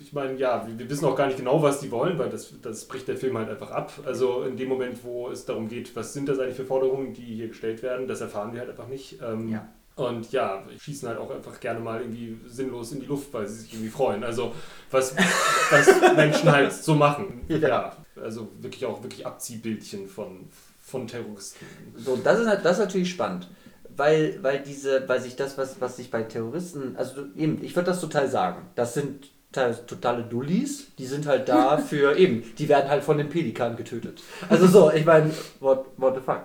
ich 0.00 0.12
meine, 0.12 0.38
ja, 0.38 0.66
wir, 0.66 0.78
wir, 0.78 0.90
wissen 0.90 1.04
auch 1.04 1.16
gar 1.16 1.26
nicht 1.26 1.38
genau, 1.38 1.62
was 1.62 1.80
die 1.80 1.90
wollen, 1.90 2.18
weil 2.18 2.30
das, 2.30 2.52
das 2.62 2.84
bricht 2.86 3.08
der 3.08 3.16
Film 3.16 3.36
halt 3.36 3.48
einfach 3.48 3.70
ab. 3.70 3.92
Also 4.04 4.42
in 4.42 4.56
dem 4.56 4.68
Moment, 4.68 5.02
wo 5.04 5.28
es 5.28 5.44
darum 5.44 5.68
geht, 5.68 5.94
was 5.96 6.12
sind 6.12 6.28
das 6.28 6.38
eigentlich 6.38 6.56
für 6.56 6.64
Forderungen, 6.64 7.12
die 7.12 7.22
hier 7.22 7.48
gestellt 7.48 7.82
werden, 7.82 8.06
das 8.06 8.20
erfahren 8.20 8.52
wir 8.52 8.60
halt 8.60 8.70
einfach 8.70 8.88
nicht. 8.88 9.18
Ähm, 9.22 9.48
ja. 9.48 9.68
Und 9.96 10.32
ja, 10.32 10.64
schießen 10.78 11.08
halt 11.08 11.18
auch 11.18 11.30
einfach 11.30 11.60
gerne 11.60 11.80
mal 11.80 12.00
irgendwie 12.00 12.38
sinnlos 12.46 12.92
in 12.92 13.00
die 13.00 13.06
Luft, 13.06 13.34
weil 13.34 13.46
sie 13.46 13.60
sich 13.60 13.74
irgendwie 13.74 13.90
freuen. 13.90 14.24
Also 14.24 14.54
was, 14.90 15.14
was 15.70 15.88
Menschen 16.16 16.50
halt 16.50 16.72
so 16.72 16.94
machen. 16.94 17.42
Ja. 17.48 17.58
ja. 17.58 17.96
Also 18.20 18.48
wirklich 18.60 18.86
auch 18.86 19.02
wirklich 19.02 19.26
Abziehbildchen 19.26 20.06
von, 20.08 20.48
von 20.80 21.06
Terroristen. 21.06 21.66
So, 21.96 22.16
das 22.16 22.40
ist, 22.40 22.46
halt, 22.46 22.64
das 22.64 22.78
ist 22.78 22.84
natürlich 22.84 23.10
spannend 23.10 23.48
weil, 23.96 24.38
weil 24.42 24.60
diese, 24.60 25.08
weil 25.08 25.20
sich 25.20 25.36
das, 25.36 25.58
was, 25.58 25.80
was 25.80 25.96
sich 25.96 26.10
bei 26.10 26.22
Terroristen, 26.22 26.96
also 26.96 27.24
eben, 27.36 27.62
ich 27.62 27.74
würde 27.76 27.90
das 27.90 28.00
total 28.00 28.28
sagen, 28.28 28.62
das 28.74 28.94
sind 28.94 29.28
totale 29.52 30.22
Dullis, 30.22 30.88
die 30.98 31.06
sind 31.06 31.26
halt 31.26 31.48
da 31.48 31.78
für 31.88 32.16
eben, 32.16 32.44
die 32.56 32.68
werden 32.68 32.88
halt 32.88 33.02
von 33.02 33.18
dem 33.18 33.28
Pelikan 33.28 33.76
getötet. 33.76 34.22
Also 34.48 34.66
so, 34.66 34.92
ich 34.92 35.04
meine, 35.04 35.30
what, 35.60 35.86
what 35.96 36.14
the 36.14 36.20
fuck. 36.20 36.42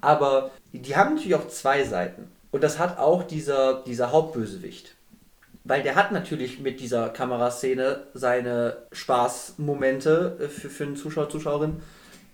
Aber 0.00 0.50
die 0.72 0.96
haben 0.96 1.14
natürlich 1.14 1.34
auch 1.34 1.48
zwei 1.48 1.84
Seiten. 1.84 2.30
Und 2.50 2.62
das 2.62 2.78
hat 2.78 2.98
auch 2.98 3.22
dieser, 3.22 3.82
dieser 3.82 4.12
Hauptbösewicht. 4.12 4.94
Weil 5.64 5.82
der 5.82 5.96
hat 5.96 6.12
natürlich 6.12 6.60
mit 6.60 6.80
dieser 6.80 7.08
Kameraszene 7.08 8.04
seine 8.14 8.76
Spaßmomente 8.92 10.38
äh, 10.40 10.48
für, 10.48 10.70
für 10.70 10.84
einen 10.84 10.96
Zuschauer, 10.96 11.28
Zuschauerin. 11.28 11.82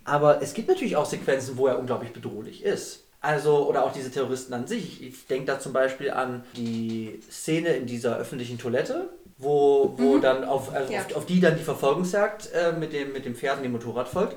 Aber 0.05 0.43
es 0.43 0.53
gibt 0.53 0.69
natürlich 0.69 0.97
auch 0.97 1.07
Sequenzen, 1.07 1.57
wo 1.57 1.67
er 1.67 1.79
unglaublich 1.79 2.13
bedrohlich 2.13 2.63
ist. 2.63 3.05
Also, 3.23 3.69
oder 3.69 3.85
auch 3.85 3.93
diese 3.93 4.11
Terroristen 4.11 4.53
an 4.53 4.67
sich. 4.67 5.01
Ich 5.01 5.27
denke 5.29 5.47
da 5.47 5.61
zum 5.61 5.73
Beispiel 5.73 6.11
an 6.11 6.43
die 6.57 7.21
Szene 7.31 7.69
in 7.69 7.87
dieser 7.87 8.17
öffentlichen 8.19 8.59
Toilette, 8.59 9.11
wo, 9.39 9.95
wo 9.97 10.17
Mhm. 10.17 10.21
dann 10.23 10.45
auf, 10.45 10.75
also 10.75 10.93
Ja. 10.93 11.01
auf, 11.01 11.15
auf 11.17 11.27
die 11.27 11.39
dann 11.41 11.57
die 11.57 11.63
Verfolgungsjagd 11.63 12.51
äh, 12.53 12.73
mit, 12.73 12.93
dem, 12.93 13.13
mit 13.13 13.25
dem 13.25 13.37
Pferd 13.37 13.59
und 13.59 13.63
dem 13.63 13.73
Motorrad 13.73 14.09
folgt, 14.09 14.37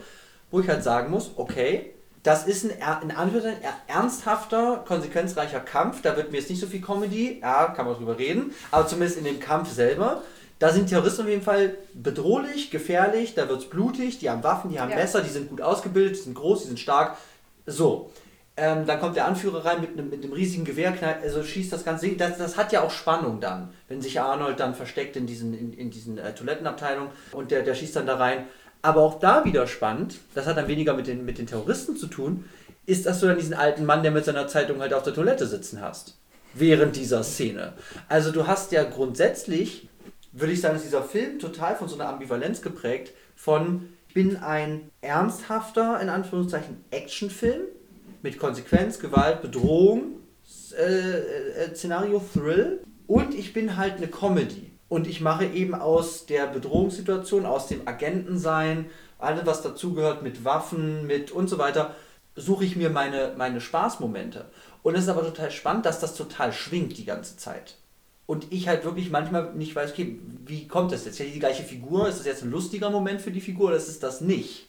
wo 0.52 0.60
ich 0.60 0.70
halt 0.70 0.84
sagen 0.84 1.10
muss, 1.10 1.32
okay, 1.36 1.94
das 2.22 2.46
ist 2.46 2.64
ein 2.64 2.72
in 3.02 3.12
Anführungszeichen 3.12 3.64
er- 3.64 3.96
ernsthafter, 3.96 4.84
konsequenzreicher 4.88 5.60
Kampf. 5.62 6.04
Da 6.04 6.16
wird 6.16 6.32
mir 6.32 6.38
jetzt 6.38 6.50
nicht 6.52 6.60
so 6.62 6.68
viel 6.68 6.82
Comedy, 6.82 7.40
ja, 7.42 7.66
kann 7.76 7.88
man 7.88 7.96
drüber 7.96 8.20
reden, 8.20 8.54
aber 8.70 8.88
zumindest 8.88 9.18
in 9.18 9.26
dem 9.26 9.40
Kampf 9.40 9.72
selber. 9.74 10.22
Da 10.60 10.70
sind 10.72 10.88
Terroristen 10.90 11.24
auf 11.24 11.28
jeden 11.28 11.42
Fall 11.44 11.76
bedrohlich, 11.96 12.70
gefährlich, 12.70 13.34
da 13.34 13.50
wird 13.50 13.60
es 13.62 13.70
blutig, 13.70 14.20
die 14.20 14.30
haben 14.30 14.44
Waffen, 14.44 14.70
die 14.70 14.80
haben 14.80 14.92
Ja. 14.92 14.96
Messer, 14.98 15.22
die 15.22 15.30
sind 15.30 15.50
gut 15.50 15.62
ausgebildet, 15.62 16.18
die 16.18 16.22
sind 16.22 16.36
groß, 16.36 16.62
die 16.62 16.68
sind 16.68 16.80
stark. 16.80 17.18
So. 17.66 18.12
Ähm, 18.58 18.86
dann 18.86 19.00
kommt 19.02 19.18
der 19.18 19.26
Anführer 19.26 19.66
rein 19.66 19.82
mit 19.82 19.92
einem, 19.92 20.10
mit 20.10 20.24
riesigen 20.34 20.64
Gewehr, 20.64 20.94
knallt, 20.94 21.18
also 21.24 21.44
schießt 21.44 21.74
das 21.74 21.84
ganze. 21.84 22.10
Das, 22.14 22.38
das 22.38 22.56
hat 22.56 22.72
ja 22.72 22.82
auch 22.82 22.92
Spannung 22.92 23.42
dann, 23.42 23.74
wenn 23.90 24.02
sich 24.02 24.22
Arnold 24.22 24.60
dann 24.62 24.76
versteckt 24.76 25.18
in 25.18 25.28
diesen, 25.28 25.54
in, 25.54 25.74
in 25.74 25.92
diesen 25.92 26.18
äh, 26.18 26.34
Toilettenabteilungen 26.34 27.12
und 27.34 27.52
der, 27.52 27.64
der 27.64 27.76
schießt 27.76 27.98
dann 27.98 28.06
da 28.06 28.16
rein. 28.16 28.46
Aber 28.82 29.02
auch 29.02 29.20
da 29.20 29.44
wieder 29.44 29.68
spannend, 29.68 30.20
das 30.36 30.46
hat 30.46 30.58
dann 30.58 30.68
weniger 30.68 30.94
mit 30.94 31.08
den, 31.08 31.26
mit 31.26 31.38
den 31.38 31.48
Terroristen 31.48 31.98
zu 31.98 32.08
tun, 32.08 32.46
ist, 32.86 33.06
dass 33.06 33.20
du 33.20 33.26
dann 33.26 33.38
diesen 33.38 33.56
alten 33.56 33.84
Mann, 33.84 34.04
der 34.04 34.12
mit 34.12 34.24
seiner 34.24 34.48
Zeitung 34.48 34.80
halt 34.80 34.94
auf 34.94 35.04
der 35.04 35.14
Toilette 35.14 35.48
sitzen 35.48 35.82
hast. 35.82 36.18
Während 36.54 36.96
dieser 36.96 37.24
Szene. 37.24 37.74
Also 38.08 38.32
du 38.32 38.48
hast 38.48 38.72
ja 38.72 38.84
grundsätzlich, 38.84 39.90
würde 40.32 40.54
ich 40.54 40.62
sagen, 40.62 40.78
ist 40.78 40.86
dieser 40.86 41.04
Film 41.04 41.40
total 41.40 41.76
von 41.76 41.90
so 41.90 41.96
einer 41.96 42.08
Ambivalenz 42.08 42.62
geprägt 42.62 43.14
von, 43.36 43.90
ich 44.08 44.14
bin 44.14 44.38
ein 44.38 44.92
ernsthafter, 45.02 46.00
in 46.00 46.08
Anführungszeichen, 46.08 46.86
Actionfilm 46.92 47.64
mit 48.26 48.40
Konsequenz, 48.40 49.00
Gewalt, 49.00 49.44
Bedrohung, 49.44 50.20
äh, 50.76 50.84
äh, 50.84 51.76
Szenario, 51.76 52.20
Thrill 52.34 52.82
und 53.06 53.36
ich 53.36 53.54
bin 53.54 53.78
halt 53.78 53.98
eine 53.98 54.08
Comedy. 54.08 54.72
Und 54.90 55.08
ich 55.08 55.22
mache 55.22 55.46
eben 55.46 55.76
aus 55.76 56.26
der 56.26 56.48
Bedrohungssituation, 56.48 57.46
aus 57.46 57.68
dem 57.68 57.88
Agentensein, 57.88 58.88
alles 59.20 59.46
was 59.46 59.62
dazugehört 59.62 60.24
mit 60.24 60.44
Waffen, 60.44 61.06
mit 61.06 61.32
und 61.32 61.50
so 61.50 61.58
weiter, 61.60 61.96
suche 62.36 62.66
ich 62.66 62.76
mir 62.76 62.90
meine, 62.90 63.34
meine 63.38 63.62
Spaßmomente. 63.62 64.46
Und 64.82 64.96
es 64.96 65.04
ist 65.04 65.10
aber 65.10 65.24
total 65.24 65.52
spannend, 65.52 65.86
dass 65.86 66.00
das 66.00 66.16
total 66.16 66.52
schwingt 66.52 66.98
die 66.98 67.06
ganze 67.06 67.38
Zeit. 67.38 67.78
Und 68.26 68.52
ich 68.52 68.68
halt 68.68 68.86
wirklich 68.86 69.12
manchmal 69.12 69.54
nicht 69.54 69.76
weiß, 69.76 69.92
okay, 69.92 70.20
wie 70.46 70.68
kommt 70.68 70.92
das 70.92 71.06
jetzt? 71.06 71.20
Ja, 71.20 71.26
die 71.26 71.40
gleiche 71.40 71.64
Figur, 71.64 72.08
ist 72.08 72.20
das 72.20 72.26
jetzt 72.26 72.44
ein 72.44 72.52
lustiger 72.52 72.90
Moment 72.90 73.22
für 73.22 73.32
die 73.32 73.42
Figur 73.42 73.68
oder 73.68 73.78
ist 73.78 74.02
das 74.02 74.22
nicht? 74.22 74.68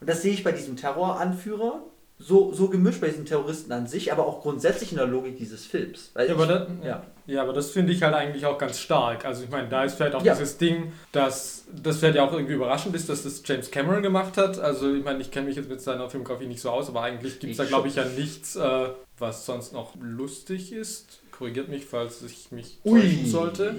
Und 0.00 0.08
das 0.08 0.22
sehe 0.22 0.32
ich 0.32 0.42
bei 0.42 0.52
diesem 0.52 0.76
Terroranführer 0.76 1.82
so, 2.22 2.52
so 2.52 2.68
gemischt 2.68 3.00
bei 3.00 3.08
diesen 3.08 3.24
Terroristen 3.24 3.72
an 3.72 3.86
sich, 3.86 4.12
aber 4.12 4.26
auch 4.26 4.42
grundsätzlich 4.42 4.92
in 4.92 4.98
der 4.98 5.06
Logik 5.06 5.38
dieses 5.38 5.64
Films. 5.64 6.12
Ja, 6.14 6.24
ich, 6.24 6.30
aber, 6.30 6.46
da, 6.46 6.66
ja. 6.84 7.02
ja, 7.26 7.42
aber 7.42 7.54
das 7.54 7.70
finde 7.70 7.94
ich 7.94 8.02
halt 8.02 8.14
eigentlich 8.14 8.44
auch 8.44 8.58
ganz 8.58 8.78
stark. 8.78 9.24
Also 9.24 9.42
ich 9.42 9.48
meine, 9.48 9.68
da 9.68 9.84
ist 9.84 9.94
vielleicht 9.94 10.14
auch 10.14 10.22
Ja. 10.22 10.34
dieses 10.34 10.58
Ding, 10.58 10.92
dass 11.12 11.64
das 11.82 11.96
vielleicht 11.96 12.16
ja 12.16 12.24
auch 12.28 12.32
irgendwie 12.32 12.52
überraschend 12.52 12.94
ist, 12.94 13.08
dass 13.08 13.22
das 13.22 13.42
James 13.46 13.70
Cameron 13.70 14.02
gemacht 14.02 14.36
hat. 14.36 14.58
Also 14.58 14.94
ich 14.94 15.02
meine, 15.02 15.20
ich 15.20 15.30
kenne 15.30 15.46
mich 15.46 15.56
jetzt 15.56 15.70
mit 15.70 15.80
seiner 15.80 16.10
Filmografie 16.10 16.46
nicht 16.46 16.60
so 16.60 16.68
aus, 16.70 16.88
aber 16.90 17.02
eigentlich 17.02 17.40
gibt 17.40 17.52
es 17.52 17.56
da, 17.56 17.64
glaube 17.64 17.88
ich, 17.88 17.96
ja 17.96 18.04
nichts, 18.04 18.54
äh, 18.54 18.88
was 19.18 19.46
sonst 19.46 19.72
noch 19.72 19.94
lustig 19.98 20.72
ist. 20.72 21.20
Korrigiert 21.32 21.68
mich, 21.70 21.86
falls 21.86 22.22
ich 22.22 22.52
mich 22.52 22.80
täuschen 22.84 23.26
sollte. 23.26 23.76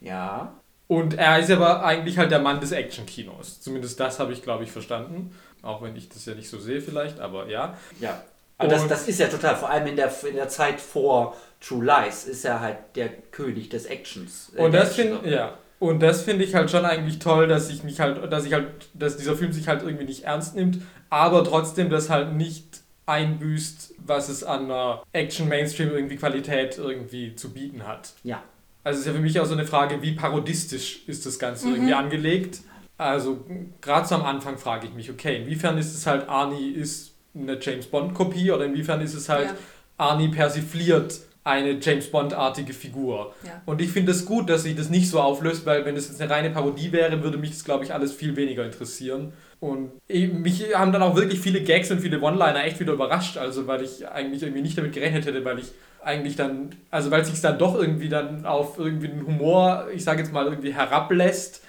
Ja. 0.00 0.54
Und 0.86 1.14
er 1.14 1.38
ist 1.38 1.50
aber 1.50 1.84
eigentlich 1.84 2.18
halt 2.18 2.30
der 2.30 2.38
Mann 2.40 2.60
des 2.60 2.70
Action-Kinos. 2.70 3.60
Zumindest 3.60 3.98
das 3.98 4.20
habe 4.20 4.32
ich, 4.32 4.42
glaube 4.42 4.62
ich, 4.64 4.70
verstanden. 4.70 5.32
Auch 5.62 5.80
wenn 5.82 5.94
ich 5.96 6.08
das 6.08 6.26
ja 6.26 6.34
nicht 6.34 6.48
so 6.50 6.58
sehe 6.58 6.80
vielleicht, 6.80 7.20
aber 7.20 7.48
ja. 7.48 7.76
Ja. 8.00 8.22
Aber 8.58 8.68
das, 8.68 8.82
Und- 8.82 8.90
das 8.90 9.08
ist 9.08 9.18
ja 9.20 9.28
total, 9.28 9.56
vor 9.56 9.70
allem 9.70 9.86
in 9.86 9.96
der, 9.96 10.12
in 10.28 10.34
der 10.36 10.48
Zeit 10.48 10.80
vor 10.80 11.36
True 11.60 11.84
Lies, 11.84 12.24
ist 12.24 12.44
er 12.44 12.60
halt 12.60 12.76
der 12.96 13.08
König 13.08 13.68
des 13.70 13.86
Actions. 13.86 14.52
äh, 14.56 14.60
Und 14.60 14.72
das 14.72 14.94
finde 14.94 15.16
Action. 15.16 15.32
ja. 15.32 15.58
Und 15.78 16.00
das 16.00 16.22
finde 16.22 16.44
ich 16.44 16.54
halt 16.54 16.70
schon 16.70 16.84
eigentlich 16.84 17.18
toll, 17.18 17.48
dass 17.48 17.68
ich 17.70 17.82
mich 17.82 17.98
halt, 18.00 18.32
dass 18.32 18.44
ich 18.44 18.52
halt, 18.52 18.66
dass 18.94 19.16
dieser 19.16 19.34
Film 19.36 19.52
sich 19.52 19.66
halt 19.66 19.82
irgendwie 19.82 20.04
nicht 20.04 20.24
ernst 20.24 20.54
nimmt, 20.54 20.78
aber 21.10 21.42
trotzdem 21.42 21.90
das 21.90 22.08
halt 22.08 22.34
nicht 22.34 22.82
einbüßt, 23.06 23.94
was 24.06 24.28
es 24.28 24.44
an 24.44 24.64
einer 24.66 25.02
Action-Mainstream 25.12 25.90
irgendwie 25.90 26.16
Qualität 26.16 26.78
irgendwie 26.78 27.34
zu 27.34 27.52
bieten 27.52 27.86
hat. 27.86 28.12
Ja. 28.22 28.42
Also 28.84 28.96
es 28.98 29.00
ist 29.00 29.06
ja 29.08 29.12
für 29.12 29.20
mich 29.22 29.38
auch 29.40 29.46
so 29.46 29.54
eine 29.54 29.64
Frage, 29.66 30.02
wie 30.02 30.12
parodistisch 30.12 31.02
ist 31.06 31.26
das 31.26 31.38
Ganze 31.38 31.66
Mhm. 31.68 31.74
irgendwie 31.74 31.94
angelegt. 31.94 32.60
Also 33.02 33.44
gerade 33.80 34.06
so 34.06 34.14
am 34.14 34.22
Anfang 34.22 34.58
frage 34.58 34.86
ich 34.86 34.94
mich, 34.94 35.10
okay, 35.10 35.36
inwiefern 35.42 35.78
ist 35.78 35.94
es 35.94 36.06
halt 36.06 36.28
Arnie 36.28 36.70
ist 36.70 37.14
eine 37.34 37.58
James 37.60 37.86
Bond-Kopie 37.86 38.50
oder 38.50 38.64
inwiefern 38.64 39.00
ist 39.00 39.14
es 39.14 39.28
halt 39.28 39.46
Ja. 39.46 39.54
Arnie 39.98 40.28
persifliert 40.28 41.20
eine 41.44 41.78
James 41.80 42.06
Bond-artige 42.10 42.72
Figur. 42.72 43.34
Ja. 43.44 43.62
Und 43.66 43.80
ich 43.80 43.90
finde 43.90 44.12
es 44.12 44.24
gut, 44.24 44.48
dass 44.48 44.62
sie 44.62 44.74
das 44.74 44.90
nicht 44.90 45.10
so 45.10 45.20
auflöst, 45.20 45.66
weil 45.66 45.84
wenn 45.84 45.96
es 45.96 46.08
jetzt 46.08 46.20
eine 46.20 46.30
reine 46.30 46.50
Parodie 46.50 46.92
wäre, 46.92 47.22
würde 47.22 47.36
mich 47.36 47.50
das, 47.50 47.64
glaube 47.64 47.84
ich, 47.84 47.92
alles 47.92 48.12
viel 48.12 48.36
weniger 48.36 48.64
interessieren. 48.64 49.32
Und 49.58 49.92
mich 50.08 50.74
haben 50.74 50.92
dann 50.92 51.02
auch 51.02 51.16
wirklich 51.16 51.40
viele 51.40 51.62
Gags 51.62 51.90
und 51.90 52.00
viele 52.00 52.20
One-Liner 52.20 52.64
echt 52.64 52.80
wieder 52.80 52.92
überrascht, 52.92 53.36
also 53.36 53.66
weil 53.66 53.82
ich 53.82 54.08
eigentlich 54.08 54.42
irgendwie 54.42 54.62
nicht 54.62 54.76
damit 54.76 54.92
gerechnet 54.92 55.26
hätte, 55.26 55.44
weil 55.44 55.58
ich 55.58 55.72
eigentlich 56.04 56.36
dann, 56.36 56.74
also 56.90 57.10
weil 57.10 57.22
es 57.22 57.28
sich 57.28 57.40
dann 57.40 57.58
doch 57.58 57.76
irgendwie 57.76 58.08
dann 58.08 58.44
auf 58.44 58.78
irgendwie 58.78 59.08
einen 59.08 59.26
Humor, 59.26 59.86
ich 59.94 60.02
sage 60.02 60.20
jetzt 60.20 60.32
mal, 60.32 60.46
irgendwie 60.46 60.74
herablässt, 60.74 61.62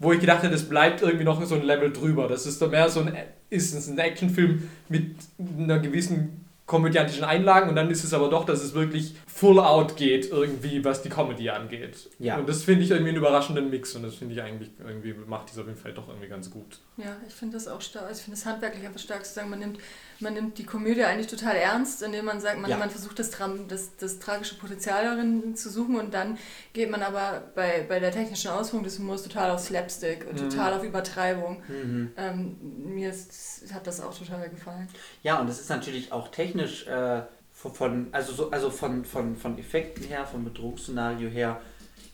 wo 0.00 0.12
ich 0.12 0.20
gedacht 0.20 0.42
hätte, 0.42 0.52
das 0.52 0.68
bleibt 0.68 1.02
irgendwie 1.02 1.24
noch 1.24 1.44
so 1.44 1.54
ein 1.54 1.62
Level 1.62 1.92
drüber. 1.92 2.26
Das 2.26 2.46
ist 2.46 2.60
doch 2.60 2.70
mehr 2.70 2.88
so 2.88 3.00
ein, 3.00 3.14
ist 3.50 3.74
es 3.74 3.88
ein 3.88 3.98
Actionfilm 3.98 4.68
mit 4.88 5.14
einer 5.38 5.78
gewissen 5.78 6.46
komödiantischen 6.64 7.24
Einlagen 7.24 7.68
und 7.68 7.74
dann 7.74 7.90
ist 7.90 8.04
es 8.04 8.14
aber 8.14 8.30
doch, 8.30 8.44
dass 8.46 8.62
es 8.62 8.74
wirklich 8.74 9.16
full 9.26 9.58
out 9.58 9.96
geht, 9.96 10.30
irgendwie, 10.30 10.84
was 10.84 11.02
die 11.02 11.08
Comedy 11.08 11.50
angeht. 11.50 12.08
Ja. 12.20 12.38
Und 12.38 12.48
das 12.48 12.62
finde 12.62 12.84
ich 12.84 12.90
irgendwie 12.90 13.08
einen 13.08 13.18
überraschenden 13.18 13.70
Mix 13.70 13.94
und 13.96 14.04
das 14.04 14.14
finde 14.14 14.34
ich 14.34 14.42
eigentlich 14.42 14.70
irgendwie 14.78 15.12
macht 15.26 15.50
dieser 15.50 15.64
Film 15.64 15.76
vielleicht 15.76 15.98
doch 15.98 16.08
irgendwie 16.08 16.28
ganz 16.28 16.48
gut. 16.48 16.78
Ja, 16.96 17.16
ich 17.26 17.34
finde 17.34 17.56
das 17.56 17.66
auch 17.66 17.80
stark. 17.80 18.08
Ich 18.12 18.18
finde 18.18 18.38
es 18.38 18.46
handwerklich 18.46 18.86
einfach 18.86 19.00
stark 19.00 19.26
zu 19.26 19.34
sagen, 19.34 19.50
man 19.50 19.58
nimmt, 19.58 19.80
man 20.20 20.34
nimmt 20.34 20.58
die 20.58 20.64
Komödie 20.64 21.04
eigentlich 21.04 21.26
total 21.28 21.56
ernst, 21.56 22.02
indem 22.02 22.24
man 22.26 22.40
sagt, 22.40 22.58
man, 22.60 22.70
Ja. 22.70 22.76
man 22.76 22.90
versucht 22.90 23.18
das, 23.18 23.30
das, 23.68 23.96
das 23.96 24.18
tragische 24.18 24.54
Potenzial 24.56 25.04
darin 25.04 25.54
zu 25.56 25.70
suchen 25.70 25.96
und 25.96 26.12
dann 26.14 26.38
geht 26.72 26.90
man 26.90 27.02
aber 27.02 27.42
bei, 27.54 27.84
bei 27.88 28.00
der 28.00 28.12
technischen 28.12 28.50
Ausführung 28.50 28.84
des 28.84 28.98
Humors 28.98 29.22
total 29.22 29.50
auf 29.50 29.60
Slapstick 29.60 30.26
und 30.28 30.40
Mhm. 30.40 30.50
total 30.50 30.74
auf 30.74 30.84
Übertreibung. 30.84 31.62
Mhm. 31.68 32.12
Ähm, 32.16 32.56
mir 32.94 33.10
ist, 33.10 33.64
hat 33.72 33.86
das 33.86 34.00
auch 34.00 34.16
total 34.16 34.48
gefallen. 34.50 34.88
Ja, 35.22 35.40
und 35.40 35.48
es 35.48 35.60
ist 35.60 35.70
natürlich 35.70 36.12
auch 36.12 36.28
technisch 36.28 36.86
äh, 36.86 37.22
von- 37.52 38.08
also 38.12 38.32
so, 38.32 38.50
also 38.50 38.70
von, 38.70 39.04
von, 39.04 39.36
von 39.36 39.58
Effekten 39.58 40.04
her, 40.04 40.26
vom 40.26 40.44
Bedrohungsszenario 40.44 41.28
her, 41.28 41.60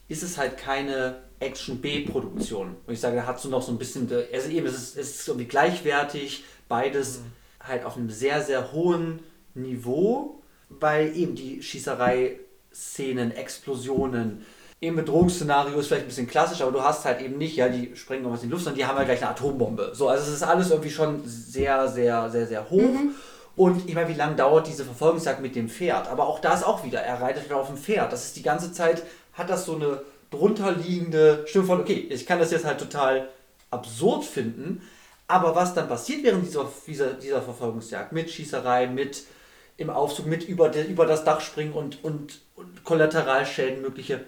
ist 0.09 0.23
es 0.23 0.39
halt 0.39 0.57
keine 0.59 1.23
Action-B-Produktion. 1.41 2.77
Und 2.87 2.93
ich 2.93 3.01
sage, 3.01 3.17
da 3.17 3.27
hat 3.27 3.41
so 3.41 3.49
noch 3.49 3.63
so 3.63 3.73
ein 3.73 3.79
bisschen, 3.79 4.09
also 4.33 4.49
eben, 4.49 4.67
es 4.67 4.75
ist, 4.75 4.97
es 4.97 5.17
ist 5.21 5.29
irgendwie 5.29 5.47
gleichwertig, 5.47 6.45
beides 6.69 7.21
halt 7.67 7.85
auf 7.85 7.97
einem 7.97 8.11
sehr, 8.11 8.43
sehr 8.43 8.73
hohen 8.73 9.21
Niveau, 9.55 10.43
weil 10.69 11.17
eben 11.17 11.35
die 11.35 11.63
Schießerei-Szenen, 11.63 13.33
Explosionen, 13.33 14.45
im 14.81 14.97
Bedrohungsszenario 14.97 15.79
ist 15.79 15.87
vielleicht 15.87 16.05
ein 16.05 16.09
bisschen 16.09 16.27
klassisch, 16.27 16.61
aber 16.61 16.71
du 16.71 16.83
hast 16.83 17.05
halt 17.07 17.23
eben 17.23 17.39
nicht, 17.39 17.57
ja, 17.57 17.69
die 17.69 17.97
sprengen 17.97 18.25
noch 18.25 18.33
was 18.33 18.43
in 18.43 18.49
die 18.49 18.53
Luft, 18.53 18.65
sondern 18.65 18.79
die 18.79 18.85
haben 18.85 18.97
halt 18.97 19.07
gleich 19.07 19.23
eine 19.23 19.31
Atombombe. 19.31 19.93
So, 19.95 20.09
also 20.09 20.25
es 20.25 20.35
ist 20.37 20.43
alles 20.43 20.71
irgendwie 20.71 20.91
schon 20.91 21.23
sehr, 21.25 21.89
sehr, 21.89 22.29
sehr, 22.29 22.47
sehr 22.47 22.69
hoch. 22.69 22.95
Und 23.57 23.89
ich 23.89 23.95
meine, 23.95 24.09
wie 24.11 24.15
lange 24.15 24.37
dauert 24.37 24.67
diese 24.67 24.85
Verfolgungsjagd 24.85 25.41
mit 25.41 25.57
dem 25.57 25.71
Pferd? 25.71 26.09
Aber 26.09 26.27
auch 26.27 26.41
da 26.41 26.53
ist 26.53 26.63
auch 26.63 26.85
wieder, 26.85 27.01
er 27.01 27.23
reitet 27.23 27.47
wieder 27.47 27.57
auf 27.57 27.69
dem 27.69 27.79
Pferd. 27.79 28.13
Das 28.13 28.27
ist 28.27 28.37
die 28.37 28.43
ganze 28.43 28.71
Zeit, 28.71 29.03
hat 29.33 29.49
das 29.49 29.65
so 29.65 29.77
eine 29.77 30.03
drunterliegende 30.31 31.45
Stimme 31.47 31.65
von, 31.65 31.81
okay, 31.81 32.07
ich 32.11 32.27
kann 32.27 32.39
das 32.39 32.51
jetzt 32.51 32.67
halt 32.67 32.79
total 32.79 33.31
absurd 33.71 34.25
finden, 34.25 34.83
aber 35.29 35.55
was 35.55 35.75
dann 35.75 35.89
passiert 35.89 36.23
während 36.23 36.47
dieser, 36.47 36.71
dieser, 36.87 37.15
dieser 37.15 37.43
Verfolgungsjagd 37.43 38.13
mit 38.13 38.31
Schießerei, 38.31 38.87
mit 38.87 39.25
im 39.77 39.91
Aufzug, 39.91 40.27
mit 40.27 40.49
über, 40.49 40.69
de, 40.69 40.87
über 40.87 41.07
das 41.07 41.25
Dach 41.25 41.41
springen 41.41 41.73
und, 41.73 42.03
und, 42.05 42.41
und 42.55 42.85
Kollateralschäden 42.85 43.83
mögliche, 43.83 44.25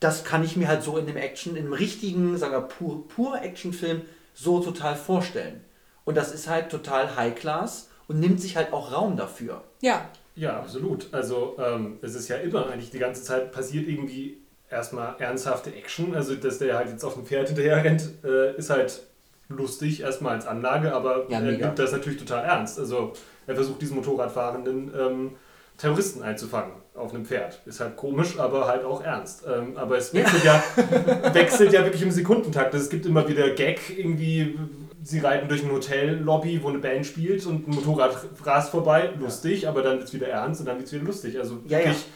das 0.00 0.24
kann 0.24 0.44
ich 0.44 0.56
mir 0.56 0.68
halt 0.68 0.82
so 0.82 0.98
in 0.98 1.06
dem 1.06 1.16
Action, 1.16 1.56
in 1.56 1.64
einem 1.64 1.72
richtigen, 1.72 2.36
sagen 2.36 2.52
wir, 2.52 2.60
pur, 2.60 3.08
pur 3.08 3.42
Actionfilm 3.42 4.02
so 4.34 4.60
total 4.60 4.96
vorstellen. 4.96 5.64
Und 6.04 6.16
das 6.16 6.32
ist 6.32 6.48
halt 6.48 6.70
total 6.70 7.16
High 7.16 7.34
Class 7.34 7.88
und 8.06 8.20
nimmt 8.20 8.40
sich 8.40 8.56
halt 8.56 8.72
auch 8.72 8.92
Raum 8.92 9.16
dafür. 9.16 9.64
Ja, 9.80 10.08
Ja, 10.36 10.58
absolut. 10.58 11.12
Also 11.12 11.56
ähm, 11.58 11.98
es 12.02 12.14
ist 12.14 12.28
ja 12.28 12.36
immer 12.36 12.68
eigentlich 12.68 12.90
die 12.90 12.98
ganze 12.98 13.22
Zeit 13.22 13.52
passiert 13.52 13.88
irgendwie 13.88 14.38
erstmal 14.68 15.14
ernsthafte 15.20 15.74
Action. 15.74 16.14
Also, 16.14 16.34
dass 16.34 16.58
der 16.58 16.76
halt 16.76 16.90
jetzt 16.90 17.04
auf 17.04 17.14
dem 17.14 17.24
Pferd 17.24 17.48
hinterher 17.48 17.82
rennt, 17.82 18.10
äh, 18.24 18.56
ist 18.56 18.70
halt 18.70 19.02
lustig 19.48 20.00
erstmal 20.00 20.34
als 20.34 20.46
Anlage, 20.46 20.92
aber 20.92 21.26
Ja, 21.28 21.40
er 21.40 21.52
nimmt 21.52 21.78
das 21.78 21.92
natürlich 21.92 22.18
total 22.18 22.44
ernst. 22.44 22.78
Also, 22.78 23.12
er 23.46 23.54
versucht 23.54 23.82
diesen 23.82 23.96
Motorradfahrenden 23.96 24.92
ähm, 24.98 25.30
Terroristen 25.76 26.22
einzufangen 26.22 26.72
auf 26.94 27.12
einem 27.12 27.24
Pferd. 27.24 27.60
Ist 27.66 27.80
halt 27.80 27.96
komisch, 27.96 28.38
aber 28.38 28.66
halt 28.66 28.84
auch 28.84 29.02
ernst. 29.02 29.44
Ähm, 29.46 29.76
aber 29.76 29.98
es 29.98 30.14
wechselt 30.14 30.44
ja, 30.44 30.62
wechselt 31.34 31.72
ja 31.72 31.84
wirklich 31.84 32.02
im 32.02 32.12
Sekundentakt. 32.12 32.72
Es 32.74 32.88
gibt 32.88 33.06
immer 33.06 33.28
wieder 33.28 33.50
Gag, 33.50 33.80
irgendwie, 33.96 34.56
sie 35.02 35.18
reiten 35.18 35.48
durch 35.48 35.64
ein 35.64 35.72
Hotellobby, 35.72 36.62
wo 36.62 36.68
eine 36.68 36.78
Band 36.78 37.04
spielt 37.06 37.44
und 37.46 37.66
ein 37.66 37.74
Motorrad 37.74 38.16
rast 38.44 38.70
vorbei, 38.70 39.10
lustig, 39.18 39.66
aber 39.66 39.82
dann 39.82 39.98
wird 39.98 40.08
es 40.08 40.14
wieder 40.14 40.28
ernst 40.28 40.60
und 40.60 40.66
dann 40.66 40.76
wird 40.76 40.86
es 40.86 40.92
wieder 40.92 41.04
lustig. 41.04 41.38
Also 41.38 41.58
Ja, 41.66 41.78
ja. 41.80 41.86
wirklich 41.86 42.06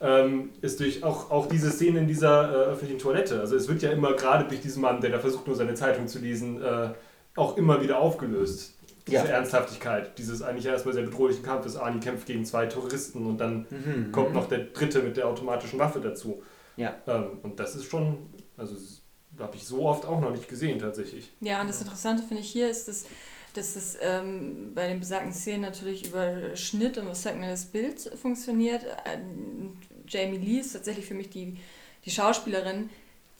ähm, 0.00 0.50
ist 0.60 0.80
durch 0.80 1.02
auch, 1.02 1.30
auch 1.30 1.46
diese 1.46 1.70
Szene 1.70 2.00
in 2.00 2.06
dieser 2.06 2.50
äh, 2.50 2.54
öffentlichen 2.70 2.98
Toilette, 3.00 3.40
also 3.40 3.56
es 3.56 3.68
wird 3.68 3.82
ja 3.82 3.90
immer 3.90 4.12
gerade 4.14 4.44
durch 4.48 4.60
diesen 4.60 4.82
Mann, 4.82 5.00
der 5.00 5.10
da 5.10 5.18
versucht 5.18 5.46
nur 5.46 5.56
seine 5.56 5.74
Zeitung 5.74 6.06
zu 6.08 6.18
lesen, 6.20 6.62
äh, 6.62 6.90
auch 7.36 7.56
immer 7.56 7.82
wieder 7.82 7.98
aufgelöst. 7.98 8.74
Diese 9.06 9.16
Ja. 9.18 9.24
Ernsthaftigkeit, 9.24 10.18
dieses 10.18 10.42
eigentlich 10.42 10.66
erstmal 10.66 10.92
sehr 10.94 11.02
bedrohlichen 11.04 11.42
Kampfes. 11.42 11.76
Arnie 11.76 11.98
kämpft 12.00 12.26
gegen 12.26 12.44
zwei 12.44 12.66
Terroristen 12.66 13.24
und 13.26 13.38
dann 13.38 13.66
Mhm. 13.70 14.12
kommt 14.12 14.34
noch 14.34 14.48
der 14.48 14.58
dritte 14.64 15.00
mit 15.02 15.16
der 15.16 15.26
automatischen 15.28 15.78
Waffe 15.78 16.00
dazu. 16.00 16.42
Ja. 16.76 16.94
Ähm, 17.06 17.38
und 17.42 17.58
das 17.58 17.74
ist 17.74 17.84
schon, 17.86 18.18
also 18.58 18.74
habe 19.38 19.56
ich 19.56 19.64
so 19.64 19.86
oft 19.86 20.04
auch 20.04 20.20
noch 20.20 20.30
nicht 20.30 20.48
gesehen 20.48 20.78
tatsächlich. 20.78 21.32
Ja, 21.40 21.60
und 21.62 21.68
das 21.68 21.80
Interessante 21.80 22.22
finde 22.22 22.42
ich 22.42 22.50
hier 22.50 22.68
ist, 22.68 22.86
dass, 22.88 23.06
dass 23.54 23.76
es 23.76 23.96
ähm, 24.02 24.72
bei 24.74 24.88
den 24.88 25.00
besagten 25.00 25.32
Szenen 25.32 25.62
natürlich 25.62 26.06
über 26.08 26.54
Schnitt 26.54 26.98
und 26.98 27.08
was 27.08 27.22
sagt 27.22 27.38
man, 27.40 27.48
das 27.48 27.64
Bild 27.64 27.98
funktioniert. 28.20 28.84
Jamie 30.08 30.38
Lee 30.38 30.60
ist 30.60 30.72
tatsächlich 30.72 31.06
für 31.06 31.14
mich 31.14 31.30
die, 31.30 31.56
die 32.04 32.10
Schauspielerin, 32.10 32.90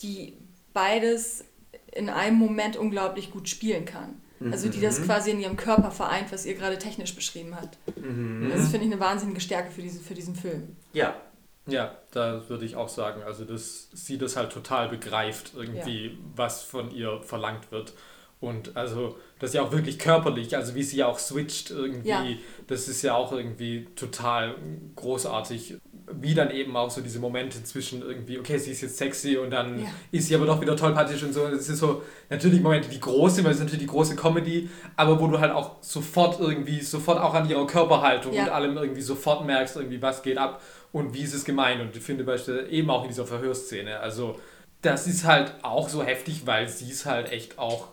die 0.02 0.34
beides 0.72 1.44
in 1.92 2.08
einem 2.08 2.36
Moment 2.36 2.76
unglaublich 2.76 3.30
gut 3.30 3.48
spielen 3.48 3.84
kann. 3.84 4.20
Also 4.52 4.68
die 4.68 4.80
das 4.80 5.02
quasi 5.02 5.32
in 5.32 5.40
ihrem 5.40 5.56
Körper 5.56 5.90
vereint, 5.90 6.30
was 6.30 6.46
ihr 6.46 6.54
gerade 6.54 6.78
technisch 6.78 7.14
beschrieben 7.14 7.56
hat. 7.56 7.76
Mhm. 7.96 8.50
Das 8.52 8.68
finde 8.68 8.86
ich 8.86 8.92
eine 8.92 9.00
wahnsinnige 9.00 9.40
Stärke 9.40 9.72
für 9.72 9.82
diesen, 9.82 10.00
für 10.00 10.14
diesen 10.14 10.36
Film. 10.36 10.76
Ja. 10.92 11.20
Ja, 11.66 11.98
da 12.12 12.48
würde 12.48 12.64
ich 12.64 12.76
auch 12.76 12.88
sagen, 12.88 13.22
also 13.22 13.44
dass 13.44 13.88
sie 13.92 14.16
das 14.16 14.36
halt 14.36 14.52
total 14.52 14.88
begreift, 14.88 15.52
irgendwie, 15.54 16.16
was 16.34 16.62
von 16.62 16.90
ihr 16.90 17.20
verlangt 17.22 17.70
wird. 17.70 17.92
Und 18.40 18.74
also, 18.74 19.18
das 19.38 19.50
ist 19.50 19.54
ja 19.54 19.62
auch 19.62 19.72
wirklich 19.72 19.98
körperlich, 19.98 20.56
also 20.56 20.74
wie 20.74 20.82
sie 20.82 20.96
ja 20.98 21.06
auch 21.06 21.18
switcht 21.18 21.70
irgendwie, 21.70 22.08
Ja. 22.08 22.24
das 22.66 22.88
ist 22.88 23.02
ja 23.02 23.14
auch 23.14 23.32
irgendwie 23.32 23.86
total 23.96 24.54
großartig. 24.96 25.76
Wie 26.10 26.34
dann 26.34 26.50
eben 26.50 26.74
auch 26.74 26.90
so 26.90 27.02
diese 27.02 27.18
Momente 27.18 27.62
zwischen 27.64 28.00
irgendwie, 28.00 28.38
okay, 28.38 28.56
sie 28.58 28.70
ist 28.72 28.80
jetzt 28.80 28.96
sexy 28.96 29.36
und 29.36 29.50
dann 29.50 29.80
Ja. 29.82 29.86
ist 30.10 30.28
sie 30.28 30.34
aber 30.34 30.46
doch 30.46 30.60
wieder 30.60 30.74
tollpatschig 30.74 31.22
und 31.22 31.34
so. 31.34 31.46
Das 31.48 31.68
ist 31.68 31.78
so 31.78 32.02
natürlich 32.30 32.60
Momente, 32.62 32.88
die 32.88 32.98
groß 32.98 33.36
sind, 33.36 33.44
weil 33.44 33.52
es 33.52 33.58
ist 33.58 33.64
natürlich 33.64 33.84
die 33.84 33.90
große 33.90 34.16
Comedy, 34.16 34.68
aber 34.96 35.20
wo 35.20 35.26
du 35.26 35.38
halt 35.38 35.52
auch 35.52 35.76
sofort 35.82 36.40
irgendwie, 36.40 36.80
sofort 36.80 37.18
auch 37.20 37.34
an 37.34 37.48
ihrer 37.48 37.66
Körperhaltung 37.66 38.32
Ja. 38.32 38.44
und 38.44 38.48
allem 38.50 38.76
irgendwie 38.78 39.02
sofort 39.02 39.44
merkst, 39.44 39.76
irgendwie, 39.76 40.00
was 40.00 40.22
geht 40.22 40.38
ab 40.38 40.62
und 40.92 41.12
wie 41.12 41.20
ist 41.22 41.34
es 41.34 41.44
gemeint. 41.44 41.80
Und 41.82 41.94
ich 41.94 42.02
finde 42.02 42.24
beispielsweise 42.24 42.68
eben 42.70 42.88
auch 42.90 43.02
in 43.02 43.08
dieser 43.08 43.26
Verhörszene. 43.26 44.00
Also, 44.00 44.38
das 44.80 45.06
ist 45.06 45.24
halt 45.24 45.52
auch 45.62 45.88
so 45.90 46.02
heftig, 46.02 46.46
weil 46.46 46.68
sie 46.68 46.90
es 46.90 47.04
halt 47.04 47.30
echt 47.32 47.58
auch. 47.58 47.88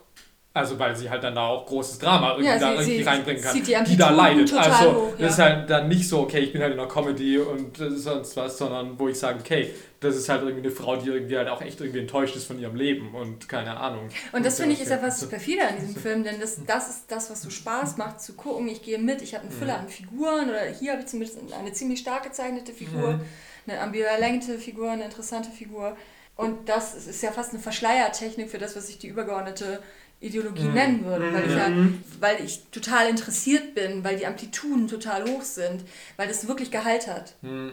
Also 0.56 0.80
weil 0.80 0.96
sie 0.96 1.10
halt 1.10 1.22
dann 1.22 1.36
da 1.36 1.48
auch 1.48 1.66
großes 1.66 2.00
Drama 2.00 2.30
irgendwie 2.32 2.48
Ja, 2.48 2.58
da 2.58 2.68
sie- 2.70 2.74
irgendwie 2.92 2.98
sie 3.04 3.04
reinbringen 3.10 3.44
kann, 3.44 3.54
die 3.54 3.62
die, 3.62 3.98
da 3.98 4.10
leidet. 4.10 4.54
Also 4.54 4.94
hoch, 4.94 5.14
das 5.20 5.32
ist 5.34 5.38
ja. 5.40 5.44
halt 5.46 5.70
dann 5.70 5.90
nicht 5.90 6.08
so, 6.08 6.22
okay, 6.22 6.40
ich 6.40 6.54
bin 6.54 6.62
halt 6.62 6.74
in 6.74 6.80
einer 6.80 6.88
Comedy 6.88 7.38
und 7.40 7.78
äh, 7.82 7.90
sonst 7.92 8.38
was, 8.38 8.58
sondern 8.58 8.98
wo 8.98 9.10
ich 9.10 9.20
sage, 9.20 9.40
okay, 9.42 9.74
das 10.00 10.16
ist 10.16 10.30
halt 10.30 10.44
irgendwie 10.44 10.66
eine 10.66 10.72
Frau, 10.74 10.96
die 10.96 11.10
irgendwie 11.10 11.36
halt 11.38 11.50
auch 11.50 11.62
echt 11.62 11.82
irgendwie 11.82 12.00
enttäuscht 12.00 12.38
ist 12.38 12.46
von 12.46 12.58
ihrem 12.58 12.76
Leben 12.78 13.14
und 13.14 13.50
keine 13.50 13.76
Ahnung. 13.76 14.08
Und 14.32 14.46
das 14.46 14.58
finde 14.58 14.76
ich 14.76 14.82
ist 14.82 14.92
ja 14.92 15.02
was 15.02 15.20
so. 15.20 15.28
perfider 15.28 15.68
an 15.68 15.76
diesem 15.78 15.96
Film, 16.02 16.24
denn 16.24 16.40
das, 16.40 16.58
das 16.66 16.90
ist 16.90 17.12
das, 17.12 17.30
was 17.30 17.42
so 17.42 17.50
Spaß 17.50 17.98
macht 17.98 18.22
zu 18.22 18.34
gucken. 18.36 18.70
Ich 18.70 18.82
gehe 18.82 18.98
mit, 18.98 19.22
ich 19.22 19.34
habe 19.36 19.44
eine 19.44 19.52
Fülle 19.54 19.74
an 19.76 19.90
Figuren 19.90 20.50
oder 20.50 20.62
hier 20.80 20.94
habe 20.94 21.02
ich 21.02 21.08
zumindest 21.08 21.38
eine 21.60 21.74
ziemlich 21.74 22.00
stark 22.00 22.24
gezeichnete 22.24 22.72
Figur, 22.72 23.20
eine 23.68 23.82
ambivalente 23.82 24.58
Figur, 24.58 24.90
eine 24.92 25.04
interessante 25.04 25.50
Figur. 25.50 25.98
Und 26.38 26.70
das 26.70 26.96
ist- 26.96 27.08
ist 27.08 27.24
ja 27.24 27.32
fast 27.32 27.52
eine 27.54 27.62
Verschleiertechnik 27.62 28.50
für 28.50 28.58
das, 28.58 28.76
was 28.76 28.88
ich 28.90 29.00
die 29.00 29.08
übergeordnete 29.08 29.82
Ideologie 30.20 30.64
nennen 30.64 31.06
würde, 31.06 31.34
weil 31.34 31.46
ich, 31.46 31.56
ja, 31.56 31.72
weil 32.20 32.46
ich 32.46 32.64
total 32.72 33.10
interessiert 33.10 33.76
bin, 33.76 34.04
weil 34.04 34.18
die 34.18 34.26
Amplituden 34.26 34.88
total 34.88 35.26
hoch 35.30 35.42
sind, 35.44 35.84
weil 36.18 36.28
das 36.28 36.48
wirklich 36.48 36.72
Gehalt 36.72 37.08
hat. 37.08 37.36
Mhm. 37.42 37.72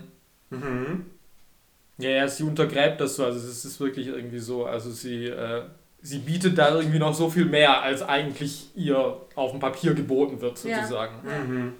Ja, 1.98 2.10
ja, 2.10 2.28
sie 2.28 2.42
untergräbt 2.42 3.00
das 3.00 3.16
so, 3.16 3.24
also 3.24 3.38
es 3.38 3.64
ist 3.64 3.78
wirklich 3.80 4.08
irgendwie 4.08 4.38
so, 4.38 4.66
also 4.66 4.90
sie, 4.90 5.26
äh, 5.26 5.62
sie 6.02 6.18
bietet 6.18 6.58
da 6.58 6.74
irgendwie 6.74 6.98
noch 6.98 7.14
so 7.14 7.30
viel 7.30 7.44
mehr, 7.44 7.82
als 7.82 8.02
eigentlich 8.02 8.70
ihr 8.74 9.16
auf 9.34 9.52
dem 9.52 9.60
Papier 9.60 9.94
geboten 9.94 10.40
wird, 10.40 10.62
Ja. 10.64 10.76
sozusagen. 10.82 11.14
Mhm. 11.24 11.72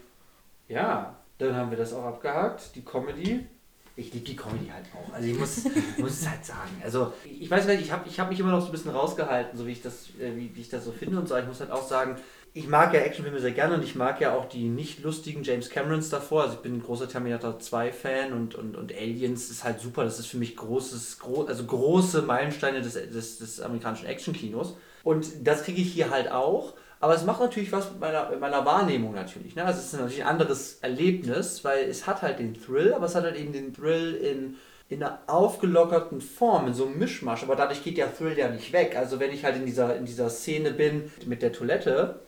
Ja, 0.69 1.17
dann 1.39 1.57
haben 1.57 1.71
wir 1.71 1.79
das 1.79 1.93
auch 1.93 2.05
abgehakt. 2.05 2.75
Die 2.77 2.83
Comedy. 2.85 3.47
Ich 3.95 4.13
liebe 4.13 4.25
die 4.25 4.37
Comedy 4.37 4.69
halt 4.73 4.87
auch. 4.95 5.13
Also 5.13 5.29
ich 5.29 5.39
muss, 5.39 5.65
muss 5.99 6.21
es 6.21 6.29
halt 6.29 6.45
sagen. 6.45 6.81
Also 6.83 7.13
ich 7.25 7.51
weiß 7.51 7.67
gar 7.67 7.75
nicht, 7.75 7.85
ich 7.85 7.93
habe 7.93 8.09
ich 8.09 8.19
hab 8.19 8.31
mich 8.31 8.41
immer 8.41 8.51
noch 8.51 8.61
so 8.61 8.67
ein 8.67 8.73
bisschen 8.73 8.91
rausgehalten, 8.91 9.59
so 9.59 9.67
wie 9.67 9.73
ich 9.73 9.83
das, 9.83 10.09
äh, 10.19 10.35
wie, 10.35 10.55
wie 10.55 10.61
ich 10.61 10.71
das 10.71 10.85
so 10.85 10.93
finde 10.93 11.19
und 11.19 11.29
so. 11.29 11.37
Ich 11.37 11.47
muss 11.47 11.61
halt 11.61 11.71
auch 11.71 11.87
sagen, 11.87 12.17
ich 12.55 12.69
mag 12.69 12.93
ja 12.93 13.01
Actionfilme 13.01 13.41
sehr 13.41 13.53
gerne 13.53 13.75
und 13.75 13.85
ich 13.85 13.95
mag 13.95 14.21
ja 14.21 14.35
auch 14.35 14.47
die 14.47 14.69
nicht 14.69 15.03
lustigen 15.03 15.43
James 15.43 15.71
Camerons 15.71 16.11
davor. 16.11 16.43
Also 16.43 16.55
ich 16.55 16.61
bin 16.61 16.75
ein 16.77 16.83
großer 16.83 17.09
Terminator 17.09 17.59
2 17.59 17.93
Fan 17.93 18.33
und, 18.33 18.55
und, 18.55 18.77
und 18.77 18.93
Aliens 18.93 19.51
ist 19.51 19.65
halt 19.65 19.81
super. 19.81 20.05
Das 20.05 20.19
ist 20.19 20.27
für 20.27 20.37
mich 20.37 20.57
großes, 20.57 21.19
gro 21.19 21.45
also 21.45 21.65
große 21.65 22.23
Meilensteine 22.23 22.83
des, 22.83 22.95
des, 22.95 23.39
des 23.39 23.61
amerikanischen 23.61 24.07
Actionkinos. 24.07 24.77
Und 25.03 25.27
das 25.43 25.65
kriege 25.65 25.81
ich 25.81 25.93
hier 25.93 26.11
halt 26.11 26.31
auch. 26.31 26.75
Aber 27.03 27.17
es 27.17 27.25
macht 27.25 27.41
natürlich 27.41 27.73
was 27.73 27.91
mit 27.91 27.99
meiner, 27.99 28.31
mit 28.31 28.39
meiner 28.39 28.65
Wahrnehmung 28.65 29.13
natürlich. 29.13 29.57
Ne? 29.57 29.65
Also 29.65 29.81
es 29.81 29.87
ist 29.87 29.95
natürlich 29.95 30.23
ein 30.23 30.29
anderes 30.29 30.79
Erlebnis, 30.83 31.65
weil 31.65 31.89
es 31.89 32.07
hat 32.07 32.23
halt 32.23 32.39
den 32.39 32.55
Thrill, 32.55 32.95
aber 32.95 33.07
es 33.07 33.17
hat 33.17 33.25
halt 33.25 33.35
eben 33.35 33.53
den 33.53 33.75
Thrill 33.75 34.15
in, 34.15 34.55
in 34.89 35.03
einer 35.03 35.19
aufgelockerten 35.27 36.21
Form, 36.21 36.69
in 36.69 36.75
so 36.75 36.87
einem 36.87 37.01
Mischmasch. 37.01 37.43
Aber 37.43 37.57
dadurch 37.57 37.83
geht 37.83 37.99
der 37.99 38.17
Thrill 38.17 38.39
ja 38.39 38.49
nicht 38.49 38.73
weg. 38.73 38.95
Also 38.97 39.19
wenn 39.19 39.33
ich 39.33 39.45
halt 39.45 39.57
in 39.57 39.67
dieser, 39.67 39.97
in 39.97 40.05
dieser 40.05 40.31
Szene 40.31 40.71
bin 40.71 41.11
mit 41.27 41.43
der 41.43 41.51
Toilette, 41.51 42.21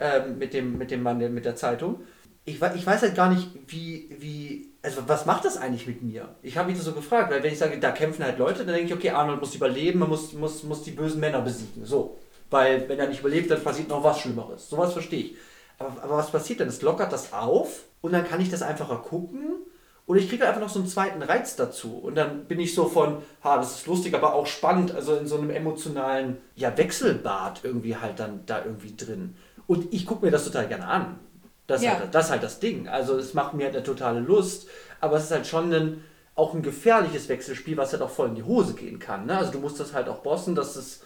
ähm, 0.00 0.38
mit, 0.38 0.54
dem, 0.54 0.76
mit 0.76 0.90
dem 0.90 1.04
Mann 1.04 1.18
mit 1.32 1.44
der 1.44 1.54
Zeitung, 1.54 2.00
ich, 2.44 2.60
ich 2.60 2.84
weiß 2.84 3.02
halt 3.02 3.14
gar 3.14 3.30
nicht, 3.32 3.48
wie, 3.68 4.08
wie, 4.18 4.72
also 4.82 5.02
was 5.06 5.26
macht 5.26 5.44
das 5.44 5.56
eigentlich 5.56 5.86
mit 5.86 6.02
mir? 6.02 6.34
Ich 6.42 6.58
habe 6.58 6.68
mich 6.68 6.76
das 6.76 6.86
so 6.86 6.94
gefragt, 6.94 7.30
weil 7.30 7.44
wenn 7.44 7.52
ich 7.52 7.58
sage, 7.58 7.78
da 7.78 7.92
kämpfen 7.92 8.24
halt 8.24 8.40
Leute, 8.40 8.64
dann 8.64 8.74
denke 8.74 8.86
ich, 8.86 8.92
okay, 8.92 9.10
Arnold 9.10 9.38
muss 9.38 9.54
überleben, 9.54 10.00
man 10.00 10.08
muss, 10.08 10.32
muss, 10.32 10.64
muss 10.64 10.82
die 10.82 10.90
bösen 10.90 11.20
Männer 11.20 11.42
besiegen. 11.42 11.84
So. 11.84 12.18
Weil 12.50 12.88
wenn 12.88 12.98
er 12.98 13.08
nicht 13.08 13.20
überlebt, 13.20 13.50
dann 13.50 13.62
passiert 13.62 13.88
noch 13.88 14.04
was 14.04 14.20
Schlimmeres. 14.20 14.68
Sowas 14.68 14.92
verstehe 14.92 15.20
ich. 15.20 15.36
Aber, 15.78 16.02
aber 16.02 16.16
was 16.18 16.30
passiert 16.30 16.60
denn? 16.60 16.68
Es 16.68 16.82
lockert 16.82 17.12
das 17.12 17.32
auf 17.32 17.84
und 18.00 18.12
dann 18.12 18.26
kann 18.26 18.40
ich 18.40 18.50
das 18.50 18.62
einfacher 18.62 18.96
gucken. 18.98 19.56
Oder 20.06 20.20
ich 20.20 20.28
kriege 20.28 20.46
einfach 20.46 20.60
noch 20.60 20.68
so 20.68 20.78
einen 20.78 20.86
zweiten 20.88 21.20
Reiz 21.20 21.56
dazu. 21.56 21.98
Und 21.98 22.14
dann 22.14 22.44
bin 22.44 22.60
ich 22.60 22.74
so 22.74 22.86
von, 22.86 23.22
ha, 23.42 23.56
das 23.56 23.72
ist 23.78 23.86
lustig, 23.88 24.14
aber 24.14 24.34
auch 24.34 24.46
spannend, 24.46 24.94
also 24.94 25.16
in 25.16 25.26
so 25.26 25.36
einem 25.36 25.50
emotionalen 25.50 26.36
ja, 26.54 26.76
Wechselbad 26.78 27.60
irgendwie 27.64 27.96
halt 27.96 28.20
dann 28.20 28.46
da 28.46 28.64
irgendwie 28.64 28.94
drin. 28.96 29.34
Und 29.66 29.92
ich 29.92 30.06
gucke 30.06 30.24
mir 30.24 30.30
das 30.30 30.44
total 30.44 30.68
gerne 30.68 30.86
an. 30.86 31.18
Das, 31.66 31.80
ist 31.80 31.86
Ja. 31.86 31.98
halt, 31.98 32.14
das 32.14 32.26
ist 32.26 32.30
halt 32.30 32.42
das 32.44 32.60
Ding. 32.60 32.86
Also 32.86 33.16
es 33.18 33.34
macht 33.34 33.54
mir 33.54 33.64
halt 33.64 33.74
eine 33.74 33.84
totale 33.84 34.20
Lust, 34.20 34.68
aber 35.00 35.16
es 35.16 35.24
ist 35.24 35.32
halt 35.32 35.46
schon 35.48 35.72
ein, 35.74 36.04
auch 36.36 36.54
ein 36.54 36.62
gefährliches 36.62 37.28
Wechselspiel, 37.28 37.76
was 37.76 37.92
halt 37.92 38.02
auch 38.02 38.10
voll 38.10 38.28
in 38.28 38.36
die 38.36 38.44
Hose 38.44 38.74
gehen 38.74 39.00
kann. 39.00 39.26
Ne? 39.26 39.36
Also 39.36 39.50
du 39.50 39.58
musst 39.58 39.80
das 39.80 39.92
halt 39.92 40.08
auch 40.08 40.18
bossen, 40.18 40.54
dass 40.54 40.76
es 40.76 41.00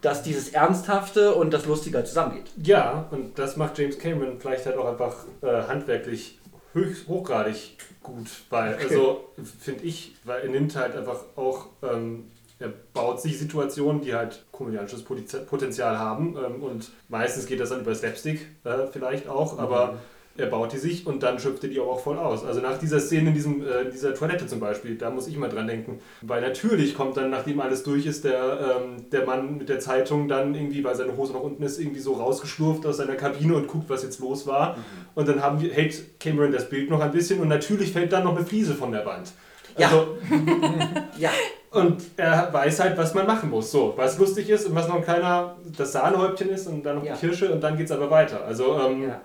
dass 0.00 0.22
dieses 0.22 0.50
Ernsthafte 0.50 1.34
und 1.34 1.52
das 1.52 1.66
Lustige 1.66 1.98
halt 1.98 2.08
zusammengeht. 2.08 2.50
Ja, 2.62 3.06
und 3.10 3.38
das 3.38 3.56
macht 3.56 3.78
James 3.78 3.98
Cameron 3.98 4.38
vielleicht 4.38 4.66
halt 4.66 4.76
auch 4.76 4.86
einfach 4.86 5.14
äh, 5.42 5.62
handwerklich 5.68 6.38
höchst, 6.72 7.08
hochgradig 7.08 7.76
gut, 8.02 8.28
weil, 8.48 8.74
also 8.76 9.24
finde 9.60 9.84
ich, 9.84 10.14
weil 10.24 10.42
er 10.42 10.48
nimmt 10.48 10.74
halt 10.76 10.96
einfach 10.96 11.20
auch, 11.36 11.66
ähm, 11.82 12.30
er 12.58 12.72
baut 12.92 13.20
sich 13.20 13.38
Situationen, 13.38 14.02
die 14.02 14.14
halt 14.14 14.44
komödiantisches 14.52 15.02
Potenzial 15.02 15.98
haben 15.98 16.36
ähm, 16.36 16.62
und 16.62 16.90
meistens 17.08 17.46
geht 17.46 17.60
das 17.60 17.70
dann 17.70 17.80
über 17.80 17.94
Slapstick 17.94 18.46
äh, 18.64 18.86
vielleicht 18.90 19.28
auch, 19.28 19.58
aber 19.58 19.98
er 20.36 20.46
baut 20.46 20.72
die 20.72 20.78
sich 20.78 21.06
und 21.06 21.22
dann 21.22 21.38
schöpft 21.38 21.62
er 21.64 21.70
die 21.70 21.80
auch 21.80 22.00
voll 22.00 22.16
aus. 22.18 22.44
Also 22.44 22.60
nach 22.60 22.78
dieser 22.78 22.98
Szene 23.00 23.28
in 23.28 23.34
diesem, 23.34 23.62
äh, 23.62 23.90
dieser 23.92 24.14
Toilette 24.14 24.46
zum 24.46 24.58
Beispiel, 24.60 24.96
da 24.96 25.10
muss 25.10 25.26
ich 25.26 25.36
mal 25.36 25.48
dran 25.50 25.66
denken. 25.66 25.98
Weil 26.22 26.40
natürlich 26.40 26.96
kommt 26.96 27.16
dann, 27.16 27.30
nachdem 27.30 27.60
alles 27.60 27.82
durch 27.82 28.06
ist, 28.06 28.24
der, 28.24 28.78
ähm, 28.80 29.10
der 29.10 29.26
Mann 29.26 29.58
mit 29.58 29.68
der 29.68 29.80
Zeitung 29.80 30.28
dann 30.28 30.54
irgendwie, 30.54 30.82
weil 30.84 30.94
seine 30.94 31.16
Hose 31.16 31.32
noch 31.32 31.42
unten 31.42 31.62
ist, 31.62 31.78
irgendwie 31.78 32.00
so 32.00 32.14
rausgeschlurft 32.14 32.86
aus 32.86 32.96
seiner 32.98 33.16
Kabine 33.16 33.54
und 33.56 33.66
guckt, 33.68 33.90
was 33.90 34.02
jetzt 34.02 34.20
los 34.20 34.46
war. 34.46 34.76
Und 35.14 35.28
dann 35.28 35.42
haben 35.42 35.60
wir, 35.60 35.72
hält 35.74 36.18
Cameron 36.20 36.52
das 36.52 36.68
Bild 36.70 36.88
noch 36.90 37.00
ein 37.00 37.10
bisschen 37.12 37.40
und 37.40 37.48
natürlich 37.48 37.92
fällt 37.92 38.12
dann 38.12 38.24
noch 38.24 38.36
eine 38.36 38.46
Fliese 38.46 38.74
von 38.74 38.92
der 38.92 39.04
Wand. 39.04 39.32
Ja. 39.76 39.88
Also, 39.88 40.16
Ja, 41.18 41.30
und 41.72 42.02
er 42.16 42.52
weiß 42.52 42.80
halt, 42.80 42.96
was 42.98 43.14
man 43.14 43.26
machen 43.26 43.50
muss. 43.50 43.70
So, 43.70 43.92
was 43.96 44.18
lustig 44.18 44.48
ist 44.48 44.66
und 44.66 44.74
was 44.74 44.88
noch 44.88 44.96
ein 44.96 45.04
kleiner, 45.04 45.56
das 45.76 45.92
Sahnehäubchen 45.92 46.48
ist 46.48 46.66
und 46.66 46.82
dann 46.84 46.96
noch 46.96 47.04
Ja. 47.04 47.14
die 47.14 47.20
Kirsche 47.20 47.52
und 47.52 47.60
dann 47.62 47.76
geht's 47.76 47.92
aber 47.92 48.10
weiter. 48.10 48.44
Also, 48.44 48.78
ähm, 48.80 49.02
ja. 49.08 49.20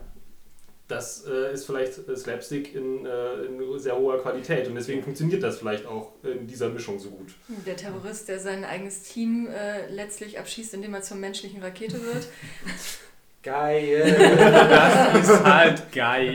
Das 0.87 1.25
äh, 1.25 1.53
ist 1.53 1.65
vielleicht 1.65 2.07
äh, 2.07 2.15
Slapstick 2.15 2.75
in, 2.75 3.05
äh, 3.05 3.45
in, 3.45 3.79
sehr 3.79 3.97
hoher 3.97 4.21
Qualität 4.21 4.67
und 4.67 4.75
deswegen 4.75 5.03
funktioniert 5.03 5.41
das 5.41 5.57
vielleicht 5.59 5.85
auch 5.85 6.13
in 6.23 6.47
dieser 6.47 6.69
Mischung 6.69 6.99
so 6.99 7.09
gut. 7.09 7.33
Der 7.65 7.75
Terrorist, 7.75 8.27
der 8.29 8.39
sein 8.39 8.63
eigenes 8.63 9.01
Team 9.03 9.47
äh, 9.47 9.89
letztlich 9.89 10.39
abschießt, 10.39 10.73
indem 10.75 10.93
er 10.93 11.01
zur 11.01 11.17
menschlichen 11.17 11.61
Rakete 11.61 12.03
wird. 12.03 12.27
Geil. 13.45 14.15
Das 15.13 15.29
ist 15.29 15.43
halt 15.45 15.91
geil. 15.93 16.33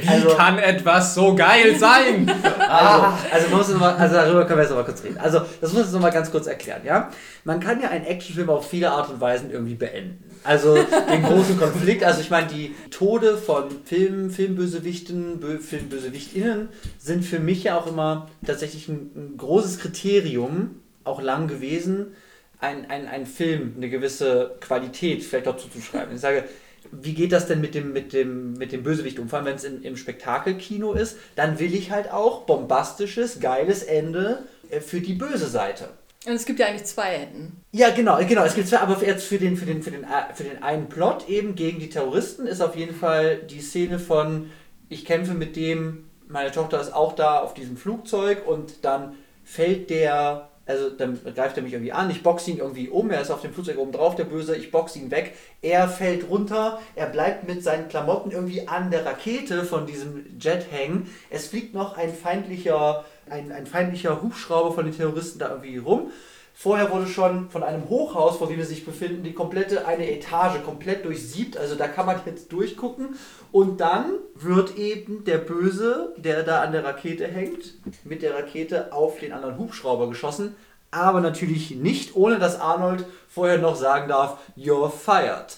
Wie 0.00 0.08
Also- 0.08 0.28
kann 0.36 0.58
etwas 0.58 1.14
so 1.16 1.34
geil 1.34 1.76
sein? 1.76 2.30
Also, 2.68 3.04
also, 3.32 3.48
man 3.48 3.58
muss 3.58 3.68
mal, 3.74 3.94
also 3.96 4.14
darüber 4.14 4.44
können 4.46 4.58
wir 4.58 4.62
jetzt 4.62 4.70
noch 4.70 4.78
mal 4.78 4.84
kurz 4.84 5.02
reden. 5.02 5.18
Also, 5.18 5.40
das 5.60 5.72
muss 5.72 5.86
ich 5.88 5.92
noch 5.92 6.00
mal 6.00 6.10
ganz 6.12 6.30
kurz 6.30 6.46
erklären, 6.46 6.82
ja? 6.84 7.10
Man 7.42 7.58
kann 7.58 7.80
ja 7.80 7.88
einen 7.88 8.04
Actionfilm 8.06 8.50
auf 8.50 8.70
viele 8.70 8.90
Art 8.92 9.10
und 9.10 9.20
Weisen 9.20 9.50
irgendwie 9.50 9.74
beenden. 9.74 10.22
Also 10.44 10.74
den 10.76 11.22
großen 11.24 11.58
Konflikt, 11.58 12.04
also 12.04 12.20
ich 12.20 12.30
meine, 12.30 12.46
die 12.46 12.74
Tode 12.90 13.36
von 13.36 13.64
Film, 13.84 14.30
Filmbösewichten, 14.30 15.40
Bö 15.40 15.58
FilmbösewichtInnen 15.58 16.68
sind 16.98 17.24
für 17.24 17.40
mich 17.40 17.64
ja 17.64 17.76
auch 17.78 17.86
immer 17.86 18.28
tatsächlich 18.46 18.88
ein, 18.88 19.10
ein 19.16 19.34
großes 19.38 19.78
Kriterium, 19.80 20.76
auch 21.02 21.20
lang 21.20 21.48
gewesen, 21.48 22.14
ein, 22.60 22.90
ein, 22.90 23.06
ein 23.06 23.26
Film 23.26 23.74
eine 23.76 23.88
gewisse 23.88 24.56
Qualität 24.60 25.22
vielleicht 25.22 25.48
auch 25.48 25.56
zuzuschreiben. 25.56 26.14
Ich 26.14 26.20
sage, 26.20 26.44
wie 26.92 27.14
geht 27.14 27.32
das 27.32 27.46
denn 27.46 27.60
mit 27.60 27.74
dem, 27.74 27.92
mit 27.92 28.12
dem, 28.12 28.54
mit 28.54 28.72
dem 28.72 28.82
Bösewicht 28.82 29.18
um? 29.18 29.28
Vor 29.28 29.38
allem, 29.38 29.46
wenn 29.46 29.56
es 29.56 29.64
im 29.64 29.96
Spektakelkino 29.96 30.92
ist, 30.92 31.16
dann 31.34 31.58
will 31.58 31.74
ich 31.74 31.90
halt 31.90 32.10
auch 32.12 32.42
bombastisches, 32.42 33.40
geiles 33.40 33.82
Ende 33.82 34.44
äh, 34.70 34.80
für 34.80 35.00
die 35.00 35.14
böse 35.14 35.46
Seite. 35.46 35.88
Und 36.26 36.32
es 36.32 36.46
gibt 36.46 36.58
ja 36.58 36.66
eigentlich 36.66 36.84
zwei 36.84 37.14
Enden. 37.14 37.60
Ja, 37.72 37.90
genau, 37.90 38.18
genau. 38.24 38.44
Es 38.44 38.54
gibt 38.54 38.68
zwar, 38.68 38.80
aber 38.80 39.04
jetzt 39.04 39.26
für 39.26 39.38
den, 39.38 39.56
für 39.56 39.66
den, 39.66 39.82
für 39.82 39.90
den, 39.90 40.04
äh, 40.04 40.34
für 40.34 40.44
den 40.44 40.62
einen 40.62 40.88
Plot 40.88 41.28
eben 41.28 41.54
gegen 41.54 41.80
die 41.80 41.90
Terroristen 41.90 42.46
ist 42.46 42.60
auf 42.60 42.76
jeden 42.76 42.94
Fall 42.94 43.38
die 43.38 43.60
Szene 43.60 43.98
von, 43.98 44.50
ich 44.88 45.04
kämpfe 45.04 45.34
mit 45.34 45.56
dem, 45.56 46.04
meine 46.28 46.50
Tochter 46.50 46.80
ist 46.80 46.94
auch 46.94 47.14
da 47.14 47.40
auf 47.40 47.52
diesem 47.52 47.76
Flugzeug 47.76 48.46
und 48.46 48.84
dann 48.84 49.14
fällt 49.44 49.90
der, 49.90 50.48
also 50.66 50.90
dann 50.90 51.18
greift 51.34 51.56
er 51.56 51.62
mich 51.62 51.72
irgendwie 51.72 51.92
an, 51.92 52.10
ich 52.10 52.22
boxe 52.22 52.50
ihn 52.50 52.58
irgendwie 52.58 52.88
um, 52.88 53.10
er 53.10 53.20
ist 53.20 53.30
auf 53.30 53.42
dem 53.42 53.52
Flugzeug 53.52 53.78
oben 53.78 53.92
drauf, 53.92 54.16
der 54.16 54.24
Böse, 54.24 54.56
ich 54.56 54.70
boxe 54.70 54.98
ihn 54.98 55.10
weg, 55.10 55.34
er 55.60 55.88
fällt 55.88 56.28
runter, 56.28 56.80
er 56.94 57.06
bleibt 57.06 57.46
mit 57.46 57.62
seinen 57.62 57.88
Klamotten 57.88 58.30
irgendwie 58.30 58.66
an 58.66 58.90
der 58.90 59.04
Rakete 59.04 59.64
von 59.64 59.86
diesem 59.86 60.38
Jet 60.38 60.66
hängen, 60.70 61.10
es 61.30 61.48
fliegt 61.48 61.74
noch 61.74 61.96
ein 61.96 62.14
feindlicher, 62.14 63.04
ein, 63.28 63.52
ein 63.52 63.66
feindlicher 63.66 64.22
Hubschrauber 64.22 64.72
von 64.72 64.86
den 64.86 64.96
Terroristen 64.96 65.38
da 65.38 65.50
irgendwie 65.50 65.78
rum. 65.78 66.10
Vorher 66.56 66.92
wurde 66.92 67.08
schon 67.08 67.50
von 67.50 67.64
einem 67.64 67.88
Hochhaus, 67.88 68.36
vor 68.38 68.46
dem 68.46 68.58
wir 68.58 68.64
sich 68.64 68.86
befinden, 68.86 69.24
die 69.24 69.32
komplette 69.32 69.86
eine 69.86 70.08
Etage 70.08 70.62
komplett 70.64 71.04
durchsiebt. 71.04 71.56
Also 71.56 71.74
da 71.74 71.88
kann 71.88 72.06
man 72.06 72.20
jetzt 72.24 72.52
durchgucken. 72.52 73.16
Und 73.50 73.80
dann 73.80 74.12
wird 74.36 74.78
eben 74.78 75.24
der 75.24 75.38
Böse, 75.38 76.14
der 76.16 76.44
da 76.44 76.62
an 76.62 76.70
der 76.70 76.84
Rakete 76.84 77.26
hängt, 77.26 77.74
mit 78.04 78.22
der 78.22 78.34
Rakete 78.34 78.92
auf 78.92 79.18
den 79.18 79.32
anderen 79.32 79.58
Hubschrauber 79.58 80.08
geschossen. 80.08 80.54
Aber 80.92 81.20
natürlich 81.20 81.72
nicht, 81.72 82.14
ohne 82.14 82.38
dass 82.38 82.60
Arnold 82.60 83.04
vorher 83.28 83.58
noch 83.58 83.74
sagen 83.74 84.08
darf, 84.08 84.38
you're 84.56 84.90
fired. 84.90 85.56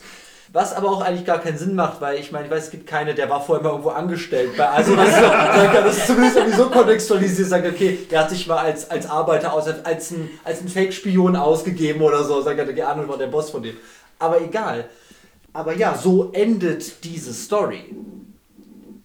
Was 0.57 0.73
aber 0.73 0.89
auch 0.89 1.03
eigentlich 1.03 1.27
gar 1.27 1.39
keinen 1.39 1.59
Sinn 1.59 1.75
macht, 1.75 2.01
weil 2.01 2.19
ich 2.19 2.33
meine, 2.33 2.47
ich 2.47 2.51
weiß, 2.51 2.65
es 2.65 2.71
gibt 2.71 2.87
keine, 2.87 3.15
der 3.15 3.29
war 3.29 3.45
vorher 3.45 3.63
mal 3.63 3.73
irgendwo 3.73 3.91
angestellt. 3.91 4.57
Bei, 4.57 4.67
also 4.67 4.97
das 4.97 5.99
ist 5.99 6.07
zumindest 6.07 6.39
irgendwie 6.39 6.57
so 6.57 6.71
kontextualisiert, 6.71 7.47
sagt, 7.47 7.67
okay, 7.67 7.99
der 8.11 8.21
hat 8.21 8.31
sich 8.31 8.47
mal 8.47 8.61
als, 8.61 8.91
als 8.91 9.07
Arbeiter 9.07 9.53
aus, 9.53 9.69
als 9.69 10.13
ein, 10.13 10.31
als 10.45 10.63
ein 10.63 10.69
Fake-Spion 10.69 11.37
ausgegeben 11.37 12.01
oder 12.01 12.25
so, 12.25 12.41
sagt 12.41 12.59
er, 12.59 12.67
okay, 12.67 12.81
Arnold 12.81 13.07
war 13.07 13.19
der 13.19 13.27
Boss 13.27 13.51
von 13.51 13.63
dem. 13.63 13.77
Aber 14.19 14.41
egal. 14.41 14.89
Aber 15.53 15.77
ja, 15.77 15.95
so 15.95 16.31
endet 16.33 17.05
diese 17.05 17.35
Story. 17.35 17.95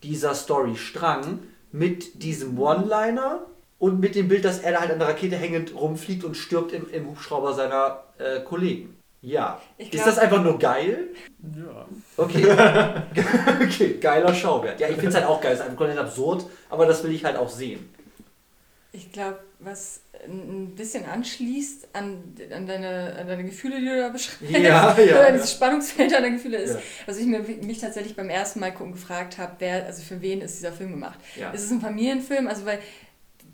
Dieser 0.04 0.34
Storystrang 0.34 1.40
mit 1.74 2.24
diesem 2.24 2.58
One-Liner 2.58 3.42
und 3.78 4.00
mit 4.00 4.16
dem 4.16 4.30
Bild, 4.30 4.46
dass 4.46 4.60
er 4.60 4.72
da 4.72 4.80
halt 4.80 4.92
an 4.92 5.00
der 5.00 5.10
Rakete 5.10 5.36
hängend 5.36 5.76
rumfliegt 5.76 6.24
und 6.24 6.38
stirbt 6.38 6.72
im, 6.72 6.90
im 6.94 7.08
Hubschrauber 7.08 7.54
seiner 7.54 8.04
äh, 8.20 8.40
Kollegen. 8.40 9.01
Ja. 9.22 9.62
Ich 9.78 9.88
ist 9.88 9.92
glaub- 9.92 10.06
das 10.06 10.18
einfach 10.18 10.42
nur 10.44 10.58
geil? 10.58 11.10
Ja. 11.56 11.86
Okay. 12.18 12.46
okay, 13.64 13.98
geiler 14.02 14.34
Schauwert. 14.34 14.80
Ja, 14.80 14.88
ich 14.88 14.96
finde 14.96 15.10
es 15.10 15.16
halt 15.16 15.26
auch 15.26 15.40
geil. 15.42 15.54
Es 15.54 15.60
ist 15.60 15.66
einfach 15.66 15.78
komplett 15.78 16.00
absurd, 16.00 16.46
aber 16.70 16.86
das 16.86 17.04
will 17.04 17.12
ich 17.14 17.24
halt 17.24 17.38
auch 17.38 17.50
sehen. 17.50 17.88
Ich 18.94 19.12
glaube, 19.12 19.40
was 19.60 20.02
ein 20.28 20.76
bisschen 20.76 21.06
anschließt 21.06 21.90
an, 21.94 22.22
an, 22.54 22.68
deine, 22.68 23.16
an 23.18 23.28
deine 23.28 23.46
Gefühle, 23.46 23.80
die 23.80 23.86
du 23.86 23.98
da 24.02 24.10
beschreibst, 24.10 24.42
Ja, 24.52 24.60
ja, 24.60 24.94
oder 24.94 25.06
ja. 25.28 25.32
dieses 25.32 25.54
Spannungsfeld 25.54 26.12
deiner 26.12 26.30
Gefühle 26.32 26.58
ist, 26.58 26.74
Ja. 26.76 26.82
was 27.06 27.18
ich 27.18 27.26
mir, 27.26 27.40
mich 27.40 27.80
tatsächlich 27.80 28.16
beim 28.18 28.30
ersten 28.30 28.60
Mal 28.60 28.74
gucken 28.74 28.92
gefragt 28.92 29.38
habe, 29.38 29.54
wer, 29.60 29.86
also 29.86 30.02
für 30.04 30.22
wen 30.22 30.42
ist 30.42 30.58
dieser 30.58 30.74
Film 30.74 30.92
gemacht? 30.92 31.20
Ja. 31.40 31.52
Ist 31.52 31.64
es 31.64 31.72
ein 31.72 31.80
Familienfilm? 31.80 32.48
Also 32.48 32.66
weil 32.66 32.80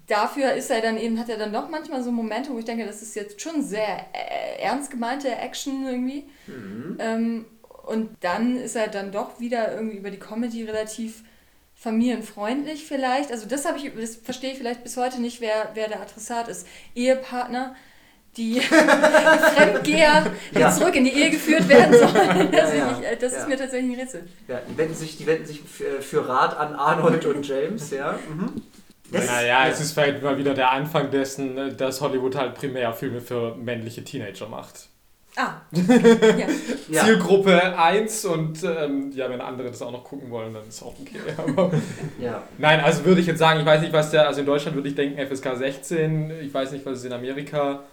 dafür 0.08 0.54
ist 0.54 0.70
er 0.72 0.82
dann 0.82 0.98
eben, 0.98 1.20
hat 1.20 1.30
er 1.30 1.38
dann 1.38 1.54
doch 1.54 1.70
manchmal 1.70 2.04
so 2.04 2.12
Momente, 2.12 2.52
wo 2.52 2.60
ich 2.60 2.66
denke, 2.66 2.86
das 2.86 3.02
ist 3.02 3.16
jetzt 3.16 3.42
schon 3.42 3.62
sehr 3.62 4.06
äh, 4.14 4.62
ernst 4.62 4.90
gemeinte 4.92 5.30
Action 5.30 5.86
irgendwie. 5.86 6.24
Mhm. 6.48 6.98
Ähm, 7.00 7.46
und 7.86 8.10
dann 8.22 8.58
ist 8.58 8.76
er 8.76 8.88
dann 8.88 9.12
doch 9.12 9.40
wieder 9.40 9.74
irgendwie 9.74 9.98
über 9.98 10.10
die 10.12 10.20
Comedy 10.20 10.64
relativ 10.64 11.24
familienfreundlich 11.76 12.86
vielleicht. 12.86 13.32
Also 13.32 13.48
das 13.48 13.66
habe 13.66 13.78
ich, 13.78 13.92
das 13.96 14.16
verstehe 14.16 14.52
ich 14.52 14.58
vielleicht 14.58 14.84
bis 14.84 14.98
heute 14.98 15.22
nicht, 15.22 15.42
wer, 15.42 15.70
wer 15.74 15.88
der 15.88 16.02
Adressat 16.02 16.48
ist. 16.48 16.68
Ehepartner, 16.96 17.76
die 18.36 18.60
Fremdgeher, 19.56 20.32
Ja. 20.54 20.72
zurück 20.72 20.96
in 20.96 21.06
die 21.06 21.12
Ehe 21.14 21.30
geführt 21.32 21.68
werden 21.70 21.94
sollen. 21.94 22.52
Ja, 22.54 22.60
Also 22.64 22.78
ja. 22.78 22.98
ich, 23.00 23.06
äh, 23.08 23.16
das 23.18 23.34
Ja. 23.34 23.40
ist 23.40 23.48
mir 23.48 23.58
tatsächlich 23.58 23.92
ein 23.96 24.00
Rätsel. 24.00 24.28
Ja, 24.48 24.62
die 24.70 24.78
wenden 24.78 24.96
sich, 24.96 25.18
die 25.18 25.26
wenden 25.26 25.46
sich 25.46 25.62
für, 25.62 26.02
für 26.02 26.28
Rat 26.28 26.58
an 26.58 26.74
Arnold 26.76 27.26
und 27.26 27.48
James, 27.48 27.92
ja. 27.92 28.20
Mhm. 28.30 28.62
Naja, 29.12 29.68
es 29.68 29.80
ist 29.80 29.94
vielleicht 29.94 30.22
mal 30.22 30.38
wieder 30.38 30.54
der 30.54 30.72
Anfang 30.72 31.12
dessen, 31.12 31.78
dass 31.78 32.02
Hollywood 32.02 32.36
halt 32.36 32.56
primär 32.56 32.94
Filme 32.94 33.22
für 33.22 33.56
männliche 33.56 34.04
Teenager 34.04 34.48
macht. 34.48 34.90
Ah, 35.38 35.62
ja. 35.72 36.48
ja. 36.90 37.04
Zielgruppe 37.04 37.78
1 37.78 38.26
und 38.26 38.64
ähm, 38.64 39.12
ja, 39.14 39.30
wenn 39.30 39.40
andere 39.40 39.68
das 39.68 39.84
auch 39.84 39.92
noch 39.92 40.04
gucken 40.04 40.32
wollen, 40.32 40.52
dann 40.52 40.68
ist 40.68 40.82
auch 40.82 40.96
okay. 41.00 41.20
Aber 41.38 41.72
ja. 42.20 42.42
Nein, 42.58 42.80
also 42.80 43.06
würde 43.06 43.22
ich 43.22 43.28
jetzt 43.28 43.38
sagen, 43.38 43.60
ich 43.60 43.66
weiß 43.66 43.82
nicht, 43.82 43.94
was 43.94 44.10
der, 44.10 44.28
also 44.28 44.40
in 44.40 44.48
Deutschland 44.48 44.76
würde 44.76 44.90
ich 44.90 44.96
denken 44.96 45.24
FSK 45.24 45.58
16, 45.58 46.32
ich 46.42 46.52
weiß 46.52 46.72
nicht, 46.72 46.84
was 46.88 46.98
es 46.98 47.06
in 47.06 47.14
Amerika, 47.14 47.84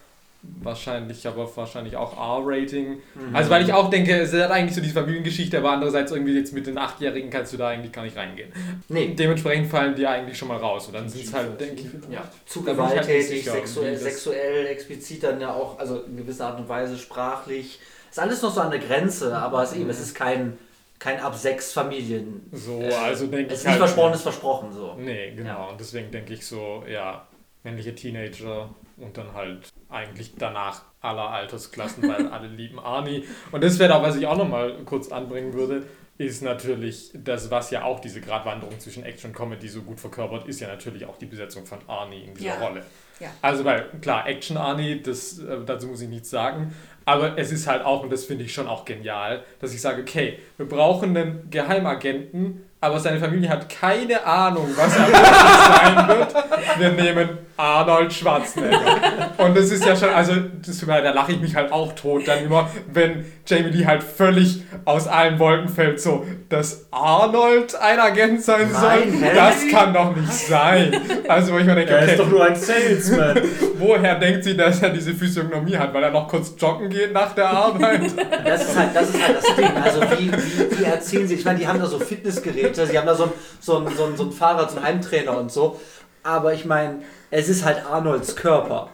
wahrscheinlich, 0.61 1.27
aber 1.27 1.49
wahrscheinlich 1.55 1.95
auch 1.95 2.17
R-Rating. 2.17 2.97
Mhm. 3.13 3.35
Also 3.35 3.49
weil 3.49 3.63
ich 3.63 3.71
auch 3.73 3.89
denke, 3.89 4.19
es 4.19 4.33
hat 4.33 4.51
eigentlich 4.51 4.75
so 4.75 4.81
diese 4.81 4.93
Familiengeschichte, 4.93 5.57
aber 5.57 5.71
andererseits 5.71 6.11
irgendwie 6.11 6.35
jetzt 6.35 6.53
mit 6.53 6.67
den 6.67 6.77
Achtjährigen 6.77 7.29
kannst 7.29 7.53
du 7.53 7.57
da 7.57 7.69
eigentlich 7.69 7.91
gar 7.91 8.03
nicht 8.03 8.17
reingehen. 8.17 8.51
Nee. 8.89 9.13
Dementsprechend 9.17 9.67
fallen 9.67 9.95
die 9.95 10.07
eigentlich 10.07 10.37
schon 10.37 10.47
mal 10.47 10.57
raus 10.57 10.87
und 10.87 10.93
dann 10.93 11.07
sind 11.07 11.23
es 11.25 11.33
halt, 11.33 11.59
denke 11.59 11.81
ich, 11.81 11.87
Ja, 12.11 12.23
zu 12.45 12.59
halt 12.65 12.67
nicht 12.67 12.75
gewalttätig, 12.77 13.27
sicher, 13.27 13.51
sexuell, 13.51 13.97
sexuell, 13.97 14.65
explizit 14.67 15.23
dann 15.23 15.39
ja 15.39 15.53
auch, 15.53 15.77
also 15.79 16.01
in 16.01 16.17
gewisser 16.17 16.47
Art 16.47 16.59
und 16.59 16.67
Weise 16.67 16.97
sprachlich. 16.97 17.79
Ist 18.09 18.19
alles 18.19 18.41
noch 18.41 18.53
so 18.53 18.61
an 18.61 18.71
der 18.71 18.79
Grenze, 18.79 19.35
aber 19.37 19.61
es, 19.63 19.73
eben, 19.73 19.89
es 19.89 19.99
ist 19.99 20.15
kein, 20.15 20.57
kein 20.99 21.19
ab 21.19 21.35
sechs 21.35 21.73
Familien. 21.73 22.49
so, 22.53 22.79
Äh, 22.81 22.93
also 22.93 23.27
denke 23.27 23.47
Es 23.47 23.51
ich 23.51 23.57
ist 23.59 23.63
nicht 23.65 23.71
halt, 23.71 23.79
versprochen, 23.79 24.13
ist 24.13 24.21
versprochen 24.21 24.71
so. 24.71 24.95
Nee, 24.97 25.33
genau. 25.35 25.49
Ja. 25.49 25.69
Und 25.69 25.79
deswegen 25.79 26.11
denke 26.11 26.33
ich 26.33 26.45
so, 26.45 26.83
ja, 26.91 27.27
männliche 27.63 27.93
Teenager 27.93 28.69
und 28.97 29.17
dann 29.17 29.33
halt 29.33 29.69
eigentlich 29.89 30.33
danach 30.37 30.83
aller 31.01 31.29
Altersklassen, 31.29 32.07
weil 32.07 32.27
alle 32.31 32.47
lieben 32.47 32.79
Arnie. 32.79 33.25
Und 33.51 33.63
das 33.63 33.79
wäre 33.79 33.95
auch, 33.95 34.03
was 34.03 34.15
ich 34.15 34.25
auch 34.27 34.37
nochmal 34.37 34.77
kurz 34.85 35.11
anbringen 35.11 35.53
würde, 35.53 35.83
ist 36.17 36.41
natürlich 36.41 37.11
das, 37.13 37.51
was 37.51 37.71
ja 37.71 37.83
auch 37.83 37.99
diese 37.99 38.21
Gratwanderung 38.21 38.79
zwischen 38.79 39.03
Action 39.03 39.31
und 39.31 39.35
Comedy 39.35 39.67
so 39.67 39.81
gut 39.81 39.99
verkörpert, 39.99 40.47
ist 40.47 40.61
ja 40.61 40.67
natürlich 40.67 41.05
auch 41.05 41.17
die 41.17 41.25
Besetzung 41.25 41.65
von 41.65 41.79
Arnie 41.87 42.23
in 42.23 42.33
dieser 42.33 42.57
Ja. 42.57 42.59
Rolle. 42.65 42.83
Ja. 43.19 43.29
Also, 43.41 43.63
weil, 43.65 43.89
klar, 44.01 44.27
Action 44.27 44.57
Arnie, 44.57 45.01
das, 45.01 45.39
äh, 45.39 45.57
dazu 45.65 45.87
muss 45.87 46.01
ich 46.01 46.09
nichts 46.09 46.29
sagen, 46.29 46.73
aber 47.05 47.37
es 47.37 47.51
ist 47.51 47.67
halt 47.67 47.83
auch, 47.83 48.03
und 48.03 48.11
das 48.11 48.25
finde 48.25 48.43
ich 48.45 48.53
schon 48.53 48.67
auch 48.67 48.83
genial, 48.85 49.43
dass 49.59 49.73
ich 49.73 49.81
sage, 49.81 50.01
okay, 50.01 50.39
wir 50.57 50.67
brauchen 50.67 51.15
einen 51.15 51.49
Geheimagenten, 51.49 52.63
aber 52.85 52.99
seine 52.99 53.19
Familie 53.19 53.49
hat 53.49 53.67
keine 53.67 54.23
Ahnung, 54.23 54.69
was 54.75 54.95
er 54.95 55.07
sein 55.07 56.07
wird. 56.07 56.35
Wir 56.77 56.91
nehmen 56.91 57.29
Arnold 57.57 58.13
Schwarzenegger. 58.13 59.31
Und 59.37 59.57
das 59.57 59.71
ist 59.71 59.83
ja 59.85 59.95
schon, 59.95 60.09
also 60.09 60.33
das, 60.63 60.85
da 60.85 61.11
lache 61.11 61.31
ich 61.31 61.41
mich 61.41 61.55
halt 61.55 61.71
auch 61.71 61.93
tot 61.93 62.27
dann 62.27 62.43
immer, 62.43 62.69
wenn 62.91 63.25
Jamie 63.47 63.69
Lee 63.69 63.85
halt 63.85 64.03
völlig 64.03 64.63
aus 64.83 65.07
allen 65.07 65.39
Wolken 65.39 65.69
fällt, 65.69 66.01
so, 66.01 66.25
dass 66.49 66.87
Arnold 66.91 67.75
ein 67.75 67.99
Agent 67.99 68.41
sein 68.41 68.69
Nein, 68.71 69.19
soll, 69.19 69.33
das 69.33 69.67
kann 69.71 69.93
doch 69.93 70.15
nicht 70.15 70.31
sein. 70.31 70.99
Also 71.27 71.53
wo 71.53 71.57
ich 71.57 71.65
mir 71.65 71.75
denke, 71.75 71.93
Er 71.93 72.03
okay, 72.03 72.11
ist 72.11 72.19
doch 72.19 72.29
nur 72.29 72.45
ein 72.45 72.55
Salesman. 72.55 73.41
woher 73.79 74.15
denkt 74.15 74.43
sie, 74.43 74.55
dass 74.55 74.81
er 74.81 74.89
diese 74.89 75.13
Physiognomie 75.13 75.77
hat? 75.77 75.93
Weil 75.93 76.03
er 76.03 76.11
noch 76.11 76.27
kurz 76.27 76.53
joggen 76.57 76.89
geht 76.89 77.13
nach 77.13 77.33
der 77.33 77.49
Arbeit? 77.49 78.01
Das 78.45 78.63
ist 78.63 78.77
halt 78.77 78.89
das, 78.93 79.09
ist 79.09 79.27
halt 79.27 79.37
das 79.37 79.55
Ding. 79.55 79.71
Also 79.83 80.01
wie, 80.01 80.31
wie, 80.31 80.79
wie 80.79 80.83
erzählen 80.83 81.27
sie, 81.27 81.35
ich 81.35 81.45
meine, 81.45 81.59
die 81.59 81.67
haben 81.67 81.79
da 81.79 81.85
so 81.85 81.99
Fitnessgeräte, 81.99 82.74
sie 82.75 82.97
haben 82.97 83.07
da 83.07 83.15
so 83.15 83.23
ein, 83.25 83.31
so 83.59 83.77
ein, 83.77 83.95
so 83.95 84.05
ein, 84.05 84.17
so 84.17 84.23
ein 84.23 84.31
Fahrrad, 84.31 84.71
so 84.71 84.77
ein 84.77 84.83
Heimtrainer 84.83 85.37
und 85.37 85.51
so. 85.51 85.79
Aber 86.23 86.53
ich 86.53 86.65
meine, 86.65 87.01
es 87.31 87.49
ist 87.49 87.63
halt 87.63 87.85
Arnolds 87.85 88.35
Körper. 88.35 88.89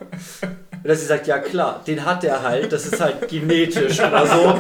Und 0.84 0.88
dass 0.90 1.00
sie 1.00 1.06
sagt, 1.06 1.28
ja 1.28 1.38
klar, 1.38 1.82
den 1.86 2.04
hat 2.06 2.24
er 2.24 2.42
halt, 2.42 2.72
das 2.74 2.88
ist 2.88 3.00
halt 3.00 3.28
genetisch 3.30 4.00
oder 4.00 4.26
so. 4.26 4.60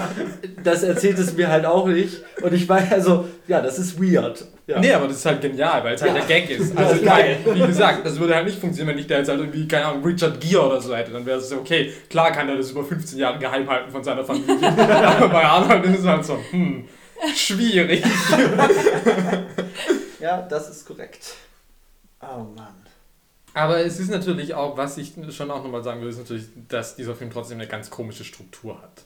Das 0.63 0.83
erzählt 0.83 1.17
es 1.17 1.35
mir 1.35 1.49
halt 1.49 1.65
auch 1.65 1.87
nicht. 1.87 2.21
Und 2.41 2.53
ich 2.53 2.67
meine, 2.67 2.91
also, 2.91 3.27
ja, 3.47 3.59
das 3.59 3.79
ist 3.79 3.99
weird. 3.99 4.45
Ja. 4.67 4.79
Nee, 4.79 4.93
aber 4.93 5.07
das 5.07 5.17
ist 5.17 5.25
halt 5.25 5.41
genial, 5.41 5.83
weil 5.83 5.95
es 5.95 6.01
halt 6.01 6.13
Ja. 6.15 6.19
der 6.19 6.27
Gag 6.27 6.49
ist. 6.51 6.73
Also, 6.77 7.03
geil. 7.03 7.37
wie 7.51 7.59
gesagt, 7.65 8.05
das 8.05 8.19
würde 8.19 8.35
halt 8.35 8.45
nicht 8.45 8.59
funktionieren, 8.59 8.95
wenn 8.95 9.01
ich 9.01 9.07
da 9.07 9.17
jetzt 9.17 9.29
halt 9.29 9.39
irgendwie, 9.39 9.67
keine 9.67 9.87
Ahnung, 9.87 10.05
Richard 10.05 10.39
Gere 10.39 10.67
oder 10.67 10.79
so 10.79 10.95
hätte. 10.95 11.11
Dann 11.11 11.25
wäre 11.25 11.39
es 11.39 11.49
so, 11.49 11.57
okay, 11.57 11.91
klar 12.09 12.31
kann 12.31 12.47
er 12.47 12.55
das 12.55 12.69
über 12.71 12.83
15 12.83 13.17
Jahre 13.17 13.39
geheim 13.39 13.67
halten 13.67 13.91
von 13.91 14.03
seiner 14.03 14.23
Familie. 14.23 14.55
aber 14.77 15.27
bei 15.27 15.43
Arnold 15.43 15.83
ist 15.85 15.99
es 16.01 16.05
halt 16.05 16.23
so, 16.23 16.37
hm, 16.51 16.87
schwierig. 17.35 18.03
ja, 20.19 20.41
das 20.43 20.69
ist 20.69 20.85
korrekt. 20.85 21.35
Oh 22.21 22.43
Mann. 22.55 22.75
Aber 23.53 23.79
es 23.79 23.99
ist 23.99 24.09
natürlich 24.09 24.53
auch, 24.53 24.77
was 24.77 24.97
ich 24.97 25.13
schon 25.31 25.51
auch 25.51 25.63
nochmal 25.63 25.83
sagen 25.83 26.01
will, 26.01 26.09
ist 26.09 26.19
natürlich, 26.19 26.45
dass 26.69 26.95
dieser 26.95 27.15
Film 27.15 27.31
trotzdem 27.31 27.57
eine 27.57 27.67
ganz 27.67 27.89
komische 27.89 28.23
Struktur 28.23 28.81
hat. 28.81 29.03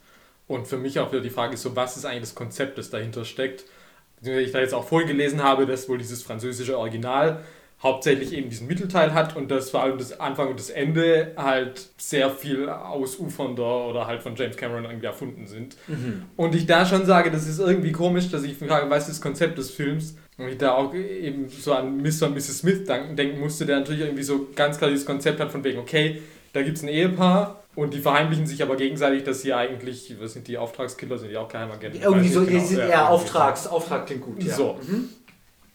Und 0.47 0.67
für 0.67 0.77
mich 0.77 0.99
auch 0.99 1.11
wieder 1.11 1.21
die 1.21 1.31
Frage 1.31 1.55
ist 1.55 1.63
so, 1.63 1.75
was 1.75 1.97
ist 1.97 2.05
eigentlich 2.05 2.21
das 2.21 2.35
Konzept, 2.35 2.77
das 2.77 2.91
dahinter 2.91 3.25
steckt? 3.25 3.63
Ich 4.21 4.51
da 4.51 4.59
jetzt 4.59 4.73
auch 4.73 4.87
vorhin 4.87 5.07
gelesen 5.07 5.43
habe, 5.43 5.65
dass 5.65 5.89
wohl 5.89 5.97
dieses 5.97 6.21
französische 6.21 6.77
Original 6.77 7.43
hauptsächlich 7.85 8.33
eben 8.33 8.49
diesen 8.49 8.67
Mittelteil 8.67 9.13
hat 9.13 9.37
und 9.37 9.49
dass 9.51 9.69
vor 9.69 9.83
allem 9.83 9.97
das 9.97 10.19
Anfang 10.19 10.49
und 10.49 10.59
das 10.59 10.71
Ende 10.71 11.33
halt 11.37 11.87
sehr 11.97 12.31
viel 12.31 12.67
ausufernder 12.67 13.87
oder 13.87 14.07
halt 14.07 14.23
von 14.23 14.35
James 14.35 14.57
Cameron 14.57 14.85
irgendwie 14.85 15.05
erfunden 15.05 15.47
sind. 15.47 15.77
Und 16.35 16.55
ich 16.55 16.65
da 16.65 16.85
schon 16.85 17.05
sage, 17.05 17.29
das 17.29 17.47
ist 17.47 17.59
irgendwie 17.59 17.91
komisch, 17.91 18.29
dass 18.31 18.43
ich 18.43 18.57
frage, 18.57 18.89
was 18.89 19.03
ist 19.03 19.17
das 19.17 19.21
Konzept 19.21 19.57
des 19.57 19.69
Films? 19.69 20.17
Und 20.37 20.47
ich 20.49 20.57
da 20.57 20.73
auch 20.73 20.93
eben 20.93 21.47
so 21.47 21.73
an 21.73 21.97
Mr. 21.97 22.27
und 22.27 22.33
Mrs. 22.33 22.59
Smith 22.59 22.85
denken 22.85 23.39
musste, 23.39 23.65
der 23.65 23.79
natürlich 23.79 24.01
irgendwie 24.01 24.23
so 24.23 24.47
ganz 24.55 24.77
klar 24.77 24.89
dieses 24.89 25.05
Konzept 25.05 25.39
hat 25.39 25.51
von 25.51 25.63
wegen, 25.63 25.79
okay, 25.79 26.21
da 26.53 26.63
gibt 26.63 26.77
es 26.77 26.83
ein 26.83 26.89
Ehepaar 26.89 27.63
und 27.75 27.93
die 27.93 27.99
verheimlichen 27.99 28.47
sich 28.47 28.63
aber 28.63 28.77
gegenseitig, 28.77 29.23
dass 29.23 29.43
sie 29.43 29.53
eigentlich, 29.53 30.15
was 30.19 30.33
sind 30.33 30.47
die 30.47 30.57
Auftragskiller, 30.57 31.17
sind 31.19 31.29
die 31.29 31.37
auch 31.37 31.49
Geheimagenten? 31.49 32.01
Irgendwie 32.01 32.29
so, 32.29 32.41
die 32.41 32.53
genau. 32.53 32.65
sind 32.65 32.77
Ja, 32.79 32.83
eher 32.83 32.93
irgendwie 32.93 33.13
Auftrags, 33.13 33.67
Auftrag 33.67 34.07
klingt 34.07 34.23
gut. 34.23 34.43
Ja. 34.43 34.55
So. 34.55 34.79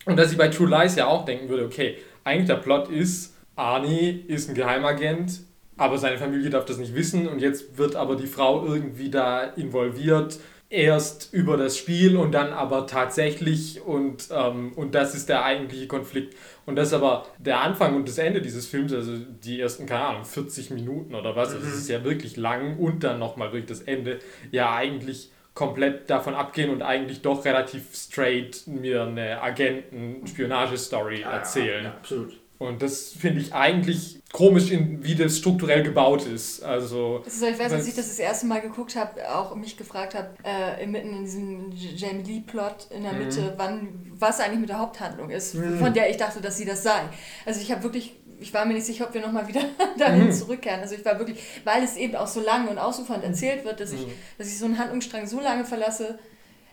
Und 0.06 0.16
dass 0.16 0.32
ich 0.32 0.38
bei 0.38 0.48
True 0.48 0.68
Lies 0.68 0.96
ja 0.96 1.06
auch 1.06 1.24
denken 1.24 1.48
würde, 1.48 1.64
okay, 1.64 1.98
eigentlich 2.24 2.46
der 2.46 2.56
Plot 2.56 2.88
ist, 2.88 3.34
Arnie 3.56 4.24
ist 4.26 4.48
ein 4.48 4.54
Geheimagent, 4.54 5.40
aber 5.76 5.98
seine 5.98 6.18
Familie 6.18 6.50
darf 6.50 6.64
das 6.64 6.78
nicht 6.78 6.94
wissen 6.94 7.28
und 7.28 7.40
jetzt 7.40 7.76
wird 7.78 7.96
aber 7.96 8.16
die 8.16 8.26
Frau 8.26 8.64
irgendwie 8.64 9.10
da 9.10 9.44
involviert, 9.44 10.38
erst 10.70 11.32
über 11.32 11.56
das 11.56 11.76
Spiel 11.76 12.16
und 12.16 12.32
dann 12.32 12.52
aber 12.52 12.86
tatsächlich 12.86 13.82
und, 13.82 14.28
ähm, 14.30 14.72
und 14.76 14.94
das 14.94 15.16
ist 15.16 15.28
der 15.28 15.44
eigentliche 15.44 15.88
Konflikt. 15.88 16.36
Und 16.64 16.76
das 16.76 16.88
ist 16.88 16.94
aber 16.94 17.26
der 17.38 17.60
Anfang 17.60 17.96
und 17.96 18.08
das 18.08 18.18
Ende 18.18 18.40
dieses 18.40 18.68
Films, 18.68 18.92
also 18.92 19.16
die 19.16 19.60
ersten, 19.60 19.86
keine 19.86 20.04
Ahnung, 20.04 20.24
40 20.24 20.70
Minuten 20.70 21.16
oder 21.16 21.34
was, 21.34 21.52
also 21.52 21.66
das 21.66 21.74
ist 21.74 21.88
ja 21.88 22.04
wirklich 22.04 22.36
lang 22.36 22.78
und 22.78 23.02
dann 23.02 23.18
nochmal 23.18 23.48
wirklich 23.52 23.66
das 23.66 23.80
Ende, 23.80 24.20
ja 24.52 24.72
eigentlich 24.72 25.32
komplett 25.54 26.08
davon 26.08 26.34
abgehen 26.34 26.70
und 26.70 26.82
eigentlich 26.82 27.22
doch 27.22 27.44
relativ 27.44 27.94
straight 27.94 28.66
mir 28.66 29.02
eine 29.04 29.42
Agenten-Spionage-Story 29.42 31.20
Ja, 31.22 31.32
erzählen. 31.32 31.84
Ja, 31.84 31.90
absolut. 31.90 32.38
Und 32.58 32.82
das 32.82 33.14
finde 33.14 33.40
ich 33.40 33.54
eigentlich 33.54 34.20
komisch, 34.34 34.70
in, 34.70 35.02
wie 35.02 35.14
das 35.14 35.38
strukturell 35.38 35.82
gebaut 35.82 36.26
ist. 36.26 36.62
Also, 36.62 37.22
ist, 37.26 37.42
ich 37.42 37.58
weiß, 37.58 37.72
als 37.72 37.88
ich 37.88 37.94
das 37.94 38.08
das 38.08 38.18
erste 38.18 38.44
Mal 38.46 38.60
geguckt 38.60 38.96
habe, 38.96 39.34
auch 39.34 39.54
mich 39.54 39.78
gefragt 39.78 40.14
habe, 40.14 40.28
äh, 40.44 40.86
mitten 40.86 41.08
in 41.08 41.24
diesem 41.24 41.72
Jamie 41.72 42.22
Lee-Plot 42.22 42.88
in 42.90 43.02
der 43.02 43.14
Mhm. 43.14 43.18
Mitte, 43.18 43.54
wann, 43.56 44.12
was 44.12 44.40
eigentlich 44.40 44.60
mit 44.60 44.68
der 44.68 44.78
Haupthandlung 44.78 45.30
ist, 45.30 45.56
von 45.78 45.94
der 45.94 46.10
ich 46.10 46.18
dachte, 46.18 46.42
dass 46.42 46.58
sie 46.58 46.66
das 46.66 46.82
sei. 46.82 47.00
Also 47.46 47.62
ich 47.62 47.72
habe 47.72 47.82
wirklich, 47.82 48.19
ich 48.40 48.52
war 48.54 48.64
mir 48.64 48.74
nicht 48.74 48.86
sicher, 48.86 49.06
ob 49.06 49.14
wir 49.14 49.20
nochmal 49.20 49.46
wieder 49.48 49.60
dahin 49.98 50.26
Mhm. 50.26 50.32
zurückkehren. 50.32 50.80
Also 50.80 50.94
ich 50.94 51.04
war 51.04 51.18
wirklich, 51.18 51.38
weil 51.64 51.82
es 51.84 51.96
eben 51.96 52.16
auch 52.16 52.26
so 52.26 52.40
lang 52.40 52.68
und 52.68 52.78
ausufernd 52.78 53.22
erzählt 53.24 53.64
wird, 53.64 53.80
dass 53.80 53.92
ich, 53.92 54.06
Mhm. 54.06 54.12
dass 54.38 54.48
ich 54.48 54.58
so 54.58 54.64
einen 54.64 54.78
Handlungsstrang 54.78 55.26
so 55.26 55.40
lange 55.40 55.64
verlasse. 55.64 56.18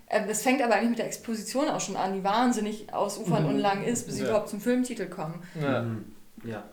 Ähm, 0.10 0.24
Es 0.30 0.42
fängt 0.42 0.62
aber 0.62 0.76
eigentlich 0.76 0.90
mit 0.92 1.00
der 1.00 1.08
Exposition 1.08 1.68
auch 1.70 1.82
schon 1.82 1.98
an, 1.98 2.14
die 2.14 2.24
wahnsinnig 2.24 2.94
ausufernd 2.94 3.46
und 3.48 3.58
lang 3.60 3.84
ist, 3.84 4.06
bis 4.06 4.16
sie 4.16 4.22
Ja. 4.24 4.30
überhaupt 4.30 4.50
zum 4.50 4.62
Filmtitel 4.62 5.08
kommen. 5.08 5.44
ja. 5.62 5.82
Mhm. 5.82 6.06
Ja. 6.46 6.64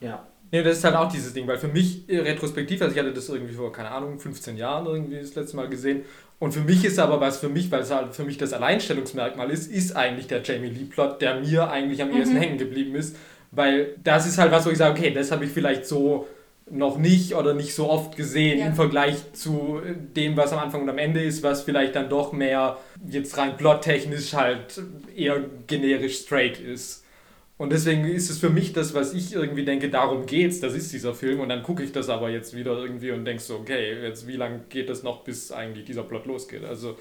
Ja. 0.00 0.26
Nee, 0.52 0.62
das 0.64 0.78
ist 0.78 0.84
halt 0.84 0.96
auch 0.96 1.10
dieses 1.10 1.32
Ding, 1.32 1.46
weil 1.46 1.58
für 1.58 1.68
mich 1.68 2.08
äh, 2.08 2.18
retrospektiv, 2.20 2.82
also 2.82 2.92
ich 2.94 2.98
hatte 3.00 3.12
das 3.12 3.28
irgendwie 3.28 3.54
vor, 3.54 3.72
keine 3.72 3.90
Ahnung, 3.90 4.18
15 4.18 4.56
Jahren 4.56 4.84
irgendwie 4.86 5.20
das 5.20 5.34
letzte 5.34 5.56
Mal 5.56 5.68
gesehen. 5.68 6.04
Und 6.40 6.52
für 6.52 6.60
mich 6.60 6.84
ist 6.84 6.98
aber 6.98 7.20
was 7.20 7.38
für 7.38 7.48
mich, 7.48 7.70
weil 7.70 7.82
es 7.82 7.90
halt 7.90 8.14
für 8.14 8.24
mich 8.24 8.36
das 8.38 8.52
Alleinstellungsmerkmal 8.52 9.50
ist, 9.50 9.70
ist 9.70 9.94
eigentlich 9.96 10.26
der 10.26 10.42
Jamie 10.42 10.68
Lee-Plot, 10.68 11.20
der 11.22 11.38
mir 11.40 11.70
eigentlich 11.70 12.02
am 12.02 12.10
ehesten 12.10 12.36
hängen 12.36 12.58
geblieben 12.58 12.94
ist. 12.94 13.14
Weil 13.52 13.96
das 14.02 14.26
ist 14.26 14.38
halt 14.38 14.52
was, 14.52 14.66
wo 14.66 14.70
ich 14.70 14.78
sage, 14.78 14.98
okay, 14.98 15.12
das 15.12 15.30
habe 15.32 15.44
ich 15.44 15.50
vielleicht 15.50 15.86
so 15.86 16.26
noch 16.70 16.98
nicht 16.98 17.34
oder 17.34 17.52
nicht 17.52 17.74
so 17.74 17.90
oft 17.90 18.16
gesehen 18.16 18.60
Ja. 18.60 18.66
im 18.66 18.74
Vergleich 18.74 19.32
zu 19.32 19.80
äh, 19.84 19.94
dem, 20.16 20.36
was 20.36 20.52
am 20.52 20.60
Anfang 20.60 20.82
und 20.82 20.88
am 20.88 20.98
Ende 20.98 21.20
ist, 21.22 21.42
was 21.42 21.62
vielleicht 21.62 21.96
dann 21.96 22.08
doch 22.08 22.32
mehr 22.32 22.78
jetzt 23.08 23.36
rein 23.38 23.56
plottechnisch 23.56 24.34
halt 24.34 24.80
eher 25.16 25.44
generisch 25.66 26.18
straight 26.20 26.60
ist. 26.60 27.04
Und 27.58 27.72
deswegen 27.72 28.04
ist 28.06 28.30
es 28.30 28.38
für 28.38 28.48
mich 28.48 28.72
das, 28.72 28.94
was 28.94 29.12
ich 29.12 29.34
irgendwie 29.34 29.64
denke, 29.66 29.90
darum 29.90 30.24
geht's, 30.26 30.60
das 30.60 30.72
ist 30.72 30.92
dieser 30.94 31.12
Film. 31.12 31.40
Und 31.40 31.50
dann 31.50 31.62
gucke 31.62 31.82
ich 31.82 31.92
das 31.92 32.08
aber 32.08 32.30
jetzt 32.30 32.56
wieder 32.56 32.78
irgendwie 32.78 33.10
und 33.10 33.24
denke 33.26 33.42
so, 33.42 33.56
okay, 33.56 34.02
jetzt 34.02 34.26
wie 34.26 34.36
lange 34.36 34.60
geht 34.70 34.88
das 34.88 35.02
noch, 35.02 35.24
bis 35.24 35.52
eigentlich 35.52 35.84
dieser 35.84 36.04
Plot 36.04 36.24
losgeht? 36.24 36.64
Also 36.64 36.96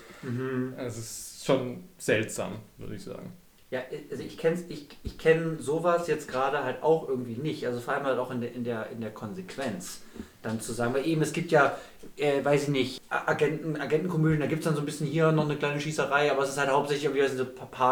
es 0.78 0.98
ist 0.98 1.46
schon 1.46 1.86
seltsam, 1.98 2.54
würde 2.78 2.96
ich 2.96 3.04
sagen. 3.04 3.32
Ja, 3.72 3.82
also 4.10 4.24
ich 4.24 4.38
kenne 4.38 4.58
ich, 4.70 4.88
ich 5.04 5.18
kenn 5.20 5.60
sowas 5.60 6.08
jetzt 6.08 6.28
gerade 6.28 6.64
halt 6.64 6.82
auch 6.82 7.08
irgendwie 7.08 7.36
nicht. 7.36 7.68
Also 7.68 7.80
vor 7.80 7.94
allem 7.94 8.06
halt 8.06 8.18
auch 8.18 8.32
in 8.32 8.42
der, 8.42 8.52
in 8.54 8.64
der, 8.64 8.88
in 8.92 9.00
der 9.00 9.12
Konsequenz. 9.12 10.02
Dann 10.42 10.60
zu 10.60 10.74
sagen, 10.74 10.94
weil 10.96 11.06
eben 11.06 11.22
es 11.22 11.34
gibt 11.34 11.52
ja, 11.52 11.78
äh, 12.18 12.44
weiß 12.44 12.64
ich 12.64 12.70
nicht, 12.70 13.02
Agenten, 13.10 13.80
Agentenkomödien, 13.80 14.40
da 14.40 14.48
gibt 14.48 14.62
es 14.62 14.66
dann 14.66 14.74
so 14.74 14.82
ein 14.82 14.86
bisschen 14.86 15.06
hier 15.06 15.32
noch 15.32 15.46
eine 15.46 15.56
kleine 15.58 15.80
Schießerei, 15.80 16.32
aber 16.32 16.44
es 16.44 16.50
ist 16.50 16.58
halt 16.58 16.70
hauptsächlich 16.72 17.06
irgendwie 17.14 17.28
so 17.28 17.44
eine 17.44 17.46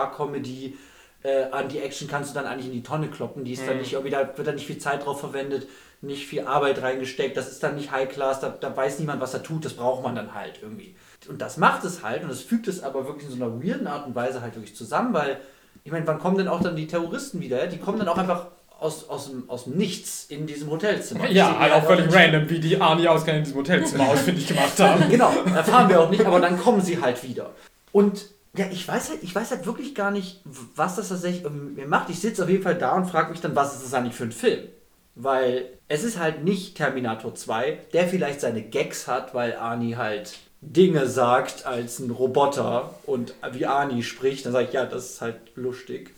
Paar-Comedy. 0.08 0.78
Äh, 1.24 1.46
an 1.52 1.68
die 1.68 1.80
Action 1.80 2.08
kannst 2.08 2.32
du 2.32 2.36
dann 2.40 2.46
eigentlich 2.48 2.68
in 2.68 2.74
die 2.74 2.84
Tonne 2.84 3.08
kloppen. 3.10 3.44
Die 3.44 3.54
ist 3.54 3.68
dann 3.68 3.76
Mhm. 3.76 3.82
nicht 3.82 3.94
irgendwie, 3.94 4.12
da 4.12 4.36
wird 4.38 4.48
dann 4.48 4.56
nicht 4.56 4.68
viel 4.68 4.78
Zeit 4.78 5.06
drauf 5.06 5.20
verwendet, 5.20 5.68
nicht 6.02 6.26
viel 6.28 6.42
Arbeit 6.46 6.82
reingesteckt. 6.82 7.36
Das 7.36 7.52
ist 7.52 7.62
dann 7.64 7.76
nicht 7.76 7.92
High 7.92 8.08
Class, 8.10 8.40
da, 8.40 8.50
da 8.50 8.76
weiß 8.76 9.00
niemand, 9.00 9.20
was 9.22 9.34
er 9.34 9.44
tut. 9.44 9.66
Das 9.66 9.74
braucht 9.74 10.04
man 10.04 10.16
dann 10.16 10.34
halt 10.34 10.60
irgendwie. 10.62 10.96
Und 11.28 11.42
das 11.42 11.58
macht 11.58 11.84
es 11.84 12.04
halt 12.04 12.24
und 12.24 12.30
es 12.30 12.42
fügt 12.42 12.68
es 12.68 12.82
aber 12.84 13.06
wirklich 13.08 13.26
in 13.30 13.38
so 13.38 13.44
einer 13.44 13.62
weirden 13.62 13.88
Art 13.88 14.08
und 14.08 14.16
Weise 14.16 14.42
halt 14.42 14.56
wirklich 14.56 14.76
zusammen, 14.76 15.14
weil 15.14 15.40
ich 15.88 15.94
meine, 15.94 16.06
wann 16.06 16.20
kommen 16.20 16.38
denn 16.38 16.50
auch 16.50 16.60
dann 16.60 16.76
die 16.76 16.86
Terroristen 16.86 17.40
wieder? 17.40 17.66
Die 17.68 17.78
kommen 17.78 17.98
dann 17.98 18.10
auch 18.10 18.18
einfach 18.18 18.48
aus, 18.78 19.08
aus, 19.08 19.30
dem, 19.30 19.50
aus 19.50 19.64
dem 19.64 19.78
Nichts 19.78 20.26
in 20.28 20.46
diesem 20.46 20.70
Hotelzimmer. 20.70 21.30
Ja, 21.32 21.58
halt 21.58 21.72
auch 21.72 21.86
völlig 21.86 22.14
random, 22.14 22.50
wie 22.50 22.60
die 22.60 22.82
Arnie-Ausgang 22.82 23.38
in 23.38 23.44
diesem 23.46 23.60
Hotelzimmer 23.60 24.10
ausfindig 24.10 24.50
gemacht 24.50 24.78
haben. 24.82 25.06
Genau, 25.10 25.32
erfahren 25.56 25.88
wir 25.88 26.02
auch 26.02 26.10
nicht, 26.10 26.26
aber 26.26 26.42
dann 26.42 26.60
kommen 26.60 26.82
sie 26.82 27.00
halt 27.02 27.24
wieder. 27.24 27.52
Und 27.94 28.26
ja, 28.54 28.66
ich 28.70 28.86
weiß 28.86 29.12
halt, 29.12 29.24
ich 29.24 29.34
weiß 29.34 29.50
halt 29.52 29.66
wirklich 29.66 29.96
gar 29.96 30.12
nicht, 30.12 30.42
was 30.76 30.98
das 30.98 31.08
tatsächlich 31.08 31.44
mit 31.50 31.78
mir 31.78 31.88
macht. 31.88 32.10
Ich 32.10 32.20
sitze 32.20 32.44
auf 32.44 32.50
jeden 32.50 32.64
Fall 32.64 32.76
da 32.76 32.94
und 32.94 33.06
frage 33.06 33.32
mich 33.32 33.40
dann, 33.40 33.56
was 33.56 33.76
ist 33.76 33.86
das 33.86 33.94
eigentlich 33.94 34.16
für 34.16 34.26
ein 34.26 34.34
Film? 34.34 34.68
Weil 35.16 35.70
es 35.88 36.04
ist 36.04 36.20
halt 36.20 36.44
nicht 36.44 36.76
Terminator 36.76 37.34
2, 37.34 37.80
der 37.94 38.10
vielleicht 38.10 38.42
seine 38.42 38.62
Gags 38.62 39.08
hat, 39.08 39.34
weil 39.34 39.56
Arnie 39.56 39.96
halt 39.96 40.34
Dinge 40.74 41.08
sagt 41.08 41.66
als 41.66 42.00
ein 42.00 42.12
Roboter 42.12 42.94
und 43.06 43.34
wie 43.52 43.66
Arnie 43.66 44.04
spricht, 44.04 44.46
dann 44.46 44.54
sage 44.54 44.68
ich, 44.68 44.74
ja, 44.74 44.86
das 44.86 45.12
ist 45.12 45.22
halt 45.22 45.56
lustig. 45.56 46.14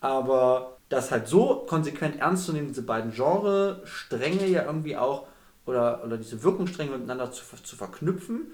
Aber 0.00 0.78
das 0.88 1.10
halt 1.10 1.28
so 1.28 1.66
konsequent 1.68 2.18
ernst 2.18 2.46
zu 2.46 2.52
nehmen, 2.52 2.68
diese 2.68 2.82
beiden 2.82 3.12
Genre-Stränge 3.12 4.46
ja 4.46 4.64
irgendwie 4.64 4.96
auch, 4.96 5.26
oder, 5.66 6.02
oder 6.04 6.16
diese 6.16 6.42
Wirkungsstränge 6.42 6.92
miteinander 6.92 7.30
zu, 7.30 7.44
zu 7.62 7.76
verknüpfen, 7.76 8.52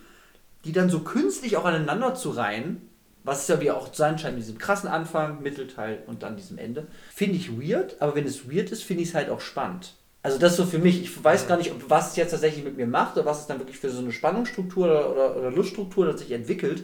die 0.64 0.72
dann 0.72 0.90
so 0.90 1.00
künstlich 1.00 1.56
auch 1.56 1.64
aneinander 1.64 2.14
zu 2.14 2.30
reihen, 2.30 2.88
was 3.24 3.42
es 3.42 3.48
ja 3.48 3.60
wie 3.60 3.70
auch 3.70 3.92
sein 3.94 4.18
scheint, 4.18 4.36
mit 4.36 4.44
diesem 4.44 4.58
krassen 4.58 4.88
Anfang, 4.88 5.42
Mittelteil 5.42 6.02
und 6.06 6.22
dann 6.22 6.36
diesem 6.36 6.58
Ende, 6.58 6.86
finde 7.12 7.36
ich 7.36 7.58
weird, 7.58 8.00
aber 8.00 8.14
wenn 8.14 8.26
es 8.26 8.50
weird 8.50 8.70
ist, 8.70 8.84
finde 8.84 9.02
ich 9.02 9.10
es 9.10 9.14
halt 9.14 9.30
auch 9.30 9.40
spannend. 9.40 9.94
Also 10.26 10.38
das 10.38 10.56
so 10.56 10.66
für 10.66 10.80
mich, 10.80 11.02
ich 11.02 11.22
weiß 11.22 11.46
gar 11.46 11.56
nicht, 11.56 11.70
ob, 11.70 11.88
was 11.88 12.10
es 12.10 12.16
jetzt 12.16 12.32
tatsächlich 12.32 12.64
mit 12.64 12.76
mir 12.76 12.88
macht 12.88 13.16
oder 13.16 13.26
was 13.26 13.42
es 13.42 13.46
dann 13.46 13.60
wirklich 13.60 13.78
für 13.78 13.90
so 13.90 14.00
eine 14.00 14.10
Spannungsstruktur 14.10 14.86
oder, 14.86 15.12
oder, 15.12 15.36
oder 15.36 15.50
Luststruktur 15.52 16.18
sich 16.18 16.32
entwickelt. 16.32 16.82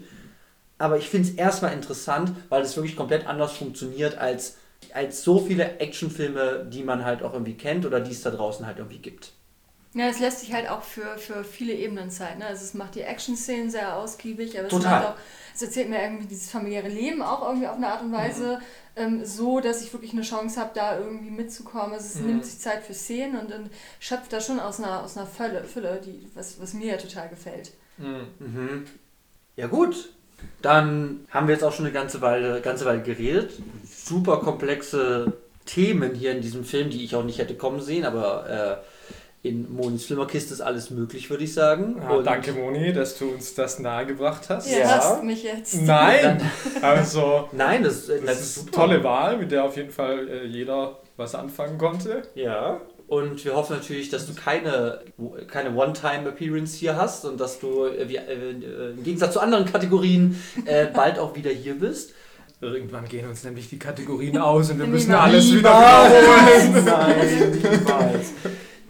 Aber 0.79 0.97
ich 0.97 1.09
finde 1.09 1.29
es 1.29 1.35
erstmal 1.35 1.73
interessant, 1.73 2.31
weil 2.51 2.63
es 2.63 2.77
wirklich 2.77 2.95
komplett 2.95 3.27
anders 3.27 3.57
funktioniert 3.57 4.17
als, 4.17 4.59
als 4.95 5.25
so 5.25 5.41
viele 5.41 5.81
Actionfilme, 5.81 6.69
die 6.73 6.85
man 6.85 7.05
halt 7.05 7.25
auch 7.25 7.33
irgendwie 7.33 7.57
kennt 7.57 7.85
oder 7.85 7.99
die 7.99 8.13
es 8.13 8.23
da 8.23 8.31
draußen 8.31 8.65
halt 8.65 8.79
irgendwie 8.79 8.99
gibt. 8.99 9.33
Ja, 9.95 10.07
es 10.09 10.21
lässt 10.21 10.41
sich 10.41 10.55
halt 10.55 10.71
auch 10.71 10.83
für, 10.83 11.19
für 11.19 11.45
viele 11.45 11.75
Ebenen 11.75 12.11
Zeit. 12.11 12.39
Ne? 12.39 12.47
Also 12.47 12.65
es 12.65 12.73
macht 12.73 12.95
die 12.95 13.03
Action-Szenen 13.03 13.71
sehr 13.71 13.95
ausgiebig, 13.97 14.59
aber 14.59 14.69
es, 14.69 14.75
auch, 14.75 15.17
es 15.55 15.61
erzählt 15.61 15.91
mir 15.91 16.03
irgendwie 16.03 16.27
dieses 16.27 16.51
familiäre 16.51 16.89
Leben 16.89 17.21
auch 17.21 17.47
irgendwie 17.47 17.67
auf 17.69 17.77
eine 17.77 17.89
Art 17.89 18.01
und 18.03 18.11
Weise 18.13 18.61
ähm, 18.97 19.23
so, 19.27 19.61
dass 19.61 19.83
ich 19.83 19.93
wirklich 19.93 20.13
eine 20.13 20.23
Chance 20.23 20.59
habe, 20.59 20.71
da 20.75 20.99
irgendwie 20.99 21.31
mitzukommen. 21.31 21.93
Also 21.93 22.07
es 22.07 22.21
Mhm. 22.21 22.27
nimmt 22.27 22.45
sich 22.47 22.59
Zeit 22.59 22.83
für 22.85 22.95
Szenen 22.95 23.39
und, 23.39 23.53
und 23.53 23.71
schöpft 24.01 24.33
da 24.33 24.41
schon 24.41 24.61
aus 24.61 24.79
einer, 24.79 25.03
aus 25.03 25.17
einer 25.19 25.27
Fülle, 25.27 25.63
Fülle 25.65 26.01
die, 26.03 26.27
was, 26.35 26.59
was 26.59 26.73
mir 26.73 26.87
ja 26.87 26.97
total 26.97 27.29
gefällt. 27.29 27.73
Mhm. 27.99 28.85
Ja 29.57 29.67
gut, 29.69 30.11
dann 30.63 31.27
haben 31.31 31.49
wir 31.49 31.55
jetzt 31.55 31.65
auch 31.65 31.73
schon 31.73 31.87
eine 31.87 31.95
ganze 31.95 32.21
Weile, 32.21 32.61
ganze 32.61 32.85
Weile 32.85 33.03
geredet. 33.03 33.53
Super 33.85 34.39
komplexe 34.39 35.35
Themen 35.67 36.15
hier 36.15 36.33
in 36.33 36.43
diesem 36.43 36.65
Film, 36.65 36.91
die 36.91 37.05
ich 37.05 37.15
auch 37.17 37.25
nicht 37.25 37.39
hätte 37.39 37.57
kommen 37.57 37.81
sehen, 37.81 38.05
aber 38.05 38.83
in 39.45 39.73
Monis 39.75 40.05
Flimmerkiste 40.07 40.55
ist 40.55 40.61
alles 40.61 40.91
möglich, 40.91 41.29
würde 41.29 41.43
ich 41.43 41.53
sagen. 41.53 41.97
Ja, 42.01 42.11
Und- 42.11 42.25
danke, 42.27 42.53
Moni, 42.53 42.93
dass 42.93 43.19
du 43.19 43.29
uns 43.31 43.55
das 43.55 43.81
nahegebracht 43.81 44.49
hast. 44.49 44.71
Ihr 44.71 44.79
Ja. 44.79 44.89
hasst 44.89 45.25
mich 45.25 45.43
jetzt. 45.43 45.83
Nein! 45.83 46.41
Also, 46.83 47.49
Nein, 47.53 47.83
das, 47.83 48.07
das, 48.07 48.21
das 48.25 48.41
ist 48.41 48.59
eine 48.63 48.71
tolle 48.71 49.05
Wahl, 49.05 49.39
mit 49.39 49.51
der 49.53 49.65
auf 49.65 49.77
jeden 49.77 49.91
Fall 49.91 50.29
äh, 50.29 50.47
jeder 50.47 50.99
was 51.17 51.35
anfangen 51.35 51.77
konnte. 51.79 52.23
Ja. 52.35 52.81
Und 53.09 53.45
wir 53.45 53.55
hoffen 53.55 53.77
natürlich, 53.77 54.09
dass 54.11 54.27
du 54.27 54.33
keine, 54.35 55.01
keine 55.49 55.75
One-Time-Appearance 55.77 56.77
hier 56.77 56.97
hast 56.97 57.25
und 57.25 57.39
dass 57.41 57.59
du 57.61 57.85
äh, 57.87 58.09
wie, 58.09 58.17
äh, 58.17 58.21
äh, 58.23 58.91
im 58.93 59.03
Gegensatz 59.05 59.35
zu 59.35 59.41
anderen 59.41 59.65
Kategorien 59.65 60.41
äh, 60.67 60.87
bald 60.95 61.19
auch 61.19 61.35
wieder 61.37 61.51
hier 61.51 61.75
bist. 61.75 62.15
Irgendwann 62.61 63.07
gehen 63.09 63.29
uns 63.29 63.43
nämlich 63.43 63.69
die 63.69 63.79
Kategorien 63.79 64.39
aus 64.39 64.71
und 64.71 64.79
wir 64.79 64.87
müssen 64.97 65.13
alles 65.13 65.53
wieder 65.53 65.71
wiederholen. 65.71 66.85
Nein, 66.85 67.51
niemals. 67.61 68.27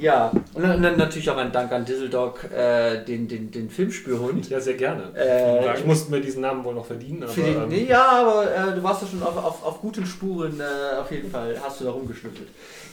Ja, 0.02 0.32
und 0.54 0.62
dann, 0.64 0.80
natürlich 0.96 1.30
auch 1.30 1.36
ein 1.36 1.52
Dank 1.52 1.70
an 1.70 1.84
Dizzledog, 1.84 2.44
äh, 2.52 3.04
den, 3.04 3.28
den, 3.28 3.52
den 3.52 3.70
Filmspürhund. 3.70 4.50
Ja, 4.50 4.60
sehr 4.60 4.74
gerne. 4.74 5.12
Äh, 5.14 5.78
ich 5.78 5.86
musste 5.86 6.10
mir 6.10 6.20
diesen 6.20 6.42
Namen 6.42 6.64
wohl 6.64 6.74
noch 6.74 6.86
verdienen, 6.86 7.22
aber 7.22 7.32
Für 7.32 7.42
den, 7.42 7.62
ähm, 7.62 7.68
nee, 7.68 7.84
ja, 7.88 8.04
aber 8.10 8.52
äh, 8.52 8.74
du 8.74 8.82
warst 8.82 9.02
ja 9.02 9.08
schon 9.08 9.22
auf, 9.22 9.36
auf, 9.36 9.64
auf 9.64 9.80
guten 9.80 10.04
Spuren, 10.04 10.58
äh, 10.60 10.98
auf 10.98 11.10
jeden 11.12 11.30
Fall 11.30 11.56
hast 11.64 11.80
du 11.80 11.84
da 11.84 11.92
rumgeschnüffelt. 11.92 12.48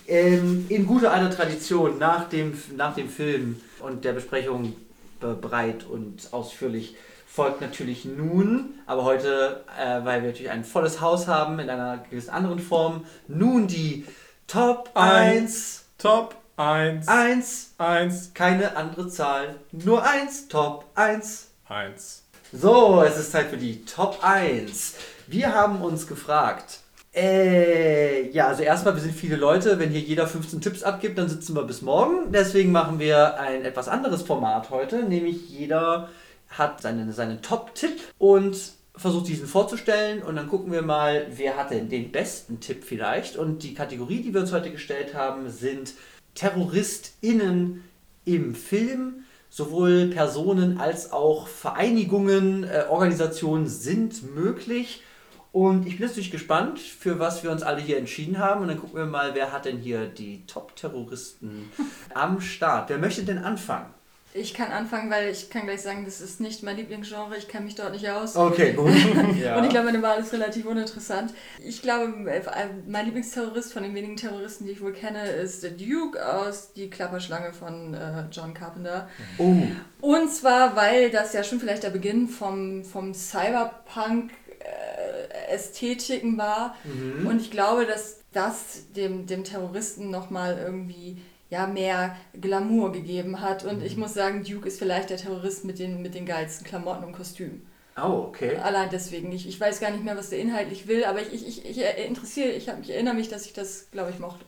Ähm, 0.07 0.67
in 0.69 0.85
guter 0.85 1.11
alter 1.11 1.35
Tradition, 1.35 1.97
nach 1.97 2.29
dem, 2.29 2.53
nach 2.77 2.93
dem 2.93 3.09
Film 3.09 3.59
und 3.79 4.05
der 4.05 4.13
Besprechung 4.13 4.75
breit 5.19 5.85
und 5.89 6.29
ausführlich, 6.31 6.95
folgt 7.27 7.61
natürlich 7.61 8.05
nun, 8.05 8.75
aber 8.85 9.03
heute, 9.03 9.61
äh, 9.79 10.05
weil 10.05 10.21
wir 10.21 10.29
natürlich 10.29 10.51
ein 10.51 10.63
volles 10.63 11.01
Haus 11.01 11.27
haben, 11.27 11.59
in 11.59 11.69
einer 11.69 12.03
gewissen 12.09 12.29
anderen 12.29 12.59
Form, 12.59 13.05
nun 13.27 13.67
die 13.67 14.05
Top 14.47 14.91
Ein- 14.93 15.43
1, 15.43 15.85
Top 15.97 16.35
1, 16.59 17.07
1, 17.07 17.75
1, 17.77 18.33
keine 18.33 18.75
andere 18.75 19.07
Zahl, 19.07 19.55
nur 19.71 20.05
1, 20.05 20.49
Top 20.49 20.83
1. 20.93 21.47
1. 21.69 22.23
So, 22.51 23.01
es 23.01 23.17
ist 23.17 23.31
Zeit 23.31 23.47
für 23.47 23.55
die 23.55 23.85
Top 23.85 24.19
1. 24.21 24.95
Wir 25.27 25.55
haben 25.55 25.81
uns 25.81 26.05
gefragt. 26.05 26.79
Äh, 27.15 28.29
ja, 28.31 28.47
also 28.47 28.63
erstmal, 28.63 28.93
wir 28.95 29.01
sind 29.01 29.15
viele 29.15 29.37
Leute. 29.37 29.79
Wenn 29.79 29.89
hier 29.91 30.01
jeder 30.01 30.27
15 30.27 30.59
Tipps 30.59 30.83
abgibt, 30.83 31.17
dann 31.17 31.29
sitzen 31.29 31.55
wir 31.55 31.63
bis 31.63 31.81
morgen. 31.81 32.33
Deswegen 32.33 32.73
machen 32.73 32.99
wir 32.99 33.39
ein 33.39 33.63
etwas 33.63 33.87
anderes 33.87 34.23
Format 34.23 34.69
heute. 34.69 35.03
Nämlich 35.03 35.49
jeder 35.49 36.09
hat 36.49 36.81
seinen, 36.81 37.13
seinen 37.13 37.41
Top-Tipp 37.41 38.01
und 38.17 38.73
versucht 38.97 39.29
diesen 39.29 39.47
vorzustellen. 39.47 40.21
Und 40.21 40.35
dann 40.35 40.49
gucken 40.49 40.73
wir 40.73 40.81
mal, 40.81 41.25
wer 41.29 41.55
hat 41.55 41.71
denn 41.71 41.87
den 41.87 42.11
besten 42.11 42.59
Tipp 42.59 42.83
vielleicht. 42.83 43.37
Und 43.37 43.63
die 43.63 43.73
Kategorie, 43.73 44.21
die 44.21 44.33
wir 44.33 44.41
uns 44.41 44.51
heute 44.51 44.71
gestellt 44.71 45.13
haben, 45.13 45.49
sind 45.49 45.93
TerroristInnen 46.35 47.83
im 48.25 48.55
Film. 48.55 49.23
Sowohl 49.51 50.07
Personen 50.07 50.77
als 50.79 51.11
auch 51.11 51.47
Vereinigungen, 51.47 52.63
äh, 52.63 52.85
Organisationen 52.87 53.67
sind 53.67 54.35
möglich. 54.35 55.03
Und 55.51 55.87
ich 55.87 55.97
bin 55.97 56.01
jetzt 56.03 56.11
natürlich 56.11 56.31
gespannt, 56.31 56.79
für 56.79 57.17
was 57.17 57.43
wir 57.43 57.51
uns 57.51 57.63
alle 57.63 57.81
hier 57.81 57.97
entschieden 57.97 58.37
haben. 58.37 58.61
Und 58.61 58.67
dann 58.67 58.79
gucken 58.79 58.97
wir 58.97 59.05
mal, 59.05 59.33
wer 59.33 59.51
hat 59.51 59.65
denn 59.65 59.77
hier 59.77 60.05
die 60.05 60.45
Top-Terroristen 60.45 61.71
am 62.13 62.39
Start. 62.41 62.89
Wer 62.89 62.99
möchte 62.99 63.23
denn 63.23 63.39
anfangen? 63.39 63.91
Ich 64.33 64.53
kann 64.53 64.71
anfangen, 64.71 65.09
weil 65.09 65.29
ich 65.29 65.49
kann 65.49 65.65
gleich 65.65 65.81
sagen, 65.81 66.05
das 66.05 66.21
ist 66.21 66.39
nicht 66.39 66.61
mein 66.61 66.77
Lieblingsgenre, 66.77 67.35
ich 67.35 67.47
kenne 67.47 67.65
mich 67.65 67.73
dort 67.73 67.93
nicht 67.93 68.07
aus. 68.09 68.35
Okay, 68.35 68.73
gut. 68.73 68.85
Und 68.87 69.35
ich 69.63 69.69
glaube, 69.69 69.85
meine 69.85 70.01
Wahl 70.03 70.19
ist 70.19 70.31
relativ 70.33 70.65
uninteressant. 70.65 71.33
Ich 71.63 71.81
glaube, 71.81 72.29
äh, 72.29 72.41
mein 72.87 73.05
Lieblingsterrorist 73.05 73.73
von 73.73 73.81
den 73.81 73.95
wenigen 73.95 74.17
Terroristen, 74.17 74.65
die 74.65 74.73
ich 74.73 74.81
wohl 74.81 74.93
kenne, 74.93 75.25
ist 75.27 75.63
der 75.63 75.71
Duke 75.71 76.23
aus 76.23 76.73
Die 76.73 76.91
Klapperschlange 76.91 77.53
von 77.53 77.95
äh, 77.95 78.25
John 78.31 78.53
Carpenter. 78.53 79.09
Oh, 79.39 79.55
Und 80.01 80.31
zwar, 80.31 80.75
weil 80.75 81.09
das 81.09 81.33
ja 81.33 81.43
schon 81.43 81.59
vielleicht 81.59 81.81
der 81.81 81.89
Beginn 81.89 82.27
vom, 82.27 82.83
vom 82.83 83.15
Cyberpunk 83.15 84.29
äh, 84.59 85.53
Ästhetiken 85.53 86.37
war. 86.37 86.75
mhm. 86.83 87.25
Und 87.25 87.41
ich 87.41 87.49
glaube, 87.49 87.87
dass 87.87 88.19
das 88.31 88.91
dem, 88.95 89.25
dem 89.25 89.43
Terroristen 89.43 90.11
nochmal 90.11 90.59
irgendwie 90.63 91.17
ja, 91.49 91.67
mehr 91.67 92.15
Glamour 92.39 92.91
gegeben 92.91 93.41
hat. 93.41 93.65
Und 93.65 93.83
ich 93.83 93.97
muss 93.97 94.13
sagen, 94.13 94.43
Duke 94.43 94.67
ist 94.67 94.79
vielleicht 94.79 95.09
der 95.09 95.17
Terrorist 95.17 95.65
mit 95.65 95.79
den, 95.79 96.01
mit 96.01 96.13
den 96.15 96.25
geilsten 96.25 96.65
Klamotten 96.65 97.03
und 97.03 97.13
Kostümen. 97.13 97.65
oh 97.97 98.25
okay. 98.27 98.57
Allein 98.57 98.89
deswegen. 98.91 99.31
Ich, 99.31 99.47
ich 99.47 99.59
weiß 99.59 99.79
gar 99.79 99.91
nicht 99.91 100.03
mehr, 100.03 100.15
was 100.17 100.29
der 100.29 100.39
inhaltlich 100.39 100.87
will, 100.87 101.03
aber 101.05 101.21
ich, 101.21 101.33
ich, 101.47 101.65
ich, 101.65 101.79
ich 101.81 102.05
interessiere, 102.07 102.49
ich, 102.49 102.69
hab, 102.69 102.79
ich 102.81 102.91
erinnere 102.91 103.15
mich, 103.15 103.29
dass 103.29 103.45
ich 103.45 103.53
das, 103.53 103.87
glaube 103.91 104.11
ich, 104.11 104.19
mochte. 104.19 104.45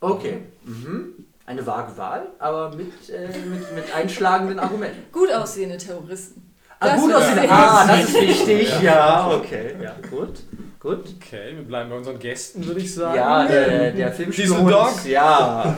Okay. 0.00 0.38
Mhm. 0.64 1.26
Eine 1.46 1.66
vage 1.66 1.96
Wahl, 1.98 2.28
aber 2.38 2.74
mit, 2.74 3.10
äh, 3.10 3.26
mit, 3.28 3.74
mit 3.74 3.94
einschlagenden 3.94 4.58
Argumenten. 4.58 5.02
Gut 5.12 5.30
aussehende 5.32 5.76
Terroristen. 5.76 6.40
Ah, 6.80 6.88
Das 6.88 7.00
gut 7.00 7.10
ist 7.10 7.16
aussehen. 7.16 7.36
wichtig. 7.36 7.50
Ah, 7.50 7.86
das 7.86 8.04
ist 8.08 8.20
wichtig. 8.20 8.80
Ja, 8.82 9.30
okay. 9.30 9.74
Ja, 9.82 9.94
gut. 10.10 10.40
Gut. 10.84 11.14
Okay, 11.16 11.56
wir 11.56 11.62
bleiben 11.62 11.88
bei 11.88 11.96
unseren 11.96 12.18
Gästen, 12.18 12.66
würde 12.66 12.80
ich 12.80 12.92
sagen. 12.92 13.16
Ja, 13.16 13.48
der, 13.48 13.92
der 13.92 14.12
Filmspürhund. 14.12 14.68
Dieseldog? 14.68 15.06
Ja. 15.06 15.76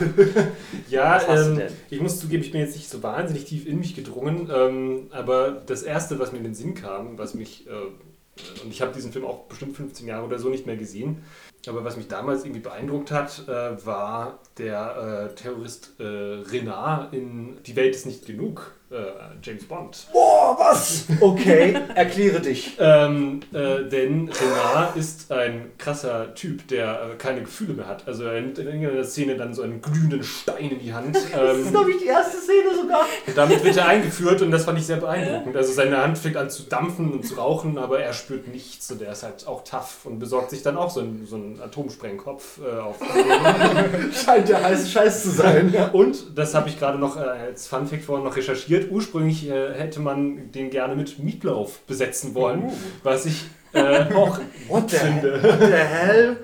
Ja, 0.89 1.23
ähm, 1.29 1.63
ich 1.91 2.01
muss 2.01 2.19
zugeben, 2.19 2.43
ich 2.43 2.51
bin 2.51 2.61
jetzt 2.61 2.75
nicht 2.75 2.91
so 2.91 3.05
wahnsinnig 3.05 3.45
tief 3.45 3.69
in 3.69 3.79
mich 3.79 3.95
gedrungen, 3.95 4.51
ähm, 4.53 5.07
aber 5.13 5.63
das 5.65 5.85
erste, 5.85 6.19
was 6.19 6.33
mir 6.33 6.39
in 6.39 6.45
den 6.45 6.55
Sinn 6.57 6.75
kam, 6.75 7.19
was 7.19 7.35
mich, 7.35 7.69
äh, 7.69 8.65
und 8.65 8.73
ich 8.73 8.83
habe 8.83 8.93
diesen 8.93 9.13
Film 9.13 9.25
auch 9.27 9.45
bestimmt 9.45 9.77
15 9.77 10.09
Jahre 10.09 10.27
oder 10.27 10.41
so 10.41 10.49
nicht 10.49 10.67
mehr 10.67 10.77
gesehen, 10.77 11.23
aber 11.69 11.85
was 11.85 11.97
mich 11.97 12.09
damals 12.09 12.43
irgendwie 12.43 12.63
beeindruckt 12.63 13.13
hat, 13.13 13.47
äh, 13.47 13.87
war 13.87 14.41
der 14.59 15.31
äh, 15.31 15.35
Terrorist 15.37 16.01
äh, 16.01 16.05
Renard 16.05 17.15
in 17.15 17.59
Die 17.65 17.77
Welt 17.77 17.95
ist 17.95 18.07
nicht 18.07 18.27
genug, 18.27 18.75
äh, 18.97 19.37
James 19.43 19.65
Bond. 19.65 20.07
Boah, 20.13 20.57
was? 20.59 21.05
Okay, 21.21 21.75
erkläre 21.95 22.41
dich. 22.41 22.77
Ähm, 22.79 23.41
äh, 23.53 23.85
denn 23.89 24.29
Renard 24.31 24.97
ist 24.97 25.31
ein 25.33 25.73
krasser 25.79 26.35
Typ, 26.35 26.67
der 26.69 27.11
äh, 27.13 27.17
keine 27.17 27.43
Gefühle 27.43 27.75
mehr 27.75 27.87
hat. 27.87 28.07
Also 28.07 28.25
er 28.25 28.41
nimmt 28.41 28.59
in 28.59 28.67
irgendeiner 28.67 29.05
Szene 29.05 29.37
dann 29.37 29.55
so 29.55 29.63
einen 29.63 29.81
glühenden 29.81 30.23
Stein 30.23 30.71
in 30.71 30.79
die 30.81 30.93
Hand. 30.93 31.17
Das 31.37 31.59
ist, 31.59 31.67
Ähm, 31.67 31.71
glaube 31.73 31.91
ich, 31.91 31.99
die 31.99 32.07
erste 32.07 32.39
Szene 32.39 32.75
sogar. 32.81 33.01
und 33.27 33.37
damit 33.37 33.63
wird 33.65 33.77
er 33.77 33.87
eingeführt 33.89 34.43
und 34.43 34.51
das 34.51 34.65
fand 34.65 34.79
ich 34.79 34.87
sehr 34.87 34.97
beeindruckend. 34.97 35.57
Also 35.57 35.73
seine 35.73 35.99
Hand 36.03 36.19
fängt 36.19 36.37
an 36.37 36.51
zu 36.51 36.63
dampfen 36.65 37.13
und 37.13 37.27
zu 37.27 37.35
rauchen, 37.35 37.79
aber 37.79 38.01
er 38.01 38.13
spürt 38.13 38.49
nichts 38.49 38.91
und 38.91 39.03
er 39.03 39.13
ist 39.13 39.23
halt 39.23 39.47
auch 39.47 39.63
tough 39.65 40.05
und 40.05 40.19
besorgt 40.19 40.51
sich 40.51 40.63
dann 40.63 40.77
auch 40.77 40.91
so 40.91 41.01
einen, 41.01 41.27
so 41.27 41.37
einen 41.37 41.61
Atomsprengkopf 41.63 42.59
äh, 42.65 42.79
auf. 42.81 42.97
Scheint 44.25 44.49
der 44.49 44.63
heiße 44.63 44.89
Scheiß 44.89 45.23
zu 45.23 45.31
sein. 45.31 45.75
und 45.93 46.37
das 46.39 46.55
habe 46.55 46.69
ich 46.69 46.79
gerade 46.79 46.99
noch 46.99 47.17
äh, 47.17 47.21
als 47.21 47.67
Funfact 47.67 48.05
vorhin 48.05 48.25
noch 48.25 48.37
recherchiert. 48.37 48.86
Ursprünglich 48.91 49.49
äh, 49.49 49.75
hätte 49.75 50.01
man 50.01 50.51
den 50.53 50.71
gerne 50.71 50.95
mit 50.95 51.19
Meatloaf 51.19 51.81
besetzen 51.81 52.35
wollen, 52.35 52.71
was 53.03 53.27
ich 53.27 53.45
äh, 53.73 54.05
auch 54.15 54.39
What 54.69 54.91
the, 54.91 54.97
finde. 54.97 55.43
what 55.43 55.61
the 55.61 55.73
hell? 55.73 56.37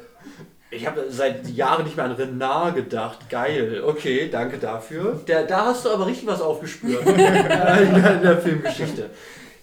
Ich 0.71 0.87
habe 0.87 1.05
seit 1.11 1.49
Jahren 1.51 1.85
nicht 1.85 1.97
mehr 1.97 2.07
an 2.07 2.13
Renard 2.13 2.75
gedacht. 2.75 3.29
Geil. 3.29 3.83
Okay, 3.87 4.31
danke 4.31 4.57
dafür. 4.57 5.21
Der, 5.29 5.45
da 5.45 5.67
hast 5.67 5.85
du 5.85 5.91
aber 5.91 6.07
richtig 6.07 6.27
was 6.27 6.41
aufgespürt 6.41 7.05
in 7.07 7.15
der 7.17 8.39
Filmgeschichte. 8.43 9.11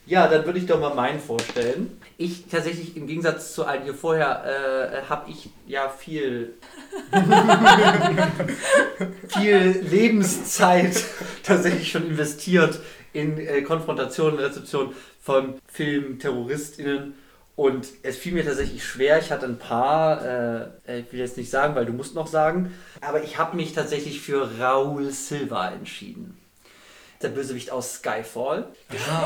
Ja, 0.05 0.27
dann 0.27 0.45
würde 0.45 0.59
ich 0.59 0.67
doch 0.67 0.79
mal 0.79 0.93
meinen 0.93 1.19
vorstellen. 1.19 1.98
Ich 2.21 2.47
tatsächlich, 2.47 2.97
im 2.97 3.07
Gegensatz 3.07 3.53
zu 3.53 3.63
allen 3.63 3.83
hier 3.83 3.93
vorher, 3.93 4.43
äh, 4.43 5.09
habe 5.09 5.31
ich 5.31 5.51
ja 5.65 5.87
viel, 5.87 6.53
viel 9.29 9.85
Lebenszeit 9.89 11.01
tatsächlich 11.43 11.89
schon 11.89 12.05
investiert 12.05 12.81
in 13.13 13.37
äh, 13.37 13.61
Konfrontation 13.61 14.33
und 14.33 14.39
Rezeption 14.39 14.93
von 15.21 15.61
Film-TerroristInnen. 15.67 17.13
Und 17.55 17.87
es 18.03 18.17
fiel 18.17 18.33
mir 18.33 18.43
tatsächlich 18.43 18.83
schwer. 18.83 19.19
Ich 19.19 19.31
hatte 19.31 19.45
ein 19.45 19.57
paar, 19.57 20.25
äh, 20.25 20.99
ich 20.99 21.13
will 21.13 21.21
jetzt 21.21 21.37
nicht 21.37 21.49
sagen, 21.49 21.73
weil 21.75 21.85
du 21.85 21.93
musst 21.93 22.15
noch 22.15 22.27
sagen, 22.27 22.73
aber 22.99 23.23
ich 23.23 23.37
habe 23.37 23.55
mich 23.55 23.71
tatsächlich 23.71 24.19
für 24.19 24.49
Raúl 24.59 25.11
Silva 25.11 25.69
entschieden. 25.69 26.37
Der 27.21 27.29
Bösewicht 27.29 27.69
aus 27.71 27.95
Skyfall, 27.95 28.67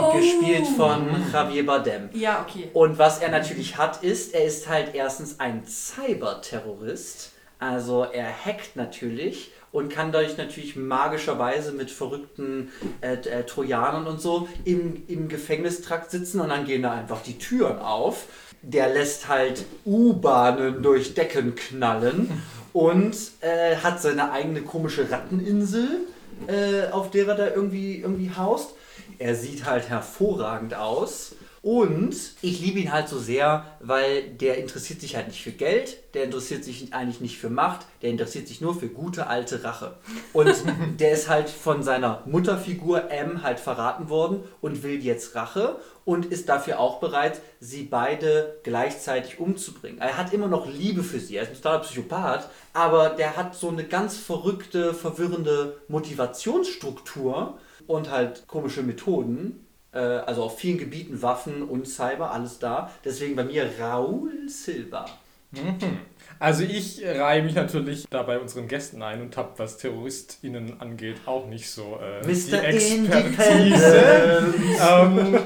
Oh. 0.02 0.18
gespielt 0.18 0.65
von 0.76 1.07
Javier 1.32 1.64
Bardem. 1.65 2.10
Ja, 2.14 2.44
okay. 2.48 2.70
Und 2.74 2.98
was 2.98 3.20
er 3.20 3.30
natürlich 3.30 3.78
hat, 3.78 4.03
ist, 4.03 4.34
er 4.34 4.45
ist 4.45 4.68
halt 4.68 4.95
erstens 4.95 5.40
ein 5.40 5.64
Cyberterrorist. 5.68 7.32
Also 7.60 8.03
er 8.03 8.26
hackt 8.45 8.76
natürlich 8.76 9.52
und 9.72 9.90
kann 9.91 10.11
dadurch 10.11 10.38
natürlich 10.38 10.76
magischerweise 10.76 11.72
mit 11.72 11.91
verrückten 11.91 12.72
äh, 13.02 13.14
äh, 13.14 13.44
Trojanern 13.45 14.06
und 14.07 14.20
so 14.22 14.48
im, 14.65 15.03
im 15.07 15.30
Gefängnistrakt 15.30 16.11
sitzen 16.11 16.41
und 16.41 16.49
dann 16.49 16.65
gehen 16.65 16.82
da 16.84 16.91
einfach 16.94 17.22
die 17.22 17.38
Türen 17.38 17.80
auf. 17.80 18.26
Der 18.64 18.90
lässt 18.90 19.28
halt 19.28 19.65
U-Bahnen 19.86 20.82
durch 20.84 21.14
Decken 21.14 21.56
knallen 21.56 22.41
und 22.74 23.15
äh, 23.41 23.76
hat 23.78 24.02
seine 24.02 24.32
eigene 24.32 24.61
komische 24.61 25.10
Ratteninsel, 25.11 25.88
äh, 26.48 26.91
auf 26.91 27.11
der 27.11 27.28
er 27.28 27.36
da 27.36 27.48
irgendwie, 27.49 28.02
irgendwie 28.02 28.32
haust. 28.36 28.76
Er 29.20 29.36
sieht 29.36 29.65
halt 29.65 29.90
hervorragend 29.90 30.74
aus 30.74 31.36
Und 31.64 32.14
ich 32.41 32.60
liebe 32.60 32.80
ihn 32.80 32.91
halt 32.91 33.07
so 33.07 33.18
sehr, 33.18 33.65
weil 33.80 34.23
der 34.23 34.57
interessiert 34.57 34.99
sich 34.99 35.15
halt 35.15 35.30
nicht 35.30 35.41
für 35.41 35.53
Geld, 35.53 35.98
der 36.14 36.26
interessiert 36.26 36.65
sich 36.65 36.94
eigentlich 36.94 37.22
nicht 37.22 37.38
für 37.38 37.49
Macht, 37.49 37.85
der 38.02 38.10
interessiert 38.10 38.49
sich 38.49 38.60
nur 38.60 38.76
für 38.77 38.90
gute 38.90 39.27
alte 39.27 39.64
Rache. 39.64 39.95
Und 40.34 40.53
der 40.99 41.14
ist 41.14 41.30
halt 41.30 41.49
von 41.49 41.81
seiner 41.81 42.22
Mutterfigur 42.26 43.10
M 43.10 43.44
halt 43.44 43.61
verraten 43.61 44.10
worden 44.10 44.41
und 44.60 44.84
will 44.84 45.02
jetzt 45.02 45.35
Rache 45.35 45.77
und 46.03 46.26
ist 46.26 46.49
dafür 46.49 46.81
auch 46.81 46.99
bereit, 46.99 47.40
sie 47.61 47.84
beide 47.84 48.60
gleichzeitig 48.64 49.40
umzubringen. 49.40 50.02
Er 50.02 50.18
hat 50.18 50.34
immer 50.34 50.49
noch 50.49 50.68
Liebe 50.68 51.02
für 51.02 51.22
sie, 51.22 51.38
er 51.38 51.44
ist 51.44 51.52
ein 51.52 51.56
totaler 51.56 51.80
Psychopath, 51.80 52.49
aber 52.73 53.11
der 53.11 53.38
hat 53.38 53.56
so 53.56 53.69
eine 53.69 53.85
ganz 53.85 54.18
verrückte, 54.18 54.94
verwirrende 54.94 55.77
Motivationsstruktur 55.88 57.57
und 57.88 58.11
halt 58.11 58.48
komische 58.48 58.84
Methoden, 58.84 59.62
also 59.94 60.44
auf 60.44 60.57
vielen 60.57 60.78
Gebieten 60.78 61.22
Waffen 61.22 61.61
und 61.61 61.88
Cyber, 61.88 62.32
alles 62.32 62.60
da. 62.60 62.91
Deswegen 63.06 63.36
bei 63.36 63.44
mir 63.44 63.70
Raul 63.80 64.49
Silva. 64.49 65.06
Also 66.40 66.64
ich 66.64 67.02
reihe 67.06 67.44
mich 67.44 67.56
natürlich 67.56 68.06
da 68.10 68.24
bei 68.24 68.40
unseren 68.40 68.68
Gästen 68.68 69.02
ein 69.02 69.22
und 69.22 69.38
habe, 69.38 69.54
was 69.58 69.78
TerroristInnen 69.78 70.82
angeht, 70.82 71.18
auch 71.26 71.48
nicht 71.48 71.70
so 71.70 72.00
äh, 72.02 72.26
die. 72.26 72.54
Expertise. 72.54 74.54
Ähm, 74.82 75.40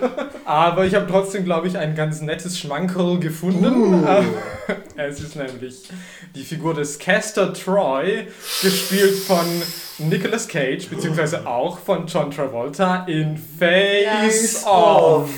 aber 0.46 0.86
ich 0.86 0.96
habe 0.96 1.08
trotzdem, 1.08 1.46
glaube 1.46 1.68
ich, 1.68 1.78
ein 1.78 1.96
ganz 1.96 2.22
nettes 2.22 2.58
Schmankerl 2.58 3.20
gefunden. 3.20 4.04
Uh. 4.04 4.24
es 4.96 5.20
ist 5.20 5.36
nämlich 5.36 5.90
die 6.36 6.44
Figur 6.44 6.74
des 6.74 7.00
Castor 7.00 7.54
Troy, 7.54 8.28
gespielt 8.62 9.16
von 9.16 9.46
Nicolas 10.00 10.48
Cage, 10.48 10.88
beziehungsweise 10.90 11.48
auch 11.48 11.80
von 11.80 12.08
John 12.08 12.32
Travolta 12.32 13.06
in 13.06 13.38
Face 13.38 14.64
Off. 14.66 15.30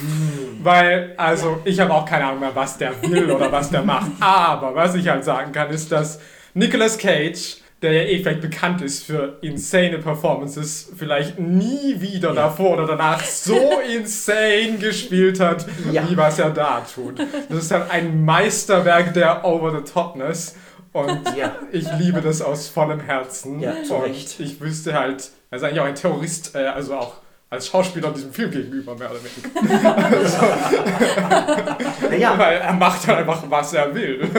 Weil, 0.62 1.14
also, 1.18 1.60
ich 1.66 1.80
habe 1.80 1.94
auch 1.94 2.06
keine 2.06 2.26
Ahnung 2.26 2.42
mehr, 2.42 2.52
was 2.56 2.78
der 2.78 2.92
will 3.04 3.32
oder 3.32 3.52
was 3.52 3.70
der 3.70 3.82
macht. 3.84 4.12
Aber 4.20 4.76
was 4.76 4.96
ich 4.96 5.08
halt 5.08 5.24
sagen 5.24 5.52
kann, 5.52 5.70
ist, 5.70 5.92
dass 5.92 6.20
Nicolas 6.54 6.98
Cage, 6.98 7.58
der 7.82 7.94
ja 7.94 8.02
eh 8.04 8.20
vielleicht 8.22 8.42
bekannt 8.42 8.82
ist 8.82 9.06
für 9.06 9.38
insane 9.42 10.00
Performances, 10.00 10.92
vielleicht 10.98 11.40
nie 11.40 11.96
wieder 12.02 12.34
davor 12.34 12.74
oder 12.74 12.88
danach 12.88 13.24
so 13.24 13.58
insane 13.96 14.78
gespielt 14.80 15.40
hat, 15.40 15.66
Ja. 15.92 16.04
wie 16.10 16.18
was 16.18 16.40
er 16.40 16.50
da 16.50 16.86
tut. 16.94 17.20
Das 17.48 17.58
ist 17.64 17.72
halt 17.72 17.90
ein 17.90 18.26
Meisterwerk 18.26 19.14
der 19.14 19.46
Over-the-Topness. 19.46 20.56
Und 20.92 21.22
Ja. 21.38 21.56
ich 21.72 21.86
liebe 22.00 22.20
das 22.20 22.42
aus 22.42 22.68
vollem 22.68 23.00
Herzen. 23.00 23.60
Ja, 23.60 23.84
zu 23.84 23.94
und 23.96 24.04
Recht. 24.06 24.40
ich 24.40 24.60
wüsste 24.60 24.94
halt, 25.00 25.30
er 25.52 25.58
ist 25.58 25.64
eigentlich 25.64 25.80
auch 25.80 25.86
ein 25.86 25.96
Terrorist, 25.96 26.56
äh, 26.56 26.66
also 26.66 26.96
auch 26.96 27.14
als 27.52 27.68
Schauspieler 27.68 28.12
diesem 28.12 28.32
Film 28.32 28.52
gegenüber, 28.52 28.96
mehr 28.96 29.10
oder 29.10 29.20
weniger. 29.24 29.50
Naja, 32.10 32.34
Weil 32.38 32.58
er 32.58 32.74
macht 32.74 33.08
halt 33.08 33.20
einfach, 33.20 33.44
was 33.50 33.74
er 33.74 33.94
will. 33.94 34.30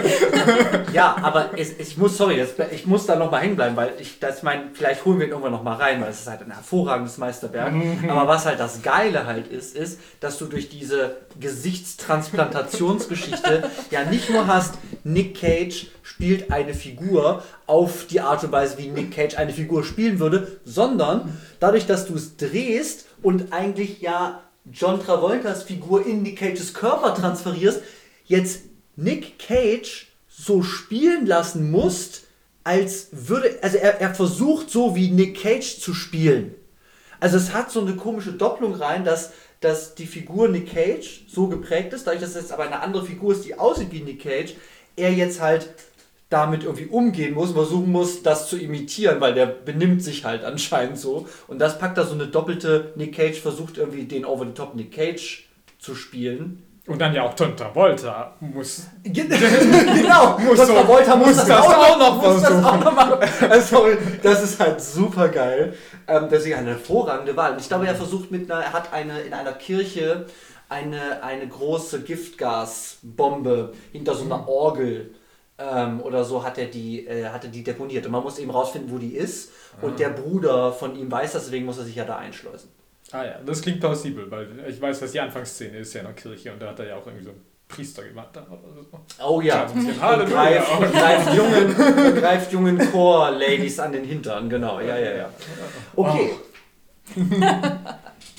ja, 0.93 1.17
aber 1.23 1.51
es, 1.57 1.79
ich 1.79 1.97
muss, 1.97 2.17
sorry, 2.17 2.37
das, 2.37 2.51
ich 2.73 2.87
muss 2.87 3.07
da 3.07 3.17
nochmal 3.17 3.43
hängen 3.43 3.57
bleiben, 3.57 3.77
weil 3.77 3.93
ich 3.99 4.19
das 4.19 4.43
mein, 4.43 4.71
vielleicht 4.75 5.05
holen 5.05 5.19
wir 5.19 5.27
ihn 5.27 5.31
irgendwann 5.33 5.53
nochmal 5.53 5.77
rein, 5.77 6.01
weil 6.01 6.11
es 6.11 6.21
ist 6.21 6.29
halt 6.29 6.43
ein 6.43 6.51
hervorragendes 6.51 7.19
Meisterwerk. 7.19 7.73
Aber 8.09 8.29
was 8.29 8.47
halt 8.47 8.61
das 8.61 8.83
Geile 8.83 9.27
halt 9.27 9.49
ist, 9.49 9.77
ist, 9.77 10.01
dass 10.21 10.39
du 10.39 10.47
durch 10.47 10.69
diese 10.69 11.17
Gesichtstransplantationsgeschichte 11.39 13.65
ja 13.91 14.05
nicht 14.05 14.31
nur 14.31 14.47
hast, 14.47 14.75
Nick 15.05 15.41
Cage 15.41 15.87
spielt 16.03 16.53
eine 16.53 16.75
Figur 16.75 17.43
auf 17.71 18.09
die 18.09 18.21
Art 18.21 18.43
und 18.43 18.51
Weise, 18.51 18.79
wie 18.79 18.89
Nick 18.89 19.13
Cage 19.13 19.39
eine 19.39 19.53
Figur 19.53 19.85
spielen 19.85 20.19
würde, 20.19 20.61
sondern 20.65 21.39
dadurch, 21.61 21.87
dass 21.87 22.05
du 22.05 22.17
es 22.17 22.37
drehst 22.37 23.07
und 23.23 23.53
eigentlich 23.53 24.01
ja 24.01 24.43
John 24.73 25.01
Travoltas 25.01 25.63
Figur 25.63 26.05
in 26.05 26.23
Nick 26.23 26.41
Cages 26.41 26.75
Körper 26.75 27.15
transferierst, 27.15 27.81
jetzt 28.27 28.63
Nick 28.97 29.39
Cage 29.39 30.09
so 30.29 30.65
spielen 30.65 31.27
lassen 31.27 31.71
musst, 31.71 32.25
als 32.65 33.09
würde, 33.13 33.61
also 33.63 33.79
er, 33.79 34.01
er 34.01 34.15
versucht 34.15 34.69
so 34.69 34.97
wie 34.97 35.13
Nick 35.13 35.41
Cage 35.41 35.79
zu 35.79 35.95
spielen. 35.95 36.57
Also 37.21 37.37
es 37.37 37.55
hat 37.55 37.71
so 37.71 37.83
eine 37.83 37.95
komische 37.95 38.33
Doppelung 38.33 38.75
rein, 38.75 39.05
dass, 39.05 39.31
dass 39.61 39.95
die 39.95 40.07
Figur 40.07 40.49
Nick 40.49 40.73
Cage 40.73 41.25
so 41.29 41.47
geprägt 41.47 41.93
ist, 41.93 42.09
dadurch, 42.09 42.23
dass 42.23 42.31
es 42.31 42.43
jetzt 42.43 42.53
aber 42.53 42.65
eine 42.65 42.81
andere 42.81 43.07
Figur 43.07 43.33
ist, 43.33 43.45
die 43.45 43.57
aussieht 43.57 43.93
wie 43.93 44.01
Nick 44.01 44.25
Cage, 44.25 44.57
er 44.97 45.13
jetzt 45.13 45.41
halt 45.41 45.69
damit 46.31 46.63
irgendwie 46.63 46.87
umgehen 46.87 47.35
muss, 47.35 47.53
versuchen 47.53 47.91
muss, 47.91 48.23
das 48.23 48.49
zu 48.49 48.57
imitieren, 48.57 49.21
weil 49.21 49.35
der 49.35 49.47
benimmt 49.47 50.03
sich 50.03 50.25
halt 50.25 50.45
anscheinend 50.45 50.97
so. 50.97 51.29
Und 51.49 51.59
das 51.59 51.79
packt 51.79 51.99
da 51.99 52.05
so 52.05 52.15
eine 52.15 52.29
doppelte, 52.29 52.93
Nick 52.95 53.17
Cage 53.17 53.39
versucht 53.41 53.77
irgendwie 53.77 54.05
den 54.05 54.25
Over-the-Top 54.25 54.77
Nick 54.77 54.93
Cage 54.93 55.49
zu 55.81 55.97
spielen. 55.97 56.63
Und 56.87 57.01
dann 57.01 57.15
ja 57.15 57.25
auch 57.25 57.35
John 57.37 57.57
Travolta 57.57 58.37
muss. 58.41 58.87
genau, 59.05 60.39
Muss 60.45 60.59
John 60.59 60.69
Travolta 60.69 61.17
muss, 61.17 61.27
muss 61.27 61.37
das, 61.37 61.49
das 61.49 61.67
auch 61.67 61.99
noch, 61.99 62.23
muss 62.23 62.43
das 62.43 62.65
auch 62.65 62.85
noch 62.85 62.95
machen. 62.95 63.19
Also, 63.49 63.77
sorry, 63.77 63.99
das 64.23 64.43
ist 64.43 64.61
halt 64.61 64.81
super 64.81 65.29
geil. 65.29 65.75
Ähm, 66.07 66.29
deswegen 66.31 66.57
eine 66.57 66.71
hervorragende 66.71 67.37
Wahl. 67.37 67.53
Und 67.53 67.61
ich 67.61 67.69
glaube, 67.69 67.87
er 67.87 67.95
versucht 67.97 68.31
mit 68.31 68.51
einer, 68.51 68.63
er 68.63 68.73
hat 68.73 68.93
eine 68.93 69.21
in 69.21 69.35
einer 69.35 69.53
Kirche 69.53 70.27
eine, 70.69 71.23
eine 71.25 71.47
große 71.49 72.03
Giftgasbombe 72.03 73.73
hinter 73.93 74.15
so 74.15 74.25
einer 74.25 74.49
Orgel 74.49 75.15
ähm, 75.61 76.01
oder 76.01 76.25
so 76.25 76.43
hat 76.43 76.59
er 76.59 76.67
die, 76.67 77.07
äh, 77.07 77.27
hat 77.27 77.45
er 77.45 77.51
die 77.51 77.63
deponiert. 77.63 78.07
Und 78.07 78.13
man 78.13 78.23
muss 78.23 78.39
eben 78.39 78.51
rausfinden, 78.51 78.91
wo 78.91 78.99
die 78.99 79.15
ist. 79.15 79.53
Und 79.83 79.99
der 79.99 80.11
Bruder 80.11 80.73
von 80.73 80.97
ihm 80.97 81.11
weiß 81.11 81.33
das, 81.33 81.45
deswegen 81.45 81.67
muss 81.67 81.79
er 81.79 81.85
sich 81.85 81.97
ja 81.97 82.05
da 82.05 82.17
einschleusen. 82.17 82.71
Ah 83.13 83.25
ja, 83.25 83.41
das 83.45 83.61
klingt 83.61 83.81
plausibel, 83.81 84.31
weil 84.31 84.49
ich 84.69 84.81
weiß, 84.81 85.01
dass 85.01 85.13
die 85.13 85.21
Anfangsszene 85.21 85.79
ist 85.79 85.95
ja 85.95 86.01
in 86.01 86.07
der 86.07 86.15
Kirche 86.15 86.53
und 86.53 86.63
da 86.63 86.69
hat 86.69 86.79
er 86.79 86.89
ja 86.89 86.97
auch 86.97 87.07
irgendwie 87.07 87.25
so 87.25 87.31
einen 87.31 87.45
Priester 87.67 88.05
gemacht. 88.05 88.29
so. 88.35 89.25
Oh 89.25 89.41
ja. 89.41 89.67
Und 89.67 90.29
greift, 90.29 90.81
und 90.81 90.93
greift 90.93 91.35
jungen, 91.35 91.67
und 91.67 92.17
greift 92.17 92.53
jungen 92.53 92.79
Chor-Ladies 92.93 93.81
an 93.81 93.93
den 93.93 94.05
Hintern, 94.05 94.49
genau. 94.49 94.81
Ja, 94.81 94.97
ja, 94.97 95.17
ja. 95.17 95.31
Okay. 95.97 96.31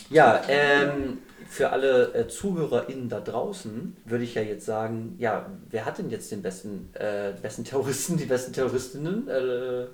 ja, 0.09 0.41
ähm, 0.47 1.19
für 1.51 1.71
alle 1.71 2.13
äh, 2.13 2.27
ZuhörerInnen 2.29 3.09
da 3.09 3.19
draußen 3.19 3.97
würde 4.05 4.23
ich 4.23 4.35
ja 4.35 4.41
jetzt 4.41 4.65
sagen, 4.65 5.15
ja, 5.19 5.51
wer 5.69 5.83
hat 5.83 5.97
denn 5.97 6.09
jetzt 6.09 6.31
den 6.31 6.41
besten, 6.41 6.89
äh, 6.93 7.33
besten 7.41 7.65
Terroristen, 7.65 8.15
die 8.15 8.23
besten 8.23 8.53
Terroristinnen? 8.53 9.27
Äh, 9.27 9.87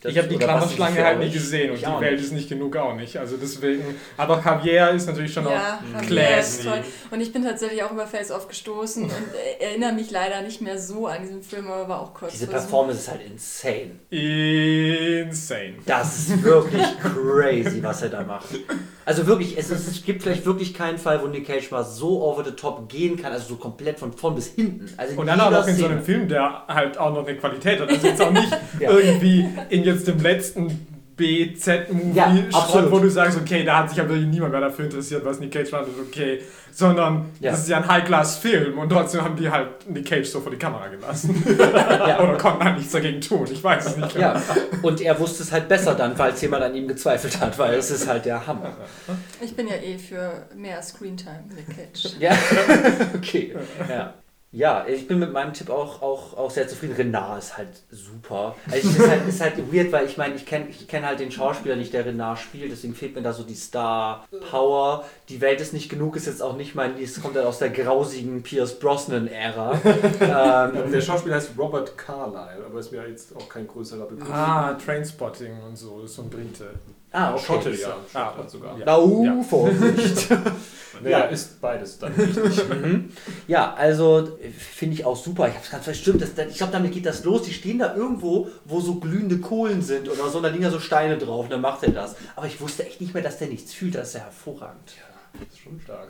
das- 0.00 0.12
Ich 0.12 0.18
habe 0.18 0.28
die 0.28 0.36
Klammerschlange 0.36 1.04
halt 1.04 1.18
nie 1.18 1.30
gesehen 1.30 1.70
und 1.70 1.76
Ich 1.76 1.82
die 1.82 1.86
auch 1.86 2.00
Welt 2.00 2.12
nicht. 2.12 2.24
ist 2.24 2.32
nicht 2.32 2.48
genug 2.48 2.76
auch 2.76 2.94
nicht. 2.94 3.16
Also 3.16 3.36
deswegen. 3.36 3.82
Aber 4.16 4.42
Javier 4.44 4.90
ist 4.90 5.06
natürlich 5.06 5.32
schon 5.32 5.44
Ja, 5.44 5.80
noch 5.92 6.02
Javier 6.02 6.08
classy. 6.08 6.58
ist 6.60 6.64
toll. 6.68 6.80
Und 7.10 7.20
ich 7.20 7.32
bin 7.32 7.44
tatsächlich 7.44 7.82
auch 7.82 7.90
über 7.92 8.06
Face 8.06 8.30
Off 8.30 8.48
gestoßen 8.48 9.04
und 9.04 9.12
erinnere 9.60 9.92
mich 9.92 10.10
leider 10.10 10.42
nicht 10.42 10.60
mehr 10.62 10.78
so 10.78 11.06
an 11.06 11.22
diesen 11.22 11.42
Film, 11.42 11.66
aber 11.68 11.88
war 11.88 12.00
auch 12.00 12.14
kurz 12.14 12.32
Diese 12.32 12.46
versucht. 12.46 12.68
Performance 12.70 13.00
ist 13.00 13.08
halt 13.10 13.20
insane. 13.26 13.90
insane. 14.10 15.74
Das 15.86 16.18
ist 16.18 16.42
wirklich 16.42 16.82
crazy, 17.02 17.82
was 17.82 18.02
er 18.02 18.08
da 18.10 18.22
macht. 18.22 18.46
Also 19.04 19.26
wirklich, 19.26 19.58
es, 19.58 19.70
ist, 19.70 19.88
es 19.88 20.04
gibt 20.04 20.22
vielleicht 20.22 20.46
wirklich 20.46 20.72
keinen 20.74 20.98
Fall, 20.98 21.20
wo 21.22 21.26
Nick 21.26 21.46
Cage 21.46 21.70
mal 21.70 21.82
so 21.84 22.22
over 22.22 22.44
the 22.44 22.52
top 22.52 22.88
gehen 22.88 23.16
kann, 23.20 23.32
also 23.32 23.48
so 23.48 23.56
komplett 23.56 23.98
von 23.98 24.12
vorn 24.12 24.34
bis 24.36 24.48
hinten. 24.48 24.88
Also 24.96 25.18
Und 25.18 25.26
dann 25.26 25.40
auch 25.40 25.50
noch 25.50 25.66
in 25.66 25.76
so 25.76 25.86
einem 25.86 26.02
Film, 26.02 26.28
der 26.28 26.64
halt 26.68 26.96
auch 26.98 27.12
noch 27.12 27.26
eine 27.26 27.36
Qualität 27.36 27.80
hat. 27.80 27.88
Also 27.88 28.06
jetzt 28.06 28.20
auch 28.22 28.30
nicht 28.30 28.48
Ja. 28.80 28.90
irgendwie 28.92 29.46
in 29.70 29.82
jetzt 29.90 30.06
dem 30.08 30.20
letzten 30.20 30.86
BZ-Movie, 31.16 32.12
Ja, 32.14 32.34
Schrott, 32.50 32.90
wo 32.90 32.98
du 32.98 33.10
sagst, 33.10 33.38
okay, 33.38 33.62
da 33.64 33.78
hat 33.80 33.90
sich 33.90 34.00
aber 34.00 34.14
niemand 34.16 34.52
mehr 34.52 34.60
dafür 34.62 34.86
interessiert, 34.86 35.22
was 35.24 35.38
Nick 35.38 35.52
Cage 35.52 35.70
macht, 35.70 35.88
ist 35.88 35.98
okay. 36.00 36.40
Sondern 36.72 37.26
Ja. 37.40 37.50
das 37.50 37.60
ist 37.60 37.68
ja 37.68 37.76
ein 37.78 37.86
High-Class-Film 37.88 38.78
und 38.78 38.88
trotzdem 38.88 39.22
haben 39.22 39.36
die 39.36 39.50
halt 39.50 39.68
Nick 39.90 40.06
Cage 40.08 40.26
so 40.26 40.40
vor 40.40 40.50
die 40.50 40.56
Kamera 40.58 40.88
gelassen. 40.88 41.44
Ja. 41.60 42.20
Oder 42.20 42.38
konnten 42.38 42.64
halt 42.64 42.78
nichts 42.78 42.92
dagegen 42.92 43.20
tun, 43.20 43.46
ich 43.52 43.62
weiß 43.62 43.84
es 43.86 43.96
nicht. 43.98 44.16
Ja, 44.16 44.40
und 44.82 45.00
er 45.02 45.18
wusste 45.20 45.42
es 45.42 45.52
halt 45.52 45.68
besser 45.68 45.94
dann, 45.94 46.16
falls 46.16 46.40
jemand 46.40 46.62
an 46.62 46.74
ihm 46.74 46.88
gezweifelt 46.88 47.38
hat, 47.40 47.58
weil 47.58 47.74
es 47.74 47.90
ist 47.90 48.08
halt 48.08 48.24
der 48.24 48.46
Hammer. 48.46 48.72
Ich 49.42 49.54
bin 49.54 49.68
ja 49.68 49.74
eh 49.74 49.98
für 49.98 50.46
mehr 50.56 50.80
Screentime, 50.82 51.44
Nick 51.54 51.66
Cage. 51.76 52.14
Ja, 52.18 52.32
okay. 53.14 53.54
Ja. 53.88 54.14
Ja, 54.52 54.84
ich 54.88 55.06
bin 55.06 55.20
mit 55.20 55.32
meinem 55.32 55.52
Tipp 55.52 55.70
auch, 55.70 56.02
auch, 56.02 56.36
auch 56.36 56.50
sehr 56.50 56.66
zufrieden. 56.66 56.96
Renard 56.96 57.38
ist 57.38 57.56
halt 57.56 57.68
super. 57.92 58.56
Also 58.68 58.88
es 58.88 58.96
ist 58.96 59.08
halt, 59.08 59.28
ist 59.28 59.40
halt 59.40 59.72
weird, 59.72 59.92
weil 59.92 60.06
ich 60.06 60.16
meine, 60.16 60.34
ich 60.34 60.44
kenne 60.44 60.66
ich 60.70 60.88
kenn 60.88 61.06
halt 61.06 61.20
den 61.20 61.30
Schauspieler 61.30 61.76
nicht, 61.76 61.92
der 61.92 62.04
Renard 62.04 62.36
spielt, 62.40 62.72
deswegen 62.72 62.96
fehlt 62.96 63.14
mir 63.14 63.22
da 63.22 63.32
so 63.32 63.44
die 63.44 63.54
Star-Power. 63.54 65.04
Die 65.28 65.40
Welt 65.40 65.60
ist 65.60 65.72
nicht 65.72 65.88
genug, 65.88 66.16
ist 66.16 66.26
jetzt 66.26 66.42
auch 66.42 66.56
nicht 66.56 66.74
mein, 66.74 67.00
es 67.00 67.22
kommt 67.22 67.36
halt 67.36 67.46
aus 67.46 67.60
der 67.60 67.70
grausigen 67.70 68.42
Pierce 68.42 68.76
Brosnan-Ära. 68.80 69.80
ähm, 70.20 70.90
Der 70.90 71.00
Schauspieler 71.00 71.36
heißt 71.36 71.52
Robert 71.56 71.96
Carlyle, 71.96 72.64
aber 72.66 72.80
ist 72.80 72.90
mir 72.90 73.06
jetzt 73.08 73.36
auch 73.36 73.48
kein 73.48 73.68
größerer 73.68 74.06
Begriff. 74.06 74.32
Ah, 74.32 74.74
Trainspotting 74.84 75.62
und 75.62 75.76
so, 75.76 76.00
das 76.02 76.10
ist 76.10 76.16
so 76.16 76.22
ein 76.22 76.30
Brite. 76.30 76.70
ah, 77.12 77.34
okay. 77.34 77.44
Schotte, 77.44 77.70
ja. 77.70 77.96
Ah, 78.14 78.32
Schotte 78.34 78.50
sogar. 78.50 78.76
ja. 78.78 78.84
Na, 78.84 78.98
uh, 78.98 79.24
Ja. 79.24 79.40
Vorsicht. 79.42 80.28
Ja, 81.04 81.10
Ja. 81.10 81.24
ist 81.26 81.60
beides 81.60 81.98
dann 81.98 82.12
richtig. 82.12 82.68
Mhm. 82.70 83.10
Ja, 83.48 83.74
also 83.74 84.38
finde 84.58 84.94
ich 84.94 85.04
auch 85.04 85.16
super. 85.16 85.48
Ich 85.48 85.54
habe 85.54 85.64
es 85.64 85.70
ganz 85.70 85.84
verstimmt. 85.84 86.22
Das, 86.22 86.30
ich 86.48 86.56
glaube, 86.56 86.72
damit 86.72 86.92
geht 86.92 87.06
das 87.06 87.24
los. 87.24 87.42
Die 87.42 87.52
stehen 87.52 87.78
da 87.78 87.94
irgendwo, 87.94 88.48
wo 88.64 88.80
so 88.80 88.96
glühende 88.96 89.38
Kohlen 89.38 89.82
sind 89.82 90.08
oder 90.08 90.28
so, 90.28 90.38
und 90.38 90.44
da 90.44 90.48
liegen 90.50 90.62
ja 90.64 90.70
so 90.70 90.80
Steine 90.80 91.18
drauf. 91.18 91.44
Und 91.44 91.52
dann 91.52 91.60
macht 91.60 91.82
er 91.82 91.90
das. 91.92 92.14
Aber 92.36 92.46
ich 92.46 92.60
wusste 92.60 92.86
echt 92.86 93.00
nicht 93.00 93.14
mehr, 93.14 93.22
dass 93.22 93.38
der 93.38 93.48
nichts 93.48 93.72
fühlt. 93.72 93.94
Das 93.94 94.08
ist 94.08 94.14
ja 94.14 94.20
hervorragend. 94.20 94.92
Das 95.38 95.48
ist 95.48 95.58
schon 95.60 95.80
stark. 95.80 96.08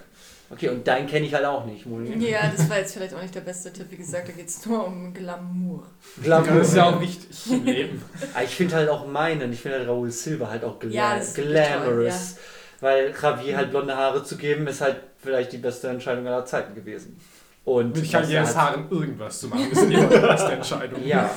Okay, 0.53 0.69
und 0.69 0.85
deinen 0.89 1.07
kenne 1.07 1.27
ich 1.27 1.33
halt 1.35 1.45
auch 1.45 1.65
nicht, 1.65 1.87
Moni. 1.87 2.13
Ja, 2.29 2.51
das 2.57 2.69
war 2.69 2.79
jetzt 2.79 2.95
vielleicht 2.95 3.15
auch 3.15 3.23
nicht 3.23 3.35
der 3.35 3.43
beste 3.43 3.73
Tipp. 3.73 3.87
Wie 3.91 3.97
gesagt, 3.97 4.29
da 4.29 4.33
geht 4.33 4.49
es 4.49 4.67
nur 4.67 4.85
um 4.85 5.15
Glamour. 5.15 5.87
Glamour. 6.21 6.59
Das 6.59 6.69
ist 6.71 6.75
ja 6.77 6.85
auch 6.91 7.01
wichtig 7.01 7.53
im 7.53 7.65
Leben. 7.65 8.03
Ah, 8.35 8.43
Ich 8.43 8.51
finde 8.57 8.75
halt 8.75 8.89
auch 8.89 9.07
meinen, 9.07 9.53
ich 9.53 9.61
finde 9.61 9.79
halt 9.79 9.89
Raoul 9.89 10.11
Silva 10.11 10.51
halt 10.51 10.65
auch 10.65 10.81
gla 10.81 10.91
Ja, 10.91 11.17
das 11.19 11.29
ist 11.29 11.37
wirklich 11.37 11.55
glamorous. 11.69 12.37
Weil 12.81 13.15
Javier 13.21 13.57
halt 13.57 13.71
blonde 13.71 13.97
Haare 13.97 14.25
zu 14.25 14.37
geben, 14.37 14.67
ist 14.67 14.81
halt 14.81 14.97
vielleicht 15.23 15.53
die 15.53 15.59
beste 15.59 15.89
Entscheidung 15.89 16.27
aller 16.27 16.47
Zeiten 16.47 16.75
gewesen. 16.75 17.21
Und 17.65 17.95
Mit 17.97 18.13
er 18.13 18.23
halt- 18.47 18.57
Haaren 18.57 18.91
irgendwas 18.91 19.41
zu 19.41 19.49
machen, 19.49 19.71
ist 19.71 19.83
immer 19.83 20.07
die 20.07 20.19
beste 20.19 20.53
Entscheidung. 20.53 21.05
Ja. 21.07 21.31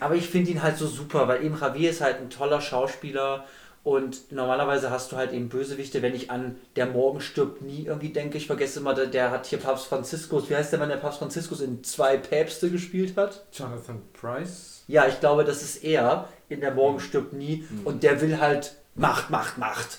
Aber 0.00 0.14
ich 0.14 0.28
finde 0.28 0.50
ihn 0.50 0.62
halt 0.62 0.76
so 0.78 0.86
super, 0.86 1.28
weil 1.28 1.44
eben 1.44 1.56
Javier 1.58 1.90
ist 1.90 2.00
halt 2.00 2.16
ein 2.20 2.30
toller 2.30 2.60
Schauspieler 2.60 3.44
und 3.84 4.32
normalerweise 4.32 4.90
hast 4.90 5.12
du 5.12 5.16
halt 5.16 5.32
eben 5.32 5.50
Bösewichte, 5.50 6.00
wenn 6.00 6.14
ich 6.14 6.30
an 6.30 6.56
Der 6.76 6.86
Morgen 6.86 7.20
stirbt 7.20 7.60
nie 7.62 7.84
irgendwie 7.84 8.08
denke. 8.08 8.38
Ich 8.38 8.46
vergesse 8.46 8.80
immer, 8.80 8.94
der, 8.94 9.06
der 9.06 9.30
hat 9.30 9.44
hier 9.46 9.58
Papst 9.58 9.86
Franziskus, 9.86 10.48
wie 10.48 10.56
heißt 10.56 10.72
der, 10.72 10.80
wenn 10.80 10.88
der 10.88 10.96
Papst 10.96 11.18
Franziskus 11.18 11.60
in 11.60 11.84
zwei 11.84 12.16
Päpste 12.16 12.70
gespielt 12.70 13.16
hat? 13.16 13.44
Jonathan 13.52 14.00
Price? 14.14 14.84
Ja, 14.88 15.06
ich 15.06 15.20
glaube, 15.20 15.44
das 15.44 15.62
ist 15.62 15.84
er 15.84 16.28
in 16.48 16.60
Der 16.60 16.72
Morgen 16.72 16.98
stirbt 16.98 17.34
nie 17.34 17.66
und 17.84 18.02
der 18.02 18.20
will 18.22 18.40
halt 18.40 18.74
Macht, 18.94 19.28
Macht, 19.30 19.58
Macht. 19.58 19.98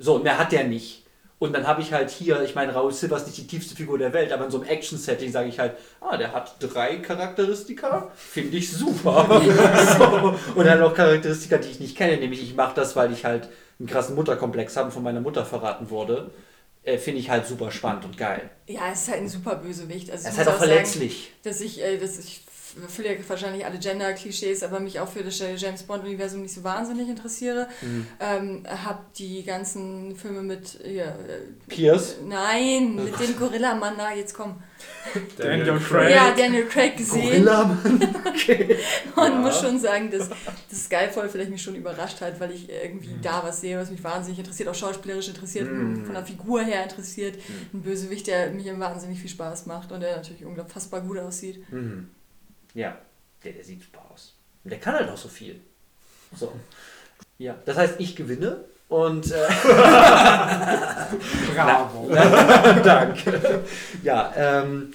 So, 0.00 0.14
und 0.14 0.24
mehr 0.24 0.38
hat 0.38 0.52
der 0.52 0.64
nicht. 0.64 1.04
Und 1.38 1.54
dann 1.54 1.66
habe 1.66 1.80
ich 1.80 1.92
halt 1.92 2.10
hier, 2.10 2.42
ich 2.42 2.54
meine, 2.54 2.74
Raoul 2.74 2.92
Silva 2.92 3.16
ist 3.16 3.26
nicht 3.26 3.38
die 3.38 3.46
tiefste 3.46 3.74
Figur 3.74 3.96
der 3.96 4.12
Welt, 4.12 4.30
aber 4.30 4.44
in 4.44 4.50
so 4.50 4.60
einem 4.60 4.68
Action-Setting 4.68 5.32
sage 5.32 5.48
ich 5.48 5.58
halt, 5.58 5.74
ah, 6.00 6.16
der 6.16 6.32
hat 6.32 6.56
drei 6.60 6.96
Charakteristika, 6.96 8.10
finde 8.14 8.58
ich 8.58 8.70
super. 8.70 9.26
so. 9.98 10.38
Und 10.54 10.66
dann 10.66 10.82
auch 10.82 10.92
Charakteristika, 10.92 11.56
die 11.56 11.70
ich 11.70 11.80
nicht 11.80 11.96
kenne, 11.96 12.18
nämlich 12.18 12.42
ich 12.42 12.54
mache 12.54 12.74
das, 12.74 12.94
weil 12.94 13.10
ich 13.12 13.24
halt 13.24 13.48
einen 13.78 13.88
krassen 13.88 14.16
Mutterkomplex 14.16 14.76
habe 14.76 14.86
und 14.86 14.92
von 14.92 15.02
meiner 15.02 15.22
Mutter 15.22 15.46
verraten 15.46 15.88
wurde. 15.88 16.30
Äh, 16.82 16.98
finde 16.98 17.20
ich 17.20 17.30
halt 17.30 17.46
super 17.46 17.70
spannend 17.70 18.04
und 18.06 18.18
geil. 18.18 18.50
Ja, 18.66 18.90
es 18.92 19.02
ist 19.02 19.10
halt 19.10 19.20
ein 19.20 19.28
super 19.28 19.56
Bösewicht. 19.56 20.10
Also 20.10 20.24
ich 20.24 20.32
ist 20.32 20.38
halt 20.38 20.48
auch 20.48 20.58
sagen, 20.58 20.70
verletzlich. 20.70 21.32
dass 21.42 21.60
ich, 21.60 21.82
äh, 21.82 21.98
dass 21.98 22.18
ich 22.18 22.42
erfülle 22.80 23.14
ja 23.14 23.28
wahrscheinlich 23.28 23.64
alle 23.64 23.78
Gender-Klischees, 23.78 24.62
aber 24.62 24.80
mich 24.80 25.00
auch 25.00 25.08
für 25.08 25.22
das 25.22 25.38
James 25.38 25.82
Bond-Universum 25.84 26.42
nicht 26.42 26.54
so 26.54 26.62
wahnsinnig 26.64 27.08
interessiere. 27.08 27.68
Mhm. 27.80 28.06
Ähm, 28.20 28.62
hab 28.68 29.12
die 29.14 29.42
ganzen 29.44 30.14
Filme 30.16 30.42
mit 30.42 30.78
ja, 30.84 31.06
äh, 31.06 31.14
Pierce? 31.68 32.16
Nein, 32.26 32.96
mit 32.96 33.18
dem 33.18 33.36
Gorilla-Mann, 33.38 33.94
na 33.96 34.14
jetzt 34.14 34.34
komm. 34.34 34.62
Daniel 35.36 35.78
Craig. 35.78 36.10
Ja, 36.14 36.34
Daniel 36.34 36.66
Craig 36.66 36.96
gesehen 36.96 37.44
Gorilla, 37.44 37.64
Mann. 37.64 38.14
Okay. 38.26 38.76
und 39.16 39.22
Ja. 39.24 39.34
muss 39.34 39.60
schon 39.60 39.78
sagen, 39.78 40.10
dass 40.10 40.28
das 40.70 40.84
Skyfall 40.84 41.28
vielleicht 41.28 41.50
mich 41.50 41.62
schon 41.62 41.74
überrascht 41.74 42.20
hat, 42.20 42.40
weil 42.40 42.52
ich 42.52 42.68
irgendwie 42.70 43.08
Mhm. 43.08 43.22
da 43.22 43.42
was 43.44 43.60
sehe, 43.60 43.78
was 43.78 43.90
mich 43.90 44.02
wahnsinnig 44.02 44.38
interessiert, 44.38 44.68
auch 44.68 44.74
schauspielerisch 44.74 45.28
interessiert, 45.28 45.70
Mhm. 45.70 46.04
von 46.04 46.14
der 46.14 46.24
Figur 46.24 46.62
her 46.62 46.82
interessiert. 46.82 47.36
Ein 47.74 47.82
Bösewicht, 47.82 48.26
der 48.26 48.50
mir 48.50 48.78
wahnsinnig 48.80 49.18
viel 49.20 49.30
Spaß 49.30 49.66
macht 49.66 49.92
und 49.92 50.00
der 50.00 50.16
natürlich 50.16 50.44
unfassbar 50.44 51.00
gut 51.02 51.18
aussieht. 51.18 51.62
Mhm. 51.70 52.08
Ja, 52.74 52.96
der, 53.44 53.52
der 53.52 53.64
sieht 53.64 53.82
super 53.82 54.04
aus. 54.12 54.34
Und 54.64 54.70
der 54.70 54.80
kann 54.80 54.94
halt 54.94 55.08
auch 55.08 55.16
so 55.16 55.28
viel. 55.28 55.60
So. 56.36 56.52
Ja, 57.38 57.56
das 57.64 57.76
heißt, 57.76 57.94
ich 57.98 58.14
gewinne 58.16 58.64
und. 58.88 59.30
Äh, 59.30 59.48
Bravo. 61.54 62.10
Danke. 62.84 63.64
Ja, 64.02 64.32
ähm, 64.36 64.92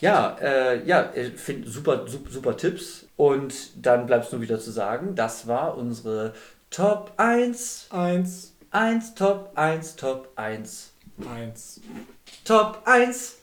ja, 0.00 0.36
äh, 0.40 0.84
ja, 0.84 1.12
ich 1.14 1.34
finde 1.34 1.70
super, 1.70 2.06
super, 2.06 2.30
super 2.30 2.56
Tipps. 2.56 3.06
Und 3.16 3.54
dann 3.86 4.06
bleibt 4.06 4.26
es 4.26 4.32
nur 4.32 4.40
wieder 4.40 4.58
zu 4.58 4.70
sagen, 4.72 5.14
das 5.14 5.46
war 5.46 5.76
unsere 5.76 6.34
Top 6.70 7.12
1, 7.16 7.86
Eins. 7.90 8.54
1, 8.72 9.14
Top 9.14 9.52
1, 9.54 9.94
Top 9.94 10.32
1, 10.34 10.92
Eins. 11.32 11.80
Top 12.44 12.82
1. 12.84 13.36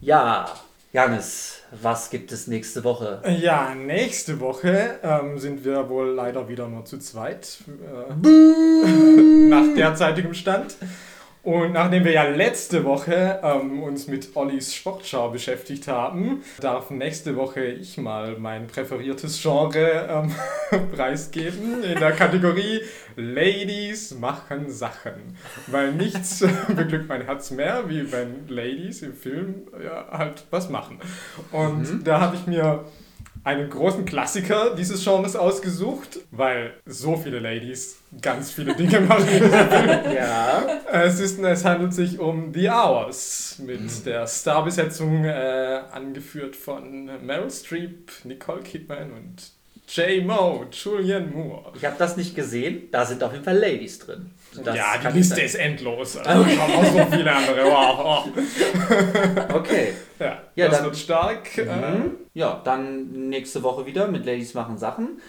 Ja, 0.00 0.52
Janis, 0.90 1.62
was 1.82 2.08
gibt 2.08 2.32
es 2.32 2.46
nächste 2.46 2.82
Woche? 2.82 3.20
Ja, 3.42 3.74
nächste 3.74 4.40
Woche 4.40 4.98
ähm, 5.02 5.38
sind 5.38 5.62
wir 5.62 5.90
wohl 5.90 6.08
leider 6.08 6.48
wieder 6.48 6.66
nur 6.66 6.86
zu 6.86 6.98
zweit. 6.98 7.58
Äh, 7.66 8.14
nach 9.48 9.74
derzeitigem 9.76 10.32
Stand. 10.32 10.76
Und 11.48 11.72
nachdem 11.72 12.04
wir 12.04 12.12
ja 12.12 12.24
letzte 12.24 12.84
Woche 12.84 13.40
ähm, 13.42 13.82
uns 13.82 14.06
mit 14.06 14.36
Ollis 14.36 14.74
Sportschau 14.74 15.30
beschäftigt 15.30 15.88
haben, 15.88 16.42
darf 16.60 16.90
nächste 16.90 17.36
Woche 17.36 17.64
ich 17.64 17.96
mal 17.96 18.36
mein 18.38 18.66
präferiertes 18.66 19.40
Genre 19.40 20.28
ähm, 20.70 20.88
preisgeben 20.94 21.82
in 21.82 21.98
der 21.98 22.12
Kategorie 22.12 22.82
Ladies 23.16 24.14
machen 24.18 24.68
Sachen. 24.68 25.38
Weil 25.68 25.94
nichts 25.94 26.44
beglückt 26.76 27.08
mein 27.08 27.22
Herz 27.22 27.50
mehr, 27.50 27.88
wie 27.88 28.12
wenn 28.12 28.46
Ladies 28.48 29.00
im 29.00 29.14
Film 29.14 29.68
ja, 29.82 30.06
halt 30.10 30.44
was 30.50 30.68
machen. 30.68 30.98
Und 31.50 32.06
da 32.06 32.20
habe 32.20 32.36
ich 32.36 32.46
mir 32.46 32.84
einen 33.48 33.70
großen 33.70 34.04
Klassiker 34.04 34.74
dieses 34.74 35.02
Genres 35.02 35.34
ausgesucht, 35.34 36.18
weil 36.30 36.74
so 36.84 37.16
viele 37.16 37.38
Ladies 37.38 37.96
ganz 38.20 38.50
viele 38.50 38.74
Dinge 38.74 39.00
machen. 39.08 39.26
Ja. 40.14 40.66
es, 40.92 41.18
ist, 41.18 41.38
es 41.38 41.64
handelt 41.64 41.94
sich 41.94 42.18
um 42.18 42.52
The 42.52 42.68
Hours 42.68 43.58
mit 43.64 44.04
der 44.04 44.26
Starbesetzung 44.26 45.24
äh, 45.24 45.80
angeführt 45.90 46.56
von 46.56 47.06
Meryl 47.24 47.50
Streep, 47.50 48.10
Nicole 48.24 48.60
Kidman 48.60 49.12
und 49.12 49.50
J. 49.88 50.22
Mo, 50.26 50.66
Julianne 50.70 51.28
Moore. 51.28 51.72
Ich 51.74 51.86
habe 51.86 51.96
das 51.98 52.18
nicht 52.18 52.36
gesehen, 52.36 52.88
da 52.90 53.06
sind 53.06 53.22
auf 53.24 53.32
jeden 53.32 53.44
Fall 53.44 53.56
Ladies 53.56 53.98
drin. 53.98 54.30
Das 54.64 54.76
ja, 54.76 54.84
die 54.98 55.16
Liste 55.18 55.40
ist 55.42 55.54
endlos. 55.56 56.16
Also, 56.16 56.46
wir 56.46 56.60
haben 56.60 56.72
auch 56.74 56.84
so 56.84 57.16
viele 57.16 57.32
andere. 57.32 57.64
Wow. 57.64 58.28
Okay. 59.54 59.92
Ja, 60.18 60.38
Ja, 60.56 60.66
das 60.68 60.76
dann- 60.78 60.84
wird 60.86 60.96
stark. 60.96 61.58
Äh, 61.58 61.64
Mhm. 61.64 62.10
Ja, 62.34 62.60
dann 62.64 63.28
nächste 63.28 63.62
Woche 63.62 63.86
wieder 63.86 64.08
mit 64.08 64.24
Ladies 64.26 64.54
machen 64.54 64.78
Sachen. 64.78 65.20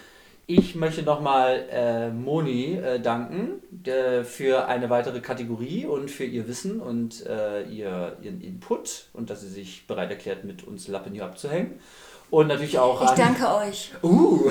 Ich 0.46 0.74
möchte 0.74 1.02
nochmal 1.04 1.64
äh, 1.70 2.08
Moni 2.10 2.74
äh, 2.76 2.98
danken 2.98 3.62
äh, 3.86 4.24
für 4.24 4.66
eine 4.66 4.90
weitere 4.90 5.20
Kategorie 5.20 5.86
und 5.86 6.10
für 6.10 6.24
ihr 6.24 6.48
Wissen 6.48 6.80
und 6.80 7.24
äh, 7.26 7.62
ihr, 7.64 8.16
ihren 8.20 8.40
Input 8.40 9.06
und 9.12 9.30
dass 9.30 9.42
sie 9.42 9.48
sich 9.48 9.86
bereit 9.86 10.10
erklärt, 10.10 10.44
mit 10.44 10.66
uns 10.66 10.88
Lappen 10.88 11.12
hier 11.12 11.24
abzuhängen. 11.24 11.78
Und 12.30 12.48
natürlich 12.48 12.78
auch 12.80 13.00
Ich 13.02 13.08
an... 13.10 13.16
danke 13.16 13.54
euch. 13.68 13.92
Uh, 14.02 14.50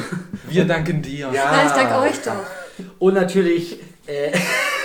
Wir 0.50 0.66
danken 0.66 1.02
dir. 1.02 1.32
Ja. 1.34 1.52
Nein, 1.52 1.68
ich 1.68 1.74
danke 1.74 1.96
euch 2.00 2.22
doch. 2.24 2.86
und 3.00 3.14
natürlich 3.14 3.80
äh, 4.10 4.32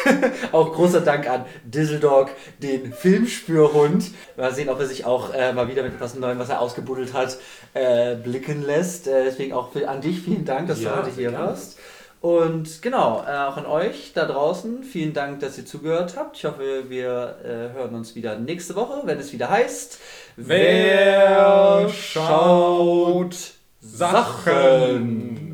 auch 0.53 0.73
großer 0.73 1.01
Dank 1.01 1.29
an 1.29 1.45
Dizzledog, 1.65 2.31
den 2.63 2.93
Filmspürhund. 2.93 4.11
Mal 4.37 4.53
sehen, 4.55 4.69
ob 4.69 4.79
er 4.81 4.87
sich 4.87 5.05
auch 5.05 5.33
äh, 5.33 5.53
mal 5.53 5.69
wieder 5.69 5.83
mit 5.83 5.95
etwas 5.95 6.15
Neuem, 6.15 6.39
was 6.39 6.51
er 6.51 6.61
ausgebuddelt 6.61 7.13
hat, 7.15 7.39
äh, 7.73 8.15
blicken 8.17 8.63
lässt. 8.65 9.07
Äh, 9.09 9.25
deswegen 9.25 9.53
auch 9.53 9.73
für, 9.73 9.89
an 9.89 10.01
dich 10.01 10.21
vielen 10.21 10.45
Dank, 10.45 10.69
dass 10.69 10.83
Ja, 10.83 10.91
du 10.91 10.97
heute 11.03 11.11
hier 11.11 11.31
gerne. 11.31 11.47
warst. 11.47 11.79
Und 12.21 12.81
genau, 12.81 13.23
äh, 13.27 13.37
auch 13.37 13.57
an 13.59 13.67
euch 13.67 14.13
da 14.15 14.25
draußen, 14.25 14.83
vielen 14.83 15.13
Dank, 15.13 15.41
dass 15.41 15.59
ihr 15.59 15.67
zugehört 15.67 16.15
habt. 16.17 16.37
Ich 16.39 16.45
hoffe, 16.47 16.85
wir 16.89 17.37
hören 17.75 17.95
uns 17.95 18.15
wieder 18.15 18.39
nächste 18.39 18.75
Woche, 18.77 19.03
wenn 19.05 19.19
es 19.19 19.33
wieder 19.33 19.51
heißt, 19.51 19.99
Wer 20.37 21.89
schaut 21.91 23.37
Sachen? 23.81 25.53